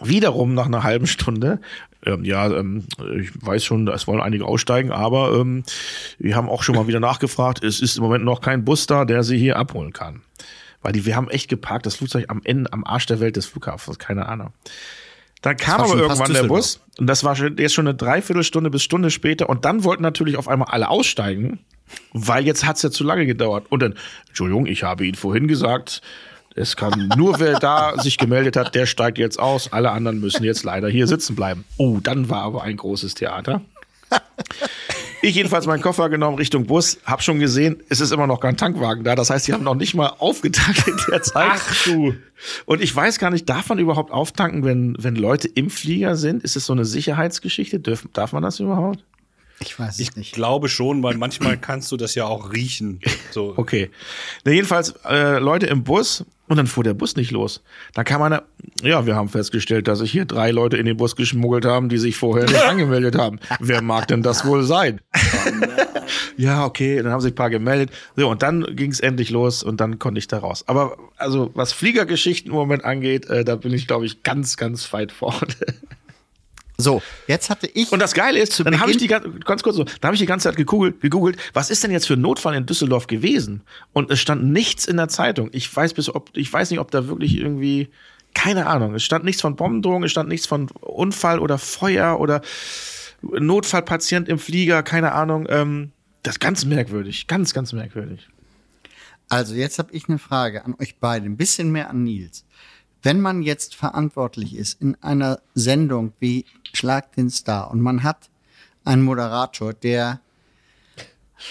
Wiederum 0.09 0.55
nach 0.55 0.67
einer 0.67 0.83
halben 0.83 1.07
Stunde, 1.07 1.61
ähm, 2.05 2.25
ja, 2.25 2.51
ähm, 2.51 2.85
ich 3.21 3.31
weiß 3.41 3.65
schon, 3.65 3.87
es 3.89 4.07
wollen 4.07 4.21
einige 4.21 4.45
aussteigen, 4.45 4.91
aber 4.91 5.39
ähm, 5.39 5.63
wir 6.19 6.37
haben 6.37 6.49
auch 6.49 6.63
schon 6.63 6.75
mal 6.75 6.87
wieder 6.87 7.01
nachgefragt, 7.01 7.63
es 7.63 7.81
ist 7.81 7.97
im 7.97 8.03
Moment 8.03 8.25
noch 8.25 8.41
kein 8.41 8.65
Bus 8.65 8.87
da, 8.87 9.05
der 9.05 9.23
sie 9.23 9.39
hier 9.39 9.57
abholen 9.57 9.93
kann. 9.93 10.23
Weil 10.81 10.93
die, 10.93 11.07
wir 11.07 11.15
haben 11.15 11.31
echt 11.31 11.49
geparkt, 11.49 11.87
das 11.87 11.97
Flugzeug 11.97 12.25
am 12.29 12.41
Ende, 12.43 12.73
am 12.73 12.85
Arsch 12.85 13.07
der 13.07 13.21
Welt 13.21 13.37
des 13.37 13.47
Flughafens, 13.47 13.99
keine 13.99 14.27
Ahnung. 14.27 14.51
Dann 15.43 15.57
kam 15.57 15.81
aber 15.81 15.97
irgendwann 15.97 16.33
der. 16.33 16.45
Bus 16.45 16.81
und 16.99 17.07
das 17.07 17.25
war 17.25 17.37
schon, 17.37 17.57
jetzt 17.57 17.75
schon 17.75 17.87
eine 17.87 17.97
Dreiviertelstunde 17.97 18.71
bis 18.71 18.83
Stunde 18.83 19.11
später 19.11 19.49
und 19.49 19.65
dann 19.65 19.85
wollten 19.85 20.03
natürlich 20.03 20.37
auf 20.37 20.49
einmal 20.49 20.69
alle 20.69 20.89
aussteigen, 20.89 21.61
weil 22.13 22.45
jetzt 22.47 22.65
hat's 22.65 22.83
ja 22.83 22.91
zu 22.91 23.05
lange 23.05 23.27
gedauert. 23.27 23.67
Und 23.71 23.81
dann, 23.81 23.95
Entschuldigung, 24.29 24.67
ich 24.67 24.83
habe 24.83 25.05
Ihnen 25.05 25.17
vorhin 25.17 25.49
gesagt, 25.49 26.01
es 26.55 26.77
kann 26.77 27.13
nur 27.17 27.41
wer 27.41 27.59
da 27.59 27.99
sich 28.01 28.19
gemeldet 28.19 28.57
hat, 28.57 28.75
der 28.75 28.87
steigt 28.87 29.19
jetzt 29.19 29.39
aus. 29.39 29.73
Alle 29.73 29.91
anderen 29.91 30.21
müssen 30.21 30.45
jetzt 30.45 30.65
leider 30.65 30.89
hier 30.89 31.07
sitzen 31.07 31.35
bleiben. 31.35 31.65
Oh, 31.79 31.99
dann 32.03 32.29
war 32.29 32.43
aber 32.43 32.63
ein 32.63 32.77
großes 32.77 33.15
Theater. 33.15 33.63
Ich 35.23 35.37
jedenfalls 35.37 35.67
meinen 35.67 35.81
Koffer 35.83 36.09
genommen 36.09 36.37
Richtung 36.37 36.67
Bus, 36.67 36.99
hab 37.05 37.23
schon 37.23 37.39
gesehen, 37.39 37.81
es 37.89 38.01
ist 38.01 38.11
immer 38.13 38.27
noch 38.27 38.41
kein 38.41 38.57
Tankwagen 38.57 39.05
da. 39.05 39.15
Das 39.15 39.31
heißt, 39.31 39.47
die 39.47 39.53
haben 39.53 39.63
noch 39.63 39.77
nicht 39.77 39.95
mal 39.95 40.09
aufgetankt 40.19 40.87
in 40.89 40.97
der 41.09 41.23
Zeit. 41.23 41.49
Ach 41.55 41.85
du. 41.85 42.15
Und 42.67 42.83
ich 42.83 42.95
weiß 42.95 43.19
gar 43.21 43.31
nicht, 43.31 43.49
darf 43.49 43.69
man 43.69 43.79
überhaupt 43.79 44.11
auftanken, 44.11 44.65
wenn, 44.65 44.97
wenn 44.99 45.15
Leute 45.15 45.47
im 45.47 45.71
Flieger 45.71 46.17
sind? 46.17 46.43
Ist 46.43 46.57
es 46.57 46.67
so 46.67 46.73
eine 46.73 46.85
Sicherheitsgeschichte? 46.85 47.79
Dürf, 47.79 48.07
darf 48.13 48.33
man 48.33 48.43
das 48.43 48.59
überhaupt? 48.59 49.05
Ich 49.61 49.79
weiß 49.79 50.01
Ich 50.01 50.17
nicht. 50.17 50.33
glaube 50.35 50.69
schon, 50.69 51.05
weil 51.05 51.17
manchmal 51.17 51.57
kannst 51.57 51.93
du 51.93 51.97
das 51.97 52.17
ja 52.17 52.25
auch 52.25 52.53
riechen. 52.53 53.01
So. 53.31 53.55
Okay. 53.57 53.91
Na, 54.45 54.51
jedenfalls 54.51 54.93
äh, 55.09 55.39
Leute 55.39 55.67
im 55.67 55.85
Bus 55.85 56.25
und 56.53 56.59
dann 56.59 56.67
fuhr 56.67 56.85
der 56.85 56.93
Bus 56.93 57.17
nicht 57.17 57.31
los. 57.31 57.63
Dann 57.95 58.05
kam 58.05 58.21
einer, 58.21 58.43
ja, 58.83 59.07
wir 59.07 59.17
haben 59.17 59.31
festgestellt, 59.31 59.89
dass 59.89 60.01
sich 60.01 60.13
hier 60.13 60.27
drei 60.27 60.51
Leute 60.51 60.77
in 60.77 60.85
den 60.85 60.99
Bus 60.99 61.17
geschmuggelt 61.17 61.65
haben, 61.65 61.89
die 61.89 61.97
sich 61.97 62.15
vorher 62.15 62.45
nicht 62.45 62.63
angemeldet 62.69 63.17
haben. 63.17 63.41
Wer 63.59 63.81
mag 63.81 64.07
denn 64.09 64.23
das 64.23 64.45
wohl 64.45 64.63
sein? 64.63 65.01
ja, 66.37 66.67
okay, 66.67 67.01
dann 67.03 67.11
haben 67.11 67.23
sich 67.23 67.33
ein 67.33 67.37
paar 67.37 67.49
gemeldet. 67.49 67.91
So, 68.17 68.29
und 68.29 68.43
dann 68.43 68.67
ging 68.77 68.91
es 68.91 69.01
endlich 69.01 69.31
los 69.31 69.63
und 69.63 69.81
dann 69.81 69.99
konnte 69.99 70.19
ich 70.19 70.29
da 70.29 70.41
raus. 70.41 70.65
Aber 70.67 70.99
also, 71.17 71.51
was 71.55 71.73
Fliegergeschichten 71.73 72.51
im 72.51 72.57
Moment 72.59 72.85
angeht, 72.85 73.31
äh, 73.31 73.47
da 73.47 73.57
bin 73.57 73.73
ich, 73.73 73.87
glaube 73.87 74.05
ich, 74.05 74.23
ganz, 74.23 74.59
ganz 74.59 74.93
weit 74.93 75.11
vorne. 75.11 75.47
So, 76.83 77.03
jetzt 77.27 77.49
hatte 77.51 77.69
ich. 77.73 77.91
Und 77.93 78.01
das 78.01 78.15
Geile 78.15 78.39
ist, 78.39 78.59
dann 78.61 78.81
habe 78.81 78.91
ich 78.91 78.99
die 78.99 79.09
ganz 79.09 79.63
kurz 79.63 79.77
so, 79.77 79.85
da 79.85 80.09
habe 80.09 80.15
ich 80.15 80.21
die 80.21 80.27
ganze 80.27 80.49
Zeit 80.49 80.57
gegoogelt, 80.57 81.01
gegoogelt, 81.01 81.37
was 81.53 81.71
ist 81.71 81.83
denn 81.83 81.91
jetzt 81.91 82.07
für 82.07 82.15
ein 82.15 82.21
Notfall 82.21 82.55
in 82.55 82.67
Düsseldorf 82.67 83.07
gewesen? 83.07 83.63
Und 83.93 84.11
es 84.11 84.21
stand 84.21 84.45
nichts 84.45 84.85
in 84.87 84.97
der 84.97 85.09
Zeitung. 85.09 85.49
Ich 85.53 85.75
weiß 85.75 85.95
bis 85.95 86.15
ob 86.15 86.31
ich 86.35 86.53
weiß 86.53 86.71
nicht, 86.71 86.81
ob 86.81 86.91
da 86.91 87.09
wirklich 87.09 87.37
irgendwie 87.39 87.89
keine 88.35 88.67
Ahnung. 88.67 88.95
Es 88.95 89.03
stand 89.05 89.25
nichts 89.25 89.43
von 89.43 89.57
Bombendrohung, 89.57 90.05
es 90.05 90.11
stand 90.11 90.29
nichts 90.29 90.47
von 90.47 90.69
Unfall 90.81 91.39
oder 91.39 91.59
Feuer 91.59 92.19
oder 92.19 92.41
Notfallpatient 93.23 94.29
im 94.29 94.39
Flieger, 94.39 94.83
keine 94.83 95.13
Ahnung. 95.13 95.47
Ähm, 95.49 95.93
Das 96.23 96.37
ist 96.37 96.41
ganz 96.41 96.65
merkwürdig, 96.65 97.27
ganz, 97.27 97.53
ganz 97.53 97.73
merkwürdig. 97.73 98.29
Also 99.29 99.55
jetzt 99.55 99.79
habe 99.79 99.93
ich 99.93 100.09
eine 100.09 100.19
Frage 100.19 100.65
an 100.65 100.75
euch 100.79 100.97
beide, 101.01 101.27
ein 101.27 101.37
bisschen 101.37 101.73
mehr 101.73 101.91
an 101.91 102.05
Nils. 102.05 102.45
Wenn 103.03 103.21
man 103.21 103.43
jetzt 103.43 103.75
verantwortlich 103.75 104.57
ist 104.57 104.81
in 104.81 104.97
einer 105.03 105.41
Sendung 105.55 106.13
wie 106.21 106.45
Schlag 106.73 107.13
den 107.13 107.31
Star 107.31 107.71
und 107.71 107.81
man 107.81 108.03
hat 108.03 108.31
einen 108.85 109.03
Moderator, 109.03 109.73
der 109.73 110.21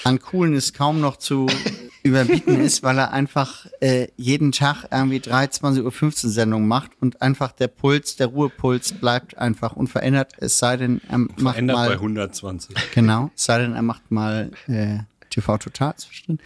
an 0.04 0.20
Coolness 0.20 0.74
kaum 0.74 1.02
noch 1.02 1.18
zu 1.18 1.48
überbieten 2.04 2.60
ist, 2.62 2.84
weil 2.84 2.98
er 2.98 3.12
einfach 3.12 3.68
äh, 3.80 4.08
jeden 4.18 4.52
Tag 4.52 4.86
irgendwie 4.92 5.20
23.15 5.20 5.84
Uhr 6.26 6.32
Sendungen 6.32 6.68
macht 6.68 6.92
und 7.00 7.22
einfach 7.22 7.52
der 7.52 7.68
Puls, 7.68 8.16
der 8.16 8.28
Ruhepuls 8.28 8.94
bleibt 8.94 9.38
einfach 9.38 9.74
unverändert, 9.74 10.34
es 10.38 10.58
sei 10.58 10.78
denn, 10.78 11.02
er 11.10 11.20
macht 11.20 11.40
Verändert 11.42 11.78
bei 11.78 11.90
mal, 11.90 11.94
120. 11.94 12.76
genau, 12.94 13.30
es 13.36 13.44
sei 13.44 13.60
denn, 13.60 13.74
er 13.74 13.82
macht 13.82 14.10
mal 14.10 14.52
äh, 14.68 15.00
TV 15.30 15.58
Total 15.58 15.96
zwischendrin. 15.96 16.40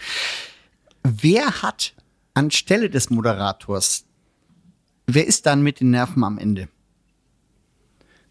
Wer 1.03 1.61
hat 1.61 1.93
anstelle 2.33 2.89
des 2.89 3.09
Moderators, 3.09 4.05
wer 5.07 5.25
ist 5.25 5.45
dann 5.45 5.61
mit 5.61 5.79
den 5.79 5.91
Nerven 5.91 6.23
am 6.23 6.37
Ende? 6.37 6.67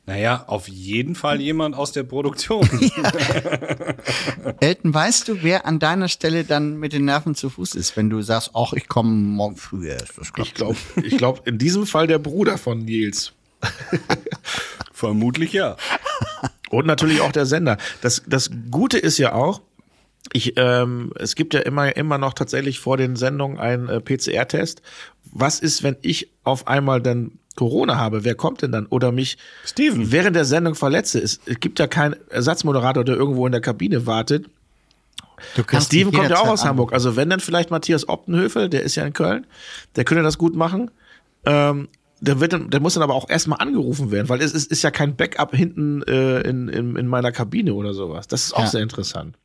Naja, 0.06 0.44
auf 0.48 0.68
jeden 0.68 1.14
Fall 1.14 1.40
jemand 1.40 1.74
aus 1.74 1.92
der 1.92 2.02
Produktion. 2.02 2.68
Elton, 4.60 4.92
weißt 4.92 5.28
du, 5.28 5.42
wer 5.42 5.64
an 5.64 5.78
deiner 5.78 6.08
Stelle 6.08 6.44
dann 6.44 6.76
mit 6.78 6.92
den 6.92 7.06
Nerven 7.06 7.34
zu 7.34 7.48
Fuß 7.48 7.74
ist, 7.74 7.96
wenn 7.96 8.10
du 8.10 8.20
sagst, 8.20 8.50
ach, 8.54 8.74
ich 8.74 8.86
komme 8.86 9.10
morgen 9.10 9.56
früh 9.56 9.88
erst. 9.88 10.12
Ich 10.36 10.52
glaube, 10.52 10.76
ich 11.02 11.16
glaub, 11.16 11.46
in 11.46 11.56
diesem 11.56 11.86
Fall 11.86 12.06
der 12.06 12.18
Bruder 12.18 12.58
von 12.58 12.80
Nils. 12.84 13.32
Vermutlich 14.92 15.54
ja. 15.54 15.76
Und 16.68 16.86
natürlich 16.86 17.22
auch 17.22 17.32
der 17.32 17.46
Sender. 17.46 17.78
Das, 18.02 18.22
das 18.26 18.50
Gute 18.70 18.98
ist 18.98 19.16
ja 19.16 19.32
auch, 19.32 19.62
ich, 20.32 20.54
ähm, 20.56 21.12
es 21.18 21.34
gibt 21.34 21.54
ja 21.54 21.60
immer, 21.60 21.96
immer 21.96 22.18
noch 22.18 22.32
tatsächlich 22.32 22.80
vor 22.80 22.96
den 22.96 23.16
Sendungen 23.16 23.58
einen 23.58 23.88
äh, 23.88 24.00
PCR-Test. 24.00 24.82
Was 25.32 25.60
ist, 25.60 25.82
wenn 25.82 25.96
ich 26.02 26.28
auf 26.44 26.66
einmal 26.66 27.00
dann 27.00 27.32
Corona 27.56 27.96
habe? 27.96 28.24
Wer 28.24 28.34
kommt 28.34 28.62
denn 28.62 28.72
dann? 28.72 28.86
Oder 28.86 29.12
mich 29.12 29.36
Steven. 29.64 30.10
während 30.10 30.34
der 30.34 30.44
Sendung 30.44 30.74
verletze? 30.74 31.20
Es, 31.20 31.40
es 31.46 31.60
gibt 31.60 31.78
ja 31.78 31.86
keinen 31.86 32.16
Ersatzmoderator, 32.30 33.04
der 33.04 33.16
irgendwo 33.16 33.46
in 33.46 33.52
der 33.52 33.60
Kabine 33.60 34.06
wartet. 34.06 34.46
Du 35.56 35.64
kannst 35.64 35.88
Steven 35.88 36.12
kommt 36.12 36.30
ja 36.30 36.38
auch 36.38 36.48
aus 36.48 36.64
Hamburg. 36.64 36.92
Also 36.92 37.16
wenn 37.16 37.28
dann 37.28 37.40
vielleicht 37.40 37.70
Matthias 37.70 38.08
Optenhöfel, 38.08 38.68
der 38.68 38.82
ist 38.82 38.94
ja 38.94 39.04
in 39.04 39.12
Köln, 39.12 39.46
der 39.96 40.04
könnte 40.04 40.22
das 40.22 40.38
gut 40.38 40.54
machen. 40.56 40.90
Ähm, 41.44 41.88
der, 42.20 42.40
wird 42.40 42.54
dann, 42.54 42.70
der 42.70 42.80
muss 42.80 42.94
dann 42.94 43.02
aber 43.02 43.14
auch 43.14 43.28
erstmal 43.28 43.58
angerufen 43.60 44.10
werden, 44.10 44.28
weil 44.28 44.40
es 44.40 44.52
ist, 44.52 44.70
ist 44.70 44.82
ja 44.82 44.90
kein 44.90 45.16
Backup 45.16 45.54
hinten 45.54 46.02
äh, 46.04 46.40
in, 46.40 46.68
in, 46.68 46.96
in 46.96 47.06
meiner 47.06 47.32
Kabine 47.32 47.74
oder 47.74 47.92
sowas. 47.92 48.26
Das 48.28 48.44
ist 48.44 48.54
auch 48.54 48.60
Ja. 48.60 48.66
sehr 48.68 48.82
interessant. 48.82 49.36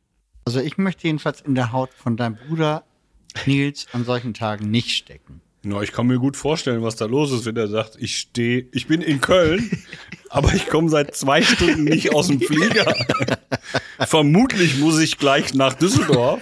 Also 0.44 0.60
ich 0.60 0.78
möchte 0.78 1.06
jedenfalls 1.06 1.40
in 1.40 1.54
der 1.54 1.72
Haut 1.72 1.90
von 1.94 2.16
deinem 2.16 2.36
Bruder 2.36 2.84
Nils 3.46 3.86
an 3.92 4.04
solchen 4.04 4.34
Tagen 4.34 4.70
nicht 4.70 4.90
stecken. 4.90 5.40
Ja, 5.62 5.82
ich 5.82 5.92
kann 5.92 6.06
mir 6.06 6.18
gut 6.18 6.38
vorstellen, 6.38 6.82
was 6.82 6.96
da 6.96 7.04
los 7.04 7.32
ist, 7.32 7.44
wenn 7.44 7.56
er 7.56 7.68
sagt, 7.68 7.96
ich 7.98 8.16
stehe, 8.16 8.66
ich 8.72 8.86
bin 8.86 9.02
in 9.02 9.20
Köln, 9.20 9.70
aber 10.30 10.54
ich 10.54 10.66
komme 10.68 10.88
seit 10.88 11.14
zwei 11.14 11.42
Stunden 11.42 11.84
nicht 11.84 12.14
aus 12.14 12.28
dem 12.28 12.40
Flieger. 12.40 12.94
Vermutlich 14.00 14.78
muss 14.78 14.98
ich 14.98 15.18
gleich 15.18 15.52
nach 15.52 15.74
Düsseldorf, 15.74 16.40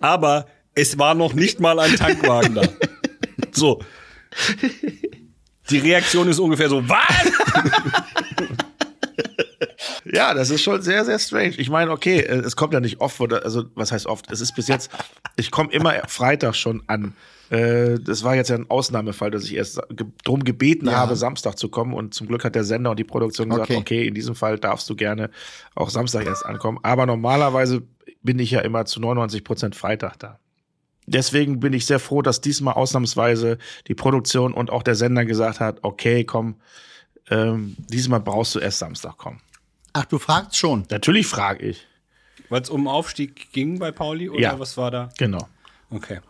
aber 0.00 0.46
es 0.74 0.96
war 0.98 1.14
noch 1.14 1.34
nicht 1.34 1.58
mal 1.58 1.80
ein 1.80 1.96
Tankwagen 1.96 2.54
da. 2.54 2.62
So. 3.50 3.82
Die 5.70 5.78
Reaktion 5.78 6.28
ist 6.28 6.38
ungefähr 6.38 6.68
so, 6.68 6.88
was? 6.88 7.32
Ja, 10.12 10.34
das 10.34 10.50
ist 10.50 10.62
schon 10.62 10.82
sehr, 10.82 11.04
sehr 11.06 11.18
strange. 11.18 11.54
Ich 11.56 11.70
meine, 11.70 11.90
okay, 11.90 12.20
äh, 12.20 12.36
es 12.40 12.54
kommt 12.54 12.74
ja 12.74 12.80
nicht 12.80 13.00
oft, 13.00 13.16
vor, 13.16 13.32
also 13.44 13.64
was 13.74 13.92
heißt 13.92 14.06
oft? 14.06 14.30
Es 14.30 14.42
ist 14.42 14.54
bis 14.54 14.68
jetzt, 14.68 14.90
ich 15.36 15.50
komme 15.50 15.72
immer 15.72 15.94
Freitag 16.06 16.54
schon 16.54 16.82
an. 16.86 17.14
Äh, 17.48 17.98
Das 17.98 18.22
war 18.22 18.34
jetzt 18.34 18.50
ja 18.50 18.56
ein 18.56 18.68
Ausnahmefall, 18.70 19.30
dass 19.30 19.44
ich 19.44 19.54
erst 19.54 19.80
ge- 19.88 20.06
drum 20.24 20.44
gebeten 20.44 20.86
Ja. 20.86 20.98
habe, 20.98 21.16
Samstag 21.16 21.56
zu 21.58 21.70
kommen. 21.70 21.94
Und 21.94 22.12
zum 22.12 22.26
Glück 22.28 22.44
hat 22.44 22.54
der 22.54 22.64
Sender 22.64 22.90
und 22.90 22.98
die 22.98 23.04
Produktion 23.04 23.48
gesagt, 23.48 23.70
Okay. 23.70 23.78
okay, 23.80 24.06
in 24.06 24.14
diesem 24.14 24.34
Fall 24.34 24.58
darfst 24.58 24.88
du 24.90 24.96
gerne 24.96 25.30
auch 25.74 25.88
Samstag 25.88 26.26
erst 26.26 26.44
ankommen. 26.44 26.78
Aber 26.82 27.06
normalerweise 27.06 27.82
bin 28.22 28.38
ich 28.38 28.50
ja 28.50 28.60
immer 28.60 28.84
zu 28.84 29.00
99 29.00 29.44
Prozent 29.44 29.74
Freitag 29.76 30.18
da. 30.18 30.38
Deswegen 31.06 31.58
bin 31.58 31.72
ich 31.72 31.86
sehr 31.86 31.98
froh, 31.98 32.20
dass 32.22 32.40
diesmal 32.42 32.74
ausnahmsweise 32.74 33.56
die 33.88 33.94
Produktion 33.94 34.52
und 34.52 34.70
auch 34.70 34.82
der 34.82 34.94
Sender 34.94 35.24
gesagt 35.24 35.58
hat, 35.58 35.78
okay, 35.82 36.24
komm, 36.24 36.56
ähm, 37.30 37.76
diesmal 37.88 38.20
brauchst 38.20 38.54
du 38.54 38.58
erst 38.60 38.78
Samstag 38.78 39.16
kommen. 39.16 39.40
Ach, 39.92 40.04
du 40.06 40.18
fragst 40.18 40.56
schon. 40.56 40.84
Natürlich 40.90 41.26
frage 41.26 41.64
ich. 41.66 41.86
Weil 42.48 42.62
es 42.62 42.70
um 42.70 42.86
Aufstieg 42.88 43.52
ging 43.52 43.78
bei 43.78 43.90
Pauli 43.92 44.28
oder 44.28 44.40
Ja. 44.40 44.58
was 44.58 44.76
war 44.76 44.90
da? 44.90 45.08
Genau. 45.18 45.48
Okay. 45.90 46.20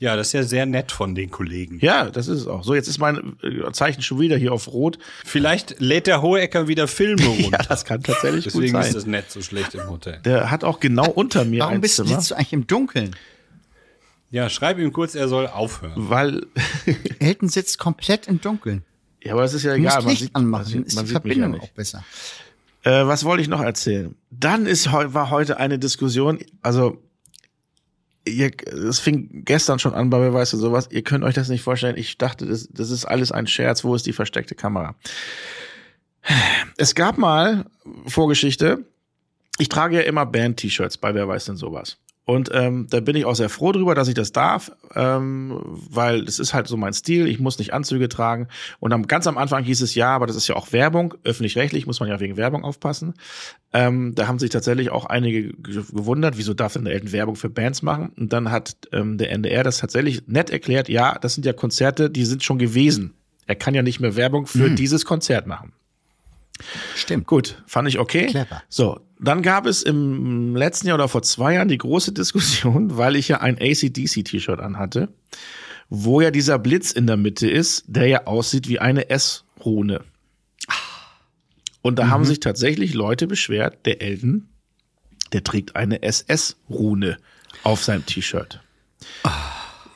Ja, 0.00 0.16
das 0.16 0.28
ist 0.28 0.32
ja 0.34 0.42
sehr 0.42 0.66
nett 0.66 0.92
von 0.92 1.14
den 1.14 1.30
Kollegen. 1.30 1.78
Ja, 1.80 2.10
das 2.10 2.28
ist 2.28 2.40
es 2.40 2.46
auch. 2.46 2.62
So, 2.62 2.74
jetzt 2.74 2.88
ist 2.88 2.98
mein 2.98 3.36
äh, 3.42 3.72
Zeichen 3.72 4.02
schon 4.02 4.20
wieder 4.20 4.36
hier 4.36 4.52
auf 4.52 4.68
Rot. 4.68 4.98
Vielleicht 5.24 5.80
lädt 5.80 6.06
der 6.06 6.20
Hohecker 6.20 6.68
wieder 6.68 6.88
Filme 6.88 7.24
runter. 7.42 7.64
das 7.68 7.84
kann 7.84 8.02
tatsächlich 8.02 8.44
Deswegen 8.44 8.72
gut 8.72 8.80
ist 8.80 8.86
sein. 8.86 8.94
das 8.94 9.06
Netz 9.06 9.32
so 9.32 9.40
schlecht 9.40 9.74
im 9.74 9.88
Hotel. 9.88 10.20
Der 10.24 10.50
hat 10.50 10.62
auch 10.62 10.78
genau 10.80 11.06
unter 11.08 11.44
mir 11.44 11.60
Warum 11.60 11.74
ein 11.76 11.80
bist 11.80 11.98
du, 11.98 12.04
Zimmer, 12.04 12.16
sitzt 12.20 12.30
du 12.32 12.34
eigentlich 12.34 12.52
im 12.52 12.66
Dunkeln? 12.66 13.16
Ja, 14.30 14.50
schreib 14.50 14.78
ihm 14.78 14.92
kurz, 14.92 15.14
er 15.14 15.28
soll 15.28 15.46
aufhören. 15.46 15.92
weil 15.96 16.46
Elton 17.20 17.48
sitzt 17.48 17.78
komplett 17.78 18.26
im 18.26 18.40
Dunkeln. 18.40 18.84
Ja, 19.24 19.32
aber 19.32 19.44
es 19.44 19.54
ist 19.54 19.64
ja 19.64 19.74
Du 19.74 19.80
musst 19.80 19.96
egal. 19.98 20.10
Licht 20.10 20.36
anmachen, 20.36 20.50
man 20.50 20.64
sieht, 20.64 20.86
ist 20.86 20.94
man 20.94 21.04
die 21.06 21.12
sieht 21.12 21.24
mich 21.24 21.36
ja 21.36 21.42
Verbindung 21.42 21.60
auch 21.60 21.72
besser. 21.72 22.04
Äh, 22.82 23.06
was 23.06 23.24
wollte 23.24 23.42
ich 23.42 23.48
noch 23.48 23.62
erzählen? 23.62 24.14
Dann 24.30 24.66
ist 24.66 24.92
war 24.92 25.30
heute 25.30 25.56
eine 25.56 25.78
Diskussion. 25.78 26.38
Also 26.62 27.02
ihr, 28.26 28.50
es 28.66 29.00
fing 29.00 29.44
gestern 29.44 29.78
schon 29.78 29.94
an 29.94 30.10
bei 30.10 30.20
Wer 30.20 30.34
weiß 30.34 30.50
du 30.50 30.58
sowas. 30.58 30.88
Ihr 30.90 31.02
könnt 31.02 31.24
euch 31.24 31.34
das 31.34 31.48
nicht 31.48 31.62
vorstellen. 31.62 31.96
Ich 31.96 32.18
dachte, 32.18 32.46
das, 32.46 32.68
das 32.70 32.90
ist 32.90 33.06
alles 33.06 33.32
ein 33.32 33.46
Scherz. 33.46 33.84
Wo 33.84 33.94
ist 33.94 34.06
die 34.06 34.12
versteckte 34.12 34.54
Kamera? 34.54 34.94
Es 36.76 36.94
gab 36.94 37.18
mal 37.18 37.66
Vorgeschichte. 38.06 38.84
Ich 39.58 39.68
trage 39.68 39.96
ja 39.96 40.02
immer 40.02 40.26
Band-T-Shirts 40.26 40.98
bei 40.98 41.14
Wer 41.14 41.28
weiß 41.28 41.46
denn 41.46 41.56
sowas. 41.56 41.98
Und 42.26 42.50
ähm, 42.54 42.86
da 42.88 43.00
bin 43.00 43.16
ich 43.16 43.26
auch 43.26 43.34
sehr 43.34 43.50
froh 43.50 43.72
drüber, 43.72 43.94
dass 43.94 44.08
ich 44.08 44.14
das 44.14 44.32
darf, 44.32 44.72
ähm, 44.94 45.60
weil 45.62 46.22
es 46.22 46.38
ist 46.38 46.54
halt 46.54 46.66
so 46.68 46.76
mein 46.78 46.94
Stil. 46.94 47.26
Ich 47.28 47.38
muss 47.38 47.58
nicht 47.58 47.74
Anzüge 47.74 48.08
tragen. 48.08 48.48
Und 48.80 48.94
am, 48.94 49.06
ganz 49.06 49.26
am 49.26 49.36
Anfang 49.36 49.62
hieß 49.62 49.82
es 49.82 49.94
ja, 49.94 50.14
aber 50.14 50.26
das 50.26 50.34
ist 50.34 50.48
ja 50.48 50.56
auch 50.56 50.72
Werbung. 50.72 51.14
Öffentlich-rechtlich 51.24 51.86
muss 51.86 52.00
man 52.00 52.08
ja 52.08 52.20
wegen 52.20 52.38
Werbung 52.38 52.64
aufpassen. 52.64 53.12
Ähm, 53.74 54.14
da 54.14 54.26
haben 54.26 54.38
sich 54.38 54.48
tatsächlich 54.48 54.88
auch 54.90 55.04
einige 55.04 55.52
ge- 55.52 55.84
gewundert, 55.92 56.38
wieso 56.38 56.54
darf 56.54 56.72
denn 56.72 56.84
der 56.86 56.94
Elton 56.94 57.12
Werbung 57.12 57.36
für 57.36 57.50
Bands 57.50 57.82
machen? 57.82 58.10
Und 58.16 58.32
dann 58.32 58.50
hat 58.50 58.76
ähm, 58.92 59.18
der 59.18 59.30
NDR 59.30 59.62
das 59.62 59.76
tatsächlich 59.76 60.26
nett 60.26 60.48
erklärt. 60.48 60.88
Ja, 60.88 61.18
das 61.18 61.34
sind 61.34 61.44
ja 61.44 61.52
Konzerte, 61.52 62.08
die 62.08 62.24
sind 62.24 62.42
schon 62.42 62.58
gewesen. 62.58 63.12
Er 63.46 63.56
kann 63.56 63.74
ja 63.74 63.82
nicht 63.82 64.00
mehr 64.00 64.16
Werbung 64.16 64.46
für 64.46 64.70
dieses 64.70 65.04
Konzert 65.04 65.46
machen. 65.46 65.74
Stimmt. 66.94 67.26
Gut, 67.26 67.62
fand 67.66 67.88
ich 67.88 67.98
okay. 67.98 68.26
Clever. 68.26 68.62
So, 68.68 69.00
dann 69.18 69.42
gab 69.42 69.66
es 69.66 69.82
im 69.82 70.54
letzten 70.56 70.86
Jahr 70.88 70.96
oder 70.96 71.08
vor 71.08 71.22
zwei 71.22 71.54
Jahren 71.54 71.68
die 71.68 71.78
große 71.78 72.12
Diskussion, 72.12 72.96
weil 72.96 73.16
ich 73.16 73.28
ja 73.28 73.40
ein 73.40 73.56
ACDC-T-Shirt 73.60 74.60
anhatte, 74.60 75.08
wo 75.88 76.20
ja 76.20 76.30
dieser 76.30 76.58
Blitz 76.58 76.92
in 76.92 77.06
der 77.06 77.16
Mitte 77.16 77.48
ist, 77.50 77.84
der 77.86 78.06
ja 78.06 78.26
aussieht 78.26 78.68
wie 78.68 78.78
eine 78.78 79.10
S-Rune. 79.10 80.02
Und 81.82 81.98
da 81.98 82.08
haben 82.08 82.24
sich 82.24 82.40
tatsächlich 82.40 82.94
Leute 82.94 83.26
beschwert, 83.26 83.84
der 83.84 84.00
Elton, 84.00 84.48
der 85.32 85.44
trägt 85.44 85.76
eine 85.76 86.02
SS-Rune 86.02 87.18
auf 87.62 87.84
seinem 87.84 88.06
T-Shirt. 88.06 88.60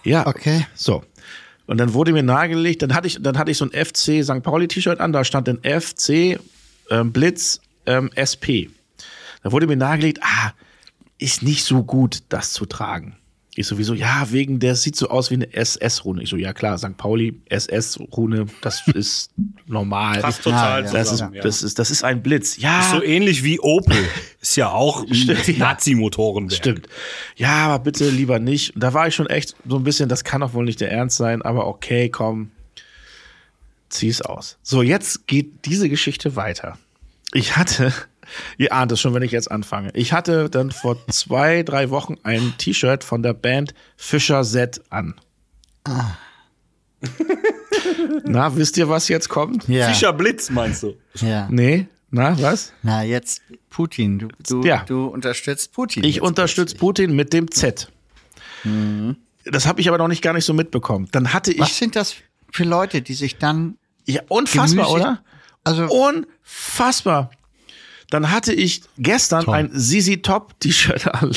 Ja, 0.05 0.27
Okay. 0.27 0.67
so. 0.75 1.03
Und 1.69 1.77
dann 1.77 1.93
wurde 1.93 2.13
mir 2.15 2.23
nahegelegt, 2.23 2.81
dann 2.81 2.95
hatte 2.95 3.07
ich, 3.07 3.23
dann 3.23 3.37
hatte 3.37 3.51
ich 3.51 3.59
so 3.59 3.67
ein 3.67 3.73
FC 3.73 4.25
St. 4.25 4.43
Pauli 4.43 4.69
T-Shirt 4.69 5.01
an, 5.01 5.13
da 5.13 5.23
stand 5.23 5.49
dann 5.49 5.59
FC 5.59 6.41
ähm, 6.89 7.13
Blitz 7.13 7.61
ähm, 7.85 8.11
SP. 8.17 8.73
Da 9.43 9.53
wurde 9.53 9.67
mir 9.67 9.77
nahegelegt, 9.77 10.21
ah, 10.23 10.53
ist 11.19 11.43
nicht 11.43 11.65
so 11.65 11.85
gut, 11.85 12.23
das 12.31 12.55
zu 12.55 12.65
tragen. 12.65 13.18
Ich 13.59 13.67
sowieso, 13.67 13.93
ja, 13.93 14.31
wegen 14.31 14.61
der 14.61 14.77
sieht 14.77 14.95
so 14.95 15.09
aus 15.09 15.31
wie 15.31 15.35
eine 15.35 15.53
SS-Rune. 15.53 16.23
Ich 16.23 16.29
so, 16.29 16.37
ja 16.37 16.53
klar, 16.53 16.79
St. 16.79 16.97
Pauli, 16.97 17.41
SS-Rune, 17.49 18.47
das 18.61 18.87
ist 18.95 19.33
normal. 19.67 20.21
Passt 20.21 20.45
total 20.45 20.85
Ja. 20.85 20.93
Das 20.93 21.03
ist, 21.03 21.09
zusammen. 21.09 21.35
ja. 21.35 21.43
das 21.43 21.65
ist, 21.65 21.77
das 21.77 21.91
ist 21.91 22.05
ein 22.05 22.23
Blitz. 22.23 22.57
Ja, 22.59 22.89
so 22.89 23.03
ähnlich 23.03 23.43
wie 23.43 23.59
Opel. 23.59 23.97
Ist 24.41 24.55
ja 24.55 24.71
auch. 24.71 25.05
Nazi-Motorenwerk. 25.05 26.57
Stimmt. 26.57 26.89
Ja, 27.35 27.67
aber 27.67 27.83
bitte 27.83 28.09
lieber 28.09 28.39
nicht. 28.39 28.73
Da 28.77 28.95
war 28.95 29.09
ich 29.09 29.17
schon 29.17 29.27
echt 29.27 29.57
so 29.69 29.77
ein 29.77 29.83
bisschen, 29.83 30.09
das 30.09 30.23
kann 30.23 30.41
doch 30.43 30.55
wohl 30.55 30.65
nicht 30.65 30.81
der 30.81 30.93
Ernst 30.93 31.17
sein, 31.17 31.43
aber 31.43 31.67
okay, 31.67 32.09
komm, 32.09 32.53
zieh's 33.89 34.23
aus. 34.23 34.57
So, 34.63 34.83
jetzt 34.83 35.27
geht 35.27 35.65
diese 35.65 35.89
Geschichte 35.89 36.37
weiter. 36.37 36.79
Ich 37.33 37.57
hatte, 37.57 37.93
ihr 38.57 38.73
ahnt 38.73 38.93
es 38.93 39.01
schon, 39.01 39.15
wenn 39.15 39.23
ich 39.23 39.33
jetzt 39.33 39.51
anfange. 39.51 39.91
Ich 39.95 40.13
hatte 40.13 40.49
dann 40.51 40.71
vor 40.71 40.97
zwei, 41.09 41.63
drei 41.63 41.91
Wochen 41.91 42.17
ein 42.23 42.55
T-Shirt 42.59 43.05
von 43.05 43.23
der 43.23 43.35
Band 43.35 43.75
Fischer 43.97 44.43
Z 44.45 44.81
an. 44.91 45.15
Na, 48.25 48.55
wisst 48.57 48.77
ihr, 48.77 48.89
was 48.89 49.09
jetzt 49.09 49.29
kommt? 49.29 49.69
Ja. 49.69 49.89
Fischer 49.89 50.13
Blitz 50.13 50.51
meinst 50.51 50.83
du? 50.83 50.97
ja. 51.15 51.47
Nee, 51.51 51.87
Na, 52.11 52.41
was? 52.41 52.73
Na, 52.83 53.03
jetzt 53.03 53.43
Putin. 53.71 54.19
Du, 54.19 54.29
du, 54.49 54.63
Ja. 54.65 54.85
du 54.87 55.07
unterstützt 55.07 55.73
Putin. 55.73 56.05
Ich 56.05 56.21
unterstütze. 56.21 56.77
Putin 56.77 57.15
mit 57.15 57.33
dem 57.33 57.51
Z. 57.51 57.91
Das 59.45 59.67
habe 59.67 59.81
ich 59.81 59.89
aber 59.89 59.99
noch 59.99 60.09
nicht 60.09 60.23
gar 60.23 60.33
nicht 60.33 60.45
so 60.45 60.53
mitbekommen. 60.55 61.09
Dann 61.13 61.33
hatte 61.33 61.53
ich. 61.53 61.61
Was 61.61 61.77
sind 61.79 61.97
das 61.97 62.17
für 62.51 62.65
Leute, 62.65 63.03
die 63.03 63.15
sich 63.15 63.37
dann. 63.39 63.77
Ja, 64.05 64.23
unfassbar, 64.29 64.91
oder? 64.91 65.23
Also, 65.65 65.85
Unfassbar. 65.87 67.31
Dann 68.11 68.31
hatte 68.31 68.55
ich 68.55 68.83
gestern 68.97 69.45
Toll. 69.45 69.55
ein 69.55 69.71
Sisi 69.73 70.23
Top 70.23 70.59
T-Shirt 70.61 71.07
an. 71.15 71.31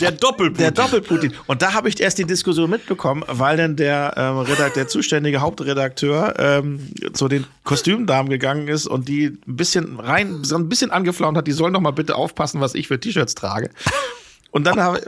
Der 0.00 0.12
Doppelpunkt. 0.12 0.60
Der 0.60 0.70
Doppelputin. 0.70 1.34
Und 1.46 1.60
da 1.60 1.74
habe 1.74 1.90
ich 1.90 2.00
erst 2.00 2.16
die 2.18 2.24
Diskussion 2.24 2.70
mitbekommen, 2.70 3.22
weil 3.26 3.58
dann 3.58 3.76
der, 3.76 4.14
ähm, 4.16 4.38
Redakt 4.38 4.76
der 4.76 4.88
zuständige 4.88 5.40
Hauptredakteur 5.42 6.34
ähm, 6.38 6.88
zu 7.12 7.28
den 7.28 7.44
Kostümdamen 7.64 8.30
gegangen 8.30 8.68
ist 8.68 8.86
und 8.86 9.08
die 9.08 9.26
ein 9.26 9.56
bisschen 9.56 10.00
rein, 10.00 10.42
so 10.42 10.56
ein 10.56 10.70
bisschen 10.70 10.90
angeflaumt 10.90 11.36
hat, 11.36 11.46
die 11.46 11.52
sollen 11.52 11.74
doch 11.74 11.80
mal 11.80 11.90
bitte 11.90 12.14
aufpassen, 12.14 12.60
was 12.60 12.74
ich 12.74 12.88
für 12.88 12.98
T-Shirts 12.98 13.34
trage. 13.34 13.70
Und 14.50 14.64
dann 14.64 14.80
habe 14.80 15.00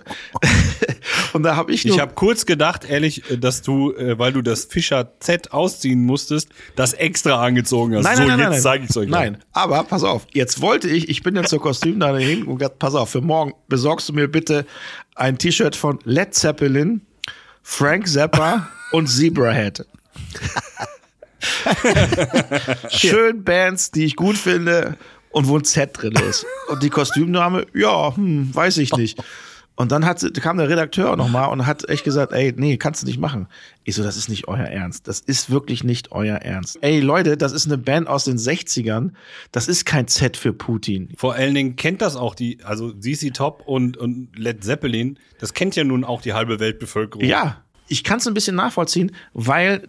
und 1.33 1.43
da 1.43 1.57
habe 1.57 1.73
ich 1.73 1.85
nur 1.85 1.95
Ich 1.95 2.01
habe 2.01 2.15
kurz 2.15 2.47
gedacht, 2.47 2.85
ehrlich, 2.89 3.23
dass 3.39 3.63
du, 3.63 3.93
äh, 3.93 4.19
weil 4.19 4.33
du 4.33 4.43
das 4.43 4.67
Fischer 4.67 5.13
Z 5.21 5.53
ausziehen 5.53 6.05
musstest, 6.05 6.49
das 6.77 6.93
extra 6.93 7.45
angezogen 7.45 7.97
hast. 7.97 8.05
Nein, 8.05 8.17
so, 8.17 8.25
nein, 8.25 8.39
nein, 8.39 8.53
jetzt 8.53 8.63
zeige 8.63 8.87
ich 8.89 8.97
euch. 8.97 9.09
Nein, 9.09 9.39
aber 9.53 9.83
pass 9.85 10.05
auf, 10.05 10.27
jetzt 10.33 10.61
wollte 10.61 10.89
ich, 10.89 11.09
ich 11.09 11.23
bin 11.23 11.35
jetzt 11.35 11.51
zur 11.51 11.61
Kostümdame 11.61 12.21
hin 12.21 12.45
und 12.45 12.59
gesagt, 12.59 12.79
pass 12.79 12.95
auf, 12.95 13.11
für 13.11 13.21
morgen 13.21 13.55
besorgst 13.69 14.09
du 14.09 14.13
mir 14.13 14.29
bitte 14.29 14.65
ein 15.17 15.39
T-Shirt 15.39 15.75
von 15.75 15.99
Led 16.05 16.35
Zeppelin, 16.35 17.03
Frank 17.63 18.07
Zappa 18.09 18.69
und 18.93 19.09
Zebrahead. 19.09 19.87
Schön 22.91 23.43
Bands, 23.43 23.91
die 23.91 24.05
ich 24.05 24.15
gut 24.15 24.37
finde 24.37 24.97
und 25.33 25.49
wo 25.49 25.57
ein 25.57 25.65
Z 25.65 25.91
drin 25.95 26.15
ist. 26.29 26.47
Und 26.69 26.83
die 26.83 26.91
Kostümdame, 26.91 27.67
ja, 27.75 28.15
hm, 28.17 28.55
weiß 28.55 28.79
ich 28.79 28.97
nicht. 28.97 29.23
Und 29.75 29.91
dann 29.91 30.05
hat, 30.05 30.23
kam 30.35 30.59
der 30.59 30.69
Redakteur 30.69 31.17
nochmal 31.17 31.51
und 31.51 31.67
hat 31.67 31.89
echt 31.89 32.05
gesagt, 32.05 32.33
ey, 32.33 32.53
nee, 32.55 32.77
kannst 32.77 33.03
du 33.03 33.07
nicht 33.07 33.19
machen. 33.19 33.49
Ich 33.85 33.95
so, 33.95 34.03
das 34.03 34.17
ist 34.19 34.29
nicht 34.29 34.47
euer 34.47 34.67
Ernst. 34.67 35.09
Das 35.09 35.21
ist 35.21 35.51
wirklich 35.51 35.83
nicht 35.83 36.13
euer 36.13 36.37
Ernst. 36.37 36.79
Ey, 36.83 37.01
Leute, 37.01 37.39
das 37.39 37.53
ist 37.53 37.67
eine 37.67 37.79
Band 37.79 38.07
aus 38.07 38.25
den 38.25 38.37
60ern. 38.37 39.13
Das 39.51 39.69
ist 39.69 39.87
kein 39.87 40.09
Z 40.09 40.37
für 40.37 40.53
Putin. 40.53 41.09
Vor 41.17 41.35
allen 41.35 41.55
Dingen 41.55 41.77
kennt 41.77 42.03
das 42.03 42.17
auch 42.17 42.35
die, 42.35 42.59
also 42.63 42.93
ZZ 42.93 43.33
Top 43.33 43.63
und, 43.67 43.97
und 43.97 44.39
Led 44.39 44.63
Zeppelin, 44.63 45.19
das 45.39 45.55
kennt 45.55 45.75
ja 45.75 45.85
nun 45.85 46.05
auch 46.05 46.21
die 46.21 46.35
halbe 46.35 46.61
Weltbevölkerung. 46.61 47.25
Ja, 47.25 47.65
ich 47.93 48.05
kann 48.05 48.19
es 48.19 48.27
ein 48.27 48.33
bisschen 48.35 48.57
nachvollziehen, 48.57 49.13
weil 49.35 49.87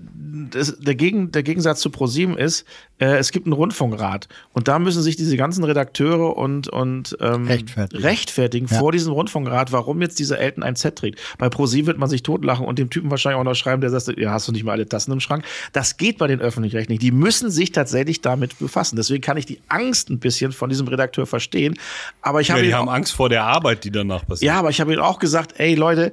das, 0.52 0.78
der, 0.80 0.96
Gegen, 0.96 1.32
der 1.32 1.42
Gegensatz 1.44 1.80
zu 1.80 1.90
ProSieben 1.90 2.38
ist, 2.38 2.66
äh, 3.00 3.18
es 3.18 3.32
gibt 3.32 3.46
einen 3.46 3.54
Rundfunkrat 3.54 4.28
und 4.52 4.68
da 4.68 4.78
müssen 4.78 5.02
sich 5.02 5.16
diese 5.16 5.38
ganzen 5.38 5.64
Redakteure 5.64 6.36
und, 6.36 6.68
und 6.68 7.16
ähm, 7.22 7.46
Rechtfertigen. 7.48 8.04
rechtfertigen 8.04 8.68
Ja. 8.70 8.80
vor 8.80 8.92
diesem 8.92 9.14
Rundfunkrat, 9.14 9.72
warum 9.72 10.02
jetzt 10.02 10.20
dieser 10.20 10.40
Elton 10.40 10.64
ein 10.64 10.76
Z 10.76 10.96
trägt. 10.98 11.20
Bei 11.38 11.50
ProSieben 11.50 11.88
wird 11.88 11.98
man 11.98 12.10
sich 12.10 12.24
totlachen 12.24 12.66
und 12.66 12.78
dem 12.78 12.90
Typen 12.90 13.10
wahrscheinlich 13.10 13.40
auch 13.40 13.44
noch 13.46 13.56
schreiben, 13.56 13.82
der 13.82 13.90
sagt, 13.90 14.18
ja, 14.20 14.32
hast 14.32 14.48
du 14.48 14.52
nicht 14.52 14.64
mal 14.64 14.74
alle 14.74 14.88
Tassen 14.88 15.12
im 15.12 15.20
Schrank. 15.20 15.46
Das 15.72 15.98
geht 15.98 16.18
bei 16.18 16.28
den 16.28 16.42
Öffentlich-Rechtlichen. 16.42 17.00
Die 17.00 17.12
müssen 17.12 17.50
sich 17.50 17.72
tatsächlich 17.72 18.22
damit 18.22 18.60
befassen. 18.60 18.96
Deswegen 18.98 19.22
kann 19.22 19.38
ich 19.38 19.46
die 19.46 19.60
Angst 19.70 20.10
ein 20.10 20.20
bisschen 20.20 20.52
von 20.52 20.70
diesem 20.70 20.88
Redakteur 20.88 21.26
verstehen. 21.26 21.80
Aber 22.22 22.42
ich 22.42 22.50
Ja, 22.50 22.56
habe 22.56 22.66
die 22.66 22.74
haben 22.74 22.90
Angst 22.90 23.14
vor 23.14 23.30
der 23.30 23.44
Arbeit, 23.46 23.84
die 23.86 23.92
danach 23.92 24.26
passiert. 24.28 24.48
ja, 24.52 24.60
aber 24.60 24.70
ich 24.72 24.82
habe 24.82 24.94
ihm 24.94 25.00
auch 25.00 25.20
gesagt, 25.20 25.54
ey 25.58 25.76
Leute, 25.76 26.12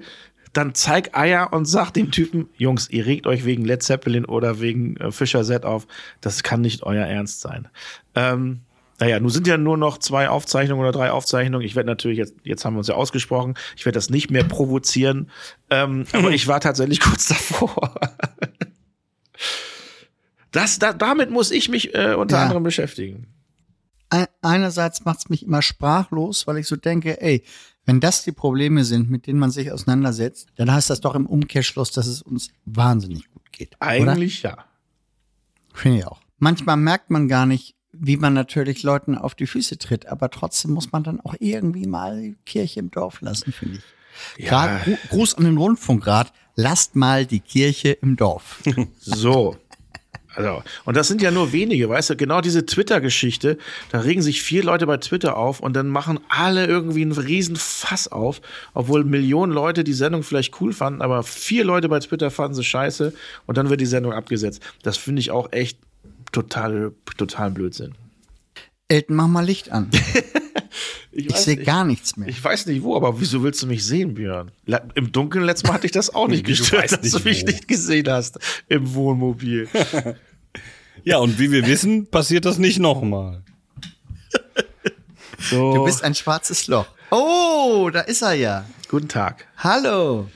dann 0.52 0.74
zeig 0.74 1.16
Eier 1.16 1.52
und 1.52 1.64
sag 1.66 1.90
dem 1.92 2.10
Typen, 2.10 2.48
Jungs, 2.56 2.90
ihr 2.90 3.06
regt 3.06 3.26
euch 3.26 3.44
wegen 3.44 3.64
Led 3.64 3.82
Zeppelin 3.82 4.24
oder 4.24 4.60
wegen 4.60 4.96
äh, 4.96 5.12
Fischer 5.12 5.44
Z 5.44 5.64
auf. 5.64 5.86
Das 6.20 6.42
kann 6.42 6.60
nicht 6.60 6.82
euer 6.82 7.06
Ernst 7.06 7.40
sein. 7.40 7.68
Ähm, 8.14 8.60
naja, 8.98 9.18
nun 9.20 9.30
sind 9.30 9.46
ja 9.46 9.56
nur 9.56 9.76
noch 9.78 9.96
zwei 9.98 10.28
Aufzeichnungen 10.28 10.82
oder 10.82 10.92
drei 10.92 11.10
Aufzeichnungen. 11.10 11.64
Ich 11.64 11.74
werde 11.76 11.86
natürlich 11.86 12.18
jetzt, 12.18 12.34
jetzt 12.42 12.64
haben 12.64 12.74
wir 12.74 12.78
uns 12.78 12.88
ja 12.88 12.96
ausgesprochen, 12.96 13.54
ich 13.76 13.86
werde 13.86 13.96
das 13.96 14.10
nicht 14.10 14.30
mehr 14.30 14.44
provozieren. 14.44 15.30
Ähm, 15.70 16.04
aber 16.12 16.30
ich 16.32 16.46
war 16.48 16.60
tatsächlich 16.60 17.00
kurz 17.00 17.28
davor. 17.28 17.94
Das, 20.52 20.78
da, 20.78 20.92
damit 20.92 21.30
muss 21.30 21.50
ich 21.50 21.68
mich 21.68 21.94
äh, 21.94 22.14
unter 22.14 22.36
Ja. 22.36 22.42
anderem 22.42 22.62
beschäftigen. 22.62 23.26
Ein- 24.10 24.26
Einerseits 24.42 25.04
macht 25.04 25.20
es 25.20 25.28
mich 25.28 25.44
immer 25.44 25.62
sprachlos, 25.62 26.46
weil 26.46 26.58
ich 26.58 26.66
so 26.66 26.74
denke, 26.76 27.20
ey, 27.22 27.44
wenn 27.86 28.00
das 28.00 28.22
die 28.24 28.32
Probleme 28.32 28.84
sind, 28.84 29.10
mit 29.10 29.26
denen 29.26 29.38
man 29.38 29.50
sich 29.50 29.72
auseinandersetzt, 29.72 30.48
dann 30.56 30.70
heißt 30.72 30.90
das 30.90 31.00
doch 31.00 31.14
im 31.14 31.26
Umkehrschluss, 31.26 31.90
dass 31.92 32.06
es 32.06 32.22
uns 32.22 32.50
wahnsinnig 32.64 33.30
gut 33.32 33.50
geht. 33.52 33.76
Oder? 33.76 33.86
Eigentlich 33.88 34.42
ja. 34.42 34.64
Finde 35.72 35.98
ich 35.98 36.06
auch. 36.06 36.20
Manchmal 36.38 36.76
merkt 36.76 37.10
man 37.10 37.28
gar 37.28 37.46
nicht, 37.46 37.74
wie 37.92 38.16
man 38.16 38.32
natürlich 38.34 38.82
Leuten 38.82 39.16
auf 39.16 39.34
die 39.34 39.46
Füße 39.46 39.78
tritt, 39.78 40.06
aber 40.06 40.30
trotzdem 40.30 40.72
muss 40.72 40.92
man 40.92 41.02
dann 41.02 41.20
auch 41.20 41.34
irgendwie 41.40 41.86
mal 41.86 42.20
die 42.20 42.36
Kirche 42.46 42.80
im 42.80 42.90
Dorf 42.90 43.20
lassen, 43.20 43.52
finde 43.52 43.78
ich. 44.38 44.46
Grad, 44.46 44.84
Gru- 44.84 44.96
Gruß 45.10 45.34
an 45.34 45.44
den 45.44 45.56
Rundfunkrat, 45.56 46.32
lasst 46.54 46.94
mal 46.96 47.26
die 47.26 47.40
Kirche 47.40 47.90
im 47.90 48.16
Dorf. 48.16 48.62
So. 48.98 49.56
Also, 50.34 50.62
und 50.84 50.96
das 50.96 51.08
sind 51.08 51.22
ja 51.22 51.30
nur 51.30 51.52
wenige, 51.52 51.88
weißt 51.88 52.10
du, 52.10 52.16
genau 52.16 52.40
diese 52.40 52.64
Twitter-Geschichte, 52.64 53.58
da 53.90 54.00
regen 54.00 54.22
sich 54.22 54.42
vier 54.42 54.62
Leute 54.62 54.86
bei 54.86 54.96
Twitter 54.96 55.36
auf 55.36 55.60
und 55.60 55.74
dann 55.74 55.88
machen 55.88 56.20
alle 56.28 56.66
irgendwie 56.66 57.02
einen 57.02 57.12
riesen 57.12 57.56
Fass 57.56 58.08
auf, 58.08 58.40
obwohl 58.72 59.04
Millionen 59.04 59.52
Leute 59.52 59.82
die 59.82 59.92
Sendung 59.92 60.22
vielleicht 60.22 60.60
cool 60.60 60.72
fanden, 60.72 61.02
aber 61.02 61.24
vier 61.24 61.64
Leute 61.64 61.88
bei 61.88 61.98
Twitter 61.98 62.30
fanden 62.30 62.54
sie 62.54 62.64
scheiße 62.64 63.12
und 63.46 63.58
dann 63.58 63.70
wird 63.70 63.80
die 63.80 63.86
Sendung 63.86 64.12
abgesetzt. 64.12 64.62
Das 64.82 64.96
finde 64.96 65.20
ich 65.20 65.32
auch 65.32 65.52
echt 65.52 65.78
total, 66.32 66.92
total 67.16 67.50
Blödsinn. 67.50 67.94
Elton, 68.90 69.16
mach 69.16 69.28
mal 69.28 69.44
Licht 69.44 69.70
an. 69.70 69.90
Ich 71.12 71.28
weiß 71.28 71.44
sehe 71.44 71.56
gar 71.56 71.84
nichts 71.84 72.16
mehr. 72.16 72.28
Ich 72.28 72.42
weiß 72.42 72.66
nicht 72.66 72.84
wo, 72.84 72.94
aber 72.94 73.20
wieso 73.20 73.42
willst 73.42 73.60
du 73.62 73.66
mich 73.66 73.84
sehen, 73.84 74.14
Björn? 74.14 74.52
Im 74.94 75.10
Dunkeln 75.10 75.44
letztes 75.44 75.66
Mal 75.66 75.74
hatte 75.74 75.86
ich 75.86 75.92
das 75.92 76.14
auch 76.14 76.28
nicht 76.28 76.46
Du 76.46 76.50
gestört, 76.50 76.84
weißt 76.84 76.92
dass 76.92 77.02
nicht 77.02 77.14
du 77.18 77.28
mich 77.28 77.42
wo. 77.42 77.46
nicht 77.46 77.66
gesehen 77.66 78.08
hast 78.08 78.38
im 78.68 78.94
Wohnmobil. 78.94 79.68
Ja, 81.02 81.16
und 81.16 81.38
wie 81.38 81.50
wir 81.50 81.66
wissen, 81.66 82.08
passiert 82.08 82.44
das 82.44 82.58
nicht 82.58 82.78
nochmal. 82.78 83.42
So, 85.38 85.74
Du 85.74 85.84
bist 85.84 86.04
ein 86.04 86.14
schwarzes 86.14 86.66
Loch. 86.68 86.86
Oh, 87.10 87.88
da 87.90 88.00
ist 88.02 88.20
er 88.20 88.34
ja. 88.34 88.66
guten 88.88 89.08
Tag. 89.08 89.46
Hallo. 89.56 90.28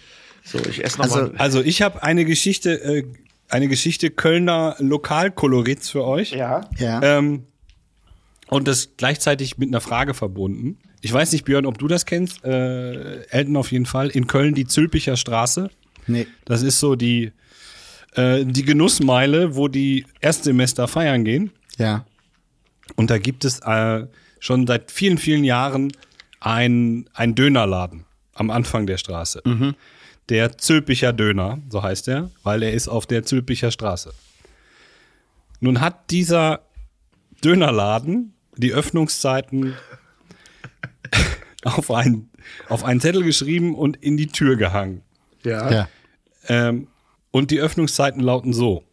So, 0.42 0.58
ich 0.58 0.82
esse 0.82 0.96
noch 0.98 1.04
Also-. 1.04 1.32
Also 1.36 1.60
ich 1.62 1.82
habe 1.82 2.02
eine 2.02 2.24
Geschichte, 2.24 2.82
äh, 2.82 3.04
eine 3.50 3.68
Geschichte 3.68 4.10
Kölner 4.10 4.76
Lokalkolorits 4.78 5.90
für 5.90 6.04
euch. 6.04 6.30
Ja. 6.32 6.68
Ja. 6.78 7.02
Ähm, 7.02 7.44
und 8.48 8.68
das 8.68 8.90
gleichzeitig 8.96 9.58
mit 9.58 9.68
einer 9.68 9.80
Frage 9.80 10.14
verbunden. 10.14 10.78
Ich 11.00 11.12
weiß 11.12 11.32
nicht, 11.32 11.44
Björn, 11.44 11.66
ob 11.66 11.78
du 11.78 11.88
das 11.88 12.06
kennst. 12.06 12.44
Äh, 12.44 13.24
Elton 13.26 13.56
auf 13.56 13.72
jeden 13.72 13.86
Fall. 13.86 14.08
In 14.08 14.26
Köln 14.26 14.54
die 14.54 14.66
Zülpicher 14.66 15.16
Straße. 15.16 15.70
nee. 16.06 16.26
Das 16.44 16.62
ist 16.62 16.80
so 16.80 16.94
die, 16.96 17.32
äh, 18.14 18.44
die 18.44 18.64
Genussmeile, 18.64 19.54
wo 19.56 19.68
die 19.68 20.06
Erstsemester 20.20 20.88
feiern 20.88 21.24
gehen. 21.24 21.50
Ja. 21.78 22.06
Und 22.96 23.10
da 23.10 23.18
gibt 23.18 23.44
es 23.44 23.60
äh, 23.60 24.06
schon 24.40 24.66
seit 24.66 24.90
vielen, 24.90 25.18
vielen 25.18 25.44
Jahren 25.44 25.92
ein, 26.40 27.08
ein 27.14 27.34
Dönerladen 27.34 28.04
am 28.34 28.50
Anfang 28.50 28.86
der 28.86 28.98
Straße. 28.98 29.42
Der 30.28 30.58
Zülpicher 30.58 31.12
Döner, 31.12 31.58
so 31.70 31.82
heißt 31.82 32.08
er, 32.08 32.30
weil 32.42 32.62
er 32.62 32.72
ist 32.72 32.88
auf 32.88 33.06
der 33.06 33.24
Zülpicher 33.24 33.70
Straße. 33.70 34.12
Nun 35.60 35.80
hat 35.80 36.10
dieser 36.10 36.60
Dönerladen 37.42 38.33
die 38.56 38.72
Öffnungszeiten 38.72 39.74
auf, 41.64 41.90
ein, 41.90 42.30
auf 42.68 42.84
einen 42.84 43.00
Zettel 43.00 43.22
geschrieben 43.22 43.74
und 43.74 43.96
in 43.96 44.16
die 44.16 44.28
Tür 44.28 44.56
gehangen. 44.56 45.02
Ja. 45.42 45.70
Ja. 45.70 45.88
Ähm, 46.48 46.88
und 47.30 47.50
die 47.50 47.60
Öffnungszeiten 47.60 48.20
lauten 48.20 48.52
so: 48.52 48.84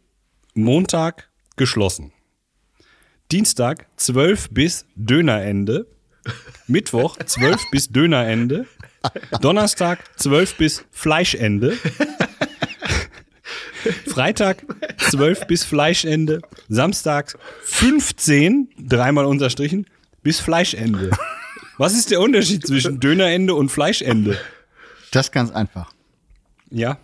Montag 0.54 1.30
geschlossen. 1.56 2.12
Dienstag 3.30 3.86
12 3.96 4.50
bis 4.50 4.86
Dönerende. 4.94 5.86
Mittwoch 6.66 7.16
12 7.24 7.70
bis 7.70 7.88
Dönerende. 7.88 8.66
Donnerstag 9.40 9.98
12 10.18 10.56
bis 10.56 10.84
Fleischende. 10.90 11.76
Freitag 14.06 14.64
12 15.10 15.46
bis 15.46 15.64
Fleischende. 15.64 16.40
Samstag 16.68 17.38
15, 17.64 18.68
dreimal 18.78 19.24
unterstrichen, 19.24 19.86
bis 20.22 20.40
Fleischende. 20.40 21.10
Was 21.78 21.94
ist 21.94 22.10
der 22.10 22.20
Unterschied 22.20 22.66
zwischen 22.66 23.00
Dönerende 23.00 23.54
und 23.54 23.70
Fleischende? 23.70 24.38
Das 25.10 25.26
ist 25.26 25.32
ganz 25.32 25.50
einfach. 25.50 25.92
Ja, 26.70 26.98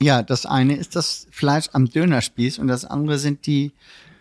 Ja, 0.00 0.22
das 0.22 0.46
eine 0.46 0.76
ist 0.76 0.94
das 0.96 1.26
Fleisch 1.30 1.66
am 1.72 1.88
Dönerspieß 1.88 2.58
und 2.58 2.68
das 2.68 2.84
andere 2.84 3.18
sind 3.18 3.46
die, 3.46 3.72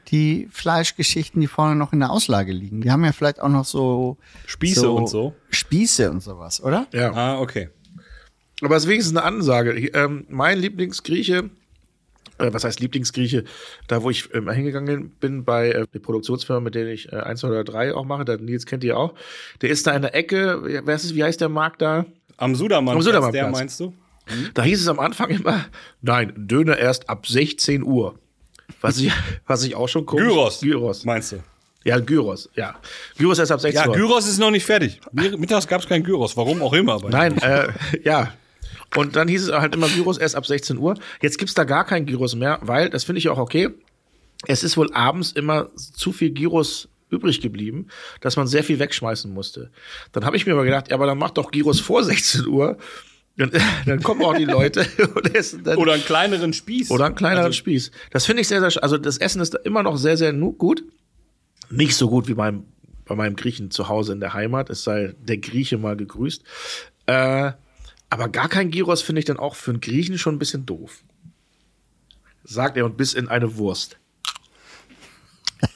die 0.07 0.47
Fleischgeschichten, 0.51 1.41
die 1.41 1.47
vorne 1.47 1.75
noch 1.75 1.91
in 1.91 1.99
der 1.99 2.11
Auslage 2.11 2.51
liegen. 2.53 2.81
Die 2.81 2.91
haben 2.91 3.03
ja 3.03 3.11
vielleicht 3.11 3.41
auch 3.41 3.49
noch 3.49 3.65
so 3.65 4.17
Spieße 4.45 4.89
und 4.89 5.09
so. 5.09 5.33
Spieße 5.49 6.09
und 6.11 6.21
sowas, 6.21 6.61
oder? 6.63 6.87
ja. 6.93 7.11
Ah, 7.13 7.39
okay. 7.39 7.69
Aber 8.61 8.75
es 8.75 8.83
ist 8.83 8.89
wenigstens 8.89 9.17
eine 9.17 9.25
Ansage. 9.25 9.71
Ähm, 9.93 10.25
mein 10.29 10.59
Lieblingsgrieche 10.59 11.49
äh, 12.37 12.53
was 12.53 12.63
heißt 12.63 12.79
Lieblingsgrieche, 12.79 13.45
da 13.87 14.03
wo 14.03 14.09
ich 14.09 14.29
immer 14.31 14.53
hingegangen 14.53 15.09
bin 15.09 15.45
bei 15.45 15.71
äh, 15.71 15.85
der 15.93 15.99
Produktionsfirma, 15.99 16.59
mit 16.59 16.75
der 16.75 16.87
ich 16.87 17.11
äh, 17.11 17.17
1 17.17 17.43
oder 17.43 17.63
3 17.63 17.93
auch 17.93 18.05
mache, 18.05 18.25
der 18.25 18.37
Nils 18.37 18.65
kennt 18.65 18.83
ihr 18.83 18.97
auch, 18.97 19.13
der 19.61 19.69
ist 19.69 19.87
da 19.87 19.95
in 19.95 20.01
der 20.01 20.15
Ecke, 20.15 20.81
wer 20.85 20.95
ist 20.95 21.05
es, 21.05 21.15
wie 21.15 21.23
heißt 21.23 21.39
der 21.39 21.49
Markt 21.49 21.81
da? 21.81 22.05
Am 22.37 22.55
Sudermann, 22.55 22.97
Am 22.97 23.01
Sudermannplatz. 23.01 23.41
der 23.41 23.49
meinst 23.51 23.79
du? 23.79 23.93
Da 24.53 24.63
hieß 24.63 24.81
es 24.81 24.87
am 24.87 24.99
Anfang 24.99 25.29
immer, 25.29 25.65
nein, 26.01 26.33
Döner 26.35 26.77
erst 26.77 27.09
ab 27.09 27.27
16 27.27 27.83
Uhr. 27.83 28.19
Was 28.81 28.97
ich, 28.97 29.11
was 29.47 29.63
ich 29.63 29.75
auch 29.75 29.87
schon 29.87 30.05
komisch. 30.05 30.25
Gyros. 30.25 30.59
Gyros. 30.61 31.05
Meinst 31.05 31.31
du? 31.31 31.37
Ja, 31.83 31.99
Gyros, 31.99 32.49
ja. 32.55 32.75
Gyros 33.17 33.37
erst 33.37 33.51
ab 33.51 33.61
16 33.61 33.83
Ja, 33.83 33.87
Uhr. 33.89 33.95
Gyros 33.95 34.27
ist 34.27 34.39
noch 34.39 34.49
nicht 34.49 34.65
fertig. 34.65 34.99
Mittags 35.11 35.67
gab 35.67 35.81
es 35.81 35.87
kein 35.87 36.03
Gyros, 36.03 36.35
warum 36.35 36.61
auch 36.63 36.73
immer. 36.73 36.99
Nein, 37.07 37.37
äh, 37.37 37.67
ja. 38.03 38.33
Und 38.95 39.15
dann 39.15 39.27
hieß 39.27 39.47
es 39.47 39.51
halt 39.51 39.75
immer 39.75 39.87
Gyros 39.89 40.17
erst 40.17 40.35
ab 40.35 40.45
16 40.45 40.77
Uhr. 40.77 40.95
Jetzt 41.21 41.37
gibt's 41.37 41.53
da 41.53 41.63
gar 41.63 41.85
kein 41.85 42.05
Gyros 42.05 42.35
mehr, 42.35 42.59
weil, 42.61 42.89
das 42.89 43.03
finde 43.03 43.19
ich 43.19 43.29
auch 43.29 43.37
okay, 43.37 43.69
es 44.47 44.63
ist 44.63 44.77
wohl 44.77 44.93
abends 44.93 45.31
immer 45.31 45.69
zu 45.75 46.11
viel 46.11 46.31
Gyros 46.31 46.87
übrig 47.09 47.41
geblieben, 47.41 47.87
dass 48.21 48.35
man 48.35 48.47
sehr 48.47 48.63
viel 48.63 48.79
wegschmeißen 48.79 49.31
musste. 49.33 49.71
Dann 50.11 50.25
habe 50.25 50.37
ich 50.37 50.45
mir 50.45 50.53
aber 50.53 50.63
gedacht, 50.65 50.89
ja, 50.89 50.95
aber 50.95 51.05
dann 51.05 51.17
mach 51.17 51.31
doch 51.31 51.51
Gyros 51.51 51.79
vor 51.79 52.03
16 52.03 52.47
Uhr. 52.47 52.77
Dann, 53.37 53.51
dann 53.85 54.01
kommen 54.01 54.23
auch 54.23 54.35
die 54.35 54.45
Leute 54.45 54.85
und 55.15 55.35
essen 55.35 55.63
dann. 55.63 55.77
Oder 55.77 55.93
einen 55.93 56.03
kleineren 56.05 56.53
Spieß. 56.53 56.91
Oder 56.91 57.05
einen 57.05 57.15
kleineren 57.15 57.45
Also- 57.47 57.57
Spieß. 57.57 57.91
Das 58.11 58.25
finde 58.25 58.41
ich 58.41 58.47
sehr, 58.47 58.59
sehr, 58.69 58.81
also 58.83 58.97
das 58.97 59.17
Essen 59.17 59.41
ist 59.41 59.53
da 59.53 59.59
immer 59.63 59.83
noch 59.83 59.97
sehr, 59.97 60.17
sehr 60.17 60.33
gut. 60.33 60.83
Nicht 61.69 61.95
so 61.95 62.09
gut 62.09 62.27
wie 62.27 62.33
beim, 62.33 62.65
bei 63.05 63.15
meinem 63.15 63.35
Griechen 63.35 63.71
zu 63.71 63.87
Hause 63.89 64.13
in 64.13 64.19
der 64.19 64.33
Heimat. 64.33 64.69
Es 64.69 64.83
sei 64.83 65.15
der 65.19 65.37
Grieche 65.37 65.77
mal 65.77 65.95
gegrüßt. 65.97 66.43
Äh, 67.07 67.51
aber 68.15 68.29
gar 68.29 68.47
kein 68.49 68.71
Gyros 68.71 69.01
finde 69.01 69.19
ich 69.19 69.25
dann 69.25 69.37
auch 69.37 69.55
für 69.55 69.71
einen 69.71 69.81
Griechen 69.81 70.17
schon 70.17 70.35
ein 70.35 70.39
bisschen 70.39 70.65
doof. 70.65 71.03
Sagt 72.43 72.77
er 72.77 72.85
und 72.85 72.95
bis 72.97 73.13
in 73.13 73.27
eine 73.27 73.57
Wurst. 73.57 73.97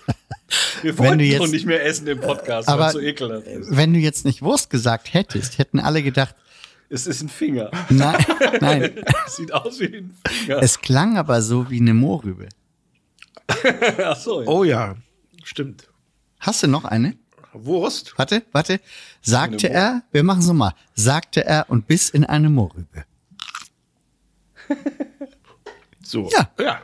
Wir 0.82 0.98
Wenn 0.98 1.06
wollten 1.06 1.20
du 1.20 1.26
doch 1.38 1.44
jetzt- 1.44 1.52
nicht 1.52 1.66
mehr 1.66 1.86
essen 1.86 2.08
im 2.08 2.22
Podcast, 2.22 2.68
weil 2.68 2.74
Aber 2.76 2.88
es 2.88 2.94
so 2.94 3.00
ekelhaft 3.00 3.46
ist. 3.48 3.76
wenn 3.76 3.94
du 3.94 4.00
jetzt 4.00 4.24
nicht 4.26 4.42
Wurst 4.42 4.70
gesagt 4.70 5.14
hättest, 5.14 5.58
hätten 5.58 5.80
alle 5.80 6.02
gedacht, 6.02 6.36
Es 6.90 7.06
ist 7.06 7.22
ein 7.22 7.30
Finger. 7.30 7.70
nein, 7.90 8.26
nein. 8.62 9.04
Sieht 9.28 9.52
aus 9.54 9.80
wie 9.80 9.88
ein 9.98 10.16
Finger. 10.26 10.62
Es 10.64 10.80
klang 10.80 11.18
aber 11.18 11.42
so 11.42 11.70
wie 11.70 11.80
eine 11.82 11.94
Mohrrübe. 11.94 12.48
Ach 14.04 14.16
so, 14.18 14.42
ja. 14.42 14.48
Oh 14.48 14.64
ja, 14.64 14.96
stimmt. 15.44 15.88
Hast 16.40 16.64
du 16.64 16.68
noch 16.68 16.86
eine? 16.86 17.16
Wurst? 17.54 18.14
Warte, 18.18 18.44
warte. 18.52 18.80
Sagte 19.22 19.70
er, 19.70 20.04
wir 20.12 20.24
machen 20.24 20.42
so 20.42 20.54
mal, 20.54 20.74
sagte 20.96 21.46
er 21.46 21.66
und 21.70 21.88
biss 21.88 22.10
in 22.10 22.24
eine 22.26 22.50
Mohrrübe. 22.50 23.06
So. 26.04 26.28
Ja. 26.32 26.50
Ja. 26.60 26.82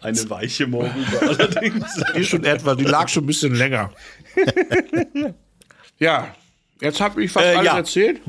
Eine 0.00 0.30
weiche 0.30 0.66
Mohrrübe 0.66 1.20
allerdings. 1.20 2.02
Die 2.16 2.24
schon 2.24 2.44
etwa, 2.44 2.74
die 2.74 2.82
lag 2.84 3.08
schon 3.08 3.22
ein 3.22 3.26
bisschen 3.28 3.54
länger. 3.54 3.92
ja. 5.98 6.34
Jetzt 6.80 7.00
habe 7.00 7.22
ich 7.22 7.30
fast 7.30 7.46
Äh, 7.46 7.54
alles 7.54 7.64
ja. 7.66 7.76
erzählt. 7.76 8.20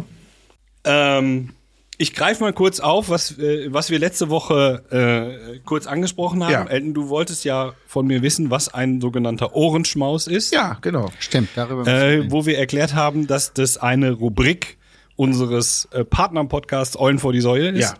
ähm, 0.84 1.53
ich 2.02 2.14
greife 2.14 2.41
mal 2.41 2.54
kurz 2.54 2.80
auf, 2.80 3.10
was, 3.10 3.38
äh, 3.38 3.72
was 3.74 3.89
wir 3.91 4.00
letzte 4.00 4.30
Woche 4.30 4.84
äh, 4.89 5.60
kurz 5.66 5.86
angesprochen 5.86 6.41
haben. 6.43 6.52
Ja. 6.52 6.66
Elton, 6.66 6.93
du 6.93 7.10
wolltest 7.10 7.43
ja 7.43 7.74
von 7.88 8.08
mir 8.08 8.22
wissen, 8.22 8.50
was 8.50 8.74
ein 8.74 9.02
sogenannter 9.02 9.54
Ohrenschmaus 9.54 10.26
ist. 10.26 10.54
Ja, 10.54 10.78
genau. 10.82 11.12
Stimmt, 11.20 11.50
darüber 11.56 11.84
müssen 11.84 11.91
wir 11.93 12.26
äh, 12.26 12.32
wo 12.32 12.45
wir 12.45 12.58
erklärt 12.58 12.95
haben, 12.95 13.28
dass 13.28 13.54
das 13.54 13.78
eine 13.78 14.12
Rubrik 14.12 14.78
unseres 15.18 15.89
äh, 15.91 16.06
Partner-Podcasts 16.06 16.97
Eulen 16.97 17.20
vor 17.20 17.34
die 17.34 17.41
Säule 17.41 17.70
ist. 17.72 17.91
Ja. 17.91 17.97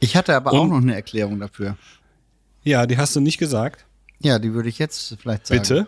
Ich 0.00 0.16
hatte 0.16 0.34
aber 0.34 0.52
auch 0.54 0.62
Und- 0.62 0.70
noch 0.70 0.78
eine 0.80 0.94
Erklärung 0.94 1.38
dafür. 1.38 1.76
Ja, 2.64 2.86
die 2.86 2.96
hast 2.96 3.14
du 3.14 3.20
nicht 3.20 3.36
gesagt. 3.38 3.84
Ja, 4.20 4.38
die 4.38 4.54
würde 4.54 4.70
ich 4.70 4.78
jetzt 4.78 5.16
vielleicht 5.20 5.46
sagen. 5.46 5.60
Bitte. 5.60 5.86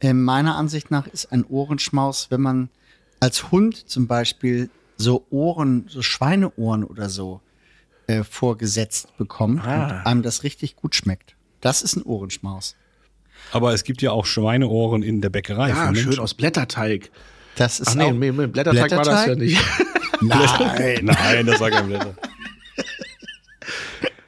Äh, 0.00 0.14
meiner 0.14 0.56
Ansicht 0.56 0.90
nach 0.90 1.06
ist 1.06 1.30
ein 1.32 1.44
Ohrenschmaus, 1.44 2.26
wenn 2.30 2.40
man 2.40 2.70
als 3.20 3.52
Hund 3.52 3.88
zum 3.88 4.08
Beispiel 4.08 4.68
so 4.96 5.26
Ohren, 5.30 5.86
so 5.88 6.02
Schweineohren 6.02 6.84
oder 6.84 7.08
so 7.08 7.40
äh, 8.06 8.22
vorgesetzt 8.24 9.16
bekommt 9.16 9.62
und 9.64 9.70
einem 9.70 10.22
das 10.22 10.42
richtig 10.42 10.76
gut 10.76 10.94
schmeckt. 10.94 11.36
Das 11.60 11.82
ist 11.82 11.96
ein 11.96 12.02
Ohrenschmaus. 12.02 12.76
Aber 13.52 13.72
es 13.74 13.84
gibt 13.84 14.02
ja 14.02 14.10
auch 14.12 14.26
Schweineohren 14.26 15.02
in 15.02 15.20
der 15.20 15.30
Bäckerei. 15.30 15.68
Ja, 15.70 15.74
Ah, 15.74 15.94
schön 15.94 16.04
Menschen. 16.04 16.20
aus 16.20 16.34
Blätterteig. 16.34 17.10
Das 17.56 17.80
ist 17.80 17.88
Ach 17.88 17.94
nee, 17.94 18.04
auch 18.04 18.12
mit, 18.12 18.34
mit 18.36 18.52
Blätterteig, 18.52 18.90
war 18.92 19.04
das 19.04 19.26
ja 19.26 19.34
nicht. 19.34 19.60
Nein. 20.20 21.04
Nein, 21.04 21.46
das 21.46 21.60
war 21.60 21.70
kein 21.70 21.86
Blätter. 21.86 22.14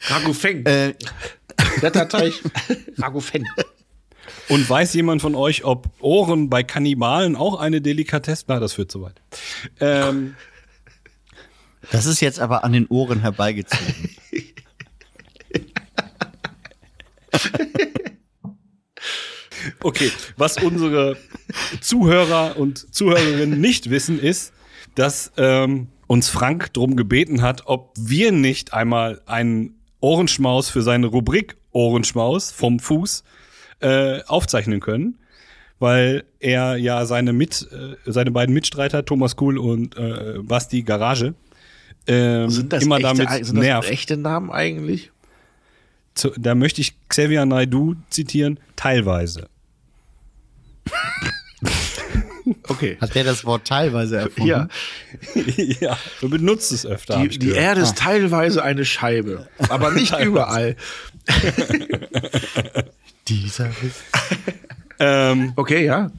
Ragufeng. 0.08 0.64
äh, 0.66 0.94
Blätterteig. 1.80 2.32
Ragufeng. 2.98 3.44
Und 4.48 4.68
weiß 4.68 4.94
jemand 4.94 5.22
von 5.22 5.34
euch, 5.34 5.64
ob 5.64 5.88
Ohren 6.00 6.48
bei 6.48 6.62
Kannibalen 6.62 7.34
auch 7.36 7.58
eine 7.58 7.80
Delikatesse? 7.80 8.44
Na, 8.48 8.60
das 8.60 8.74
führt 8.74 8.90
zu 8.92 9.02
weit. 9.02 9.20
Ähm, 9.80 10.36
das 11.92 12.06
ist 12.06 12.20
jetzt 12.20 12.40
aber 12.40 12.64
an 12.64 12.72
den 12.72 12.86
Ohren 12.86 13.20
herbeigezogen. 13.20 14.10
okay, 19.82 20.10
was 20.36 20.56
unsere 20.62 21.16
Zuhörer 21.80 22.56
und 22.56 22.94
Zuhörerinnen 22.94 23.60
nicht 23.60 23.90
wissen, 23.90 24.18
ist, 24.18 24.52
dass 24.94 25.32
ähm, 25.36 25.88
uns 26.06 26.28
Frank 26.28 26.72
drum 26.72 26.96
gebeten 26.96 27.42
hat, 27.42 27.62
ob 27.66 27.92
wir 27.98 28.32
nicht 28.32 28.72
einmal 28.72 29.20
einen 29.26 29.76
Ohrenschmaus 30.00 30.70
für 30.70 30.82
seine 30.82 31.06
Rubrik 31.06 31.56
Ohrenschmaus 31.72 32.50
vom 32.50 32.78
Fuß 32.78 33.24
äh, 33.80 34.22
aufzeichnen 34.24 34.80
können, 34.80 35.18
weil 35.78 36.24
er 36.40 36.76
ja 36.76 37.04
seine 37.04 37.32
mit 37.32 37.68
äh, 37.70 37.96
seine 38.10 38.30
beiden 38.30 38.54
Mitstreiter 38.54 39.04
Thomas 39.04 39.36
Kuhl 39.36 39.58
und 39.58 39.96
äh, 39.96 40.38
Basti 40.42 40.82
Garage 40.82 41.34
ähm, 42.06 42.50
Sind 42.50 42.72
das, 42.72 42.82
immer 42.82 42.96
echte, 42.96 43.08
damit 43.08 43.28
sind 43.46 43.56
das 43.56 43.64
nervt. 43.64 43.90
echte 43.90 44.16
Namen 44.16 44.50
eigentlich? 44.50 45.10
Zu, 46.14 46.30
da 46.38 46.54
möchte 46.54 46.80
ich 46.80 46.94
Xavier 47.08 47.44
Naidoo 47.46 47.94
zitieren, 48.10 48.58
teilweise. 48.76 49.48
Okay. 52.68 52.96
Hat 53.00 53.14
der 53.16 53.24
das 53.24 53.44
Wort 53.44 53.66
teilweise 53.66 54.18
erfunden? 54.18 54.46
Ja, 54.48 54.68
ja, 55.80 55.98
du 56.20 56.28
benutzt 56.28 56.70
es 56.70 56.86
öfter. 56.86 57.20
die, 57.26 57.38
die. 57.38 57.50
Erde 57.50 57.80
ist 57.80 57.98
teilweise 57.98 58.62
eine 58.62 58.84
Scheibe, 58.84 59.48
aber 59.68 59.90
nicht 59.90 60.16
überall. 60.20 60.76
Dieser 63.26 63.70
Witz. 63.82 63.96
Ähm, 65.00 65.52
Okay, 65.56 65.84
ja. 65.84 66.10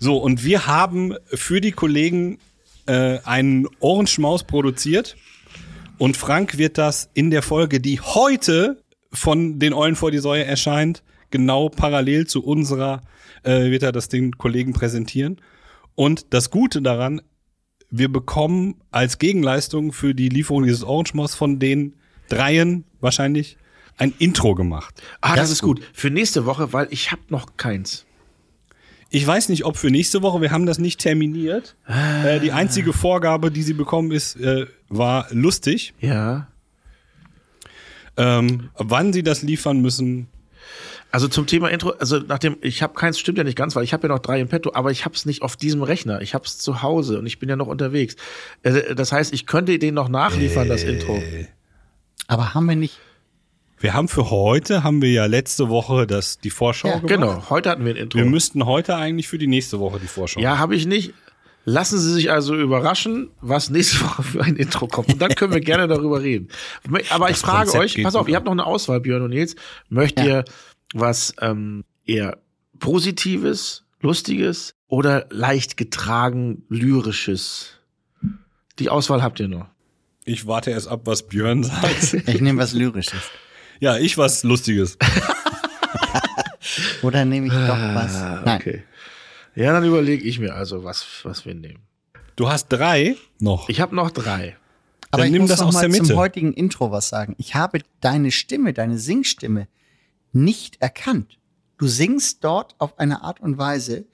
so, 0.00 0.16
und 0.18 0.42
wir 0.42 0.66
haben 0.66 1.14
für 1.32 1.60
die 1.60 1.72
Kollegen 1.72 2.38
äh, 2.86 3.18
einen 3.20 3.68
Ohrenschmaus 3.78 4.42
produziert. 4.44 5.16
Und 5.98 6.16
Frank 6.16 6.58
wird 6.58 6.78
das 6.78 7.10
in 7.14 7.30
der 7.30 7.42
Folge, 7.42 7.80
die 7.80 8.00
heute 8.00 8.82
von 9.12 9.58
den 9.58 9.72
Eulen 9.74 9.96
vor 9.96 10.10
die 10.10 10.18
Säue 10.18 10.44
erscheint, 10.44 11.02
genau 11.30 11.68
parallel 11.68 12.26
zu 12.26 12.44
unserer, 12.44 13.02
äh, 13.42 13.70
wird 13.70 13.82
er 13.82 13.92
das 13.92 14.08
den 14.08 14.38
Kollegen 14.38 14.72
präsentieren. 14.72 15.40
Und 15.94 16.32
das 16.32 16.50
Gute 16.50 16.82
daran, 16.82 17.20
wir 17.90 18.10
bekommen 18.10 18.76
als 18.90 19.18
Gegenleistung 19.18 19.92
für 19.92 20.14
die 20.14 20.28
Lieferung 20.28 20.64
dieses 20.64 20.84
Ohrenschmaus 20.84 21.34
von 21.34 21.58
den 21.58 21.96
dreien 22.28 22.84
wahrscheinlich 23.00 23.56
ein 23.96 24.12
Intro 24.18 24.54
gemacht. 24.54 25.02
Ah, 25.20 25.30
das, 25.30 25.36
Das 25.36 25.50
ist 25.50 25.54
ist 25.54 25.62
gut. 25.62 25.80
Für 25.92 26.10
nächste 26.10 26.46
Woche, 26.46 26.72
weil 26.72 26.86
ich 26.90 27.10
habe 27.10 27.22
noch 27.28 27.56
keins. 27.56 28.06
Ich 29.10 29.26
weiß 29.26 29.48
nicht, 29.48 29.64
ob 29.64 29.76
für 29.78 29.90
nächste 29.90 30.20
Woche, 30.22 30.40
wir 30.42 30.50
haben 30.50 30.66
das 30.66 30.78
nicht 30.78 31.00
terminiert. 31.00 31.76
Äh, 31.86 32.40
die 32.40 32.52
einzige 32.52 32.92
Vorgabe, 32.92 33.50
die 33.50 33.62
sie 33.62 33.72
bekommen 33.72 34.12
ist, 34.12 34.36
äh, 34.36 34.66
war 34.88 35.26
lustig. 35.30 35.94
Ja. 36.00 36.48
Ähm, 38.16 38.68
wann 38.74 39.12
sie 39.12 39.22
das 39.22 39.42
liefern 39.42 39.80
müssen, 39.80 40.28
Also 41.10 41.26
zum 41.28 41.46
Thema 41.46 41.68
Intro, 41.68 41.90
also 41.98 42.18
nachdem, 42.18 42.58
ich 42.60 42.82
habe 42.82 42.92
keins, 42.92 43.18
stimmt 43.18 43.38
ja 43.38 43.44
nicht 43.44 43.56
ganz, 43.56 43.74
weil 43.74 43.84
ich 43.84 43.94
habe 43.94 44.06
ja 44.08 44.14
noch 44.14 44.18
drei 44.18 44.40
im 44.40 44.48
Petto, 44.48 44.72
aber 44.74 44.90
ich 44.90 45.06
habe 45.06 45.14
es 45.14 45.24
nicht 45.24 45.40
auf 45.40 45.56
diesem 45.56 45.82
Rechner. 45.82 46.20
Ich 46.20 46.34
habe 46.34 46.44
es 46.44 46.58
zu 46.58 46.82
Hause 46.82 47.18
und 47.18 47.24
ich 47.26 47.38
bin 47.38 47.48
ja 47.48 47.56
noch 47.56 47.66
unterwegs. 47.68 48.14
Äh, 48.62 48.94
Das 48.94 49.10
heißt, 49.12 49.32
ich 49.32 49.46
könnte 49.46 49.78
den 49.78 49.94
noch 49.94 50.10
nachliefern, 50.10 50.68
das 50.68 50.82
Intro. 50.82 51.22
Aber 52.26 52.52
haben 52.52 52.66
wir 52.66 52.76
nicht. 52.76 52.98
Wir 53.80 53.94
haben 53.94 54.08
für 54.08 54.30
heute, 54.30 54.82
haben 54.84 55.02
wir 55.02 55.10
ja 55.10 55.26
letzte 55.26 55.68
Woche 55.68 56.06
das, 56.06 56.38
die 56.38 56.50
Vorschau 56.50 56.88
Ja, 56.88 56.94
gemacht. 56.96 57.08
Genau, 57.08 57.50
heute 57.50 57.70
hatten 57.70 57.84
wir 57.84 57.92
ein 57.94 57.96
Intro. 57.96 58.18
Wir 58.18 58.24
müssten 58.26 58.66
heute 58.66 58.96
eigentlich 58.96 59.28
für 59.28 59.38
die 59.38 59.46
nächste 59.46 59.78
Woche 59.78 59.98
die 60.00 60.06
Vorschau. 60.06 60.40
Ja, 60.40 60.58
habe 60.58 60.74
ich 60.74 60.86
nicht. 60.86 61.14
Lassen 61.64 61.98
Sie 61.98 62.12
sich 62.14 62.30
also 62.30 62.54
überraschen, 62.56 63.30
was 63.40 63.68
nächste 63.70 64.00
Woche 64.04 64.22
für 64.22 64.42
ein 64.42 64.56
Intro 64.56 64.86
kommt. 64.86 65.12
Und 65.12 65.20
dann 65.20 65.34
können 65.34 65.52
wir 65.52 65.60
gerne 65.60 65.86
darüber 65.86 66.22
reden. 66.22 66.48
Aber 67.10 67.28
ich 67.28 67.36
Das 67.36 67.40
frage 67.42 67.70
Konzept 67.70 67.84
euch, 67.98 68.02
pass 68.02 68.14
auf, 68.14 68.26
ihr 68.28 68.36
habt 68.36 68.46
noch 68.46 68.52
eine 68.52 68.64
Auswahl, 68.64 69.00
Björn 69.00 69.22
und 69.22 69.30
Nils. 69.30 69.54
Möchtet 69.90 70.24
Ja. 70.26 70.38
ihr 70.38 70.44
was 70.94 71.34
ähm, 71.42 71.84
eher 72.06 72.38
Positives, 72.78 73.84
Lustiges 74.00 74.74
oder 74.86 75.26
leicht 75.30 75.76
getragen 75.76 76.62
Lyrisches? 76.70 77.74
Die 78.78 78.88
Auswahl 78.88 79.22
habt 79.22 79.38
ihr 79.40 79.48
noch. 79.48 79.66
Ich 80.24 80.46
warte 80.46 80.70
erst 80.70 80.88
ab, 80.88 81.02
was 81.04 81.26
Björn 81.26 81.64
sagt. 81.64 82.14
Ich 82.26 82.40
nehme 82.40 82.60
was 82.62 82.72
Lyrisches. 82.72 83.22
Ja, 83.80 83.96
ich 83.98 84.16
was 84.18 84.42
Lustiges. 84.44 84.96
Oder 87.02 87.24
nehme 87.24 87.46
ich 87.46 87.52
doch 87.52 87.78
was? 87.94 88.12
Nein. 88.44 88.60
Okay. 88.60 88.82
Ja, 89.54 89.72
dann 89.72 89.84
überlege 89.84 90.24
ich 90.24 90.38
mir 90.38 90.54
also, 90.54 90.84
was, 90.84 91.04
was 91.24 91.44
wir 91.46 91.54
nehmen. 91.54 91.80
Du 92.36 92.48
hast 92.48 92.68
drei 92.68 93.16
noch. 93.40 93.68
Ich 93.68 93.80
habe 93.80 93.94
noch 93.96 94.10
drei. 94.10 94.56
Aber 95.10 95.22
Dann 95.22 95.28
ich 95.28 95.32
nimm 95.32 95.42
muss 95.42 95.50
das 95.50 95.60
noch 95.60 95.68
aus 95.68 95.74
mal 95.74 95.80
der 95.88 95.90
zum 95.90 96.02
Mitte. 96.06 96.16
heutigen 96.16 96.52
Intro 96.52 96.90
was 96.92 97.08
sagen. 97.08 97.34
Ich 97.38 97.54
habe 97.54 97.80
deine 98.00 98.30
Stimme, 98.30 98.74
deine 98.74 98.98
Singstimme 98.98 99.66
nicht 100.32 100.80
erkannt. 100.82 101.38
Du 101.78 101.86
singst 101.88 102.44
dort 102.44 102.74
auf 102.78 102.98
eine 102.98 103.22
Art 103.22 103.40
und 103.40 103.56
Weise, 103.56 104.04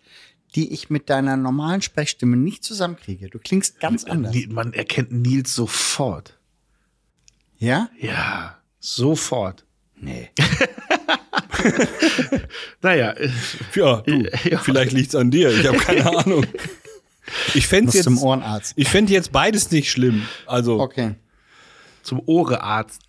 die 0.54 0.72
ich 0.72 0.90
mit 0.90 1.10
deiner 1.10 1.36
normalen 1.36 1.82
Sprechstimme 1.82 2.36
nicht 2.36 2.62
zusammenkriege. 2.62 3.28
Du 3.28 3.40
klingst 3.40 3.80
ganz 3.80 4.04
anders. 4.04 4.32
Ni- 4.34 4.46
Man 4.46 4.72
erkennt 4.72 5.10
Nils 5.10 5.52
sofort. 5.54 6.38
Ja? 7.58 7.88
Ja, 7.98 8.58
sofort. 8.84 9.64
Nee. 9.96 10.30
Naja, 12.82 13.12
äh, 13.12 13.28
Ja, 13.74 14.02
du, 14.02 14.28
Ja. 14.44 14.58
vielleicht 14.58 14.92
liegt's 14.92 15.14
an 15.14 15.30
dir. 15.30 15.50
Ich 15.50 15.66
habe 15.66 15.78
keine 15.78 16.06
Ahnung. 16.18 16.46
Ich 17.54 17.66
fände 17.66 17.92
jetzt, 17.92 18.04
zum 18.04 18.18
Ohrenarzt. 18.18 18.74
ich 18.76 18.88
fänd 18.88 19.08
jetzt 19.10 19.32
beides 19.32 19.70
nicht 19.70 19.90
schlimm. 19.90 20.26
Also, 20.46 20.78
Okay. 20.80 21.14
zum 22.02 22.20
Ohrearzt. 22.26 23.00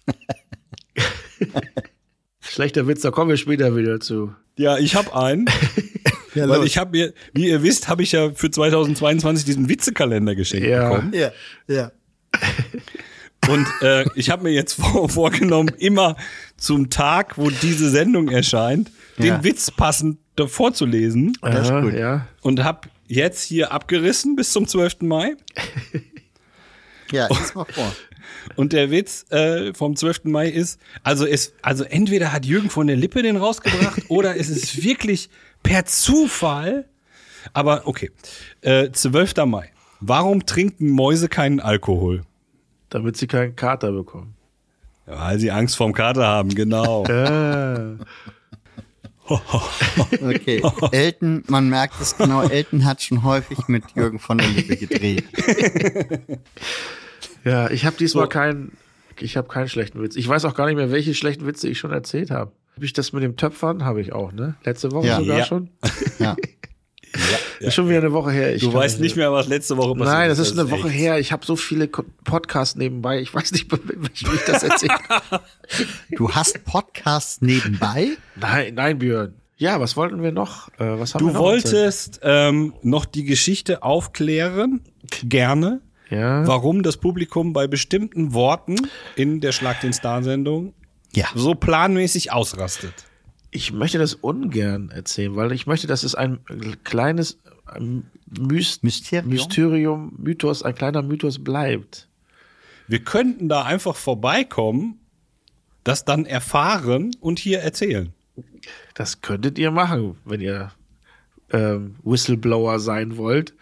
Schlechter 2.41 2.87
Witz, 2.87 3.01
da 3.01 3.11
kommen 3.11 3.29
wir 3.29 3.37
später 3.37 3.75
wieder 3.75 3.99
zu. 3.99 4.33
ja, 4.57 4.77
ich 4.77 4.95
habe 4.95 5.13
einen. 5.15 5.49
weil 6.35 6.63
ich 6.65 6.77
habe 6.77 6.91
mir, 6.91 7.13
wie 7.33 7.49
ihr 7.49 7.61
wisst, 7.63 7.87
habe 7.89 8.03
ich 8.03 8.11
ja 8.13 8.31
für 8.31 8.49
2022 8.51 9.45
diesen 9.45 9.67
Witzekalender 9.67 10.35
geschenkt 10.35 10.67
Ja. 10.67 10.89
bekommen. 10.89 11.13
Ja, 11.13 11.31
ja. 11.67 11.91
Und 13.49 13.67
äh, 13.81 14.05
ich 14.15 14.29
habe 14.29 14.43
mir 14.43 14.51
jetzt 14.51 14.73
vor, 14.81 15.09
vorgenommen, 15.09 15.69
immer 15.77 16.15
zum 16.57 16.89
Tag, 16.89 17.37
wo 17.37 17.49
diese 17.49 17.89
Sendung 17.89 18.29
erscheint, 18.29 18.91
den 19.17 19.25
Ja. 19.25 19.43
Witz 19.43 19.71
passend 19.71 20.17
davor 20.35 20.73
zu 20.73 20.85
lesen. 20.85 21.37
Das 21.41 21.69
ist 21.69 21.81
gut. 21.81 21.93
Ja. 21.93 22.27
Und 22.41 22.63
habe 22.63 22.89
jetzt 23.07 23.43
hier 23.43 23.71
abgerissen 23.71 24.35
bis 24.35 24.51
zum 24.51 24.67
12. 24.67 25.01
Mai. 25.01 25.35
Ja, 27.11 27.27
lies 27.29 27.55
mal 27.55 27.65
vor. 27.65 27.91
Und 28.55 28.73
der 28.73 28.91
Witz 28.91 29.25
äh, 29.31 29.73
vom 29.73 29.95
12. 29.95 30.25
Mai 30.25 30.49
ist, 30.49 30.79
also 31.03 31.25
es, 31.25 31.53
also 31.61 31.83
entweder 31.83 32.31
hat 32.31 32.45
Jürgen 32.45 32.69
von 32.69 32.87
der 32.87 32.95
Lippe 32.95 33.21
den 33.21 33.37
rausgebracht 33.37 34.03
oder 34.09 34.37
es 34.37 34.49
ist 34.49 34.83
wirklich 34.83 35.29
per 35.63 35.85
Zufall. 35.85 36.85
Aber 37.53 37.83
okay, 37.85 38.11
äh, 38.61 38.91
12. 38.91 39.35
Mai. 39.45 39.71
Warum 39.99 40.45
trinken 40.45 40.89
Mäuse 40.89 41.29
keinen 41.29 41.59
Alkohol? 41.59 42.23
Damit 42.95 43.17
sie 43.17 43.27
keinen 43.27 43.57
Kater 43.57 43.91
bekommen. 43.91 44.35
Ja, 45.05 45.19
weil 45.19 45.37
sie 45.37 45.51
Angst 45.51 45.75
vorm 45.75 45.91
Kater 45.91 46.25
haben, 46.25 46.55
genau. 46.55 47.03
Äh, 47.09 47.97
Okay. 50.21 50.61
Elton, 50.91 51.43
man 51.47 51.67
merkt 51.67 51.99
es 51.99 52.15
genau, 52.15 52.43
Elton 52.43 52.85
hat 52.85 53.01
schon 53.01 53.23
häufig 53.23 53.67
mit 53.67 53.83
Jürgen 53.95 54.17
von 54.19 54.37
der 54.37 54.47
Lippe 54.47 54.77
gedreht. 54.77 55.25
ja, 57.43 57.69
ich 57.69 57.85
habe 57.85 57.97
diesmal 57.97 58.25
So. 58.25 58.29
keinen, 58.29 58.77
ich 59.19 59.35
habe 59.35 59.47
keinen 59.47 59.67
schlechten 59.67 60.01
Witz. 60.01 60.15
Ich 60.15 60.27
weiß 60.27 60.45
auch 60.45 60.53
gar 60.53 60.67
nicht 60.67 60.75
mehr, 60.75 60.91
welche 60.91 61.13
schlechten 61.15 61.45
Witze 61.47 61.67
ich 61.67 61.79
schon 61.79 61.91
erzählt 61.91 62.31
habe. 62.31 62.51
Habe 62.75 62.85
ich 62.85 62.93
das 62.93 63.13
mit 63.13 63.23
dem 63.23 63.35
Töpfern? 63.35 63.83
Habe 63.83 63.99
ich 63.99 64.13
auch, 64.13 64.31
ne? 64.31 64.55
Letzte 64.63 64.91
Woche 64.91 65.07
Ja. 65.07 65.17
sogar 65.17 65.39
Ja. 65.39 65.45
schon. 65.45 65.69
Ja. 66.19 66.35
Ist 67.59 67.73
schon 67.73 67.87
wieder 67.89 67.99
eine 67.99 68.11
Woche 68.13 68.31
her. 68.31 68.55
Ich 68.55 68.61
Du 68.61 68.73
weißt 68.73 68.99
nicht 68.99 69.15
mehr, 69.15 69.31
was 69.31 69.47
letzte 69.47 69.77
Woche 69.77 69.93
passiert 69.95 70.07
Nein, 70.17 70.29
das 70.29 70.39
ist 70.39 70.57
eine 70.57 70.69
echt- 70.69 70.71
Woche 70.71 70.89
her. 70.89 71.19
Ich 71.19 71.31
habe 71.31 71.45
so 71.45 71.55
viele 71.55 71.87
Podcasts 71.87 72.75
nebenbei. 72.75 73.19
Ich 73.21 73.33
weiß 73.33 73.51
nicht, 73.53 73.71
wie 73.71 74.07
ich 74.35 74.41
das 74.45 74.63
erzähle. 74.63 74.93
Du 76.11 76.31
hast 76.31 76.63
Podcasts 76.65 77.41
nebenbei? 77.41 78.09
nein, 78.35 78.73
nein, 78.75 78.99
Björn. 78.99 79.33
Ja, 79.57 79.79
was 79.79 79.95
wollten 79.95 80.21
wir 80.21 80.31
noch? 80.33 80.67
Äh, 80.79 80.99
was 80.99 81.13
haben 81.15 81.21
wir 81.25 81.27
Du 81.29 81.33
noch 81.33 81.39
wolltest 81.41 82.19
ähm, 82.23 82.73
noch 82.81 83.05
die 83.05 83.23
Geschichte 83.23 83.83
aufklären, 83.83 84.81
gerne, 85.23 85.79
Ja. 86.09 86.45
warum 86.45 86.83
das 86.83 86.97
Publikum 86.97 87.53
bei 87.53 87.65
bestimmten 87.67 88.33
Worten 88.33 88.75
in 89.15 89.39
der 89.39 89.53
Schlag 89.53 89.79
den 89.79 89.93
Star-Sendung 89.93 90.73
Ja. 91.13 91.27
so 91.35 91.55
planmäßig 91.55 92.33
ausrastet. 92.33 92.93
Ich 93.55 93.71
möchte 93.71 93.97
das 93.97 94.15
ungern 94.15 94.89
erzählen, 94.89 95.33
weil 95.37 95.53
ich 95.53 95.65
möchte, 95.65 95.87
dass 95.87 96.03
es 96.03 96.13
ein 96.13 96.39
kleines 96.83 97.39
ähm, 97.73 98.03
Myst 98.37 98.83
Mysterium? 98.83 99.29
Mysterium, 99.29 100.13
Mythos, 100.17 100.61
ein 100.61 100.75
kleiner 100.75 101.01
Mythos 101.01 101.41
bleibt. 101.41 102.09
Wir 102.89 102.99
könnten 102.99 103.47
da 103.47 103.63
einfach 103.63 103.95
vorbeikommen, 103.95 104.99
das 105.85 106.03
dann 106.03 106.25
erfahren 106.25 107.11
und 107.21 107.39
hier 107.39 107.61
erzählen. 107.61 108.11
Das 108.93 109.21
könntet 109.21 109.57
ihr 109.57 109.71
machen, 109.71 110.17
wenn 110.25 110.41
ihr 110.41 110.73
ähm, 111.49 111.95
Whistleblower 112.03 112.79
sein 112.81 113.15
wollt. 113.15 113.53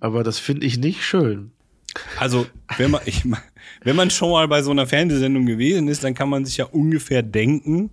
Aber 0.00 0.24
das 0.24 0.38
finde 0.38 0.64
ich 0.66 0.78
nicht 0.78 1.04
schön. 1.04 1.52
Also, 2.18 2.46
wenn 2.78 2.90
man, 2.90 3.02
ich, 3.04 3.22
wenn 3.82 3.96
man 3.96 4.08
schon 4.08 4.30
mal 4.30 4.48
bei 4.48 4.62
so 4.62 4.70
einer 4.70 4.86
Fernsehsendung 4.86 5.44
gewesen 5.44 5.88
ist, 5.88 6.04
dann 6.04 6.14
kann 6.14 6.30
man 6.30 6.46
sich 6.46 6.56
ja 6.56 6.64
ungefähr 6.64 7.22
denken, 7.22 7.90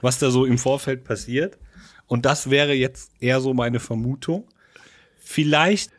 was 0.00 0.18
da 0.18 0.30
so 0.30 0.44
im 0.44 0.58
Vorfeld 0.58 1.04
passiert. 1.04 1.58
Und 2.06 2.24
das 2.24 2.50
wäre 2.50 2.72
jetzt 2.72 3.10
eher 3.20 3.40
so 3.40 3.54
meine 3.54 3.80
Vermutung. 3.80 4.46
Vielleicht, 5.18 5.90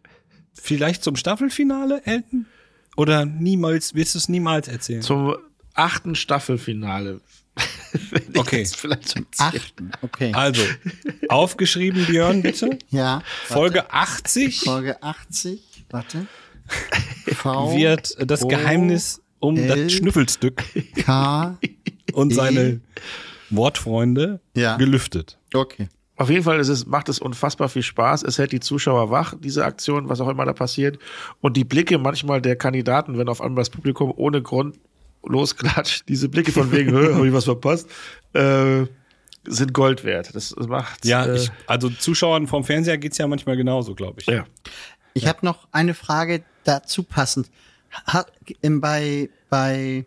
vielleicht 0.54 1.04
zum 1.04 1.16
Staffelfinale, 1.16 2.02
Elton? 2.06 2.46
Oder 2.96 3.26
niemals, 3.26 3.94
willst 3.94 4.16
du 4.16 4.20
es 4.20 4.30
niemals 4.30 4.68
erzählen? 4.68 5.02
Zum 5.02 5.36
achten 5.74 6.16
Staffelfinale. 6.16 7.22
Okay. 8.36 8.66
vielleicht 8.66 9.16
erzähle. 9.16 9.26
Achten. 9.40 9.92
Okay. 10.02 10.32
Also, 10.34 10.62
aufgeschrieben, 11.30 12.06
Björn, 12.06 12.42
bitte. 12.44 12.78
Ja. 12.90 13.24
Folge 13.46 13.92
80 13.92 14.60
Folge 14.60 15.02
80. 15.02 15.86
Warte. 15.90 16.28
V 17.34 17.76
wird 17.78 18.16
das 18.30 18.44
O 18.44 18.48
Geheimnis 18.48 19.22
um 19.40 19.58
L 19.58 19.86
das 19.86 19.94
Schnüffelstück 19.94 20.64
K. 21.04 21.58
und 22.14 22.32
E. 22.32 22.36
seine 22.36 22.82
Wortfreunde 23.50 24.40
Ja. 24.56 24.78
gelüftet. 24.78 25.38
Okay. 25.54 25.90
Auf 26.16 26.30
jeden 26.32 26.44
Fall 26.44 26.60
ist 26.60 26.70
es, 26.70 26.88
macht 26.88 27.10
es 27.10 27.20
unfassbar 27.20 27.70
viel 27.70 27.84
Spaß. 27.84 28.24
Es 28.24 28.40
hält 28.40 28.52
die 28.52 28.60
Zuschauer 28.60 29.12
wach, 29.12 29.36
diese 29.40 29.64
Aktion, 29.66 30.10
was 30.10 30.20
auch 30.20 30.28
immer 30.30 30.46
da 30.46 30.54
passiert. 30.54 30.98
Und 31.42 31.56
die 31.56 31.64
Blicke 31.64 32.00
manchmal 32.00 32.42
der 32.42 32.56
Kandidaten, 32.56 33.18
wenn 33.20 33.30
auf 33.30 33.40
einmal 33.40 33.62
das 33.62 33.70
Publikum 33.70 34.12
ohne 34.16 34.42
Grund 34.42 34.78
losklatscht, 35.24 36.08
diese 36.10 36.28
Blicke 36.30 36.52
von 36.52 36.72
wegen, 36.72 36.96
habe 36.96 37.28
ich 37.28 37.34
was 37.34 37.44
verpasst, 37.44 37.88
äh, 38.34 38.86
sind 39.46 39.74
Gold 39.74 40.04
wert. 40.04 40.34
Das 40.34 40.56
macht. 40.56 41.06
Ja, 41.06 41.26
äh, 41.26 41.36
ich, 41.36 41.52
also 41.68 41.90
Zuschauern 41.90 42.48
vom 42.48 42.64
Fernseher 42.64 42.98
geht's 42.98 43.18
ja 43.20 43.28
manchmal 43.28 43.56
genauso, 43.56 43.94
glaube 43.94 44.22
ich. 44.22 44.26
ja. 44.28 44.46
Ich 45.14 45.28
habe 45.28 45.40
noch 45.46 45.68
eine 45.72 45.94
Frage 45.96 46.44
dazu 46.64 47.02
passend. 47.04 47.50
Hat, 48.06 48.32
bei, 48.62 49.30
bei 49.50 50.06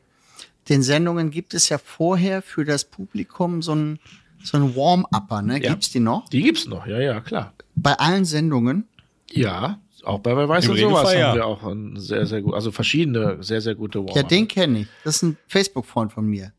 den 0.70 0.82
Sendungen 0.82 1.30
gibt 1.30 1.52
es 1.52 1.68
ja 1.68 1.78
vorher 1.78 2.40
für 2.40 2.64
das 2.64 2.84
Publikum 2.84 3.60
so 3.60 3.74
ein, 3.74 3.98
so 4.42 4.56
ein 4.56 4.74
Warm-Upper, 4.74 5.42
ne? 5.42 5.62
Ja. 5.62 5.70
Gibt's 5.70 5.90
die 5.90 6.00
noch? 6.00 6.28
Die 6.30 6.42
gibt's 6.42 6.66
noch, 6.66 6.86
ja, 6.86 6.98
ja, 7.00 7.20
klar. 7.20 7.52
Bei 7.74 7.94
allen 7.94 8.24
Sendungen? 8.24 8.88
Ja, 9.30 9.80
auch 10.04 10.20
bei 10.20 10.34
Wer 10.36 10.48
weiß 10.48 10.64
Im 10.66 10.70
und 10.72 10.78
sowas 10.78 11.08
haben 11.10 11.18
ja. 11.18 11.34
wir 11.34 11.46
auch 11.46 11.62
ein 11.64 11.96
sehr, 11.96 12.24
sehr 12.26 12.40
gut, 12.40 12.54
also 12.54 12.72
verschiedene 12.72 13.42
sehr, 13.42 13.60
sehr 13.60 13.74
gute 13.74 13.98
Warm 13.98 14.16
Ja, 14.16 14.22
den 14.22 14.48
kenne 14.48 14.80
ich. 14.80 14.86
Das 15.04 15.16
ist 15.16 15.22
ein 15.22 15.36
Facebook-Freund 15.48 16.12
von 16.12 16.26
mir. 16.26 16.52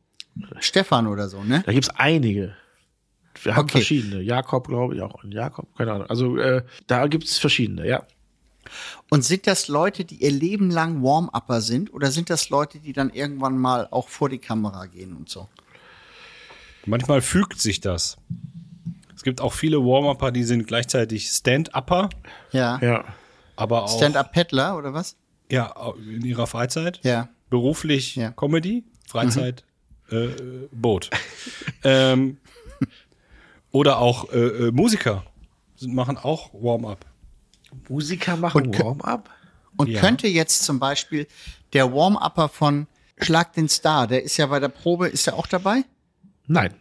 Stefan 0.60 1.08
oder 1.08 1.28
so, 1.28 1.44
ne? 1.44 1.64
Da 1.66 1.72
gibt's 1.72 1.90
einige. 1.90 2.56
Wir 3.44 3.56
haben 3.56 3.64
Okay. 3.64 3.72
verschiedene. 3.80 4.22
Jakob, 4.22 4.68
glaube 4.68 4.96
ich, 4.96 5.02
auch. 5.02 5.24
Und 5.24 5.34
Jakob, 5.34 5.74
keine 5.76 5.94
Ahnung. 5.94 6.08
Also 6.08 6.38
äh, 6.38 6.64
da 6.88 7.08
gibt's 7.08 7.38
verschiedene, 7.38 7.88
ja. 7.88 8.04
Und 9.10 9.24
sind 9.24 9.48
das 9.48 9.68
Leute, 9.68 10.06
die 10.06 10.16
ihr 10.16 10.32
Leben 10.32 10.70
lang 10.70 11.04
Warm-Upper 11.04 11.62
sind? 11.62 11.94
Oder 11.94 12.12
sind 12.12 12.30
das 12.30 12.50
Leute, 12.50 12.80
die 12.80 12.94
dann 12.94 13.10
irgendwann 13.10 13.58
mal 13.58 13.88
auch 13.92 14.10
vor 14.10 14.30
die 14.30 14.38
Kamera 14.40 14.86
gehen 14.86 15.16
und 15.16 15.30
so? 15.30 15.48
Manchmal 16.86 17.22
fügt 17.22 17.60
sich 17.62 17.80
das. 17.82 18.18
Es 19.16 19.24
gibt 19.24 19.40
auch 19.42 19.54
viele 19.54 19.78
Warm-Upper, 19.80 20.32
die 20.32 20.44
sind 20.44 20.66
gleichzeitig 20.68 21.28
Stand-Upper, 21.30 22.10
Ja. 22.52 22.80
Ja. 22.82 23.06
aber 23.56 23.84
auch 23.84 23.98
Stand-Up-Paddler 23.98 24.78
oder 24.78 24.94
was? 24.94 25.16
ja, 25.52 25.74
in 25.98 26.26
ihrer 26.26 26.48
Freizeit. 26.48 27.00
Ja. 27.04 27.28
Beruflich 27.50 28.16
Ja. 28.16 28.32
Comedy, 28.32 28.84
Freizeit 29.08 29.66
äh, 30.10 30.30
Boot. 30.72 31.10
ähm, 31.84 32.38
oder 33.72 34.00
auch 34.00 34.32
äh, 34.32 34.38
äh, 34.68 34.72
Musiker 34.72 35.24
machen 35.82 36.18
auch 36.18 36.54
Warm-up. 36.54 37.06
Musiker 37.90 38.36
machen 38.38 38.78
Warm-up? 38.78 39.30
Und 39.78 39.90
Ja. 39.90 40.00
könnte 40.02 40.28
jetzt 40.28 40.64
zum 40.64 40.80
Beispiel 40.80 41.28
der 41.74 41.94
Warm-Upper 41.94 42.50
von 42.50 42.88
Schlag 43.18 43.54
den 43.54 43.70
Star, 43.70 44.08
der 44.08 44.24
ist 44.24 44.38
ja 44.38 44.48
bei 44.48 44.60
der 44.60 44.70
Probe, 44.70 45.08
ist 45.08 45.28
er 45.28 45.36
auch 45.36 45.48
dabei? 45.48 45.84
Nein. 46.48 46.74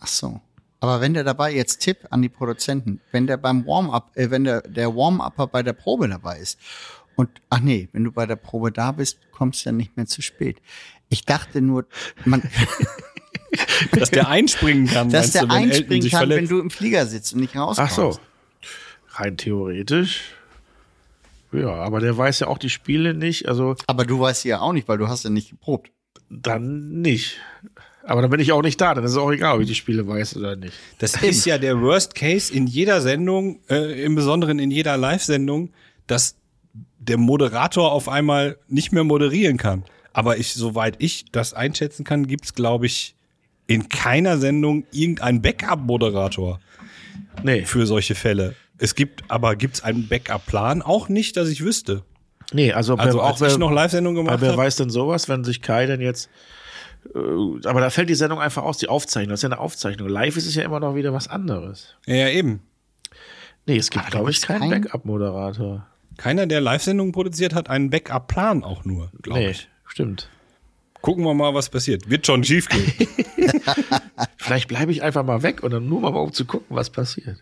Ach 0.00 0.06
so. 0.06 0.40
Aber 0.80 1.00
wenn 1.00 1.12
der 1.14 1.24
dabei, 1.24 1.52
jetzt 1.52 1.80
Tipp 1.80 2.06
an 2.10 2.22
die 2.22 2.28
Produzenten, 2.28 3.00
wenn 3.10 3.26
der 3.26 3.36
beim 3.36 3.66
Warm-Up, 3.66 4.12
äh, 4.14 4.30
wenn 4.30 4.44
der, 4.44 4.60
der 4.62 4.94
Warm-Upper 4.94 5.48
bei 5.48 5.62
der 5.62 5.72
Probe 5.72 6.08
dabei 6.08 6.38
ist 6.38 6.58
Und 7.16 7.28
ach 7.50 7.58
nee, 7.58 7.88
wenn 7.92 8.04
du 8.04 8.12
bei 8.12 8.26
der 8.26 8.36
Probe 8.36 8.70
da 8.70 8.92
bist, 8.92 9.18
kommst 9.32 9.64
du 9.64 9.70
ja 9.70 9.72
nicht 9.72 9.96
mehr 9.96 10.06
zu 10.06 10.22
spät. 10.22 10.58
Ich 11.08 11.24
dachte 11.24 11.60
nur, 11.60 11.84
man, 12.24 12.42
Dass 13.92 14.10
der 14.10 14.28
einspringen 14.28 14.86
kann, 14.86 15.10
dass 15.10 15.32
du, 15.32 15.32
der 15.32 15.42
wenn 15.42 15.50
Elton 15.50 15.70
einspringen 15.70 16.10
kann, 16.10 16.20
wenn 16.20 16.28
verletzt? 16.28 16.50
du 16.52 16.60
im 16.60 16.70
Flieger 16.70 17.06
sitzt 17.06 17.32
und 17.34 17.40
nicht 17.40 17.56
rauskommst. 17.56 17.92
Ach 17.92 17.96
so. 18.14 18.18
Rein 19.18 19.36
theoretisch. 19.36 20.32
Ja, 21.52 21.70
aber 21.74 22.00
der 22.00 22.16
weiß 22.16 22.40
ja 22.40 22.46
auch 22.48 22.58
die 22.58 22.70
Spiele 22.70 23.14
nicht, 23.14 23.48
also 23.48 23.74
Aber 23.86 24.04
du 24.04 24.20
weißt 24.20 24.44
ja 24.44 24.60
auch 24.60 24.72
nicht, 24.72 24.86
weil 24.86 24.98
du 24.98 25.08
hast 25.08 25.24
ja 25.24 25.30
nicht 25.30 25.50
geprobt. 25.50 25.90
dann 26.28 27.00
nicht. 27.00 27.38
Aber 28.04 28.22
dann 28.22 28.30
bin 28.30 28.40
ich 28.40 28.52
auch 28.52 28.62
nicht 28.62 28.80
da, 28.80 28.94
dann 28.94 29.04
ist 29.04 29.12
es 29.12 29.16
auch 29.16 29.30
egal, 29.30 29.56
ob 29.56 29.60
ich 29.62 29.68
die 29.68 29.74
Spiele 29.74 30.06
weiß 30.06 30.36
oder 30.36 30.56
nicht. 30.56 30.72
Das 30.98 31.22
ist 31.22 31.44
ja 31.44 31.58
der 31.58 31.80
Worst 31.80 32.14
Case 32.14 32.52
in 32.52 32.66
jeder 32.66 33.00
Sendung, 33.00 33.60
äh, 33.68 34.02
im 34.02 34.14
Besonderen 34.14 34.58
in 34.58 34.70
jeder 34.70 34.96
Live-Sendung, 34.96 35.70
dass 36.06 36.36
der 36.98 37.18
Moderator 37.18 37.92
auf 37.92 38.08
einmal 38.08 38.58
nicht 38.68 38.92
mehr 38.92 39.04
moderieren 39.04 39.56
kann. 39.56 39.84
Aber 40.12 40.38
ich, 40.38 40.54
soweit 40.54 40.96
ich 40.98 41.26
das 41.32 41.54
einschätzen 41.54 42.04
kann, 42.04 42.26
gibt's 42.26 42.54
glaube 42.54 42.86
ich, 42.86 43.14
in 43.66 43.88
keiner 43.88 44.38
Sendung 44.38 44.84
irgendeinen 44.90 45.42
Backup-Moderator 45.42 46.60
Nee, 47.42 47.64
für 47.64 47.86
solche 47.86 48.14
Fälle. 48.14 48.54
Es 48.78 48.94
gibt, 48.94 49.24
aber 49.28 49.56
gibt's 49.56 49.82
einen 49.82 50.08
Backup-Plan? 50.08 50.82
Auch 50.82 51.08
nicht, 51.08 51.36
dass 51.36 51.48
ich 51.48 51.62
wüsste. 51.64 52.02
nee 52.52 52.72
also, 52.72 52.94
Also 52.96 53.18
wer, 53.18 53.24
als 53.24 53.36
auch 53.36 53.40
wer, 53.40 53.48
ich 53.48 53.58
noch 53.58 53.70
Live-Sendung 53.72 54.14
aber 54.16 54.24
gemacht 54.24 54.40
wer 54.40 54.48
habe. 54.50 54.58
weiß 54.58 54.76
denn 54.76 54.90
sowas, 54.90 55.28
wenn 55.28 55.44
sich 55.44 55.62
Kai 55.62 55.86
denn 55.86 56.00
jetzt 56.00 56.30
äh, 57.14 57.18
aber 57.68 57.80
da 57.80 57.90
fällt 57.90 58.08
die 58.08 58.14
Sendung 58.14 58.40
einfach 58.40 58.62
aus, 58.62 58.78
die 58.78 58.88
Aufzeichnung. 58.88 59.30
Das 59.30 59.38
ist 59.40 59.42
ja 59.44 59.48
eine 59.50 59.58
Aufzeichnung. 59.60 60.08
Live 60.08 60.36
ist 60.36 60.46
es 60.46 60.54
ja 60.54 60.64
immer 60.64 60.80
noch 60.80 60.94
wieder 60.94 61.12
was 61.12 61.28
anderes. 61.28 61.94
Ja, 62.06 62.14
ja, 62.16 62.28
eben. 62.28 62.60
Nee, 63.66 63.76
es 63.76 63.90
gibt, 63.90 64.10
glaube 64.10 64.30
ich, 64.30 64.40
keinen 64.40 64.60
keinen? 64.70 64.82
Backup-Moderator. 64.82 65.86
Keiner, 66.16 66.46
der 66.46 66.60
Live-Sendungen 66.60 67.12
produziert 67.12 67.54
hat, 67.54 67.70
einen 67.70 67.90
Backup-Plan 67.90 68.64
auch 68.64 68.84
nur, 68.84 69.10
glaube 69.22 69.38
Nee, 69.40 69.50
ich. 69.50 69.68
stimmt. 69.86 70.28
Gucken 71.00 71.24
wir 71.24 71.34
mal, 71.34 71.54
was 71.54 71.68
passiert. 71.70 72.10
Wird 72.10 72.26
schon 72.26 72.42
schief 72.42 72.68
gehen. 72.68 72.92
Vielleicht 74.36 74.66
bleibe 74.66 74.90
ich 74.90 75.02
einfach 75.02 75.22
mal 75.24 75.42
weg 75.44 75.62
und 75.62 75.70
dann 75.70 75.88
nur 75.88 76.00
mal, 76.00 76.08
um 76.08 76.32
zu 76.32 76.44
gucken, 76.44 76.74
was 76.76 76.90
passiert. 76.90 77.36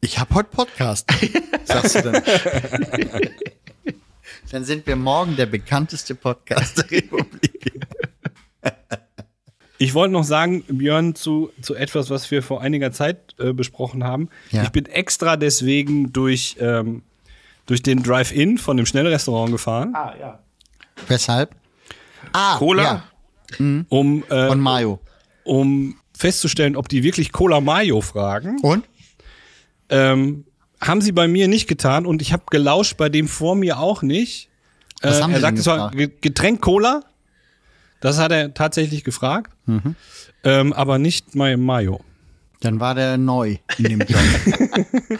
Ich 0.00 0.18
habe 0.18 0.34
heute 0.34 0.50
Podcast, 0.50 1.08
sagst 1.64 1.96
du 1.96 2.02
dann. 2.02 2.22
dann 4.52 4.64
sind 4.64 4.86
wir 4.86 4.96
morgen 4.96 5.36
der 5.36 5.46
bekannteste 5.46 6.14
Podcast 6.14 6.78
der 6.78 6.90
Republik. 6.90 7.72
Ich 9.80 9.94
wollte 9.94 10.12
noch 10.12 10.24
sagen, 10.24 10.64
Björn, 10.66 11.14
zu, 11.14 11.52
zu 11.62 11.76
etwas, 11.76 12.10
was 12.10 12.28
wir 12.32 12.42
vor 12.42 12.60
einiger 12.62 12.90
Zeit 12.90 13.36
äh, 13.38 13.52
besprochen 13.52 14.02
haben. 14.02 14.28
Ja. 14.50 14.64
Ich 14.64 14.70
bin 14.70 14.86
extra 14.86 15.36
deswegen 15.36 16.12
durch, 16.12 16.56
ähm, 16.58 17.02
durch 17.66 17.80
den 17.84 18.02
Drive-In 18.02 18.58
von 18.58 18.76
dem 18.76 18.86
Schnellrestaurant 18.86 19.52
gefahren, 19.52 19.94
Ah, 19.94 20.14
ja. 20.18 20.38
Weshalb? 21.06 21.54
Ah, 22.32 22.56
Cola? 22.58 23.04
Ja, 23.60 23.84
um, 23.88 24.24
äh, 24.28 24.48
von 24.48 24.58
Mayo. 24.58 24.98
um 25.44 25.96
festzustellen, 26.12 26.74
ob 26.74 26.88
die 26.88 27.04
wirklich 27.04 27.30
Cola 27.30 27.60
Mayo 27.60 28.00
fragen. 28.00 28.58
Und? 28.62 28.84
Ähm, 29.90 30.44
haben 30.80 31.00
sie 31.00 31.12
bei 31.12 31.26
mir 31.28 31.48
nicht 31.48 31.68
getan 31.68 32.06
und 32.06 32.22
ich 32.22 32.32
habe 32.32 32.44
gelauscht, 32.50 32.96
bei 32.96 33.08
dem 33.08 33.26
vor 33.28 33.56
mir 33.56 33.78
auch 33.78 34.02
nicht. 34.02 34.48
Äh, 35.02 35.08
Was 35.08 35.22
haben 35.22 35.32
er 35.32 35.40
sagt, 35.40 35.58
es 35.58 35.66
war 35.66 35.90
Getränk 35.90 36.60
Cola. 36.60 37.02
Das 38.00 38.18
hat 38.18 38.30
er 38.30 38.54
tatsächlich 38.54 39.02
gefragt. 39.02 39.52
Mhm. 39.66 39.96
Ähm, 40.44 40.72
aber 40.72 40.98
nicht 40.98 41.34
Ma- 41.34 41.56
Mayo. 41.56 42.00
Dann 42.60 42.78
war 42.80 42.94
der 42.94 43.18
neu 43.18 43.56
in 43.78 43.84
dem 43.84 44.00
Job. 44.00 44.20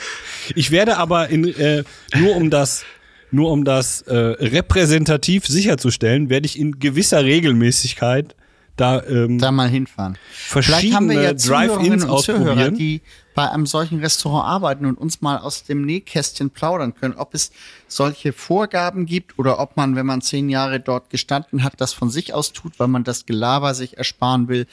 Ich 0.55 0.71
werde 0.71 0.97
aber 0.97 1.29
in, 1.29 1.45
äh, 1.45 1.85
nur 2.17 2.37
um 2.37 2.51
das 2.51 2.85
nur 3.31 3.51
um 3.53 3.65
das 3.65 4.01
äh, 4.03 4.15
repräsentativ 4.17 5.47
sicherzustellen, 5.47 6.31
werde 6.31 6.47
ich 6.47 6.59
in 6.59 6.79
gewisser 6.81 7.25
Regelmäßigkeit 7.25 8.35
da, 8.77 9.03
ähm, 9.05 9.39
da 9.39 9.53
mal 9.53 9.69
hinfahren. 9.69 10.17
Verschiedene 10.33 11.35
Drive-Ins 11.35 12.05
und 12.05 12.21
Zuhörer, 12.23 12.53
ausprobieren. 12.53 12.75
die 12.77 13.03
bei 13.39 13.53
einem 13.53 13.67
solchen 13.67 14.01
Restaurant 14.01 14.49
arbeiten 14.49 14.85
und 14.85 14.99
uns 14.99 15.21
mal 15.21 15.39
aus 15.39 15.63
dem 15.63 15.83
Nähkästchen 15.83 16.51
plaudern 16.51 16.97
können, 16.97 17.15
ob 17.15 17.35
es 17.35 17.53
solche 17.87 18.33
Vorgaben 18.33 19.07
gibt 19.07 19.39
oder 19.39 19.61
ob 19.61 19.77
man, 19.77 19.95
wenn 19.95 20.07
man 20.07 20.23
zehn 20.23 20.49
Jahre 20.49 20.81
dort 20.81 21.09
gestanden 21.09 21.63
hat, 21.63 21.75
das 21.81 21.93
von 21.93 22.11
sich 22.11 22.35
aus 22.35 22.53
tut, 22.53 22.81
weil 22.81 22.89
man 22.89 23.05
das 23.05 23.27
Gelaber 23.27 23.75
sich 23.75 23.97
ersparen 23.97 24.49
will. 24.49 24.67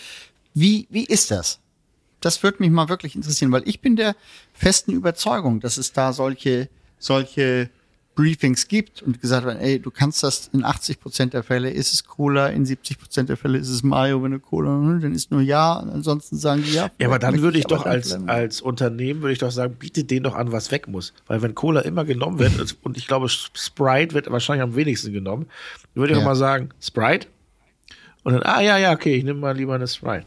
Wie, 0.55 0.87
wie 0.89 1.05
ist 1.05 1.29
das? 1.29 1.59
Das 2.21 2.41
würde 2.41 2.57
mich 2.63 2.71
mal 2.71 2.89
wirklich 2.89 3.15
interessieren, 3.15 3.51
weil 3.51 3.61
ich 3.67 3.81
bin 3.81 3.97
der 3.97 4.15
festen 4.51 4.93
Überzeugung, 4.93 5.59
dass 5.59 5.77
es 5.77 5.93
da 5.93 6.11
solche, 6.11 6.67
solche 6.97 7.69
Briefings 8.15 8.67
gibt 8.69 9.01
und 9.01 9.19
gesagt 9.21 9.45
wird, 9.45 9.59
ey, 9.61 9.79
du 9.79 9.91
kannst 9.91 10.23
das 10.23 10.49
in 10.53 10.63
80 10.63 10.99
Prozent 11.01 11.33
der 11.33 11.43
Fälle 11.43 11.69
ist 11.69 11.93
es 11.93 12.05
Cola, 12.05 12.47
in 12.47 12.65
70 12.65 12.97
Prozent 12.97 13.27
der 13.29 13.35
Fälle 13.37 13.57
ist 13.57 13.69
es 13.69 13.83
Mayo, 13.83 14.23
wenn 14.23 14.31
du 14.31 14.39
Cola, 14.39 14.69
hm, 14.69 15.01
dann 15.01 15.13
ist 15.13 15.31
nur 15.31 15.41
ja, 15.41 15.73
und 15.73 15.89
ansonsten 15.89 16.37
sagen 16.37 16.63
die 16.63 16.73
ja. 16.73 16.89
Ja, 16.97 17.07
aber 17.07 17.19
dann 17.19 17.41
würde 17.41 17.57
ich 17.59 17.65
aber 17.65 17.75
doch 17.75 17.85
als, 17.85 18.13
als 18.27 18.61
Unternehmen, 18.61 19.21
würde 19.21 19.33
ich 19.33 19.39
doch 19.39 19.51
sagen, 19.51 19.75
bietet 19.75 20.09
denen 20.11 20.23
doch 20.23 20.35
an, 20.35 20.51
was 20.51 20.71
weg 20.71 20.87
muss. 20.87 21.13
Weil 21.27 21.41
wenn 21.41 21.53
Cola 21.55 21.81
immer 21.81 22.05
genommen 22.05 22.39
wird, 22.39 22.77
und 22.83 22.97
ich 22.97 23.07
glaube, 23.07 23.27
Sprite 23.29 24.15
wird 24.15 24.31
wahrscheinlich 24.31 24.63
am 24.63 24.75
wenigsten 24.75 25.11
genommen, 25.11 25.47
würde 25.93 26.13
ich 26.13 26.17
Ja. 26.17 26.23
doch 26.23 26.29
mal 26.29 26.35
sagen, 26.35 26.69
Sprite? 26.79 27.27
Und 28.23 28.33
dann, 28.33 28.43
ah 28.43 28.61
ja, 28.61 28.77
ja, 28.77 28.93
okay, 28.93 29.15
ich 29.15 29.23
nehme 29.23 29.39
mal 29.39 29.55
lieber 29.55 29.75
eine 29.75 29.87
Sprite. 29.87 30.25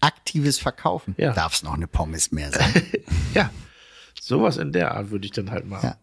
aktives 0.00 0.58
Verkaufen. 0.58 1.14
Ja. 1.18 1.32
Darf 1.32 1.54
es 1.54 1.62
noch 1.62 1.74
eine 1.74 1.86
Pommes 1.86 2.32
mehr 2.32 2.50
sein? 2.52 2.72
Ja, 3.34 3.50
sowas 4.20 4.56
in 4.56 4.72
der 4.72 4.94
Art 4.94 5.10
würde 5.10 5.24
ich 5.24 5.32
dann 5.32 5.50
halt 5.50 5.66
machen. 5.66 5.86
ja. 5.86 5.96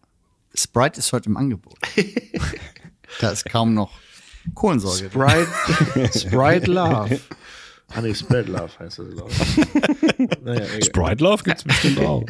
Sprite 0.54 0.98
ist 0.98 1.12
heute 1.12 1.28
im 1.28 1.36
Angebot. 1.36 1.78
da 3.20 3.30
ist 3.30 3.44
kaum 3.44 3.74
noch 3.74 3.90
Kohlensäure. 4.54 5.08
drin. 5.08 5.46
Sprite, 6.00 6.18
Sprite 6.18 6.70
Love. 6.70 7.20
Ah 7.94 8.02
nee, 8.02 8.14
Spread 8.14 8.48
Love 8.48 8.70
heißt 8.78 8.98
das, 8.98 9.10
glaube 9.10 9.30
ich. 9.30 10.28
Naja. 10.44 10.66
Sprite 10.84 11.24
Love 11.24 11.42
gibt's 11.42 11.64
bestimmt 11.64 12.00
auch. 12.00 12.24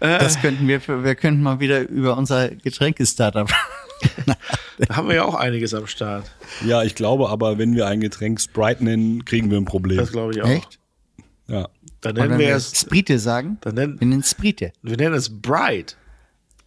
Das 0.00 0.40
könnten 0.40 0.66
wir, 0.66 0.80
wir 0.86 1.14
könnten 1.14 1.42
mal 1.42 1.60
wieder 1.60 1.88
über 1.88 2.16
unser 2.16 2.48
Getränke-Startup. 2.50 3.48
Da 4.78 4.96
haben 4.96 5.08
wir 5.08 5.16
ja 5.16 5.24
auch 5.24 5.34
einiges 5.34 5.74
am 5.74 5.86
Start. 5.86 6.30
Ja, 6.64 6.82
ich 6.84 6.94
glaube 6.94 7.28
aber, 7.28 7.58
wenn 7.58 7.74
wir 7.74 7.86
ein 7.86 8.00
Getränk 8.00 8.40
Sprite 8.40 8.84
nennen, 8.84 9.24
kriegen 9.24 9.50
wir 9.50 9.58
ein 9.58 9.64
Problem. 9.64 9.98
Das 9.98 10.12
glaube 10.12 10.34
ich 10.34 10.42
auch. 10.42 10.48
Echt? 10.48 10.78
Ja. 11.48 11.68
Dann 12.00 12.14
nennen 12.14 12.30
wenn 12.30 12.38
wir 12.38 12.48
wir 12.48 12.56
es, 12.56 12.80
Sprite 12.80 13.18
sagen, 13.18 13.58
dann 13.62 13.74
nennen, 13.74 14.00
wir 14.00 14.06
nennen 14.06 14.22
Sprite. 14.22 14.72
wir 14.82 14.96
nennen 14.96 15.14
es 15.14 15.40
Bright. 15.42 15.96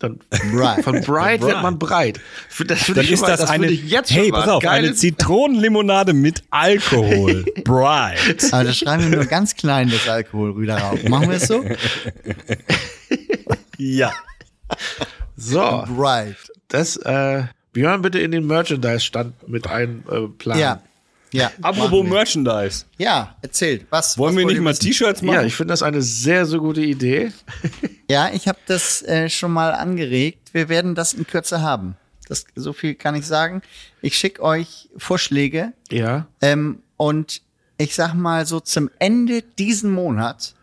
Dann, 0.02 0.20
Bright. 0.52 0.84
Von 0.84 1.02
Bright 1.02 1.42
wird 1.42 1.62
man 1.62 1.78
breit. 1.80 2.20
Das 2.68 2.86
Dann 2.88 3.00
ich 3.04 3.12
ist 3.12 3.22
mal- 3.22 3.28
das, 3.28 3.50
eine, 3.50 3.68
ich 3.68 3.90
jetzt 3.90 4.12
hey, 4.12 4.32
pass 4.32 4.48
auf, 4.48 4.66
eine 4.68 4.94
Zitronenlimonade 4.94 6.14
mit 6.14 6.44
Alkohol. 6.50 7.46
Bright. 7.64 8.52
Aber 8.52 8.64
da 8.64 8.74
schreiben 8.74 9.10
wir 9.10 9.18
nur 9.18 9.26
ganz 9.28 9.56
klein 9.56 9.90
das 9.92 10.10
Alkohol 10.10 10.60
wieder 10.60 10.78
rauf. 10.80 11.04
Machen 11.04 11.30
wir 11.30 11.38
es 11.38 11.48
so? 11.48 11.64
Ja. 13.78 14.12
So, 15.38 15.62
Right. 15.98 16.36
das, 16.68 16.98
äh, 16.98 17.44
Björn, 17.74 18.02
bitte 18.02 18.20
in 18.20 18.32
den 18.32 18.46
Merchandise-Stand 18.48 19.48
mit 19.48 19.68
einplanen. 19.68 20.32
Äh, 20.46 20.60
Ja. 20.60 20.82
Ja. 21.34 21.52
Apropos. 21.62 22.06
Merchandise. 22.08 22.86
Ja, 22.98 23.36
erzählt. 23.42 23.86
Was? 23.90 24.18
Wollen 24.18 24.36
was 24.36 24.40
wir 24.40 24.46
nicht 24.48 24.60
mal? 24.62 24.74
T-Shirts 24.74 25.22
machen? 25.22 25.36
ja, 25.36 25.44
ich 25.44 25.56
finde 25.56 25.72
das 25.72 25.82
eine 25.84 26.02
sehr, 26.02 26.46
sehr 26.46 26.60
gute 26.60 26.82
Idee. 26.82 27.32
Ja, 28.10 28.30
ich 28.34 28.48
habe 28.48 28.60
das 28.68 29.02
äh, 29.04 29.30
schon 29.30 29.52
mal 29.52 29.72
angeregt. 29.74 30.50
Wir 30.54 30.68
werden 30.70 30.96
das 30.96 31.14
in 31.14 31.26
Kürze 31.26 31.62
haben. 31.62 31.96
Das, 32.28 32.46
so 32.56 32.74
viel 32.74 32.96
kann 32.96 33.16
ich 33.16 33.26
sagen. 33.26 33.62
Ich 34.02 34.18
schicke 34.18 34.42
euch 34.42 34.90
Vorschläge 34.98 35.74
Ja. 35.90 36.28
ähm, 36.42 36.82
und 36.98 37.42
ich 37.78 37.96
sag 37.96 38.14
mal 38.14 38.46
so 38.46 38.60
zum 38.60 38.90
Ende 39.00 39.42
diesen 39.42 39.92
Monat 39.92 40.54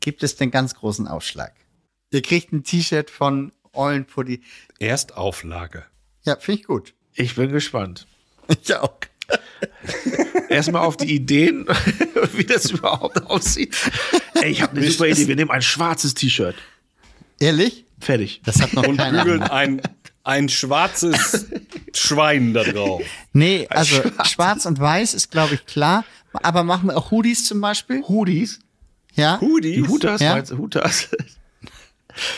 gibt 0.00 0.22
es 0.22 0.36
den 0.36 0.50
ganz 0.50 0.74
großen 0.74 1.08
Ausschlag. 1.08 1.52
Ihr 2.12 2.22
kriegt 2.22 2.52
ein 2.52 2.62
T-Shirt 2.64 3.10
von 3.10 3.52
Eulenpuddy. 3.72 4.42
Erstauflage. 4.78 5.84
Ja, 6.24 6.36
finde 6.36 6.60
ich 6.60 6.66
gut. 6.66 6.94
Ich 7.14 7.34
bin 7.34 7.50
gespannt. 7.50 8.06
Ich 8.48 8.74
auch. 8.76 8.96
Erstmal 10.48 10.82
auf 10.82 10.96
die 10.96 11.14
Ideen, 11.14 11.66
wie 12.34 12.44
das 12.44 12.70
überhaupt 12.70 13.22
aussieht. 13.26 13.74
Ey, 14.34 14.50
ich 14.50 14.62
habe 14.62 14.76
eine 14.76 14.90
super 14.90 15.06
Idee. 15.08 15.28
Wir 15.28 15.36
nehmen 15.36 15.50
ein 15.50 15.62
schwarzes 15.62 16.14
T-Shirt. 16.14 16.54
Ehrlich? 17.40 17.84
Fertig. 18.00 18.40
Das 18.44 18.60
hat 18.60 18.72
noch 18.74 18.86
Und 18.86 18.96
keiner. 18.98 19.24
bügeln 19.24 19.42
ein, 19.42 19.80
ein 20.24 20.48
schwarzes 20.48 21.46
Schwein 21.94 22.52
da 22.54 22.64
drauf. 22.64 23.02
Nee, 23.32 23.66
also 23.70 24.02
schwarz 24.24 24.66
und 24.66 24.78
weiß 24.78 25.14
ist, 25.14 25.30
glaube 25.30 25.54
ich, 25.54 25.66
klar. 25.66 26.04
Aber 26.32 26.62
machen 26.64 26.88
wir 26.88 26.96
auch 26.96 27.10
Hoodies 27.10 27.46
zum 27.46 27.60
Beispiel? 27.60 28.02
Hoodies. 28.02 28.58
Ja? 29.14 29.38
Die 29.40 29.46
Hoodies? 29.46 29.88
Hutas, 29.88 30.20
Ja. 30.20 30.34
meinst 30.34 30.52
du? 30.52 30.58
Hutas? 30.58 31.08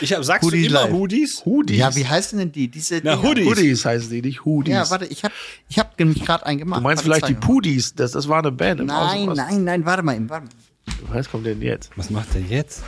Ich 0.01 0.13
hab, 0.13 0.23
sagst 0.23 0.43
Hoodies 0.45 0.63
du 0.67 0.69
immer 0.71 0.83
live. 0.85 0.91
Hoodies? 0.93 1.45
Hoodies. 1.45 1.77
Ja, 1.77 1.95
wie 1.95 2.05
heißen 2.07 2.37
denn 2.39 2.51
die? 2.51 2.67
Diese 2.67 2.99
Na? 3.03 3.21
Hoodies. 3.21 3.45
Hoodies 3.47 3.85
heißen 3.85 4.09
die, 4.09 4.21
nicht 4.21 4.43
Hoodies. 4.45 4.73
Ja, 4.73 4.89
warte, 4.89 5.05
ich 5.05 5.23
habe 5.23 5.33
ich 5.69 5.79
hab 5.79 5.97
nämlich 5.99 6.23
gerade 6.25 6.45
einen 6.45 6.59
gemacht. 6.59 6.79
Du 6.79 6.83
meinst 6.83 7.05
Warte, 7.07 7.19
vielleicht 7.25 7.29
die. 7.41 7.45
Pudis? 7.45 7.93
Das, 7.95 8.11
das 8.11 8.27
war 8.27 8.39
eine 8.39 8.51
Band. 8.51 8.81
im 8.81 8.87
Nein, 8.87 9.29
Außen- 9.29 9.35
nein, 9.35 9.63
nein, 9.63 9.85
warte 9.85 10.03
mal 10.03 10.17
warte 10.29 10.45
mal. 10.47 10.51
Was 11.13 11.29
kommt 11.29 11.45
denn 11.45 11.61
jetzt? 11.61 11.91
Was 11.95 12.09
macht 12.09 12.33
er 12.35 12.41
jetzt? 12.41 12.83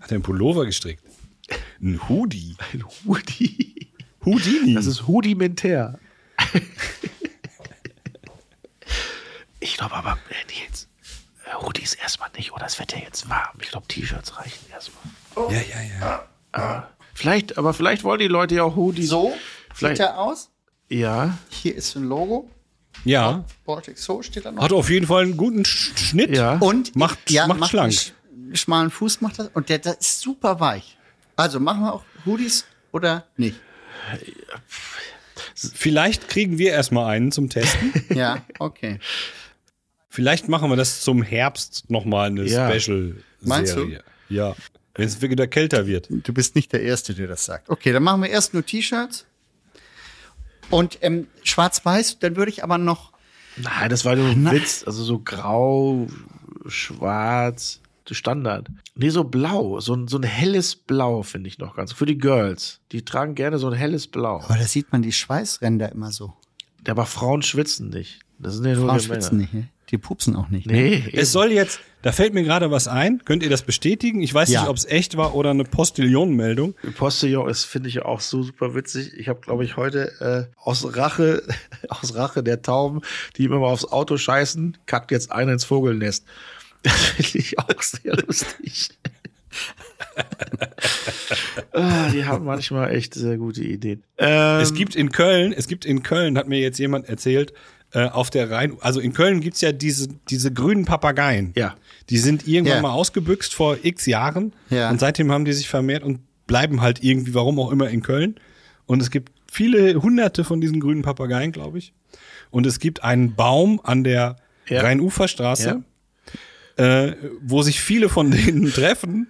Hat 0.00 0.10
er 0.10 0.14
einen 0.16 0.22
Pullover 0.22 0.64
gestrickt? 0.64 1.02
Ein 1.82 2.00
Hoodie. 2.08 2.56
Ein 2.72 2.84
Hoodie. 3.04 3.88
Houdini. 4.24 4.74
Das 4.74 4.86
ist 4.86 5.08
rudimentär. 5.08 5.98
ich 9.60 9.76
glaube 9.76 9.94
aber, 9.94 10.18
äh, 10.30 10.52
Nils, 10.52 10.88
äh, 11.44 11.54
Hoodies 11.62 11.94
erstmal 11.94 12.30
nicht, 12.36 12.52
oder 12.52 12.66
es 12.66 12.78
wird 12.78 12.92
ja 12.92 12.98
jetzt 12.98 13.28
warm. 13.28 13.56
Ich 13.60 13.68
glaube, 13.70 13.86
T-Shirts 13.88 14.38
reichen 14.38 14.64
erstmal. 14.72 15.02
Ja, 15.36 15.60
ja, 15.60 16.26
ja. 16.56 16.88
Vielleicht, 17.14 17.58
aber 17.58 17.74
vielleicht 17.74 18.04
wollen 18.04 18.18
die 18.20 18.28
Leute 18.28 18.54
ja 18.56 18.62
auch 18.64 18.76
Hoodies. 18.76 19.08
So 19.08 19.34
Vielleicht- 19.74 19.98
sieht 19.98 20.06
er 20.06 20.18
aus. 20.18 20.50
Ja. 20.88 21.38
Hier 21.50 21.74
ist 21.74 21.94
ein 21.96 22.04
Logo. 22.04 22.50
Ja. 23.04 23.44
Baltic 23.64 23.96
So 23.98 24.22
steht 24.22 24.44
da 24.44 24.52
noch. 24.52 24.62
Hat 24.62 24.72
auf 24.72 24.90
jeden 24.90 25.06
Fall 25.06 25.22
einen 25.24 25.36
guten 25.36 25.64
Sch 25.64 25.92
Schnitt. 25.96 26.36
Ja. 26.36 26.56
Und 26.58 26.94
Macht- 26.94 27.18
macht 27.30 27.70
schlank. 27.70 27.92
einen 27.92 27.92
sch 27.92 28.12
schmalen 28.60 28.90
Fuß 28.90 29.20
macht 29.22 29.38
das. 29.38 29.48
Und 29.54 29.68
der, 29.70 29.78
der 29.78 29.98
ist 29.98 30.20
super 30.20 30.60
weich. 30.60 30.98
Also 31.36 31.58
machen 31.60 31.80
wir 31.82 31.94
auch 31.94 32.04
Hoodies 32.26 32.66
oder 32.92 33.24
nicht? 33.38 33.56
Vielleicht 35.54 36.28
kriegen 36.28 36.58
wir 36.58 36.72
erstmal 36.72 37.06
einen 37.14 37.32
zum 37.32 37.48
Testen. 37.48 37.92
Ja, 38.14 38.44
okay. 38.58 38.98
Vielleicht 40.08 40.48
machen 40.48 40.68
wir 40.70 40.76
das 40.76 41.00
zum 41.00 41.22
Herbst 41.22 41.90
nochmal 41.90 42.26
eine 42.28 42.44
Ja. 42.44 42.68
Special-Serie. 42.68 43.22
Meinst 43.40 43.76
du? 43.76 43.96
Ja. 44.28 44.54
Wenn 44.94 45.06
es 45.06 45.22
wieder 45.22 45.46
kälter 45.46 45.86
wird. 45.86 46.08
Du 46.10 46.32
bist 46.32 46.54
nicht 46.54 46.72
der 46.72 46.82
Erste, 46.82 47.14
der 47.14 47.26
das 47.26 47.44
sagt. 47.44 47.70
Okay, 47.70 47.92
dann 47.92 48.02
machen 48.02 48.22
wir 48.22 48.30
erst 48.30 48.52
nur 48.52 48.64
T-Shirts. 48.64 49.26
Und 50.70 50.98
ähm, 51.00 51.28
schwarz-weiß, 51.42 52.18
dann 52.18 52.36
würde 52.36 52.50
ich 52.50 52.62
aber 52.62 52.78
noch. 52.78 53.12
Nein, 53.56 53.90
das 53.90 54.04
war 54.04 54.16
nur 54.16 54.28
ein 54.28 54.50
Witz. 54.50 54.84
Also 54.86 55.02
so 55.04 55.18
grau, 55.18 56.08
schwarz, 56.66 57.82
Standard. 58.14 58.68
Nee, 58.94 59.10
so 59.10 59.24
blau. 59.24 59.80
So 59.80 59.94
ein, 59.94 60.08
so 60.08 60.18
ein 60.18 60.22
helles 60.22 60.76
Blau 60.76 61.22
finde 61.22 61.48
ich 61.48 61.58
noch 61.58 61.76
ganz. 61.76 61.92
Für 61.92 62.06
die 62.06 62.18
Girls. 62.18 62.80
Die 62.92 63.04
tragen 63.04 63.34
gerne 63.34 63.58
so 63.58 63.68
ein 63.68 63.74
helles 63.74 64.06
Blau. 64.06 64.40
Aber 64.40 64.56
da 64.56 64.64
sieht 64.64 64.92
man 64.92 65.02
die 65.02 65.12
Schweißränder 65.12 65.92
immer 65.92 66.12
so. 66.12 66.34
Aber 66.86 67.06
Frauen 67.06 67.42
schwitzen 67.42 67.90
nicht. 67.90 68.20
Das 68.38 68.54
sind 68.54 68.66
ja 68.66 68.74
nur 68.74 68.88
Frauen 68.88 69.00
schwitzen 69.00 69.38
Männer. 69.38 69.50
nicht, 69.52 69.54
ne? 69.54 69.68
Die 69.92 69.98
pupsen 69.98 70.34
auch 70.36 70.48
nicht. 70.48 70.66
Ne? 70.66 70.72
Nee, 70.72 71.04
Es 71.12 71.32
soll 71.32 71.52
jetzt, 71.52 71.78
da 72.00 72.12
fällt 72.12 72.32
mir 72.34 72.42
gerade 72.42 72.70
was 72.70 72.88
ein. 72.88 73.22
Könnt 73.26 73.42
ihr 73.42 73.50
das 73.50 73.62
bestätigen? 73.62 74.22
Ich 74.22 74.32
weiß 74.32 74.48
Ja. 74.50 74.62
nicht, 74.62 74.70
ob 74.70 74.76
es 74.76 74.86
echt 74.86 75.16
war 75.18 75.34
oder 75.34 75.50
eine 75.50 75.64
Postillonenmeldung. 75.64 76.74
Postillon 76.96 77.48
ist, 77.48 77.64
finde 77.64 77.90
ich, 77.90 78.00
auch 78.02 78.20
so 78.20 78.42
super 78.42 78.74
witzig. 78.74 79.12
Ich 79.18 79.28
habe, 79.28 79.40
glaube 79.40 79.64
ich, 79.64 79.76
heute 79.76 80.48
äh, 80.50 80.56
aus 80.60 80.96
Rache, 80.96 81.42
aus 81.90 82.14
Rache 82.14 82.42
der 82.42 82.62
Tauben, 82.62 83.02
die 83.36 83.44
immer 83.44 83.58
mal 83.58 83.66
aufs 83.68 83.84
Auto 83.84 84.16
scheißen, 84.16 84.78
kackt 84.86 85.10
jetzt 85.10 85.30
einer 85.30 85.52
ins 85.52 85.64
Vogelnest. 85.64 86.24
Das 86.84 86.94
finde 86.94 87.38
ich 87.38 87.58
auch 87.60 87.80
sehr 87.80 88.16
lustig. 88.16 88.88
ah, 91.72 92.08
die 92.10 92.24
haben 92.24 92.44
manchmal 92.44 92.92
echt 92.94 93.14
sehr 93.14 93.36
gute 93.36 93.62
Ideen. 93.62 94.02
Ähm, 94.18 94.60
Es 94.60 94.74
gibt 94.74 94.96
in 94.96 95.10
Köln, 95.12 95.52
es 95.52 95.68
gibt 95.68 95.84
in 95.84 96.02
Köln, 96.02 96.36
hat 96.36 96.48
mir 96.48 96.58
jetzt 96.58 96.78
jemand 96.78 97.08
erzählt, 97.08 97.52
äh, 97.94 98.06
auf 98.08 98.30
der 98.30 98.50
Rhein, 98.50 98.76
also 98.80 99.00
in 99.00 99.12
Köln 99.12 99.40
gibt's 99.40 99.60
ja 99.60 99.72
diese, 99.72 100.08
diese 100.30 100.52
grünen 100.52 100.84
Papageien. 100.84 101.52
Ja. 101.56 101.74
Die 102.10 102.18
sind 102.18 102.48
irgendwann 102.48 102.76
Ja. 102.76 102.82
mal 102.82 102.92
ausgebüxt 102.92 103.54
vor 103.54 103.76
x 103.82 104.06
Jahren. 104.06 104.52
Ja. 104.70 104.90
Und 104.90 104.98
seitdem 105.00 105.30
haben 105.30 105.44
die 105.44 105.52
sich 105.52 105.68
vermehrt 105.68 106.02
und 106.02 106.20
bleiben 106.46 106.80
halt 106.80 107.02
irgendwie, 107.04 107.34
warum 107.34 107.58
auch 107.60 107.70
immer, 107.70 107.88
in 107.90 108.02
Köln. 108.02 108.36
Und 108.86 109.00
es 109.02 109.10
gibt 109.10 109.30
viele 109.50 110.00
hunderte 110.02 110.44
von 110.44 110.60
diesen 110.60 110.80
grünen 110.80 111.02
Papageien, 111.02 111.52
glaube 111.52 111.78
ich. 111.78 111.92
Und 112.50 112.66
es 112.66 112.78
gibt 112.80 113.04
einen 113.04 113.34
Baum 113.34 113.80
an 113.84 114.04
der 114.04 114.36
Ja. 114.68 114.80
Rheinuferstraße, 114.82 115.82
äh, 116.76 117.12
wo 117.42 117.62
sich 117.62 117.80
viele 117.80 118.08
von 118.08 118.30
denen 118.30 118.66
treffen 118.72 119.28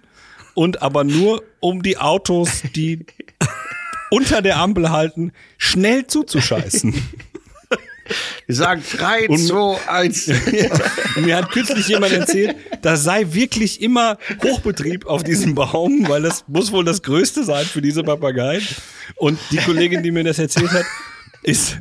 und 0.53 0.81
aber 0.81 1.03
nur 1.03 1.43
um 1.59 1.83
die 1.83 1.97
Autos, 1.97 2.63
die 2.75 3.05
unter 4.09 4.41
der 4.41 4.57
Ampel 4.57 4.89
halten, 4.91 5.31
schnell 5.57 6.07
zuzuscheißen. 6.07 6.93
die 8.47 8.53
sagen 8.53 8.83
3, 8.97 9.27
Und- 9.29 9.37
2, 9.37 9.77
1. 9.87 10.27
Und 11.15 11.25
mir 11.25 11.37
hat 11.37 11.51
kürzlich 11.51 11.87
jemand 11.87 12.13
erzählt, 12.13 12.55
da 12.81 12.95
sei 12.97 13.25
wirklich 13.31 13.81
immer 13.81 14.17
Hochbetrieb 14.43 15.05
auf 15.05 15.23
diesem 15.23 15.55
Baum, 15.55 16.07
weil 16.09 16.21
das 16.21 16.45
muss 16.47 16.71
wohl 16.71 16.83
das 16.85 17.01
Größte 17.01 17.43
sein 17.43 17.65
für 17.65 17.81
diese 17.81 18.03
Papageien. 18.03 18.65
Und 19.15 19.39
die 19.51 19.57
Kollegin, 19.57 20.03
die 20.03 20.11
mir 20.11 20.23
das 20.23 20.39
erzählt 20.39 20.71
hat, 20.71 20.85
ist 21.43 21.77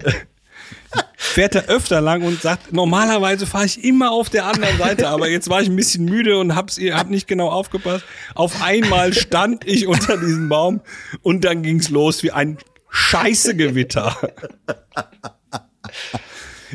fährt 1.17 1.55
da 1.55 1.61
öfter 1.61 2.01
lang 2.03 2.23
und 2.23 2.43
sagt, 2.43 2.73
normalerweise 2.73 3.47
fahre 3.47 3.65
ich 3.65 3.83
immer 3.83 4.11
auf 4.11 4.29
der 4.29 4.45
anderen 4.45 4.77
Seite, 4.77 5.09
aber 5.09 5.29
jetzt 5.29 5.49
war 5.49 5.63
ich 5.63 5.69
ein 5.69 5.77
bisschen 5.77 6.05
müde 6.05 6.39
und 6.39 6.55
hab's, 6.55 6.79
hab 6.79 7.09
nicht 7.09 7.27
genau 7.27 7.49
aufgepasst. 7.49 8.05
Auf 8.35 8.61
einmal 8.63 9.15
stand 9.15 9.67
ich 9.67 9.87
unter 9.87 10.19
diesem 10.19 10.51
Baum 10.51 10.83
und 11.23 11.45
dann 11.45 11.63
ging's 11.63 11.89
los 11.89 12.23
wie 12.23 12.33
ein 12.33 12.59
Scheißegewitter. 12.91 14.17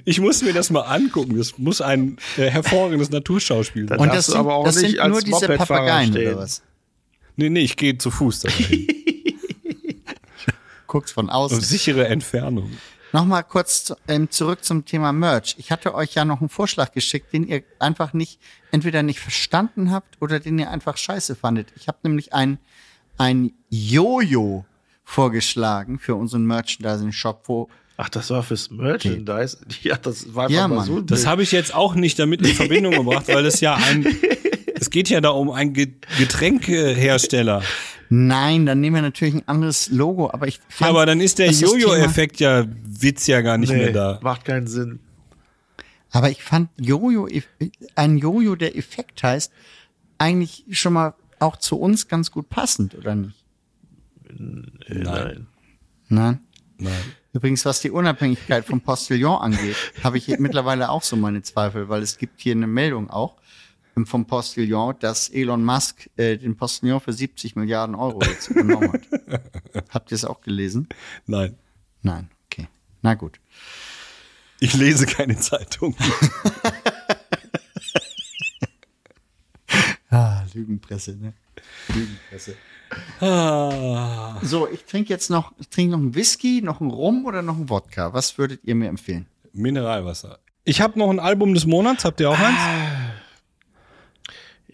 Ich 0.05 0.19
muss 0.19 0.41
mir 0.41 0.53
das 0.53 0.69
mal 0.69 0.81
angucken. 0.81 1.37
Das 1.37 1.57
muss 1.57 1.81
ein 1.81 2.17
äh, 2.37 2.49
hervorragendes 2.49 3.09
Naturschauspiel 3.09 3.87
sein. 3.87 3.99
Und 3.99 4.13
das 4.13 4.27
sind, 4.27 4.37
aber 4.37 4.55
auch 4.55 4.65
das 4.65 4.77
nicht 4.77 4.91
sind 4.91 4.99
als 4.99 5.11
nur 5.11 5.21
diese 5.21 5.47
Papageien 5.47 6.11
stehen. 6.11 6.33
oder 6.33 6.43
was? 6.43 6.61
Nee, 7.35 7.49
nee, 7.49 7.61
ich 7.61 7.77
gehe 7.77 7.97
zu 7.97 8.11
Fuß 8.11 8.41
dahin. 8.41 8.87
Guckst 10.87 11.13
von 11.13 11.29
außen. 11.29 11.57
Auf 11.57 11.65
sichere 11.65 12.07
Entfernung. 12.07 12.71
Nochmal 13.13 13.43
kurz 13.43 13.93
ähm, 14.07 14.29
zurück 14.29 14.63
zum 14.63 14.85
Thema 14.85 15.13
Merch. 15.13 15.55
Ich 15.57 15.71
hatte 15.71 15.95
euch 15.95 16.13
ja 16.13 16.25
noch 16.25 16.41
einen 16.41 16.49
Vorschlag 16.49 16.91
geschickt, 16.91 17.33
den 17.33 17.47
ihr 17.47 17.63
einfach 17.79 18.13
nicht, 18.13 18.39
entweder 18.71 19.01
nicht 19.01 19.19
verstanden 19.19 19.91
habt 19.91 20.21
oder 20.21 20.39
den 20.39 20.59
ihr 20.59 20.69
einfach 20.69 20.97
scheiße 20.97 21.35
fandet. 21.35 21.69
Ich 21.75 21.87
habe 21.87 21.99
nämlich 22.03 22.33
ein, 22.33 22.59
ein 23.17 23.53
Jojo 23.69 24.65
vorgeschlagen 25.03 25.99
für 25.99 26.15
unseren 26.15 26.45
Merchandising-Shop, 26.45 27.43
wo 27.45 27.69
Ach, 27.99 28.09
das 28.09 28.29
war 28.29 28.43
fürs 28.43 28.69
Merchandise? 28.69 29.57
Ja, 29.81 29.97
das 29.97 30.33
war 30.35 30.43
einfach 30.45 30.55
Ja, 30.55 30.67
mal 30.67 30.75
Mann. 30.77 30.85
so. 30.85 31.01
Das 31.01 31.25
habe 31.25 31.41
ich 31.41 31.51
jetzt 31.51 31.73
auch 31.73 31.95
nicht 31.95 32.19
damit 32.19 32.41
in 32.41 32.53
Verbindung 32.53 32.93
gebracht, 32.95 33.27
weil 33.27 33.43
es 33.45 33.59
ja 33.59 33.73
ein, 33.75 34.05
es 34.75 34.91
geht 34.91 35.09
ja 35.09 35.19
da 35.19 35.29
um 35.29 35.49
einen 35.49 35.73
Ge- 35.73 35.93
Getränkehersteller. 36.19 37.63
Nein, 38.09 38.65
dann 38.67 38.79
nehmen 38.79 38.95
wir 38.97 39.01
natürlich 39.01 39.33
ein 39.33 39.47
anderes 39.47 39.89
Logo, 39.89 40.29
aber 40.31 40.47
ich 40.47 40.57
Ja, 40.57 40.61
fand, 40.69 40.89
aber 40.91 41.05
dann 41.07 41.19
ist 41.19 41.39
der 41.39 41.47
das 41.47 41.59
Jojo-Effekt 41.59 42.39
ja, 42.39 42.65
Witz 42.85 43.25
ja 43.27 43.41
gar 43.41 43.57
nicht 43.57 43.73
mehr 43.73 43.87
nee, 43.87 43.91
da. 43.93 44.19
macht 44.21 44.45
keinen 44.45 44.67
Sinn. 44.67 44.99
Aber 46.11 46.29
ich 46.29 46.41
fand 46.41 46.69
Jojo, 46.79 47.27
ein 47.95 48.17
Jojo, 48.17 48.55
der 48.55 48.77
Effekt 48.77 49.23
heißt, 49.23 49.51
eigentlich 50.19 50.63
schon 50.71 50.93
mal 50.93 51.15
auch 51.39 51.57
zu 51.57 51.77
uns 51.79 52.07
ganz 52.07 52.31
gut 52.31 52.47
passend, 52.49 52.95
oder 52.95 53.13
nicht? 53.15 53.43
Nein. 54.37 55.47
Nein. 56.09 56.39
Nein. 56.77 56.93
Übrigens, 57.37 57.65
was 57.65 57.81
die 57.81 57.91
Unabhängigkeit 57.91 58.65
vom 58.65 58.81
Postillon 58.81 59.39
angeht, 59.39 59.75
habe 60.03 60.17
ich 60.17 60.27
mittlerweile 60.39 60.89
auch 60.89 61.03
so 61.03 61.15
meine 61.15 61.43
Zweifel, 61.43 61.87
weil 61.87 62.01
es 62.01 62.17
gibt 62.17 62.41
hier 62.41 62.53
eine 62.53 62.65
Meldung 62.65 63.11
auch 63.11 63.35
vom 64.05 64.25
Postillon, 64.25 64.95
dass 65.01 65.29
Elon 65.29 65.63
Musk 65.63 66.09
äh, 66.17 66.37
den 66.37 66.57
Postillon 66.57 66.99
für 66.99 67.13
70 67.13 67.55
Milliarden 67.55 67.93
Euro 67.93 68.23
jetzt 68.23 68.47
übernommen 68.47 68.91
hat. 68.91 69.83
Habt 69.89 70.11
ihr 70.11 70.15
es 70.15 70.25
auch 70.25 70.41
gelesen? 70.41 70.89
Nein. 71.27 71.55
Nein, 72.01 72.31
okay. 72.47 72.69
Na 73.03 73.13
gut. 73.13 73.39
Ich 74.59 74.73
lese 74.73 75.05
keine 75.05 75.37
Zeitung. 75.37 75.95
Ah, 80.09 80.45
Lügenpresse, 80.53 81.17
ne? 81.17 81.33
Lügenpresse. 81.89 82.55
Ah. 83.19 84.37
So, 84.41 84.67
ich 84.69 84.85
trinke 84.85 85.09
jetzt 85.09 85.29
noch, 85.29 85.51
ich 85.59 85.69
trinke 85.69 85.91
noch 85.91 85.99
einen 85.99 86.15
Whisky, 86.15 86.61
noch 86.61 86.81
einen 86.81 86.91
Rum 86.91 87.25
oder 87.25 87.41
noch 87.41 87.55
einen 87.55 87.69
Wodka. 87.69 88.13
Was 88.13 88.37
würdet 88.37 88.61
ihr 88.63 88.75
mir 88.75 88.89
empfehlen? 88.89 89.25
Mineralwasser. 89.53 90.39
Ich 90.63 90.81
habe 90.81 90.99
noch 90.99 91.09
ein 91.09 91.19
Album 91.19 91.53
des 91.53 91.65
Monats. 91.65 92.05
Habt 92.05 92.19
ihr 92.19 92.29
auch 92.29 92.37
eins? 92.39 92.59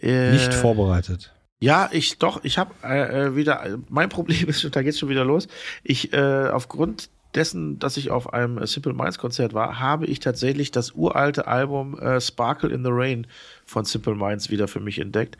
Äh, 0.01 0.32
Nicht 0.32 0.53
vorbereitet. 0.53 1.34
Ja, 1.59 1.89
ich 1.93 2.18
doch, 2.18 2.43
ich 2.43 2.57
habe 2.57 2.74
äh, 2.84 3.28
äh, 3.28 3.36
wieder, 3.38 3.78
mein 3.88 4.09
Problem 4.09 4.49
ist, 4.49 4.68
da 4.76 4.82
geht's 4.82 4.99
schon 4.99 5.07
wieder 5.09 5.24
los. 5.24 5.47
Ich, 5.84 6.11
äh, 6.11 6.47
aufgrund 6.51 7.09
dessen, 7.36 7.79
dass 7.79 7.97
ich 7.97 8.11
auf 8.11 8.34
einem 8.34 8.57
äh, 8.57 8.67
Simple 8.67 8.93
Minds 8.93 9.17
Konzert 9.17 9.53
war, 9.53 9.79
habe 9.79 10.05
ich 10.05 10.19
tatsächlich 10.19 10.71
das 10.71 10.91
uralte 10.91 11.47
Album 11.47 11.97
äh, 11.99 12.19
Sparkle 12.21 12.69
in 12.69 12.84
the 12.84 12.91
Rain 12.91 13.27
von 13.65 13.86
Simple 13.86 14.15
Minds 14.15 14.49
wieder 14.49 14.67
für 14.67 14.79
mich 14.79 14.99
entdeckt. 14.99 15.38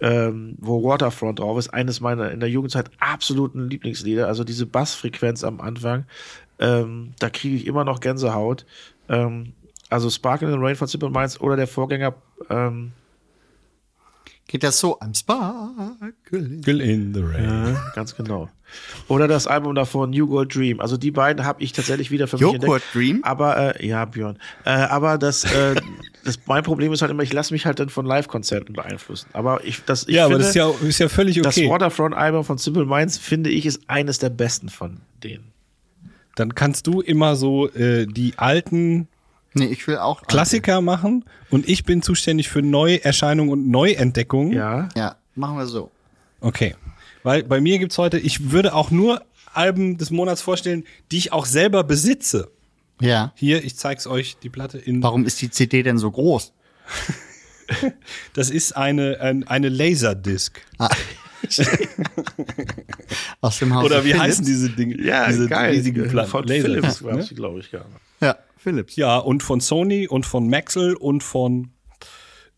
Ähm, 0.00 0.56
wo 0.58 0.84
Waterfront 0.84 1.40
drauf 1.40 1.58
ist, 1.58 1.68
eines 1.68 2.00
meiner 2.00 2.30
in 2.30 2.40
der 2.40 2.48
Jugendzeit 2.48 2.90
absoluten 3.00 3.68
Lieblingslieder. 3.68 4.28
Also 4.28 4.44
diese 4.44 4.66
Bassfrequenz 4.66 5.42
am 5.42 5.60
Anfang, 5.60 6.04
ähm, 6.58 7.12
da 7.18 7.28
kriege 7.28 7.56
ich 7.56 7.66
immer 7.66 7.84
noch 7.84 8.00
Gänsehaut. 8.00 8.66
Ähm, 9.08 9.52
also 9.88 10.08
Sparkle 10.08 10.48
in 10.48 10.54
the 10.54 10.60
Rain 10.64 10.76
von 10.76 10.86
Simple 10.86 11.10
Minds 11.10 11.40
oder 11.40 11.56
der 11.56 11.66
Vorgänger 11.66 12.14
ähm, 12.48 12.92
Geht 14.50 14.64
das 14.64 14.80
so? 14.80 14.98
I'm. 14.98 15.12
Girl 16.28 16.80
in 16.80 17.14
the 17.14 17.20
Rain. 17.20 17.44
Ja, 17.44 17.92
ganz 17.94 18.16
genau. 18.16 18.48
Oder 19.06 19.28
das 19.28 19.46
Album 19.46 19.76
davor, 19.76 20.08
New 20.08 20.26
Gold 20.26 20.52
Dream. 20.52 20.80
Also 20.80 20.96
die 20.96 21.12
beiden 21.12 21.44
habe 21.44 21.62
ich 21.62 21.70
tatsächlich 21.70 22.10
wieder 22.10 22.26
für 22.26 22.34
mich 22.34 22.42
Joghurt 22.42 22.64
entdeckt. 22.64 22.84
Dream? 22.92 23.20
Aber, 23.22 23.76
äh, 23.80 23.86
ja, 23.86 24.04
Björn. 24.06 24.40
Äh, 24.64 24.70
aber 24.70 25.18
das, 25.18 25.44
äh, 25.44 25.76
das, 26.24 26.40
mein 26.46 26.64
Problem 26.64 26.92
ist 26.92 27.00
halt 27.00 27.12
immer, 27.12 27.22
ich 27.22 27.32
lasse 27.32 27.54
mich 27.54 27.64
halt 27.64 27.78
dann 27.78 27.90
von 27.90 28.04
Live-Konzerten 28.04 28.72
beeinflussen. 28.72 29.28
Aber 29.34 29.64
ich, 29.64 29.84
das, 29.84 30.08
ich 30.08 30.16
Ja, 30.16 30.24
finde, 30.24 30.34
aber 30.34 30.38
das 30.38 30.48
ist 30.48 30.54
ja, 30.56 30.70
ist 30.88 30.98
ja 30.98 31.08
völlig 31.08 31.40
das 31.40 31.56
okay. 31.56 31.70
Waterfront-Album 31.70 32.42
von 32.42 32.58
Simple 32.58 32.86
Minds, 32.86 33.18
finde 33.18 33.50
ich, 33.50 33.66
ist 33.66 33.82
eines 33.86 34.18
der 34.18 34.30
besten 34.30 34.68
von 34.68 34.96
denen. 35.22 35.52
Dann 36.34 36.56
kannst 36.56 36.88
du 36.88 37.00
immer 37.00 37.36
so 37.36 37.68
äh, 37.68 38.06
die 38.06 38.34
alten 38.36 39.06
Nee, 39.54 39.66
ich 39.66 39.86
will 39.86 39.98
auch. 39.98 40.22
Klassiker 40.22 40.80
machen 40.80 41.24
und 41.50 41.68
ich 41.68 41.84
bin 41.84 42.02
zuständig 42.02 42.48
für 42.48 42.62
Neuerscheinungen 42.62 43.52
und 43.52 43.68
Neuentdeckungen. 43.68 44.52
Ja. 44.52 44.88
Ja, 44.96 45.16
machen 45.34 45.58
wir 45.58 45.66
so. 45.66 45.90
Okay. 46.40 46.76
Weil 47.22 47.42
bei 47.42 47.60
mir 47.60 47.78
gibt's 47.78 47.98
heute, 47.98 48.18
ich 48.18 48.50
würde 48.52 48.74
auch 48.74 48.90
nur 48.90 49.22
Alben 49.52 49.98
des 49.98 50.10
Monats 50.10 50.40
vorstellen, 50.42 50.84
die 51.10 51.18
ich 51.18 51.32
auch 51.32 51.44
selber 51.46 51.84
besitze. 51.84 52.50
Ja. 53.00 53.32
Hier, 53.34 53.64
ich 53.64 53.76
zeig's 53.76 54.06
euch, 54.06 54.36
die 54.42 54.48
Platte 54.50 54.78
in. 54.78 55.02
Warum 55.02 55.26
ist 55.26 55.40
die 55.42 55.50
CD 55.50 55.82
denn 55.82 55.98
so 55.98 56.10
groß? 56.10 56.52
Das 58.34 58.50
ist 58.50 58.76
eine, 58.76 59.20
ein, 59.20 59.46
eine 59.46 59.68
Laserdisc. 59.68 60.60
Aus 63.40 63.58
dem 63.58 63.74
Haus 63.74 63.84
Oder 63.84 64.04
wie 64.04 64.08
Philips? 64.08 64.24
heißen 64.24 64.44
diese 64.44 64.70
Dinge? 64.70 65.00
Ja, 65.00 65.28
diese 65.28 65.48
geil. 65.48 65.70
riesigen 65.70 66.08
Platten. 66.08 66.30
Von 66.30 66.44
Laserdisc, 66.48 66.66
Philips 66.66 67.00
ne? 67.00 67.10
gab's 67.10 67.28
die, 67.28 67.34
glaube 67.36 67.60
ich, 67.60 67.70
gerne. 67.70 67.86
Ja, 68.20 68.36
Philips. 68.60 68.96
Ja, 68.96 69.18
und 69.18 69.42
von 69.42 69.60
Sony 69.60 70.06
und 70.06 70.26
von 70.26 70.48
Maxell 70.48 70.94
und 70.94 71.22
von 71.22 71.72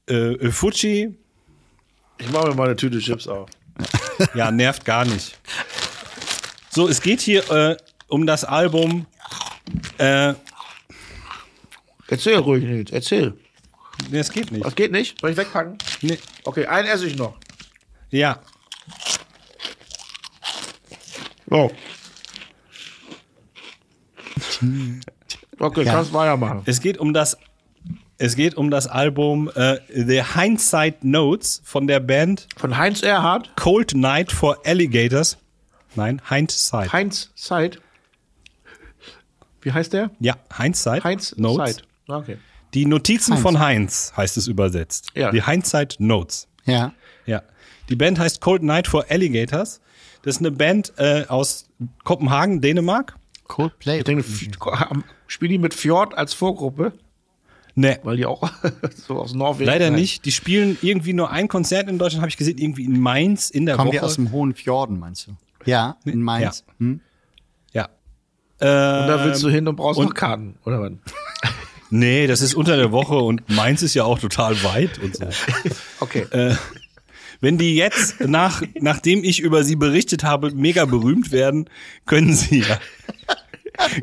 äh, 0.07 0.51
Fuji. 0.51 1.17
Ich 2.19 2.31
mache 2.31 2.49
mir 2.49 2.55
mal 2.55 2.65
eine 2.67 2.77
Tüte 2.77 2.99
Chips 2.99 3.27
auf. 3.29 3.49
Ja, 4.35 4.51
nervt 4.53 4.85
gar 4.85 5.05
nicht. 5.05 5.37
So, 6.71 6.87
es 6.87 7.01
geht 7.03 7.21
hier 7.21 7.51
äh, 7.51 7.77
um 8.07 8.25
das 8.27 8.45
Album. 8.45 9.07
Äh, 9.99 10.35
Erzähl 12.07 12.37
ruhig, 12.37 12.63
Nils, 12.63 12.93
erzähl. 12.93 13.35
nee, 14.11 14.19
es 14.19 14.31
geht 14.31 14.53
nicht. 14.53 14.65
Was 14.65 14.75
geht 14.77 14.93
nicht? 14.93 15.19
Soll 15.21 15.31
ich 15.31 15.37
wegpacken? 15.37 15.79
Nee. 16.03 16.19
Okay, 16.45 16.67
einen 16.67 16.87
esse 16.89 17.07
ich 17.07 17.17
noch. 17.17 17.37
Ja, 18.11 18.41
So. 21.53 21.71
Okay, 25.59 25.83
Ja. 25.85 25.93
kannst 25.93 26.13
weitermachen. 26.13 26.63
es 26.67 26.81
geht 26.81 26.99
um 26.99 27.13
das. 27.13 27.37
Es 28.19 28.37
geht 28.37 28.55
um 28.57 28.71
das 28.71 28.87
Album 28.87 29.51
äh, 29.55 29.79
The 29.93 30.23
Hindsight 30.35 31.03
Notes 31.03 31.61
von 31.65 31.87
der 31.89 31.99
Band 31.99 32.47
Von 32.57 32.77
Heinz 32.77 33.03
Erhardt, 33.03 33.51
Cold 33.57 33.95
Night 33.97 34.31
for 34.31 34.59
Alligators. 34.65 35.39
Nein, 35.97 36.23
Hindsight. 36.29 36.93
Heinz 36.93 37.31
Zeit. 37.35 37.81
Wie 39.61 39.73
heißt 39.73 39.93
der? 39.93 40.11
ja, 40.21 40.37
Hindsight 40.57 41.05
Heinz 41.05 41.35
Notes. 41.37 41.77
Zeit. 41.77 41.85
Okay. 42.09 42.39
Die 42.75 42.87
Notizen 42.87 43.33
Heinz. 43.35 43.43
von 43.43 43.59
Heinz 43.59 44.13
heißt 44.17 44.37
es 44.37 44.47
übersetzt. 44.47 45.09
Ja. 45.15 45.31
Die 45.31 45.45
Hindsight 45.45 45.97
Notes. 45.99 46.49
Ja. 46.65 46.93
Ja. 47.27 47.43
Die 47.89 47.97
Band 47.97 48.19
heißt 48.19 48.41
Cold 48.41 48.63
Night 48.63 48.87
for 48.87 49.05
Alligators. 49.09 49.81
Das 50.23 50.37
ist 50.37 50.41
eine 50.41 50.53
Band 50.53 50.93
äh, 50.99 51.25
aus 51.29 51.67
Kopenhagen, 52.05 52.61
Dänemark. 52.61 53.17
Coldplay. 53.49 53.99
Ich 53.99 54.05
denke, 54.05 54.23
F- 54.23 54.49
spielen 55.27 55.51
die 55.53 55.59
mit 55.59 55.75
Fjord 55.75 56.17
als 56.17 56.35
Vorgruppe, 56.35 56.93
Ne, 57.75 57.99
weil 58.03 58.19
die 58.19 58.27
auch 58.27 58.51
so 59.07 59.19
aus 59.19 59.33
Norwegen 59.33 59.65
leider 59.67 59.91
Nein. 59.91 60.01
nicht. 60.01 60.27
Die 60.27 60.33
spielen 60.33 60.77
irgendwie 60.83 61.15
nur 61.15 61.31
ein 61.31 61.49
Konzert 61.49 61.89
in 61.89 61.99
Deutschland, 61.99 62.21
habe 62.21 62.29
ich 62.29 62.37
gesehen, 62.37 62.59
irgendwie 62.59 62.85
in 62.85 63.01
Mainz 63.01 63.49
in 63.49 63.65
der 63.65 63.77
Kommen 63.77 63.89
Woche. 63.89 63.97
die 63.97 64.01
aus 64.03 64.17
dem 64.17 64.31
Hohen 64.31 64.55
Fjorden, 64.55 64.99
meinst 64.99 65.27
du? 65.29 65.33
Ja, 65.65 65.97
in 66.05 66.21
Mainz. 66.23 66.65
Ja. 66.69 66.75
Hm? 66.79 67.01
ja. 67.73 67.85
Und 67.85 67.89
da 69.09 69.25
willst 69.25 69.43
du 69.43 69.49
Ähm, 69.49 69.55
hin 69.55 69.69
und 69.69 69.77
brauchst 69.77 69.99
und- 69.99 70.09
noch 70.09 70.15
Karten, 70.15 70.57
oder 70.67 70.83
was? 70.83 70.93
Nee, 71.89 72.27
das 72.27 72.41
ist 72.43 72.55
unter 72.55 72.77
der 72.77 72.91
Woche 72.93 73.15
und 73.17 73.49
Mainz 73.49 73.83
ist 73.83 73.95
ja 73.95 74.05
auch 74.05 74.19
total 74.19 74.63
weit 74.65 74.99
und 74.99 75.17
so. 75.17 75.29
Okay. 76.01 76.27
Äh, 76.31 76.55
Wenn 77.43 77.59
die 77.59 77.75
jetzt, 77.75 78.21
nach, 78.21 78.63
nachdem 78.81 79.25
ich 79.25 79.41
über 79.41 79.65
sie 79.65 79.75
berichtet 79.77 80.23
habe, 80.25 80.53
mega 80.53 80.85
berühmt 80.87 81.33
werden, 81.33 81.69
können 82.07 82.33
sie 82.33 82.61
ja, 82.61 82.79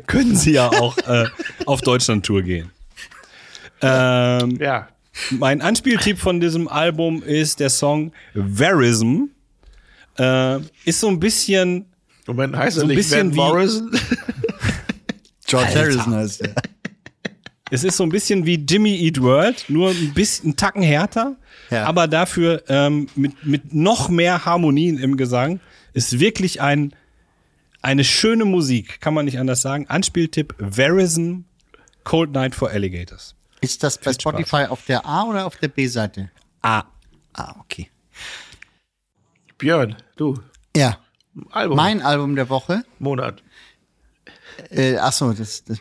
können 0.06 0.36
sie 0.36 0.52
ja 0.52 0.68
auch 0.68 0.96
äh, 0.98 1.24
auf 1.66 1.80
Deutschland-Tour 1.80 2.42
gehen. 2.42 2.70
Ähm, 3.80 4.58
ja. 4.60 4.88
Mein 5.30 5.62
Anspieltipp 5.62 6.18
von 6.18 6.38
diesem 6.40 6.68
Album 6.68 7.22
ist 7.22 7.60
der 7.60 7.70
Song 7.70 8.12
Verism. 8.34 9.24
Äh, 10.18 10.58
ist 10.84 11.00
so 11.00 11.08
ein 11.08 11.18
bisschen, 11.18 11.86
Moment, 12.26 12.54
heißt 12.54 12.76
er 12.76 12.80
So 12.80 12.86
ein 12.86 12.88
nicht 12.88 12.96
bisschen 12.98 13.28
Van 13.28 13.32
wie- 13.32 13.36
Morrison? 13.36 13.90
George 15.46 15.74
Harrison 15.74 16.14
heißt 16.14 16.42
der. 16.42 16.54
es 17.70 17.84
ist 17.84 17.96
so 17.96 18.02
ein 18.04 18.10
bisschen 18.10 18.44
wie 18.44 18.54
Jimmy 18.56 18.94
Eat 19.02 19.20
World, 19.20 19.64
nur 19.68 19.90
ein 19.90 20.12
bisschen 20.14 20.48
einen 20.50 20.56
Tacken 20.56 20.82
härter, 20.82 21.36
Ja. 21.70 21.84
aber 21.84 22.08
dafür 22.08 22.62
ähm, 22.68 23.08
mit, 23.14 23.44
mit 23.46 23.72
noch 23.74 24.08
mehr 24.08 24.44
Harmonien 24.44 24.98
im 24.98 25.16
Gesang. 25.16 25.60
Ist 25.92 26.18
wirklich 26.20 26.60
ein, 26.60 26.94
eine 27.82 28.04
schöne 28.04 28.44
Musik, 28.44 29.00
kann 29.00 29.14
man 29.14 29.24
nicht 29.24 29.38
anders 29.38 29.62
sagen. 29.62 29.86
Anspieltipp 29.88 30.54
Verism, 30.58 31.40
Cold 32.04 32.32
Night 32.32 32.54
for 32.54 32.70
Alligators. 32.70 33.34
Ist 33.60 33.82
das 33.82 33.98
bei 33.98 34.12
Viel 34.12 34.20
Spaß. 34.20 34.32
Spotify 34.34 34.64
auf 34.70 34.84
der 34.86 35.04
A 35.06 35.24
oder 35.24 35.46
auf 35.46 35.56
der 35.56 35.68
B-Seite? 35.68 36.30
Ah, 36.62 36.84
Ah, 37.32 37.54
okay. 37.60 37.88
Björn, 39.58 39.96
du. 40.16 40.38
Ja. 40.76 40.98
Album. 41.50 41.76
Mein 41.76 42.02
Album 42.02 42.34
der 42.34 42.48
Woche. 42.48 42.82
Monat. 42.98 43.42
Äh, 44.70 44.96
ach 44.98 45.12
so, 45.12 45.32
das, 45.32 45.64
das. 45.64 45.78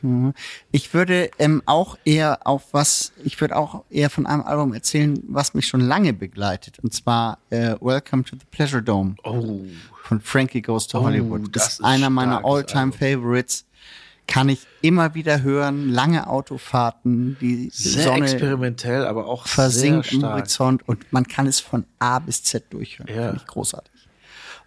Ich 0.71 0.93
würde 0.93 1.29
ähm, 1.39 1.61
auch 1.65 1.97
eher 2.05 2.45
auf 2.47 2.73
was. 2.73 3.11
Ich 3.23 3.39
würde 3.41 3.55
auch 3.55 3.83
eher 3.89 4.09
von 4.09 4.25
einem 4.25 4.43
Album 4.43 4.73
erzählen, 4.73 5.21
was 5.27 5.53
mich 5.53 5.67
schon 5.67 5.81
lange 5.81 6.13
begleitet. 6.13 6.79
Und 6.79 6.93
zwar 6.93 7.39
äh, 7.49 7.75
Welcome 7.81 8.23
to 8.23 8.35
the 8.35 8.45
Pleasure 8.51 8.81
Dome 8.81 9.15
Oh. 9.23 9.61
von 10.03 10.21
Frankie 10.21 10.61
Goes 10.61 10.87
to 10.87 11.01
Hollywood. 11.01 11.55
Das, 11.55 11.63
das 11.65 11.73
ist 11.73 11.83
einer 11.85 12.09
meiner 12.09 12.43
All-Time 12.45 12.91
Favorites. 12.91 13.65
Kann 14.27 14.47
ich 14.47 14.67
immer 14.81 15.15
wieder 15.15 15.41
hören. 15.41 15.89
Lange 15.89 16.27
Autofahrten, 16.27 17.35
die 17.41 17.71
Sehr 17.73 18.03
Sonne 18.03 18.25
experimentell, 18.31 19.05
aber 19.07 19.25
auch 19.25 19.47
versinkt 19.47 20.11
im. 20.13 20.21
Horizont 20.23 20.87
und 20.87 21.11
man 21.11 21.27
kann 21.27 21.47
es 21.47 21.59
von 21.59 21.85
A 21.97 22.19
bis 22.19 22.43
Z 22.43 22.71
durchhören. 22.71 23.09
Ja. 23.09 23.23
Finde 23.29 23.37
ich 23.37 23.47
großartig. 23.47 23.91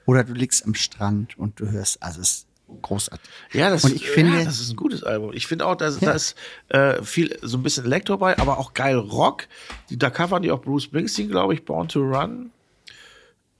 Oder 0.04 0.24
du 0.24 0.32
liegst 0.32 0.64
am 0.64 0.74
Strand 0.74 1.38
und 1.38 1.60
du 1.60 1.70
hörst, 1.70 2.02
also 2.02 2.20
es 2.20 2.28
ist 2.32 2.46
großartig. 2.80 3.28
Ja, 3.52 3.70
das, 3.70 3.84
und 3.84 3.94
ich 3.94 4.08
finde, 4.08 4.38
ja, 4.38 4.44
das 4.44 4.60
ist 4.60 4.70
ein 4.70 4.76
gutes 4.76 5.02
Album. 5.02 5.32
Ich 5.34 5.46
finde 5.46 5.66
auch, 5.66 5.74
dass 5.76 6.00
Ja. 6.00 6.10
da 6.10 6.12
ist 6.14 6.34
äh, 6.68 7.02
viel, 7.02 7.36
so 7.42 7.58
ein 7.58 7.62
bisschen 7.62 7.84
Elektro 7.84 8.16
bei, 8.18 8.38
aber 8.38 8.58
auch 8.58 8.74
geil 8.74 8.96
Rock. 8.96 9.48
Die, 9.90 9.98
da 9.98 10.10
covern 10.10 10.42
die 10.42 10.50
auch 10.50 10.60
Bruce 10.60 10.84
Springsteen, 10.84 11.28
glaube 11.28 11.54
ich, 11.54 11.64
Born 11.64 11.88
to 11.88 12.00
Run. 12.00 12.50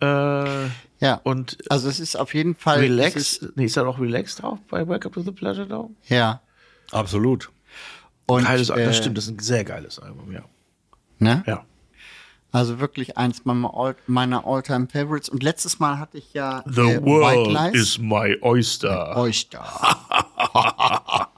Äh, 0.01 0.07
ja, 0.99 1.21
und 1.23 1.59
also 1.69 1.89
es 1.89 2.01
ist 2.01 2.17
auf 2.17 2.35
jeden 2.35 2.55
Fall, 2.57 2.81
Relax, 2.81 3.15
ist, 3.17 3.57
nee, 3.57 3.67
ist 3.67 3.77
da 3.77 3.85
noch 3.85 4.01
Relax 4.01 4.37
drauf 4.37 4.59
bei 4.69 4.87
Welcome 4.87 5.15
to 5.15 5.23
the 5.23 5.31
Pleasure 5.33 5.67
Dome? 5.67 5.91
ja. 6.09 6.41
absolut. 6.91 7.51
Und, 8.27 8.45
Geiles, 8.45 8.71
äh, 8.71 8.85
das 8.85 8.97
stimmt, 8.97 9.19
das 9.19 9.25
ist 9.25 9.31
ein 9.33 9.39
sehr 9.41 9.65
geiles 9.65 9.99
Album, 9.99 10.33
ja. 10.33 10.45
Ne? 11.19 11.43
Ja. 11.47 11.65
Also 12.53 12.79
wirklich 12.81 13.17
eins 13.17 13.45
meiner 13.47 13.73
All- 13.75 13.97
meiner 14.07 14.47
All-Time 14.47 14.87
Favorites. 14.93 15.29
Und 15.31 15.43
letztes 15.43 15.79
Mal 15.81 15.99
hatte 15.99 16.19
ich 16.19 16.35
ja 16.35 16.63
The 16.67 16.81
äh, 16.83 16.85
White 16.97 17.05
world 17.07 17.73
Lies. 17.73 17.83
is 17.83 17.99
my 17.99 18.37
oyster. 18.43 19.15
da. 19.51 21.29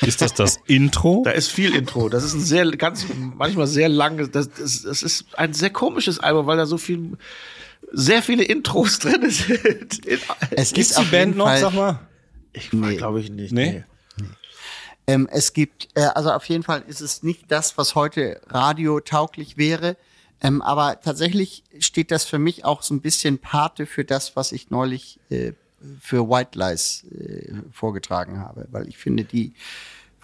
Ist 0.00 0.22
das 0.22 0.34
das 0.34 0.58
Intro? 0.66 1.22
Da 1.24 1.32
ist 1.32 1.48
viel 1.50 1.74
Intro. 1.74 2.08
Das 2.08 2.24
ist 2.24 2.34
ein 2.34 2.40
sehr, 2.40 2.64
ganz, 2.72 3.06
manchmal 3.36 3.66
sehr 3.66 3.88
langes, 3.88 4.30
das, 4.30 4.48
das, 4.50 4.82
das 4.82 5.02
ist 5.02 5.26
ein 5.36 5.52
sehr 5.52 5.70
komisches 5.70 6.18
Album, 6.20 6.46
weil 6.46 6.56
da 6.56 6.66
so 6.66 6.78
viel, 6.78 7.18
sehr 7.92 8.22
viele 8.22 8.44
Intros 8.44 8.98
drin 8.98 9.28
sind. 9.30 10.06
Es 10.50 10.72
Gibt's 10.72 10.90
ist 10.92 10.98
die 11.00 11.04
Band 11.04 11.36
noch, 11.36 11.46
Fall, 11.46 11.60
sag 11.60 11.74
mal? 11.74 12.00
Ich 12.52 12.72
Nee. 12.72 12.96
glaube 12.96 13.20
ich 13.20 13.30
nicht. 13.30 13.52
Nee? 13.52 13.84
Ähm, 15.08 15.26
es 15.32 15.54
gibt, 15.54 15.88
äh, 15.94 16.02
also 16.14 16.30
auf 16.30 16.44
jeden 16.44 16.62
Fall 16.62 16.84
ist 16.86 17.00
es 17.00 17.22
nicht 17.22 17.50
das, 17.50 17.78
was 17.78 17.94
heute 17.94 18.40
radiotauglich 18.46 19.56
wäre. 19.56 19.96
Ähm, 20.40 20.60
aber 20.60 21.00
tatsächlich 21.00 21.64
steht 21.80 22.10
das 22.10 22.26
für 22.26 22.38
mich 22.38 22.66
auch 22.66 22.82
so 22.82 22.94
ein 22.94 23.00
bisschen 23.00 23.38
Pate 23.38 23.86
für 23.86 24.04
das, 24.04 24.36
was 24.36 24.52
ich 24.52 24.70
neulich 24.70 25.18
äh, 25.30 25.52
für 26.00 26.28
White 26.28 26.58
Lies 26.58 27.04
äh, 27.10 27.54
vorgetragen 27.72 28.38
habe. 28.40 28.68
Weil 28.70 28.86
ich 28.86 28.98
finde, 28.98 29.24
die 29.24 29.54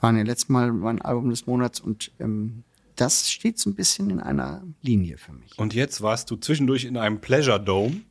waren 0.00 0.18
ja 0.18 0.22
letztes 0.22 0.50
Mal 0.50 0.70
mein 0.70 1.00
Album 1.00 1.30
des 1.30 1.46
Monats 1.46 1.80
und 1.80 2.12
ähm, 2.20 2.62
das 2.94 3.30
steht 3.30 3.58
so 3.58 3.70
ein 3.70 3.74
bisschen 3.74 4.10
in 4.10 4.20
einer 4.20 4.62
Linie 4.82 5.16
für 5.16 5.32
mich. 5.32 5.58
Und 5.58 5.72
jetzt 5.72 6.02
warst 6.02 6.30
du 6.30 6.36
zwischendurch 6.36 6.84
in 6.84 6.98
einem 6.98 7.22
Pleasure 7.22 7.58
Dome. 7.58 8.02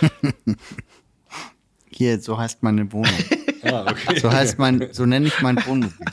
Hier, 1.90 2.20
so 2.20 2.38
heißt 2.38 2.62
meine 2.62 2.90
Wohnung. 2.90 3.12
Ah, 3.64 3.86
okay. 3.90 4.18
So 4.18 4.30
heißt 4.32 4.58
mein, 4.58 4.88
so 4.92 5.06
nenne 5.06 5.26
ich 5.28 5.40
mein 5.40 5.56
Wohnmobil. 5.66 6.06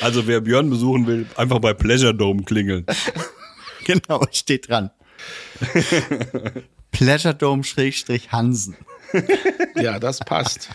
Also 0.00 0.26
wer 0.26 0.40
Björn 0.40 0.70
besuchen 0.70 1.06
will, 1.06 1.26
einfach 1.36 1.58
bei 1.58 1.74
Pleasure 1.74 2.14
Dome 2.14 2.42
klingeln. 2.44 2.86
Genau, 3.84 4.24
steht 4.30 4.68
dran. 4.68 4.92
Pleasure 6.92 7.34
Dome 7.34 7.64
Schrägstrich 7.64 8.30
Hansen. 8.30 8.76
Ja, 9.74 9.98
das 9.98 10.20
passt. 10.20 10.68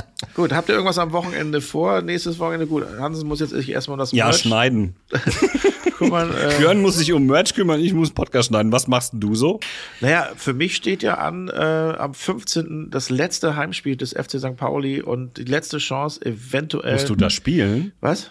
Gut, 0.34 0.52
habt 0.52 0.68
ihr 0.68 0.74
irgendwas 0.74 0.98
am 0.98 1.12
Wochenende 1.12 1.60
vor? 1.60 2.02
Nächstes 2.02 2.38
Wochenende? 2.38 2.66
Gut, 2.66 2.84
Hansen 2.98 3.26
muss 3.28 3.40
jetzt 3.40 3.52
erstmal 3.52 3.98
das 3.98 4.12
Ja, 4.12 4.26
Merch- 4.26 4.38
schneiden. 4.42 4.96
Mal, 6.00 6.30
äh, 6.52 6.58
Björn 6.58 6.82
muss 6.82 6.96
sich 6.96 7.12
um 7.12 7.26
Merch 7.26 7.54
kümmern, 7.54 7.80
ich 7.80 7.94
muss 7.94 8.10
Podcast 8.10 8.48
schneiden. 8.48 8.70
Was 8.72 8.86
machst 8.86 9.12
du 9.14 9.34
so? 9.34 9.60
Naja, 10.00 10.28
für 10.36 10.52
mich 10.52 10.76
steht 10.76 11.02
ja 11.02 11.14
an, 11.14 11.48
äh, 11.48 11.52
am 11.52 12.12
15. 12.12 12.88
das 12.90 13.08
letzte 13.08 13.56
Heimspiel 13.56 13.96
des 13.96 14.12
FC 14.12 14.38
St. 14.38 14.56
Pauli 14.56 15.00
und 15.00 15.38
die 15.38 15.44
letzte 15.44 15.78
Chance 15.78 16.20
eventuell. 16.24 16.92
Musst 16.94 17.08
du 17.08 17.14
da 17.14 17.30
spielen? 17.30 17.92
Was? 18.00 18.30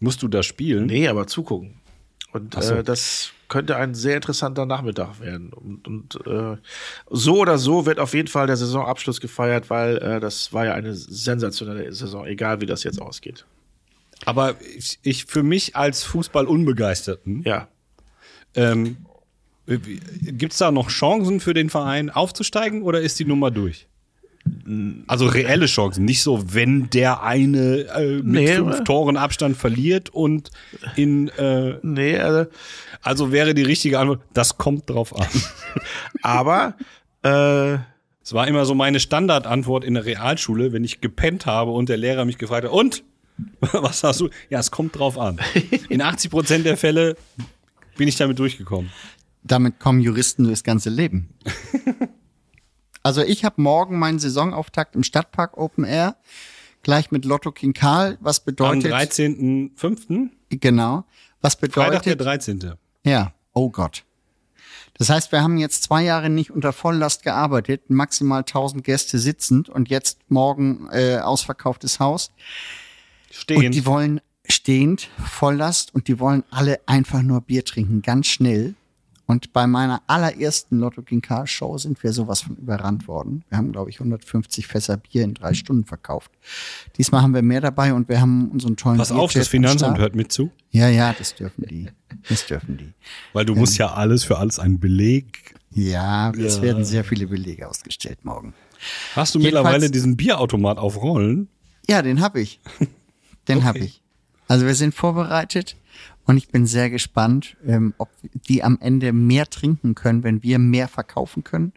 Musst 0.00 0.22
du 0.22 0.28
da 0.28 0.42
spielen? 0.42 0.86
Nee, 0.86 1.08
aber 1.08 1.26
zugucken. 1.26 1.80
Und 2.32 2.54
so. 2.62 2.74
äh, 2.74 2.82
das 2.82 3.32
könnte 3.52 3.76
ein 3.76 3.94
sehr 3.94 4.16
interessanter 4.16 4.64
Nachmittag 4.64 5.20
werden. 5.20 5.52
Und, 5.52 5.86
und 5.86 6.26
äh, 6.26 6.56
so 7.10 7.36
oder 7.36 7.58
so 7.58 7.84
wird 7.84 7.98
auf 7.98 8.14
jeden 8.14 8.28
Fall 8.28 8.46
der 8.46 8.56
Saisonabschluss 8.56 9.20
gefeiert, 9.20 9.68
weil 9.68 9.98
äh, 9.98 10.20
das 10.20 10.54
war 10.54 10.64
ja 10.64 10.72
eine 10.72 10.94
sensationelle 10.94 11.92
Saison, 11.92 12.24
egal 12.24 12.62
wie 12.62 12.66
das 12.66 12.82
jetzt 12.82 12.98
ausgeht. 12.98 13.44
Aber 14.24 14.54
ich, 14.74 14.98
ich 15.02 15.26
für 15.26 15.42
mich 15.42 15.76
als 15.76 16.02
Fußball-Unbegeisterten, 16.02 17.42
Ja. 17.42 17.68
ähm, 18.54 18.96
gibt 19.66 20.52
es 20.52 20.58
da 20.58 20.72
noch 20.72 20.88
Chancen 20.88 21.38
für 21.38 21.52
den 21.52 21.68
Verein 21.68 22.08
aufzusteigen 22.08 22.80
oder 22.80 23.02
ist 23.02 23.18
die 23.18 23.26
Nummer 23.26 23.50
durch? 23.50 23.86
Also 25.06 25.26
reelle 25.26 25.66
Chancen, 25.66 26.04
nicht 26.04 26.22
so, 26.22 26.54
wenn 26.54 26.90
der 26.90 27.22
eine 27.22 27.86
äh, 27.94 28.16
mit 28.16 28.24
Nee, 28.26 28.54
fünf 28.54 28.74
aber- 28.76 28.84
Toren 28.84 29.16
Abstand 29.16 29.56
verliert 29.56 30.10
und 30.10 30.50
in, 30.96 31.28
äh, 31.30 31.76
Nee, 31.82 32.18
also, 32.18 32.50
also 33.02 33.30
wäre 33.32 33.54
die 33.54 33.62
richtige 33.62 33.98
Antwort, 34.00 34.20
das 34.34 34.58
kommt 34.58 34.90
drauf 34.90 35.14
an. 35.14 35.26
aber 36.22 36.76
äh, 37.22 37.74
Es 38.24 38.32
war 38.32 38.46
immer 38.48 38.64
so 38.64 38.74
meine 38.74 38.98
Standardantwort 39.00 39.84
in 39.84 39.94
der 39.94 40.04
Realschule, 40.04 40.72
wenn 40.72 40.82
ich 40.84 41.00
gepennt 41.00 41.46
habe 41.46 41.70
und 41.70 41.88
der 41.88 41.96
Lehrer 41.96 42.24
mich 42.24 42.38
gefragt 42.38 42.64
hat, 42.64 42.72
und? 42.72 43.04
Was 43.60 44.02
hast 44.04 44.20
du? 44.20 44.28
Ja, 44.50 44.58
es 44.60 44.70
kommt 44.70 44.98
drauf 44.98 45.18
an. 45.18 45.38
In 45.88 46.02
80 46.02 46.30
Prozent 46.30 46.66
der 46.66 46.76
Fälle 46.76 47.16
bin 47.96 48.06
ich 48.08 48.16
damit 48.16 48.38
durchgekommen. 48.38 48.90
Damit 49.44 49.78
kommen 49.80 50.00
Juristen 50.00 50.44
durchs 50.44 50.62
ganze 50.64 50.90
Leben. 50.90 51.28
also 53.02 53.22
ich 53.22 53.44
habe 53.44 53.60
morgen 53.60 53.98
meinen 53.98 54.18
Saisonauftakt 54.18 54.94
im 54.94 55.02
Stadtpark 55.02 55.56
Open 55.56 55.84
Air, 55.84 56.16
gleich 56.82 57.10
mit 57.10 57.24
Lotto 57.24 57.52
King 57.52 57.72
Karl, 57.72 58.18
was 58.20 58.40
Am 58.40 58.44
bedeutet, 58.46 58.92
13.05. 58.92 60.30
genau, 60.50 61.04
was 61.40 61.54
Freitag 61.54 62.02
der 62.02 62.16
bedeutet, 62.16 62.62
13. 62.62 62.74
ja, 63.04 63.32
oh 63.52 63.70
Gott. 63.70 64.04
Das 64.98 65.08
heißt, 65.08 65.32
wir 65.32 65.42
haben 65.42 65.56
jetzt 65.56 65.82
zwei 65.84 66.02
Jahre 66.02 66.28
nicht 66.28 66.50
unter 66.50 66.72
Volllast 66.72 67.22
gearbeitet, 67.22 67.88
maximal 67.88 68.40
1000 68.40 68.84
Gäste 68.84 69.18
sitzend 69.18 69.68
und 69.68 69.88
jetzt 69.88 70.18
morgen 70.28 70.88
äh, 70.92 71.18
ausverkauftes 71.18 71.98
Haus. 71.98 72.28
Und 72.28 72.38
die 73.30 73.34
Stehend. 73.34 73.86
wollen 73.86 74.20
stehend, 74.48 75.08
Volllast 75.24 75.94
und 75.94 76.08
die 76.08 76.18
wollen 76.20 76.44
alle 76.50 76.80
einfach 76.86 77.22
nur 77.22 77.40
Bier 77.40 77.64
trinken, 77.64 78.02
ganz 78.02 78.26
schnell. 78.26 78.74
Und 79.26 79.52
bei 79.52 79.66
meiner 79.66 80.02
allerersten 80.08 80.78
Lotto 80.80 81.00
King 81.02 81.22
Car 81.22 81.46
Show 81.46 81.78
sind 81.78 82.02
wir 82.02 82.12
sowas 82.12 82.42
von 82.42 82.56
überrannt 82.56 83.06
worden. 83.08 83.44
Wir 83.48 83.56
haben, 83.58 83.72
glaube 83.72 83.88
ich, 83.88 84.00
150 84.00 84.66
Fässer 84.66 84.96
Bier 84.96 85.22
in 85.24 85.34
drei 85.34 85.54
Stunden 85.54 85.84
verkauft. 85.84 86.30
Diesmal 86.98 87.22
haben 87.22 87.32
wir 87.34 87.42
mehr 87.42 87.60
dabei 87.60 87.94
und 87.94 88.08
wir 88.08 88.20
haben 88.20 88.50
unseren 88.50 88.76
tollen 88.76 88.98
Pass 88.98 89.12
auf, 89.12 89.32
das 89.32 89.48
Finanzamt 89.48 89.98
hört 89.98 90.16
mit 90.16 90.32
zu. 90.32 90.50
Ja, 90.70 90.88
ja, 90.88 91.14
das 91.16 91.34
dürfen 91.34 91.64
die. 91.68 91.88
Das 92.28 92.46
dürfen 92.46 92.76
die. 92.76 92.92
Weil 93.32 93.44
du 93.46 93.54
musst 93.54 93.78
ja 93.78 93.92
alles 93.92 94.24
für 94.24 94.38
alles 94.38 94.58
einen 94.58 94.80
Beleg. 94.80 95.54
Ja, 95.70 96.30
es 96.32 96.60
werden 96.60 96.84
sehr 96.84 97.04
viele 97.04 97.26
Belege 97.28 97.68
ausgestellt 97.68 98.24
morgen. 98.24 98.52
Hast 99.14 99.34
du 99.34 99.38
Jedenfalls- 99.38 99.44
mittlerweile 99.64 99.90
diesen 99.90 100.16
Bierautomat 100.16 100.76
auf 100.78 101.00
Rollen? 101.00 101.48
Ja, 101.88 102.02
den 102.02 102.20
habe 102.20 102.40
ich. 102.40 102.60
Den 103.48 103.64
habe 103.64 103.78
ich. 103.78 104.02
Also 104.48 104.66
wir 104.66 104.74
sind 104.74 104.94
vorbereitet 104.94 105.76
und 106.26 106.36
ich 106.36 106.48
bin 106.48 106.66
sehr 106.66 106.90
gespannt, 106.90 107.56
ähm, 107.66 107.94
ob 107.98 108.08
die 108.48 108.62
am 108.62 108.78
Ende 108.80 109.12
mehr 109.12 109.46
trinken 109.46 109.94
können, 109.94 110.22
wenn 110.22 110.42
wir 110.42 110.58
mehr 110.58 110.88
verkaufen 110.88 111.44
können 111.44 111.72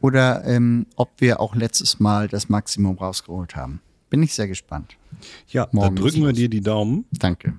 oder 0.00 0.44
ähm, 0.44 0.86
ob 0.96 1.12
wir 1.18 1.40
auch 1.40 1.54
letztes 1.54 2.00
Mal 2.00 2.28
das 2.28 2.48
Maximum 2.48 2.96
rausgeholt 2.98 3.56
haben. 3.56 3.80
Bin 4.10 4.22
ich 4.22 4.34
sehr 4.34 4.48
gespannt. 4.48 4.96
Ja, 5.48 5.68
Morgen 5.72 5.96
da 5.96 6.02
drücken 6.02 6.24
wir 6.24 6.32
dir 6.32 6.48
die 6.48 6.60
Daumen. 6.60 7.04
Danke. 7.12 7.54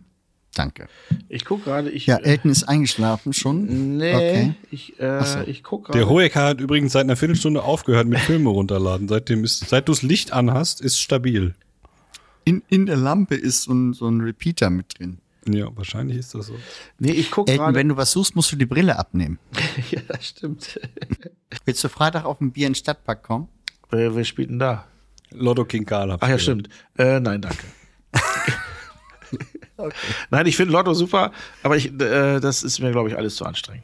Danke. 0.54 0.88
ich 1.28 1.44
guck 1.44 1.66
gerade, 1.66 1.90
ich. 1.90 2.06
Ja, 2.06 2.16
Elton 2.16 2.50
ist 2.50 2.64
eingeschlafen 2.64 3.34
schon. 3.34 3.98
nee, 3.98 4.14
Okay. 4.16 4.54
ich, 4.72 4.98
äh, 5.02 5.44
ich 5.50 5.64
guck 5.64 5.92
Der 5.92 6.04
gerade. 6.06 6.10
Hoeker 6.14 6.44
hat 6.46 6.62
übrigens 6.62 6.94
seit 6.94 7.04
einer 7.04 7.18
Viertelstunde 7.18 7.62
aufgehört 7.62 8.08
mit 8.08 8.20
Filme 8.20 8.50
runterladen. 8.50 9.10
Seitdem 9.10 9.44
ist, 9.44 9.68
seit 9.68 9.90
du 9.90 9.92
das 9.92 10.02
Licht 10.02 10.32
anhast, 10.32 10.80
ist 10.80 10.98
stabil. 11.02 11.56
In, 12.46 12.62
in 12.70 12.86
der 12.86 12.96
Lampe 12.96 13.36
ist 13.36 13.64
so 13.64 13.74
ein, 13.74 13.92
so 13.94 14.08
ein 14.08 14.22
Repeater 14.22 14.70
mit 14.70 14.98
drin. 14.98 15.18
Ja, 15.48 15.68
wahrscheinlich 15.76 16.18
ist 16.18 16.34
das 16.34 16.48
so. 16.48 16.56
Nee, 16.98 17.12
ich 17.12 17.30
guck 17.30 17.48
Elton, 17.48 17.66
gerade. 17.66 17.78
wenn 17.78 17.90
du 17.90 17.98
was 17.98 18.12
suchst, 18.12 18.36
musst 18.36 18.52
du 18.52 18.56
die 18.56 18.66
Brille 18.66 18.98
abnehmen. 18.98 19.38
ja, 19.92 20.02
das 20.08 20.28
stimmt. 20.28 20.80
Willst 21.66 21.84
du 21.84 21.90
Freitag 21.90 22.26
auf 22.26 22.42
ein 22.42 22.52
Bier 22.52 22.68
in 22.68 22.74
den 22.74 22.76
Stadtpark 22.78 23.24
kommen? 23.24 23.48
wer, 23.92 24.16
wer 24.16 24.24
spielt 24.24 24.50
denn 24.50 24.60
da? 24.60 24.86
Lotto 25.32 25.66
King 25.66 25.86
Karl 25.86 26.12
hab 26.12 26.24
Ach 26.24 26.28
ich 26.28 26.32
ja, 26.32 26.38
gehört. 26.38 26.68
stimmt. 26.68 26.70
Äh, 26.98 27.20
nein, 27.20 27.42
danke. 27.42 27.66
Nein, 30.30 30.46
ich 30.46 30.56
finde 30.56 30.72
Lotto 30.72 30.94
super, 30.94 31.32
aber 31.62 31.76
ich, 31.76 31.88
äh, 32.00 32.40
das 32.40 32.64
ist 32.64 32.80
mir, 32.80 32.92
glaube 32.92 33.10
ich, 33.10 33.18
alles 33.18 33.36
zu 33.36 33.46
anstrengend. 33.46 33.84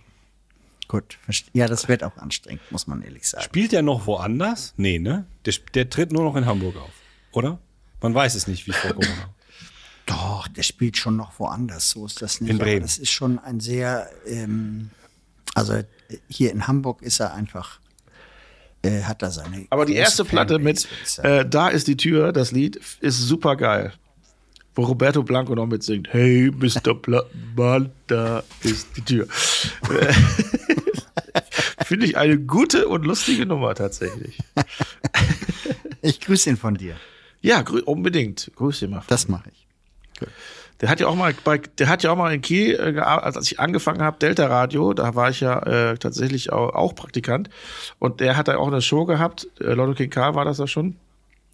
Gut, 0.88 1.18
ja, 1.54 1.68
das 1.68 1.88
wird 1.88 2.04
auch 2.04 2.18
anstrengend, 2.18 2.62
muss 2.70 2.88
man 2.88 3.02
ehrlich 3.02 3.28
sagen. 3.28 3.44
Spielt 3.44 3.72
der 3.72 3.82
noch 3.82 4.08
woanders? 4.08 4.74
Nee, 4.78 5.00
ne? 5.00 5.26
Der, 5.46 5.54
der 5.74 5.90
tritt 5.90 6.12
nur 6.12 6.24
noch 6.24 6.36
in 6.36 6.46
Hamburg 6.46 6.76
auf, 6.78 6.92
oder? 7.32 7.60
Man 8.02 8.14
weiß 8.14 8.36
es 8.36 8.48
nicht, 8.48 8.68
wie 8.68 8.72
vor 8.74 8.92
Corona. 8.92 9.30
Doch, 10.12 10.48
der 10.50 10.64
spielt 10.64 10.98
schon 10.98 11.16
noch 11.16 11.40
woanders, 11.40 11.92
so 11.92 12.06
ist 12.06 12.22
das 12.22 12.42
nicht. 12.42 12.52
In 12.52 12.58
Bremen. 12.58 12.78
Aber 12.78 12.82
das 12.82 12.98
ist 12.98 13.12
schon 13.12 13.40
ein 13.40 13.62
sehr, 13.62 14.10
ähm, 14.26 14.90
also 15.56 15.82
hier 16.28 16.52
in 16.52 16.68
Hamburg 16.68 17.02
ist 17.02 17.22
er 17.22 17.34
einfach, 17.34 17.80
äh, 18.82 19.04
hat 19.04 19.22
er 19.22 19.32
seine. 19.32 19.68
Aber 19.70 19.86
die 19.86 19.96
erste 19.96 20.26
Platte 20.26 20.60
mit 20.60 20.86
äh, 21.24 21.46
Da 21.46 21.70
ist 21.70 21.88
die 21.88 21.96
Tür, 21.96 22.34
das 22.34 22.52
Lied, 22.52 22.82
ist 23.00 23.20
super 23.20 23.56
geil. 23.56 23.94
Wo 24.76 24.84
Roberto 24.84 25.24
Blanco 25.24 25.56
noch 25.56 25.68
mitsingt. 25.68 26.10
Hey, 26.12 26.52
Mr. 26.52 26.94
Plattenmann, 26.94 27.92
da 28.08 28.44
ist 28.64 28.88
die 28.98 29.02
Tür. 29.02 29.28
Finde 31.86 32.06
ich 32.06 32.18
eine 32.18 32.38
gute 32.38 32.88
und 32.90 33.06
lustige 33.06 33.46
Nummer 33.46 33.76
tatsächlich. 33.76 34.40
ich 36.02 36.20
grüße 36.20 36.50
ihn 36.50 36.58
von 36.58 36.76
dir. 36.76 36.96
Ja, 37.42 37.62
grü 37.62 37.82
unbedingt. 37.82 38.52
Grüß 38.56 38.82
ihn 38.84 38.92
mal. 38.92 39.04
Das 39.08 39.28
mache 39.28 39.50
ich. 39.54 39.61
Der 40.82 40.90
hat 40.90 41.00
ja 41.00 41.08
auch 41.08 41.16
mal 41.16 41.34
bei, 41.44 41.60
der 41.78 41.90
hat 41.90 42.02
ja 42.02 42.12
auch 42.12 42.16
mal 42.16 42.34
in 42.34 42.42
Kiel 42.42 42.80
äh, 42.80 42.94
gearbeitet, 42.94 43.38
als 43.38 43.52
ich 43.52 43.60
angefangen 43.60 44.02
habe, 44.02 44.18
Delta 44.18 44.48
Radio, 44.48 44.94
da 44.94 45.14
war 45.14 45.30
ich 45.30 45.40
ja 45.40 45.60
äh, 45.60 45.98
tatsächlich 45.98 46.52
auch, 46.52 46.74
auch 46.74 46.96
Praktikant. 46.96 47.50
Und 48.00 48.20
der 48.20 48.36
hat 48.36 48.48
da 48.48 48.58
auch 48.58 48.68
eine 48.68 48.82
Show 48.82 49.06
gehabt, 49.06 49.48
äh, 49.60 49.74
Lotto 49.74 49.94
King 49.94 50.10
Karl 50.10 50.34
war 50.34 50.44
das 50.44 50.58
da 50.58 50.66
schon, 50.66 50.96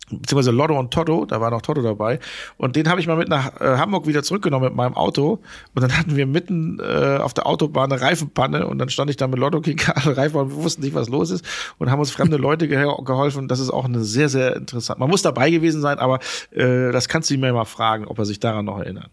beziehungsweise 0.10 0.52
Lotto 0.52 0.78
und 0.80 0.92
Toto, 0.92 1.26
da 1.26 1.42
war 1.42 1.52
noch 1.52 1.62
Toto 1.62 1.82
dabei 1.82 2.20
und 2.58 2.76
den 2.76 2.90
habe 2.90 3.00
ich 3.00 3.08
mal 3.08 3.18
mit 3.18 3.28
nach 3.28 3.60
äh, 3.60 3.78
Hamburg 3.78 4.08
wieder 4.08 4.24
zurückgenommen 4.24 4.66
mit 4.66 4.76
meinem 4.76 4.96
Auto 4.96 5.40
und 5.76 5.82
dann 5.82 5.98
hatten 5.98 6.16
wir 6.16 6.26
mitten 6.26 6.80
äh, 6.80 7.18
auf 7.18 7.34
der 7.34 7.46
Autobahn 7.46 7.92
eine 7.92 8.02
Reifenpanne 8.02 8.68
und 8.68 8.78
dann 8.78 8.90
stand 8.90 9.10
ich 9.10 9.18
da 9.18 9.28
mit 9.28 9.40
Lotto 9.40 9.62
King 9.62 9.78
Karl 9.78 10.14
Reifen 10.14 10.40
und 10.40 10.50
wir 10.50 10.64
wussten 10.64 10.82
nicht, 10.82 10.96
was 10.96 11.10
los 11.10 11.32
ist 11.32 11.46
und 11.78 11.92
haben 11.92 12.00
uns 12.00 12.12
fremde 12.12 12.38
Leute 12.38 12.68
ge 12.68 12.78
geholfen. 12.78 13.48
Das 13.48 13.60
ist 13.60 13.70
auch 13.70 13.86
eine 13.86 14.04
sehr, 14.04 14.30
sehr 14.30 14.56
interessant. 14.56 15.00
Man 15.00 15.10
muss 15.10 15.22
dabei 15.22 15.50
gewesen 15.50 15.82
sein, 15.82 16.00
aber 16.00 16.20
äh, 16.52 16.92
das 16.92 17.10
kannst 17.10 17.30
du 17.30 17.34
ihm 17.34 17.44
ja 17.44 17.52
mal 17.52 17.66
fragen, 17.66 18.06
ob 18.06 18.20
er 18.20 18.26
sich 18.26 18.40
daran 18.40 18.66
noch 18.66 18.80
erinnert. 18.80 19.10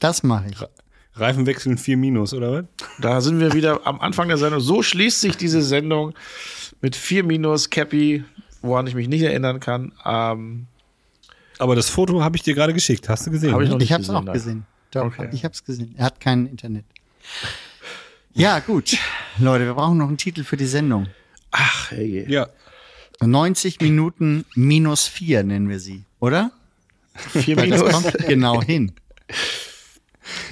Das 0.00 0.22
mache 0.22 0.46
ich. 0.50 0.56
Reifen 1.16 1.46
wechseln 1.46 1.78
4 1.78 1.96
Minus, 1.96 2.34
oder 2.34 2.52
was? 2.52 2.64
Da 3.00 3.20
sind 3.20 3.38
wir 3.38 3.52
wieder 3.52 3.86
am 3.86 4.00
Anfang 4.00 4.28
der 4.28 4.36
Sendung. 4.36 4.60
So 4.60 4.82
schließt 4.82 5.20
sich 5.20 5.36
diese 5.36 5.62
Sendung 5.62 6.14
mit 6.80 6.96
4 6.96 7.22
Minus 7.22 7.70
Cappy, 7.70 8.24
woran 8.64 8.86
ich 8.86 8.94
mich 8.94 9.08
nicht 9.08 9.22
erinnern 9.22 9.60
kann. 9.60 9.92
Ähm, 10.04 10.66
Aber 11.58 11.76
das 11.76 11.88
Foto 11.90 12.22
habe 12.22 12.36
ich 12.36 12.42
dir 12.42 12.54
gerade 12.54 12.72
geschickt. 12.74 13.08
Hast 13.08 13.26
du 13.26 13.30
gesehen? 13.30 13.52
Hab 13.52 13.60
ich 13.60 13.68
ne? 13.68 13.72
noch 13.74 13.78
nicht 13.78 13.86
Ich 13.88 13.92
habe 13.92 14.02
es 14.02 14.08
gesehen, 14.08 14.28
auch 14.28 14.32
gesehen. 14.32 14.66
Doch, 14.90 15.04
Okay. 15.06 15.28
ich 15.32 15.44
habe 15.44 15.52
es 15.54 15.64
gesehen. 15.64 15.94
Er 15.96 16.06
hat 16.06 16.20
kein 16.20 16.46
Internet. 16.46 16.84
Ja, 18.32 18.58
gut. 18.60 18.96
Leute, 19.38 19.64
wir 19.66 19.74
brauchen 19.74 19.98
noch 19.98 20.08
einen 20.08 20.16
Titel 20.18 20.44
für 20.44 20.56
die 20.56 20.66
Sendung. 20.66 21.06
ach, 21.50 21.90
hey. 21.90 22.24
Ja. 22.30 22.48
90 23.20 23.80
Minuten 23.80 24.44
minus 24.56 25.06
4 25.06 25.44
nennen 25.44 25.68
wir 25.68 25.78
sie, 25.78 26.04
oder? 26.18 26.50
4 27.14 27.56
Weil 27.56 27.70
das 27.70 27.80
Minus. 27.80 27.92
kommt 28.02 28.18
genau 28.26 28.60
hin. 28.60 28.92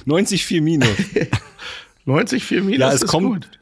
90 0.05 0.45
4 0.45 0.61
Minus. 0.61 0.87
90, 2.05 2.43
4 2.43 2.63
Minus. 2.63 2.79
Ja, 2.79 2.93
es 2.93 3.01
ist 3.03 3.07
kommt, 3.09 3.27
gut. 3.27 3.59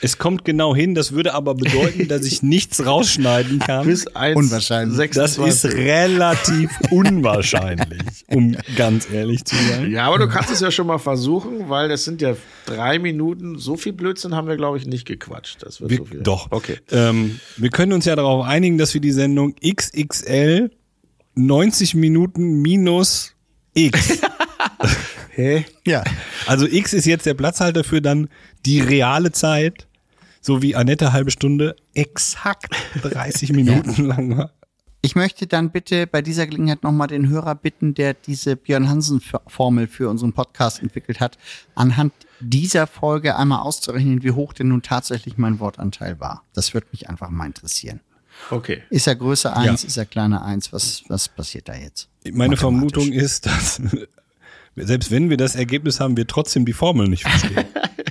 Es 0.00 0.18
kommt 0.18 0.44
genau 0.44 0.74
hin. 0.74 0.94
Das 0.94 1.12
würde 1.12 1.34
aber 1.34 1.54
bedeuten, 1.54 2.08
dass 2.08 2.24
ich 2.24 2.42
nichts 2.44 2.84
rausschneiden 2.84 3.58
kann. 3.58 3.86
Bis 3.86 4.06
1, 4.06 4.36
Unwahrscheinlich. 4.36 5.10
Das 5.10 5.38
ist 5.38 5.64
relativ 5.64 6.70
unwahrscheinlich, 6.90 8.02
um 8.28 8.56
ganz 8.76 9.10
ehrlich 9.10 9.44
zu 9.44 9.56
sein. 9.56 9.90
Ja, 9.90 10.06
aber 10.06 10.18
du 10.18 10.28
kannst 10.28 10.50
es 10.50 10.60
ja 10.60 10.70
schon 10.70 10.86
mal 10.86 10.98
versuchen, 10.98 11.68
weil 11.68 11.88
das 11.88 12.04
sind 12.04 12.20
ja 12.22 12.36
drei 12.66 12.98
Minuten. 12.98 13.58
So 13.58 13.76
viel 13.76 13.92
Blödsinn 13.92 14.34
haben 14.34 14.48
wir, 14.48 14.56
glaube 14.56 14.78
ich, 14.78 14.86
nicht 14.86 15.06
gequatscht. 15.06 15.62
Das 15.62 15.80
wird 15.80 15.90
Wir, 15.90 15.98
so 15.98 16.04
viel. 16.04 16.20
doch. 16.22 16.50
Okay. 16.50 16.78
Ähm, 16.90 17.40
wir 17.56 17.70
können 17.70 17.92
uns 17.92 18.04
ja 18.04 18.16
darauf 18.16 18.44
einigen, 18.46 18.78
dass 18.78 18.94
wir 18.94 19.00
die 19.00 19.12
Sendung 19.12 19.54
XXL 19.64 20.70
90 21.34 21.94
Minuten 21.94 22.60
minus 22.62 23.34
X. 23.74 24.18
Hä? 25.30 25.64
Ja. 25.86 26.02
Also 26.46 26.66
X 26.66 26.92
ist 26.92 27.06
jetzt 27.06 27.26
der 27.26 27.34
Platzhalter 27.34 27.84
für 27.84 28.02
dann 28.02 28.28
die 28.66 28.80
reale 28.80 29.30
Zeit, 29.30 29.86
so 30.48 30.62
wie 30.62 30.74
Annette 30.74 31.12
halbe 31.12 31.30
Stunde 31.30 31.76
exakt 31.92 32.74
30 33.02 33.52
Minuten 33.52 34.06
lang 34.06 34.38
war. 34.38 34.50
Ich 35.02 35.14
möchte 35.14 35.46
dann 35.46 35.70
bitte 35.70 36.06
bei 36.06 36.22
dieser 36.22 36.46
Gelegenheit 36.46 36.82
nochmal 36.82 37.06
den 37.06 37.28
Hörer 37.28 37.54
bitten, 37.54 37.92
der 37.92 38.14
diese 38.14 38.56
Björn 38.56 38.88
Hansen-Formel 38.88 39.86
für 39.88 40.08
unseren 40.08 40.32
Podcast 40.32 40.82
entwickelt 40.82 41.20
hat, 41.20 41.36
anhand 41.74 42.14
dieser 42.40 42.86
Folge 42.86 43.36
einmal 43.36 43.60
auszurechnen, 43.60 44.22
wie 44.22 44.30
hoch 44.30 44.54
denn 44.54 44.68
nun 44.68 44.80
tatsächlich 44.80 45.36
mein 45.36 45.60
Wortanteil 45.60 46.18
war. 46.18 46.44
Das 46.54 46.72
würde 46.72 46.86
mich 46.92 47.10
einfach 47.10 47.28
mal 47.28 47.44
interessieren. 47.46 48.00
Okay. 48.50 48.82
Ist 48.88 49.06
er 49.06 49.16
Größe 49.16 49.54
1, 49.54 49.82
Ja. 49.82 49.86
ist 49.86 49.96
er 49.98 50.06
kleiner 50.06 50.44
1? 50.46 50.72
Was, 50.72 51.02
was 51.08 51.28
passiert 51.28 51.68
da 51.68 51.74
jetzt? 51.74 52.08
Meine. 52.32 52.56
Vermutung 52.56 53.12
ist, 53.12 53.44
dass 53.44 53.82
selbst 54.76 55.10
wenn 55.10 55.28
wir 55.28 55.36
das 55.36 55.56
Ergebnis 55.56 56.00
haben, 56.00 56.16
wir 56.16 56.26
trotzdem 56.26 56.64
die 56.64 56.72
Formel 56.72 57.06
nicht 57.06 57.24
verstehen. 57.24 57.66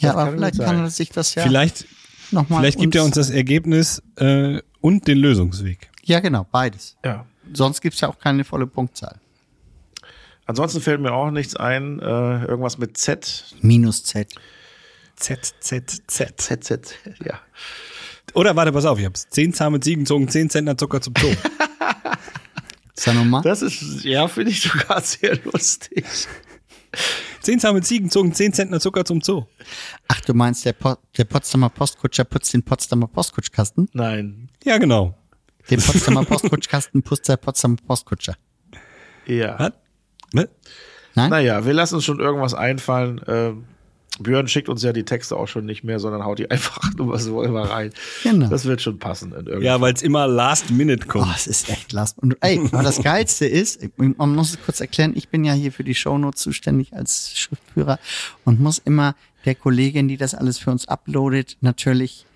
Ja, 0.00 0.08
Das 0.12 0.16
aber 0.16 0.24
kann 0.30 0.38
vielleicht 0.38 0.58
kann 0.60 0.78
er 0.80 0.90
sich 0.90 1.10
das 1.10 1.34
ja 1.34 1.42
Vielleicht, 1.42 1.86
nochmal. 2.30 2.60
vielleicht 2.60 2.78
gibt 2.78 2.94
er 2.94 3.04
uns 3.04 3.14
das 3.14 3.30
Ergebnis 3.30 4.02
äh, 4.16 4.60
und 4.80 5.06
den 5.08 5.18
Lösungsweg. 5.18 5.90
Ja, 6.04 6.20
genau, 6.20 6.46
beides. 6.50 6.96
Ja. 7.04 7.26
Sonst 7.52 7.80
gibt's 7.80 8.00
ja 8.00 8.08
auch 8.08 8.18
keine 8.18 8.44
volle 8.44 8.66
Punktzahl. 8.66 9.20
Ansonsten 10.46 10.80
fällt 10.80 11.00
mir 11.00 11.12
auch 11.12 11.30
nichts 11.30 11.56
ein. 11.56 11.98
Äh, 12.00 12.04
irgendwas 12.44 12.78
mit 12.78 12.96
Z. 12.96 13.54
Minus 13.60 14.04
Z. 14.04 14.32
Z, 15.16 15.54
Z, 15.60 16.02
Z. 16.06 16.40
Z, 16.40 16.64
Z. 16.64 16.94
Ja. 17.24 17.38
Oder 18.34 18.54
warte, 18.56 18.72
pass 18.72 18.84
auf, 18.84 18.98
ich 18.98 19.04
hab's. 19.04 19.26
10 19.30 19.52
zahme 19.52 19.80
Ziegen 19.80 20.06
zogen 20.06 20.28
10 20.28 20.48
Zentner 20.50 20.78
Zucker 20.78 21.00
zum 21.00 21.14
Zoo. 21.18 21.34
Sag 22.94 23.14
nochmal. 23.14 23.42
Das 23.42 23.62
ist, 23.62 24.04
ja, 24.04 24.28
finde 24.28 24.50
ich 24.52 24.60
sogar 24.62 25.00
sehr 25.02 25.38
lustig. 25.44 26.04
10 27.48 27.60
zahme 27.60 27.80
Ziegen 27.80 28.10
zogen 28.10 28.34
10 28.34 28.52
Zentner 28.52 28.78
Zucker 28.78 29.06
zum 29.06 29.22
Zoo. 29.22 29.46
Ach, 30.06 30.20
du 30.20 30.34
meinst, 30.34 30.66
der, 30.66 30.74
po 30.74 30.96
der 31.16 31.24
Potsdamer 31.24 31.70
Postkutscher 31.70 32.24
putzt 32.24 32.52
den 32.52 32.62
Potsdamer 32.62 33.06
Postkutschkasten? 33.06 33.88
Nein. 33.94 34.50
Ja, 34.64 34.76
genau. 34.76 35.16
Den 35.70 35.80
Potsdamer 35.80 36.26
Postkutschkasten 36.26 37.02
putzt 37.02 37.26
der 37.26 37.38
Potsdamer 37.38 37.76
Postkutscher. 37.86 38.36
Ja. 39.24 39.58
Was? 39.58 39.72
Ne? 40.34 40.50
Nein? 41.14 41.30
Naja, 41.30 41.64
wir 41.64 41.72
lassen 41.72 41.94
uns 41.94 42.04
schon 42.04 42.20
irgendwas 42.20 42.52
einfallen. 42.52 43.22
Ähm, 43.26 43.64
Björn 44.20 44.48
schickt 44.48 44.68
uns 44.68 44.82
ja 44.82 44.92
die 44.92 45.04
Texte 45.04 45.36
auch 45.36 45.48
schon 45.48 45.64
nicht 45.66 45.84
mehr, 45.84 45.98
sondern 45.98 46.24
haut 46.24 46.38
die 46.38 46.50
einfach 46.50 46.94
nur 46.96 47.18
so 47.18 47.42
immer 47.42 47.62
rein. 47.70 47.92
Genau. 48.22 48.48
Das 48.48 48.64
wird 48.64 48.80
schon 48.82 48.98
passen. 48.98 49.34
Ja, 49.60 49.80
weil 49.80 49.94
es 49.94 50.02
immer 50.02 50.26
last 50.26 50.70
minute 50.70 51.04
Oh, 51.08 51.12
kommt. 51.12 51.36
es 51.36 51.46
ist 51.46 51.68
echt 51.68 51.92
last. 51.92 52.18
Und 52.18 52.36
ey, 52.40 52.60
aber 52.72 52.82
das 52.82 53.02
Geilste 53.02 53.46
ist, 53.46 53.80
man 53.96 54.34
muss 54.34 54.50
es 54.50 54.58
kurz 54.64 54.80
erklären, 54.80 55.12
ich 55.14 55.28
bin 55.28 55.44
ja 55.44 55.52
hier 55.52 55.72
für 55.72 55.84
die 55.84 55.94
Shownotes 55.94 56.42
zuständig 56.42 56.92
als 56.94 57.38
Schriftführer 57.38 57.98
und 58.44 58.60
muss 58.60 58.78
immer 58.78 59.14
der 59.44 59.54
Kollegin, 59.54 60.08
die 60.08 60.16
das 60.16 60.34
alles 60.34 60.58
für 60.58 60.70
uns 60.70 60.88
uploadet, 60.88 61.56
natürlich 61.60 62.26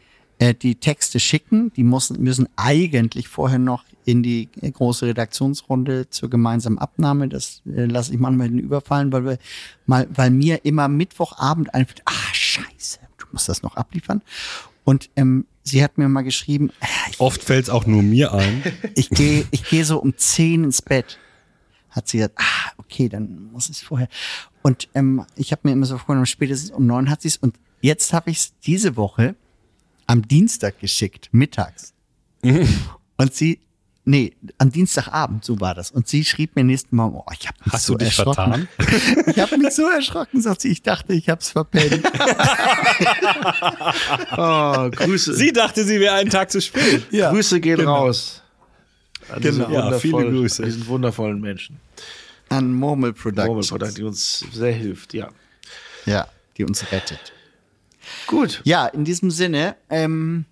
äh, 0.43 0.55
die 0.55 0.75
Texte 0.75 1.21
schicken. 1.21 1.73
Die 1.77 1.85
müssen, 1.85 2.21
müssen 2.21 2.49
eigentlich 2.57 3.29
vorher 3.29 3.61
noch 3.61 3.85
in 4.05 4.25
die 4.25 4.49
große 4.61 5.07
Redaktionsrunde 5.07 6.11
zur 6.11 6.31
gemeinsamen 6.31 6.79
Abnahme. 6.79 7.29
Das 7.29 7.63
äh, 7.65 7.85
lasse 7.85 8.13
ich 8.13 8.19
manchmal 8.19 8.49
überfallen, 8.49 9.13
weil 9.13 9.25
wir 9.25 9.39
mal, 9.87 10.09
weil 10.13 10.31
mir 10.31 10.65
immer 10.65 10.89
Mittwochabend 10.89 11.73
einfällt, 11.75 12.03
ah, 12.07 12.33
scheiße, 12.33 12.99
du 13.19 13.27
musst 13.31 13.49
das 13.49 13.63
noch 13.63 13.77
abliefern. 13.77 14.23
Und 14.83 15.11
ähm, 15.15 15.47
sie 15.63 15.85
hat 15.85 15.97
mir 15.97 16.09
mal 16.09 16.23
geschrieben, 16.23 16.71
äh, 16.81 16.87
ich 17.13 17.21
Oft 17.21 17.45
fällt's 17.45 17.71
auch 17.71 17.87
nur 17.87 18.03
mir 18.03 18.33
ein. 18.33 18.65
ich 18.97 19.11
gehe 19.11 19.47
ich 19.53 19.63
gehe 19.69 19.85
so 19.85 20.01
um 20.01 20.17
10 20.17 20.65
ins 20.65 20.83
Bett. 20.83 21.21
Hat 21.91 22.09
sie 22.09 22.17
gesagt, 22.17 22.39
ah, 22.39 22.73
okay, 22.79 23.09
dann 23.09 23.53
muss 23.53 23.69
ich 23.69 23.77
es 23.77 23.83
vorher. 23.83 24.09
Und 24.63 24.89
ähm, 24.95 25.25
ich 25.37 25.53
habe 25.53 25.61
mir 25.65 25.73
immer 25.73 25.87
so 25.87 25.99
vorgenommen, 25.99 26.27
spätestens 26.27 26.73
um 26.73 26.85
neun 26.85 27.11
hat 27.11 27.23
sie 27.23 27.29
es. 27.29 27.37
Und 27.37 27.61
jetzt 27.81 28.13
habe 28.13 28.31
ich 28.31 28.39
es 28.39 28.55
diese 28.65 28.97
Woche 28.97 29.37
am 30.07 30.27
Dienstag 30.27 30.79
geschickt, 30.81 31.29
mittags. 31.33 31.93
Und 32.43 33.35
sie, 33.35 33.61
nee, 34.05 34.35
am 34.59 34.71
Dienstagabend, 34.73 35.45
so 35.45 35.61
war 35.61 35.75
das. 35.75 35.91
Und 35.91 36.09
sie 36.09 36.25
schrieb 36.25 36.57
mir 36.57 36.65
nächsten 36.65 36.97
Morgen, 36.97 37.17
oh, 37.17 37.25
ich 37.39 37.47
habe 37.47 37.57
mich 37.65 37.73
Hast 37.73 37.87
so 37.87 37.93
du 37.95 37.99
dich 38.05 38.09
erschrocken. 38.19 38.69
Ich 39.27 39.39
habe 39.39 39.57
mich 39.59 39.71
so 39.75 39.89
erschrocken, 39.89 40.41
sagt 40.43 40.63
sie, 40.63 40.69
ich 40.69 40.83
dachte, 40.83 41.13
ich 41.15 41.29
hab's 41.29 41.51
verpennt. 41.51 42.03
Oh, 44.37 44.91
Grüße. 44.91 45.35
Sie 45.35 45.53
dachte, 45.53 45.85
sie 45.85 46.01
wäre 46.01 46.15
einen 46.17 46.31
Tag 46.31 46.51
zu 46.51 46.61
spät. 46.61 47.07
ja. 47.11 47.31
Grüße 47.31 47.61
gehen 47.61 47.81
raus. 47.87 48.43
An 49.29 49.41
diese 49.43 49.65
Genau. 49.65 49.71
Ja, 49.71 49.99
viele 49.99 50.15
wundervollen- 50.15 50.31
Grüße. 50.31 50.63
Diesen 50.65 50.87
wundervollen 50.87 51.41
Menschen. 51.41 51.79
An 52.49 52.73
Murmel 52.73 53.11
Mobile 53.11 53.13
Productions. 53.35 53.69
Product, 53.69 53.95
die 53.99 54.03
uns 54.03 54.45
sehr 54.53 54.73
hilft, 54.73 55.15
ja. 55.15 55.29
Ja, 56.07 56.27
die 56.57 56.65
uns 56.65 56.91
rettet. 56.91 57.33
Gut. 58.27 58.61
Ja, 58.65 58.87
in 58.87 59.05
diesem 59.05 59.31
Sinne, 59.31 59.77
ähm, 59.91 60.45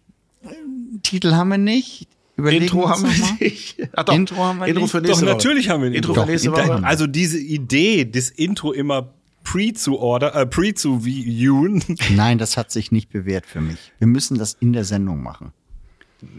Titel 1.02 1.32
haben 1.32 1.48
wir 1.48 1.58
nicht. 1.58 2.08
Überlegen 2.36 2.64
Intro 2.64 2.88
haben 2.88 3.02
wir 3.02 3.38
nicht. 3.40 3.76
Ach 3.94 4.04
doch, 4.04 4.14
Intro 4.14 4.36
haben 4.36 4.60
wir 4.60 4.66
Intro 4.66 4.82
nicht. 4.82 4.90
für 4.90 5.00
Doch, 5.02 5.08
nächste 5.08 5.26
Woche. 5.26 5.34
natürlich 5.34 5.68
haben 5.68 5.82
wir 5.82 5.90
ein 5.90 5.94
Intro 5.94 6.12
Intro. 6.12 6.24
für 6.24 6.30
nächste 6.30 6.50
Doch, 6.50 6.68
Woche. 6.68 6.84
Also 6.84 7.06
diese 7.06 7.38
Idee, 7.38 8.04
das 8.06 8.30
Intro 8.30 8.72
immer 8.72 9.12
pre 9.44 9.72
zu 9.74 9.98
order, 9.98 10.34
äh, 10.34 10.46
pre 10.46 10.74
zu 10.74 11.04
viewen. 11.04 11.82
Nein, 12.14 12.38
das 12.38 12.56
hat 12.56 12.70
sich 12.70 12.92
nicht 12.92 13.10
bewährt 13.10 13.46
für 13.46 13.60
mich. 13.60 13.92
Wir 13.98 14.06
müssen 14.06 14.38
das 14.38 14.54
in 14.60 14.72
der 14.72 14.84
Sendung 14.84 15.22
machen. 15.22 15.52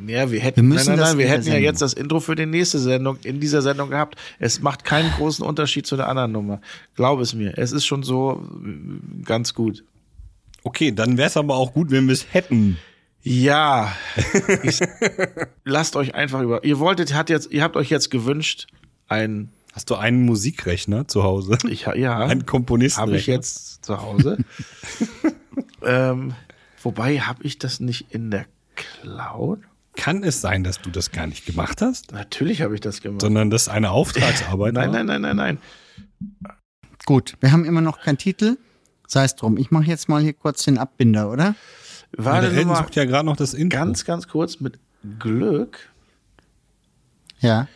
Ja, 0.05 0.29
wir 0.29 0.39
hätten, 0.39 0.57
Wir 0.57 0.63
müssen 0.63 0.89
nein, 0.89 0.99
nein, 0.99 1.07
nein, 1.09 1.17
wir 1.17 1.27
hätten 1.27 1.47
ja 1.47 1.57
jetzt 1.57 1.81
das 1.81 1.93
Intro 1.93 2.19
für 2.19 2.35
die 2.35 2.45
nächste 2.45 2.77
Sendung 2.77 3.17
in 3.23 3.39
dieser 3.39 3.63
Sendung 3.63 3.89
gehabt. 3.89 4.15
Es 4.37 4.61
macht 4.61 4.83
keinen 4.83 5.11
großen 5.11 5.43
Unterschied 5.43 5.87
zu 5.87 5.95
der 5.97 6.07
anderen 6.07 6.31
Nummer. 6.31 6.61
Glaub 6.95 7.19
es 7.19 7.33
mir. 7.33 7.57
Es 7.57 7.71
ist 7.71 7.85
schon 7.85 8.03
so 8.03 8.47
äh, 8.63 9.23
ganz 9.23 9.55
gut. 9.55 9.83
Okay, 10.63 10.91
dann 10.91 11.17
wäre 11.17 11.27
es 11.27 11.37
aber 11.37 11.55
auch 11.55 11.73
gut, 11.73 11.91
wenn 11.91 12.05
wir 12.07 12.13
es 12.13 12.33
hätten. 12.33 12.77
Ja, 13.23 13.95
ich, 14.63 14.79
lasst 15.63 15.95
euch 15.95 16.15
einfach 16.15 16.41
über. 16.41 16.63
Ihr 16.63 16.79
wolltet, 16.79 17.13
hat 17.13 17.29
jetzt, 17.29 17.51
ihr 17.51 17.63
habt 17.63 17.75
euch 17.75 17.89
jetzt 17.89 18.09
gewünscht, 18.09 18.67
ein, 19.07 19.49
Hast 19.73 19.89
du 19.89 19.95
einen 19.95 20.23
Musikrechner 20.25 21.07
zu 21.07 21.23
Hause? 21.23 21.57
ich, 21.69 21.85
ja, 21.95 22.19
Ein 22.19 22.45
Komponistenrechner? 22.45 23.11
habe 23.11 23.17
ich 23.17 23.27
jetzt 23.27 23.85
zu 23.85 24.01
Hause. 24.01 24.37
ähm, 25.85 26.33
wobei 26.81 27.19
habe 27.21 27.43
ich 27.43 27.57
das 27.57 27.79
nicht 27.79 28.07
in 28.13 28.31
der 28.31 28.45
Cloud? 28.75 29.59
Kann 29.95 30.23
es 30.23 30.41
sein, 30.41 30.63
dass 30.63 30.81
du 30.81 30.89
das 30.89 31.11
gar 31.11 31.27
nicht 31.27 31.45
gemacht 31.45 31.81
hast, 31.81 32.11
Natürlich 32.11 32.61
habe 32.61 32.73
ich 32.73 32.81
das 32.81 33.01
gemacht. 33.01 33.21
sondern 33.21 33.49
das 33.49 33.67
eine 33.67 33.91
Auftragsarbeit 33.91 34.73
nein, 34.73 34.91
nein, 34.91 35.05
nein, 35.05 35.21
nein, 35.21 35.35
nein. 35.35 35.57
Gut, 37.05 37.35
wir 37.39 37.51
haben 37.51 37.65
immer 37.65 37.81
noch 37.81 38.01
keinen 38.01 38.17
Titel. 38.17 38.57
Sei 39.11 39.25
es 39.25 39.35
drum. 39.35 39.57
Ich 39.57 39.71
mache 39.71 39.83
jetzt 39.83 40.07
mal 40.07 40.21
hier 40.21 40.31
kurz 40.31 40.63
den 40.63 40.77
Abbinder, 40.77 41.29
oder? 41.29 41.47
Ja, 41.47 41.53
Warte 42.13 42.43
der 42.43 42.51
nur 42.51 42.59
Elton 42.59 42.71
mal 42.71 42.77
sucht 42.77 42.95
ja 42.95 43.03
gerade 43.03 43.25
noch 43.25 43.35
das 43.35 43.53
Intro. 43.53 43.77
ganz, 43.77 44.05
ganz 44.05 44.29
kurz 44.29 44.61
mit 44.61 44.79
Glück. 45.19 45.89
Ja. 47.41 47.67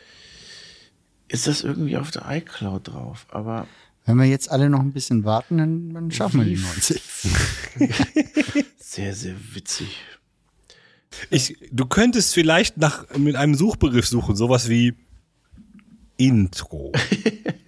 Ist 1.27 1.47
das 1.47 1.61
irgendwie 1.61 1.97
auf 1.97 2.09
der 2.11 2.23
iCloud 2.29 2.87
drauf? 2.87 3.27
Aber 3.31 3.67
Wenn 4.05 4.15
wir 4.15 4.23
jetzt 4.23 4.49
alle 4.49 4.69
noch 4.69 4.79
ein 4.79 4.93
bisschen 4.93 5.25
warten, 5.25 5.57
dann, 5.57 5.93
dann 5.93 6.09
schaffen 6.09 6.39
wir 6.39 6.45
die 6.45 6.55
90. 6.55 7.01
sehr, 8.77 9.13
sehr 9.13 9.35
witzig. 9.53 9.97
Ich, 11.31 11.57
du 11.69 11.85
könntest 11.85 12.33
vielleicht 12.33 12.77
nach, 12.77 13.13
mit 13.17 13.35
einem 13.35 13.55
Suchbegriff 13.55 14.07
suchen, 14.07 14.37
sowas 14.37 14.69
wie 14.69 14.93
Intro. 16.15 16.93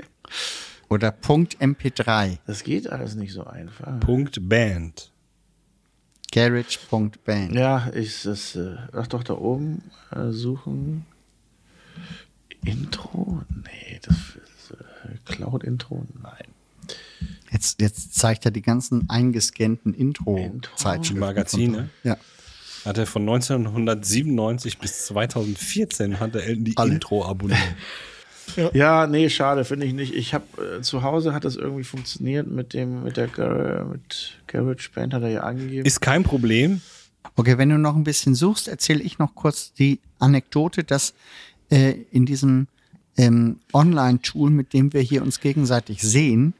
Oder 0.89 1.11
Punkt 1.11 1.57
MP3. 1.57 2.37
Das 2.45 2.63
geht 2.63 2.89
alles 2.89 3.15
nicht 3.15 3.33
so 3.33 3.43
einfach. 3.45 3.99
Punkt 3.99 4.47
Band. 4.47 5.11
Garage.band. 6.31 7.53
Ja, 7.53 7.87
ist 7.87 8.25
das, 8.25 8.55
äh, 8.55 8.75
ach 8.93 9.07
doch, 9.07 9.23
da 9.23 9.33
oben 9.33 9.83
äh, 10.11 10.31
suchen. 10.31 11.05
Intro? 12.63 13.43
Nee, 13.49 13.99
das 14.01 14.15
ist 14.17 14.71
äh, 14.71 15.17
Cloud-Intro? 15.25 16.05
Nein. 16.21 16.97
Jetzt, 17.51 17.81
jetzt 17.81 18.15
zeigt 18.15 18.45
er 18.45 18.51
die 18.51 18.61
ganzen 18.61 19.09
eingescannten 19.09 19.93
Intro. 19.93 20.37
Intro-Zeitschriften. 20.37 21.19
Magazine. 21.19 21.89
Ja. 22.03 22.17
Hat 22.85 22.97
er 22.97 23.05
von 23.05 23.23
1997 23.23 24.77
bis 24.77 25.05
2014 25.07 26.19
hat 26.19 26.35
er 26.35 26.55
die 26.55 26.75
Alle. 26.77 26.95
Intro 26.95 27.25
abonniert. 27.25 27.59
Ja, 28.73 29.07
nee, 29.07 29.29
schade, 29.29 29.65
finde 29.65 29.85
ich 29.85 29.93
nicht. 29.93 30.13
Ich 30.13 30.33
habe 30.33 30.77
äh, 30.79 30.81
zu 30.81 31.03
Hause 31.03 31.33
hat 31.33 31.45
das 31.45 31.55
irgendwie 31.55 31.83
funktioniert 31.83 32.47
mit 32.47 32.73
dem, 32.73 33.03
mit 33.03 33.17
der 33.17 33.27
Gar 33.27 33.85
mit 33.85 34.39
Garage 34.47 34.89
Band 34.93 35.13
hat 35.13 35.23
er 35.23 35.29
ja 35.29 35.41
angegeben. 35.41 35.85
Ist 35.85 36.01
kein 36.01 36.23
Problem. 36.23 36.81
Okay, 37.35 37.57
wenn 37.57 37.69
du 37.69 37.77
noch 37.77 37.95
ein 37.95 38.03
bisschen 38.03 38.35
suchst, 38.35 38.67
erzähle 38.67 39.01
ich 39.01 39.19
noch 39.19 39.35
kurz 39.35 39.73
die 39.73 39.99
Anekdote, 40.19 40.83
dass 40.83 41.13
äh, 41.69 41.93
in 42.11 42.25
diesem 42.25 42.67
ähm, 43.17 43.57
Online-Tool, 43.73 44.49
mit 44.49 44.73
dem 44.73 44.93
wir 44.93 45.01
hier 45.01 45.21
uns 45.21 45.39
gegenseitig 45.39 46.01
sehen, 46.01 46.53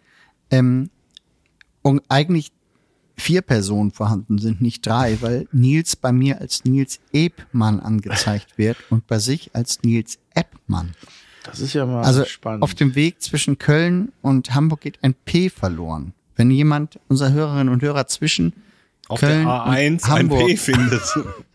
ähm, 0.52 0.90
und 1.82 2.04
eigentlich 2.10 2.52
vier 3.16 3.42
Personen 3.42 3.92
vorhanden 3.92 4.38
sind, 4.38 4.62
nicht 4.62 4.86
drei, 4.86 5.18
weil 5.22 5.48
Nils 5.52 5.96
bei 5.96 6.12
mir 6.12 6.40
als 6.40 6.66
Nils 6.66 7.00
Ebmann 7.12 7.80
angezeigt 7.80 8.58
wird 8.58 8.78
und 8.90 9.08
bei 9.08 9.20
sich 9.20 9.56
als 9.56 9.82
Nils 9.84 10.20
Eppmann. 10.36 10.94
Das 11.48 11.60
ist 11.60 11.74
ja 11.74 11.86
mal 11.86 12.04
Also 12.04 12.26
spannend. 12.26 12.64
auf 12.64 12.74
dem 12.76 12.96
Weg 12.96 13.22
zwischen 13.22 13.58
Köln 13.58 14.12
und 14.22 14.54
Hamburg 14.54 14.82
geht 14.82 15.00
ein 15.04 15.14
P 15.14 15.50
verloren. 15.50 16.14
Wenn 16.36 16.52
jemand, 16.52 17.00
unser 17.08 17.32
Hörerinnen 17.32 17.70
und 17.70 17.82
Hörer 17.82 18.08
zwischen 18.08 18.54
Auf 19.08 19.20
Köln 19.20 19.46
der 19.46 19.54
A1 19.54 19.66
und 19.66 20.04
ein 20.04 20.04
Hamburg 20.10 20.48
P 20.48 20.58
findet. 20.58 21.02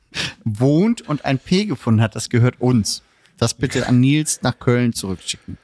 wohnt 0.45 1.03
und 1.09 1.25
ein 1.25 1.39
P 1.39 1.65
gefunden 1.65 2.03
hat, 2.03 2.15
das 2.17 2.29
gehört 2.29 2.61
uns. 2.61 3.03
Das 3.39 3.55
bitte 3.55 3.87
an 3.89 4.01
Nils 4.01 4.41
nach 4.43 4.59
Köln 4.59 4.93
zurückschicken. 4.93 5.57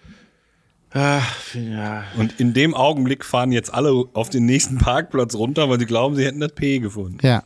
Ach, 0.90 1.54
ja. 1.54 2.04
Und 2.16 2.40
in 2.40 2.54
dem 2.54 2.74
Augenblick 2.74 3.24
fahren 3.24 3.52
jetzt 3.52 3.72
alle 3.72 4.06
auf 4.14 4.30
den 4.30 4.46
nächsten 4.46 4.78
Parkplatz 4.78 5.34
runter, 5.34 5.68
weil 5.68 5.78
sie 5.78 5.84
glauben, 5.86 6.16
sie 6.16 6.24
hätten 6.24 6.40
das 6.40 6.52
P 6.52 6.78
gefunden. 6.78 7.18
Ja. 7.22 7.42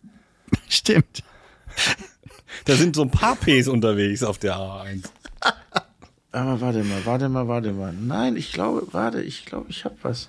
Stimmt. 0.68 1.22
Da 2.66 2.76
sind 2.76 2.96
so 2.96 3.02
ein 3.02 3.10
paar 3.10 3.36
Ps 3.36 3.66
unterwegs 3.66 4.22
auf 4.22 4.36
der 4.38 4.56
A1. 4.56 5.04
Aber 6.32 6.60
warte 6.60 6.84
mal, 6.84 7.04
warte 7.04 7.28
mal, 7.28 7.48
warte 7.48 7.72
mal. 7.72 7.92
Nein, 7.92 8.36
ich 8.36 8.52
glaube, 8.52 8.86
warte, 8.92 9.20
ich 9.22 9.44
glaube, 9.46 9.66
ich 9.70 9.84
hab 9.84 10.02
was. 10.04 10.28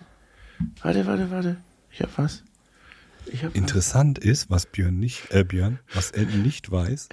Warte, 0.82 1.06
warte, 1.06 1.30
warte. 1.32 1.57
Ich 1.91 2.02
hab 2.02 2.18
was. 2.18 2.44
Ich 3.28 3.44
hab 3.44 3.52
was. 3.52 3.56
Interessant 3.56 4.18
ist, 4.18 4.49
was 4.49 4.65
Björn 4.65 4.98
nicht, 4.99 5.30
äh 5.32 5.44
Björn, 5.44 5.80
was 5.94 6.10
Elton 6.11 6.41
nicht 6.41 6.72
weiß, 6.72 7.10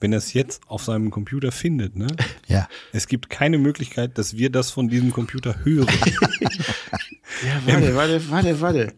wenn 0.00 0.12
er 0.12 0.18
es 0.18 0.32
jetzt 0.34 0.62
auf 0.68 0.84
seinem 0.84 1.10
Computer 1.10 1.50
findet, 1.50 1.96
ne? 1.96 2.06
Ja. 2.46 2.68
Es 2.92 3.08
gibt 3.08 3.28
keine 3.28 3.58
Möglichkeit, 3.58 4.16
dass 4.18 4.36
wir 4.36 4.50
das 4.50 4.70
von 4.70 4.88
diesem 4.88 5.12
Computer 5.12 5.64
hören. 5.64 5.88
Ja, 7.46 7.60
warte, 7.72 7.94
warte, 7.94 8.30
warte, 8.30 8.60
warte. 8.60 8.92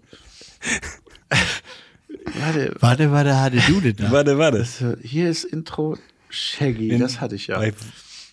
warte, 2.39 2.75
Warte, 2.81 3.11
warte, 3.13 3.39
hatte 3.41 3.59
du 3.67 3.81
denn 3.81 3.97
da? 3.97 4.11
warte, 4.13 4.39
warte. 4.39 4.99
hier 5.03 5.29
ist 5.29 5.45
Intro 5.45 5.99
Shaggy, 6.31 6.91
In- 6.91 7.01
das 7.01 7.21
hatte 7.21 7.35
ich 7.35 7.49
ja. 7.49 7.59
Bei, 7.59 7.73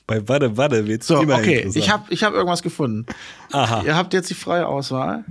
bei 0.07 0.27
Warte, 0.27 0.57
Warte 0.57 0.87
wird's 0.87 1.05
So, 1.05 1.21
immer 1.21 1.35
okay, 1.35 1.69
ich 1.73 1.91
habe 1.91 2.11
ich 2.11 2.23
hab 2.23 2.33
irgendwas 2.33 2.63
gefunden. 2.63 3.05
Aha. 3.51 3.83
Ihr 3.85 3.95
habt 3.95 4.13
jetzt 4.13 4.29
die 4.29 4.35
freie 4.35 4.65
Auswahl. 4.65 5.25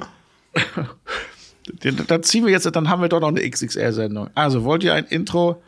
Dann 1.83 2.23
ziehen 2.23 2.45
wir 2.45 2.53
jetzt, 2.53 2.65
dann 2.77 2.89
haben 2.89 3.03
wir 3.03 3.09
doch 3.09 3.19
noch 3.19 3.29
eine 3.29 3.41
XXR-Sendung. 3.41 4.31
Also, 4.37 4.63
wollt 4.63 4.85
ihr 4.85 4.95
ein 4.95 5.05
Intro 5.07 5.61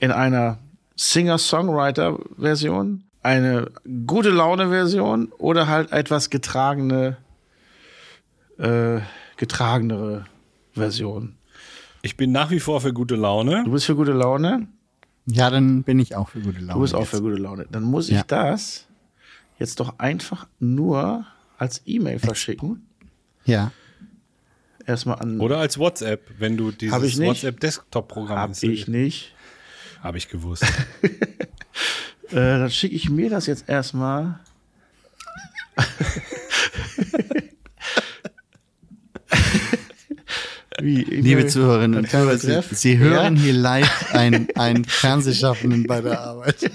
in 0.00 0.10
einer 0.10 0.58
Singer-Songwriter-Version, 0.96 3.04
eine 3.22 3.70
gute 4.06 4.30
Laune-Version 4.30 5.28
oder 5.38 5.68
halt 5.68 5.92
etwas 5.92 6.30
getragene, 6.30 7.18
äh, 8.58 8.98
getragenere 9.36 10.24
Version? 10.72 11.36
Ich 12.02 12.16
bin 12.16 12.32
nach 12.32 12.50
wie 12.50 12.58
vor 12.58 12.80
für 12.80 12.92
gute 12.92 13.14
Laune. 13.14 13.62
Du 13.64 13.70
bist 13.70 13.86
für 13.86 13.94
gute 13.94 14.12
Laune? 14.12 14.66
Ja, 15.26 15.50
dann 15.50 15.82
bin 15.82 15.98
ich 15.98 16.14
auch 16.14 16.28
für 16.28 16.40
gute 16.40 16.60
Laune. 16.60 16.74
Du 16.74 16.80
bist 16.80 16.94
auch 16.94 17.00
jetzt. 17.00 17.10
für 17.10 17.20
gute 17.20 17.36
Laune. 17.36 17.66
Dann 17.70 17.82
muss 17.82 18.08
ich 18.08 18.14
Ja. 18.16 18.24
das 18.26 18.86
jetzt 19.58 19.80
doch 19.80 19.98
einfach 19.98 20.46
nur 20.60 21.26
als 21.58 21.82
E-Mail 21.86 22.18
verschicken. 22.18 22.86
Ja. 23.44 23.72
Erstmal 24.86 25.18
an. 25.18 25.40
Oder 25.40 25.58
als 25.58 25.78
WhatsApp, 25.78 26.30
wenn 26.38 26.56
du 26.56 26.70
dieses. 26.70 27.18
WhatsApp-Desktop-Programm 27.18 28.38
Hab 28.38 28.62
ich 28.62 28.86
nicht. 28.86 29.34
Habe 30.02 30.18
ich 30.18 30.28
gewusst. 30.28 30.64
Äh, 32.30 32.58
dann 32.58 32.70
schicke 32.72 32.96
ich 32.96 33.08
mir 33.08 33.30
das 33.30 33.46
jetzt 33.46 33.68
erstmal. 33.68 34.40
Wie, 40.86 41.02
Liebe 41.02 41.48
Zuhörerinnen 41.48 41.98
und 41.98 42.12
Hörer, 42.12 42.38
Sie? 42.38 42.60
Sie 42.70 42.98
hören 42.98 43.34
Ja? 43.34 43.42
hier 43.42 43.52
live 43.54 44.14
einen, 44.14 44.46
einen 44.54 44.84
Fernsehschaffenden 44.86 45.82
bei 45.84 46.00
der 46.00 46.20
Arbeit. 46.20 46.70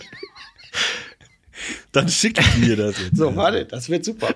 Dann 1.94 2.10
schick 2.10 2.38
ich 2.38 2.58
mir 2.58 2.76
das 2.76 2.96
jetzt. 3.00 3.16
So, 3.16 3.34
warte, 3.38 3.64
das 3.64 3.88
wird 3.88 4.04
super. 4.04 4.36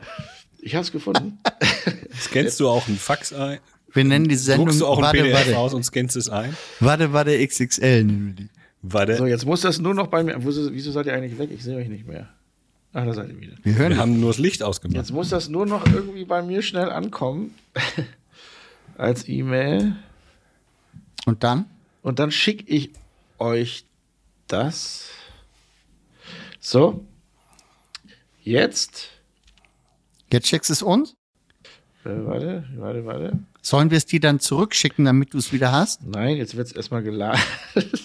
Ich 0.62 0.76
hab's 0.76 0.94
gefunden. 0.94 1.40
Scannst 2.22 2.58
du 2.62 2.70
auch 2.70 2.88
einen 2.88 2.98
Fax 2.98 3.34
ein? 3.34 3.60
Wir 3.92 4.06
nennen 4.06 4.30
die 4.30 4.36
Sendung 4.38 4.68
Druckst 4.68 4.80
du 4.80 4.88
auch 4.88 4.98
ein 4.98 5.04
Warte, 5.04 5.18
PDF 5.18 5.34
warte, 5.34 5.58
aus 5.58 5.74
und 5.74 5.84
scannst 5.84 6.16
es 6.16 6.30
ein? 6.30 6.56
warte, 6.80 7.12
warte, 7.12 7.46
XXL 7.46 8.04
nennen 8.06 8.28
wir 8.28 8.34
die. 8.46 8.50
Warte. 8.82 9.18
So, 9.18 9.26
jetzt 9.26 9.46
muss 9.46 9.60
das 9.60 9.80
nur 9.80 9.94
noch 9.94 10.08
bei 10.08 10.24
mir. 10.24 10.38
Wieso, 10.40 10.72
wieso 10.74 10.92
seid 10.92 11.06
ihr 11.08 11.14
eigentlich 11.14 11.38
weg? 11.38 11.50
Ich 11.54 11.64
sehe 11.64 11.76
euch 11.76 11.90
nicht 11.90 12.08
mehr. 12.08 12.30
Ach, 12.94 13.06
da 13.06 13.14
seid 13.14 13.28
ihr 13.28 13.42
wieder. 13.42 13.56
Wir 13.64 13.76
hören 13.76 13.90
Wir 13.92 13.98
haben 13.98 14.22
nur 14.22 14.30
das 14.30 14.38
Licht 14.38 14.64
ausgemacht. 14.64 14.96
Jetzt 14.96 15.12
muss 15.12 15.28
das 15.30 15.50
nur 15.50 15.66
noch 15.66 15.86
irgendwie 15.86 16.24
bei 16.24 16.42
mir 16.42 16.62
schnell 16.62 16.90
ankommen. 16.90 17.54
Als 18.98 19.28
E-Mail. 19.28 19.96
Und 21.26 21.44
dann? 21.44 21.66
Und 22.02 22.20
dann 22.20 22.32
schicke 22.32 22.66
ich 22.68 22.92
euch 23.40 23.86
das. 24.48 25.10
So. 26.60 27.06
Jetzt. 28.42 29.10
Jetzt 30.32 30.48
schickst 30.48 30.70
du 30.70 30.74
es 30.74 30.82
uns? 30.82 31.16
Äh, 32.06 32.10
warte, 32.26 32.64
warte, 32.76 33.06
warte. 33.06 33.40
Sollen 33.62 33.90
wir 33.90 33.98
es 33.98 34.06
dir 34.06 34.20
dann 34.20 34.40
zurückschicken, 34.40 35.06
damit 35.06 35.34
du 35.34 35.40
es 35.40 35.52
wieder 35.52 35.72
hast? 35.72 36.06
Nein, 36.06 36.38
jetzt 36.38 36.56
wird 36.56 36.68
es 36.68 36.74
erstmal 36.74 37.02
geladen. 37.02 37.42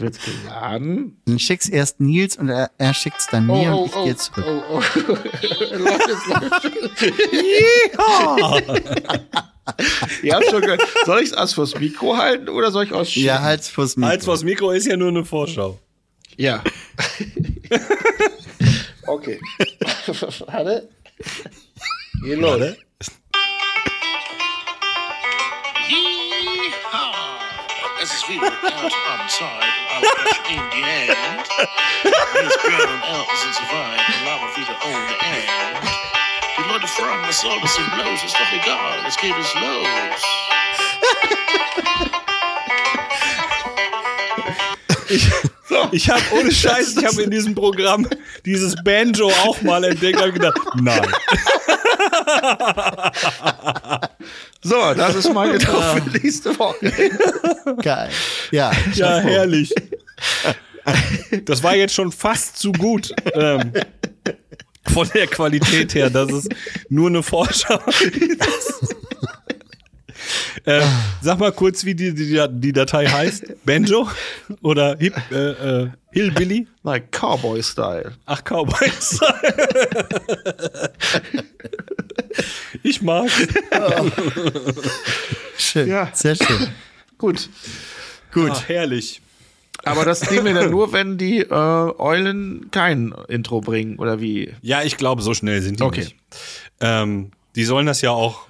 jetzt 0.00 0.26
wird 0.26 0.34
es 0.34 0.42
geladen. 0.42 1.20
Dann 1.26 1.38
schick's 1.38 1.68
erst 1.68 2.00
Nils 2.00 2.36
und 2.36 2.48
er, 2.48 2.70
er 2.78 2.94
schickt's 2.94 3.26
dann 3.30 3.46
mir 3.46 3.76
und 3.76 3.86
ich 3.86 3.92
dir 3.94 4.16
zurück. 4.16 4.44
oh, 4.46 4.62
oh. 4.70 4.82
Läuft 5.76 6.08
jetzt, 6.08 6.26
läuft. 6.26 6.64
Ihr 10.22 10.34
habt 10.34 10.46
schon 10.46 10.62
gehört. 10.62 10.82
Soll 11.04 11.20
ich 11.20 11.26
es 11.26 11.32
als 11.34 11.52
fürs 11.52 11.78
Mikro 11.78 12.16
halten 12.16 12.48
oder 12.48 12.70
soll 12.70 12.84
ich 12.84 12.92
aus 12.92 13.14
Ja, 13.14 13.42
halt's 13.42 13.68
vors 13.68 13.96
Mikro. 13.96 14.10
Als 14.10 14.26
was 14.26 14.44
Mikro 14.44 14.70
ist 14.70 14.86
ja 14.86 14.96
nur 14.96 15.08
eine 15.08 15.24
Vorschau. 15.24 15.78
Ja. 16.36 16.62
okay. 19.06 19.40
Warte. 20.46 20.88
Geh 22.22 22.34
los. 22.34 22.76
Es 28.00 28.14
ist 28.14 28.28
wieder 28.28 28.46
Ernteabendszeit 28.46 29.50
und 29.50 29.96
alle 29.96 30.06
Flaschen 30.06 30.44
in 30.50 30.62
die 30.70 30.84
Hand. 30.84 31.48
Hier 32.32 32.42
ist 32.42 32.62
Björn 32.62 32.88
und 32.88 33.02
Elton 33.02 33.36
sind 33.42 33.54
soweit 33.54 33.98
und 34.06 34.24
labern 34.24 34.52
wieder 34.56 34.76
ohne 34.86 35.14
End. 35.18 35.50
Die 36.56 36.62
Leute 36.72 36.86
fragen, 36.86 37.22
was 37.26 37.40
soll 37.40 37.58
das 37.60 37.74
denn 37.74 37.90
bloß? 37.90 38.24
Ist 38.24 38.34
doch 38.34 38.52
egal, 38.52 39.02
jetzt 39.04 39.20
geht 39.20 39.34
es 39.40 39.54
los. 39.54 40.22
Ich 45.90 46.08
habe 46.10 46.22
ohne 46.32 46.52
Scheiß, 46.52 46.96
ich 46.96 47.04
habe 47.04 47.22
in 47.22 47.30
diesem 47.30 47.54
Programm 47.54 48.06
dieses 48.44 48.76
Banjo 48.84 49.32
auch 49.44 49.60
mal 49.62 49.82
entdeckt 49.82 50.20
und 50.20 50.34
gedacht, 50.34 50.58
nein. 50.80 51.10
So, 54.62 54.94
das 54.94 55.14
ist 55.14 55.32
mein 55.32 55.52
Getränk 55.52 55.84
für 55.84 56.10
nächste 56.18 56.58
Woche. 56.58 56.92
Geil. 57.82 58.10
Ja, 58.50 58.72
Ja, 58.94 59.18
herrlich. 59.18 59.72
Das 61.44 61.62
war 61.62 61.76
jetzt 61.76 61.94
schon 61.94 62.10
fast 62.12 62.58
zu 62.58 62.72
gut. 62.72 63.14
Ähm, 63.34 63.72
von 64.88 65.08
der 65.14 65.26
Qualität 65.26 65.94
her, 65.94 66.10
dass 66.10 66.32
es 66.32 66.48
nur 66.88 67.08
eine 67.08 67.22
Vorschau 67.22 67.78
ist. 67.86 68.96
Äh, 70.64 70.82
sag 71.22 71.38
mal 71.38 71.52
kurz, 71.52 71.84
wie 71.84 71.94
die, 71.94 72.12
die, 72.14 72.44
die 72.50 72.72
Datei 72.72 73.06
heißt. 73.06 73.64
Banjo? 73.64 74.08
Oder 74.62 74.96
Hip, 74.98 75.14
äh, 75.30 75.82
äh, 75.84 75.88
Hillbilly? 76.10 76.66
Like 76.82 77.10
Cowboy-Style. 77.12 78.12
Ach, 78.26 78.42
Cowboys. 78.44 79.20
ich 82.82 83.02
mag's. 83.02 83.32
Schön. 85.58 85.88
Ja. 85.88 86.10
Sehr 86.12 86.36
schön. 86.36 86.68
Gut. 87.18 87.48
Gut. 88.32 88.50
Ach, 88.52 88.68
herrlich. 88.68 89.20
Aber 89.84 90.04
das 90.04 90.30
nehmen 90.30 90.46
wir 90.46 90.54
dann 90.54 90.70
nur, 90.72 90.92
wenn 90.92 91.18
die 91.18 91.40
äh, 91.40 91.52
Eulen 91.52 92.68
kein 92.70 93.14
Intro 93.28 93.60
bringen, 93.60 93.98
oder 93.98 94.20
wie? 94.20 94.54
Ja, 94.62 94.82
ich 94.82 94.96
glaube, 94.96 95.22
so 95.22 95.34
schnell 95.34 95.62
sind 95.62 95.80
die 95.80 95.84
Okay. 95.84 96.00
nicht. 96.00 96.16
Ähm, 96.80 97.30
die 97.56 97.64
sollen 97.64 97.86
das 97.86 98.00
ja 98.02 98.10
auch 98.10 98.48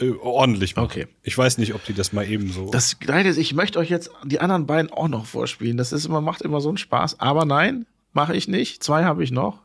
äh, 0.00 0.10
ordentlich 0.20 0.76
machen. 0.76 0.86
Okay. 0.86 1.06
Ich 1.22 1.36
weiß 1.36 1.58
nicht, 1.58 1.74
ob 1.74 1.84
die 1.84 1.94
das 1.94 2.12
mal 2.12 2.28
eben 2.28 2.50
so. 2.50 2.70
Das 2.70 2.98
Geile 3.00 3.28
ist, 3.28 3.36
ich 3.38 3.54
möchte 3.54 3.78
euch 3.78 3.90
jetzt 3.90 4.10
die 4.24 4.40
anderen 4.40 4.66
beiden 4.66 4.90
auch 4.92 5.08
noch 5.08 5.26
vorspielen. 5.26 5.76
Das 5.76 5.92
ist 5.92 6.06
immer, 6.06 6.20
macht 6.20 6.42
immer 6.42 6.60
so 6.60 6.68
einen 6.68 6.78
Spaß. 6.78 7.20
Aber 7.20 7.44
nein, 7.44 7.86
mache 8.12 8.34
ich 8.36 8.48
nicht. 8.48 8.82
Zwei 8.82 9.04
habe 9.04 9.22
ich 9.24 9.30
noch. 9.30 9.62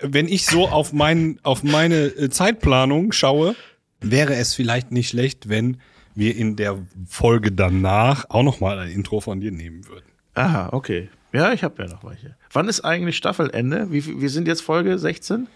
Wenn 0.00 0.28
ich 0.28 0.46
so 0.46 0.68
auf, 0.68 0.92
mein, 0.92 1.38
auf 1.42 1.62
meine 1.62 2.06
äh, 2.06 2.30
Zeitplanung 2.30 3.12
schaue, 3.12 3.54
wäre 4.00 4.34
es 4.34 4.54
vielleicht 4.54 4.90
nicht 4.90 5.08
schlecht, 5.08 5.48
wenn 5.48 5.78
wir 6.14 6.36
in 6.36 6.56
der 6.56 6.78
Folge 7.08 7.52
danach 7.52 8.28
auch 8.28 8.42
noch 8.42 8.60
mal 8.60 8.78
ein 8.78 8.90
Intro 8.90 9.20
von 9.20 9.40
dir 9.40 9.52
nehmen 9.52 9.86
würden. 9.88 10.04
Aha, 10.34 10.68
okay. 10.72 11.08
Ja, 11.32 11.52
ich 11.52 11.64
habe 11.64 11.82
ja 11.82 11.88
noch 11.88 12.04
welche. 12.04 12.36
Wann 12.52 12.68
ist 12.68 12.82
eigentlich 12.82 13.16
Staffelende? 13.16 13.90
Wie, 13.90 14.20
wir 14.20 14.28
sind 14.28 14.46
jetzt 14.46 14.60
Folge 14.60 14.98
16? 14.98 15.46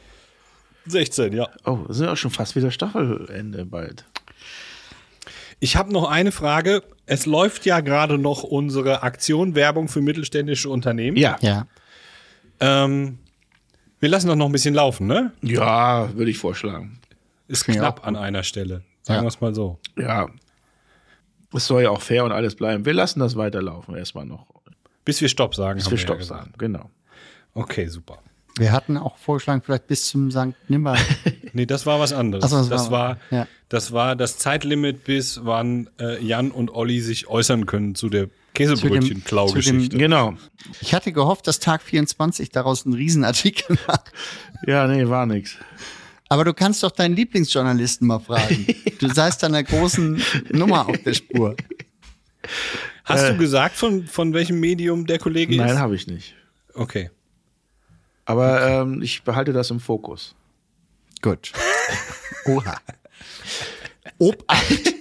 16, 0.87 1.33
ja. 1.33 1.49
Oh, 1.65 1.81
ist 1.89 2.01
ja 2.01 2.13
auch 2.13 2.17
schon 2.17 2.31
fast 2.31 2.57
wieder 2.57 2.71
Staffelende 2.71 3.67
bald. 3.67 4.05
Ich 5.59 5.77
habe 5.77 5.93
noch 5.93 6.09
eine 6.09 6.33
Frage. 6.33 6.83
Es 7.07 7.27
läuft 7.27 7.67
ja 7.67 7.81
gerade 7.81 8.19
noch 8.19 8.43
unsere 8.43 9.03
Aktion 9.03 9.55
Werbung 9.55 9.89
für 9.89 10.01
mittelständische 10.01 10.69
Unternehmen. 10.69 11.17
Ja. 11.17 11.37
Ja. 11.41 11.67
Ähm, 12.61 13.19
wir 14.01 14.09
lassen 14.09 14.29
doch 14.29 14.37
noch 14.37 14.47
ein 14.47 14.53
bisschen 14.53 14.75
laufen, 14.75 15.07
ne? 15.07 15.33
Ja, 15.43 16.13
würde 16.15 16.31
ich 16.31 16.39
vorschlagen. 16.39 16.99
Ist 17.49 17.65
Klingt 17.65 17.79
knapp 17.81 18.07
an 18.07 18.17
einer 18.17 18.43
Stelle. 18.43 18.83
Sagen 19.03 19.19
Ja. 19.19 19.23
wir 19.23 19.29
es 19.29 19.41
mal 19.41 19.55
so. 19.55 19.79
Ja. 19.97 20.29
Es 21.55 21.67
soll 21.67 21.85
ja 21.85 21.91
auch 21.91 22.01
fair 22.03 22.25
und 22.25 22.33
alles 22.33 22.55
bleiben. 22.57 22.85
Wir 22.85 22.93
lassen 22.93 23.21
das 23.21 23.37
weiterlaufen 23.37 23.95
erstmal 23.97 24.27
noch. 24.27 24.47
Bis 25.05 25.21
wir 25.21 25.29
Stopp 25.29 25.55
sagen. 25.55 25.77
Bis 25.79 25.87
haben 25.87 25.93
wir 25.93 25.99
ja 25.99 26.03
Stopp 26.03 26.19
gesagt. 26.19 26.41
sagen. 26.45 26.53
Genau. 26.59 26.91
Okay, 27.55 27.87
super. 27.87 28.19
Wir 28.59 28.73
hatten 28.73 28.97
auch 28.97 29.17
vorgeschlagen, 29.19 29.63
vielleicht 29.63 29.87
bis 29.87 30.07
zum 30.09 30.31
St. 30.31 30.55
Nimmer. 30.69 30.97
Nee, 31.53 31.65
das 31.65 31.87
war 31.87 31.99
was 31.99 32.13
anderes. 32.13 32.45
Ach 32.45 32.49
so, 32.51 32.57
das 32.59 32.69
das, 32.69 32.91
war- 32.91 33.09
war, 33.09 33.19
ja. 33.31 33.47
das 33.71 33.93
war 33.93 34.15
das 34.15 34.37
Zeitlimit, 34.37 35.05
bis 35.05 35.41
wann 35.45 35.89
äh, 35.99 36.23
Jan 36.23 36.51
und 36.51 36.71
Olli 36.71 37.01
sich 37.01 37.29
äußern 37.29 37.65
können 37.65 37.95
zu 37.95 38.11
der 38.11 38.29
Käsebrötchen-Klau-Geschichte. 38.57 39.97
Genau. 39.97 40.35
Ich 40.81 40.95
hatte 40.95 41.13
gehofft, 41.13 41.47
dass 41.47 41.61
Tag 41.61 41.83
24 41.83 42.51
daraus 42.51 42.85
einen 42.85 42.95
Riesenartikel 42.95 43.79
macht. 43.87 44.13
Ja, 44.67 44.87
nee, 44.87 45.09
war 45.09 45.27
nix. 45.27 45.57
Aber 46.29 46.45
du 46.45 46.55
kannst 46.55 46.83
doch 46.83 46.91
deinen 46.91 47.15
Lieblingsjournalisten 47.15 48.07
mal 48.07 48.19
fragen. 48.21 48.67
Du 48.99 49.13
seist 49.13 49.45
einer 49.45 49.63
großen 49.63 50.23
Nummer 50.53 50.89
auf 50.89 50.97
der 51.05 51.13
Spur. 51.13 51.55
Hast 53.05 53.29
du 53.29 53.37
gesagt, 53.37 53.77
von, 53.77 54.07
von 54.07 54.33
welchem 54.33 54.59
Medium 54.59 55.05
der 55.05 55.19
Kollege 55.19 55.55
Nein, 55.55 55.69
ist? 55.69 55.77
habe 55.77 55.95
ich 55.95 56.07
nicht. 56.07 56.35
Okay. 56.73 57.11
Aber 58.25 58.67
ähm, 58.67 59.03
ich 59.03 59.23
behalte 59.23 59.53
das 59.53 59.71
im 59.71 59.81
Fokus. 59.81 60.35
Gut. 61.21 61.53
Oha. 62.47 62.79
Obacht. 64.17 64.95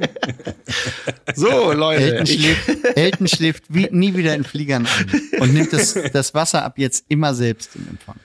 So, 1.34 1.72
Leute. 1.72 2.02
Elton 2.02 2.26
schläft, 2.26 2.96
Elton 2.96 3.28
schläft 3.28 3.64
wie, 3.68 3.88
nie 3.90 4.14
wieder 4.16 4.34
in 4.34 4.44
Fliegern 4.44 4.86
an 4.86 5.20
und 5.40 5.54
nimmt 5.54 5.72
das, 5.72 5.96
das 6.12 6.34
Wasser 6.34 6.64
ab 6.64 6.78
jetzt 6.78 7.04
immer 7.08 7.34
selbst 7.34 7.76
in 7.76 7.88
Empfang. 7.88 8.16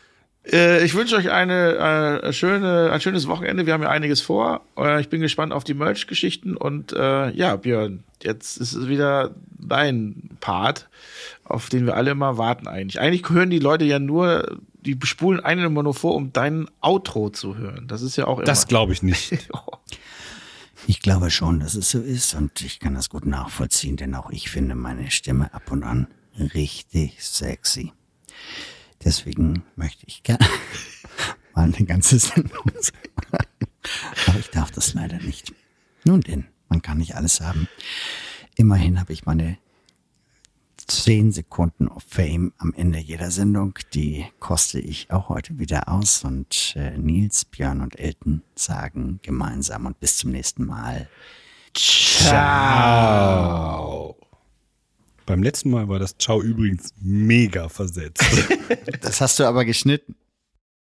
äh, 0.51 0.83
ich 0.83 0.93
wünsche 0.95 1.15
euch 1.15 1.31
eine 1.31 2.21
äh, 2.23 2.33
schöne, 2.33 2.91
ein 2.91 3.01
schönes 3.01 3.27
Wochenende. 3.27 3.65
Wir 3.65 3.73
haben 3.73 3.83
ja 3.83 3.89
einiges 3.89 4.21
vor. 4.21 4.61
Äh, 4.77 5.01
ich 5.01 5.09
bin 5.09 5.21
gespannt 5.21 5.53
auf 5.53 5.63
die 5.63 5.73
Merch-Geschichten. 5.73 6.57
Und 6.57 6.93
äh, 6.93 7.31
ja, 7.31 7.55
Björn, 7.55 8.03
jetzt 8.23 8.57
ist 8.57 8.73
es 8.73 8.87
wieder 8.87 9.35
dein 9.57 10.29
Part, 10.39 10.87
auf 11.43 11.69
den 11.69 11.85
wir 11.85 11.95
alle 11.95 12.11
immer 12.11 12.37
warten 12.37 12.67
eigentlich. 12.67 12.99
Eigentlich 12.99 13.29
hören 13.29 13.49
die 13.49 13.59
Leute 13.59 13.85
ja 13.85 13.99
nur, 13.99 14.59
die 14.81 14.97
spulen 15.03 15.39
einen 15.39 15.65
immer 15.65 15.83
nur 15.83 15.93
vor, 15.93 16.15
um 16.15 16.33
dein 16.33 16.67
Outro 16.81 17.29
zu 17.29 17.57
hören. 17.57 17.87
Das 17.87 18.01
ist 18.01 18.15
ja 18.15 18.27
auch 18.27 18.37
immer. 18.37 18.45
Das 18.45 18.67
glaube 18.67 18.93
ich 18.93 19.03
nicht. 19.03 19.31
Ich 20.87 20.99
glaube 20.99 21.31
schon, 21.31 21.59
dass 21.59 21.73
es 21.73 21.89
so 21.89 21.99
ist 21.99 22.35
und 22.35 22.61
ich 22.61 22.79
kann 22.79 22.93
das 22.93 23.09
gut 23.09 23.25
nachvollziehen, 23.25 23.97
denn 23.97 24.13
auch 24.13 24.29
ich 24.29 24.49
finde 24.51 24.75
meine 24.75 25.09
Stimme 25.09 25.51
ab 25.53 25.71
und 25.71 25.83
an 25.83 26.07
richtig 26.37 27.23
sexy. 27.23 27.91
Deswegen 29.03 29.63
möchte 29.75 30.05
ich 30.05 30.21
gerne 30.21 30.45
mal 31.55 31.63
eine 31.63 31.85
ganze 31.87 32.19
Sendung 32.19 32.71
sagen. 32.79 33.47
Aber 34.27 34.39
ich 34.39 34.49
darf 34.51 34.71
das 34.71 34.93
leider 34.93 35.17
nicht. 35.19 35.53
Nun 36.03 36.21
denn, 36.21 36.45
man 36.69 36.83
kann 36.83 36.99
nicht 36.99 37.15
alles 37.15 37.41
haben. 37.41 37.67
Immerhin 38.55 38.99
habe 38.99 39.11
ich 39.11 39.25
meine 39.25 39.57
10 40.87 41.31
Sekunden 41.31 41.87
of 41.87 42.03
Fame 42.07 42.53
am 42.57 42.73
Ende 42.75 42.99
jeder 42.99 43.31
Sendung. 43.31 43.77
Die 43.93 44.25
koste 44.39 44.79
ich 44.79 45.11
auch 45.11 45.29
heute 45.29 45.57
wieder 45.59 45.89
aus. 45.89 46.23
Und 46.23 46.73
äh, 46.75 46.97
Nils, 46.97 47.45
Björn 47.45 47.81
und 47.81 47.99
Elton 47.99 48.41
sagen 48.55 49.19
gemeinsam 49.21 49.85
und 49.85 49.99
bis 49.99 50.17
zum 50.17 50.31
nächsten 50.31 50.65
Mal. 50.65 51.09
Beim 55.25 55.41
letzten 55.41 55.71
Mal 55.71 55.89
war 55.89 55.99
das 55.99 56.17
Ciao 56.17 56.41
übrigens 56.41 56.93
mega 57.01 57.69
versetzt. 57.69 58.23
Das 59.01 59.21
hast 59.21 59.39
du 59.39 59.43
aber 59.43 59.65
geschnitten. 59.65 60.15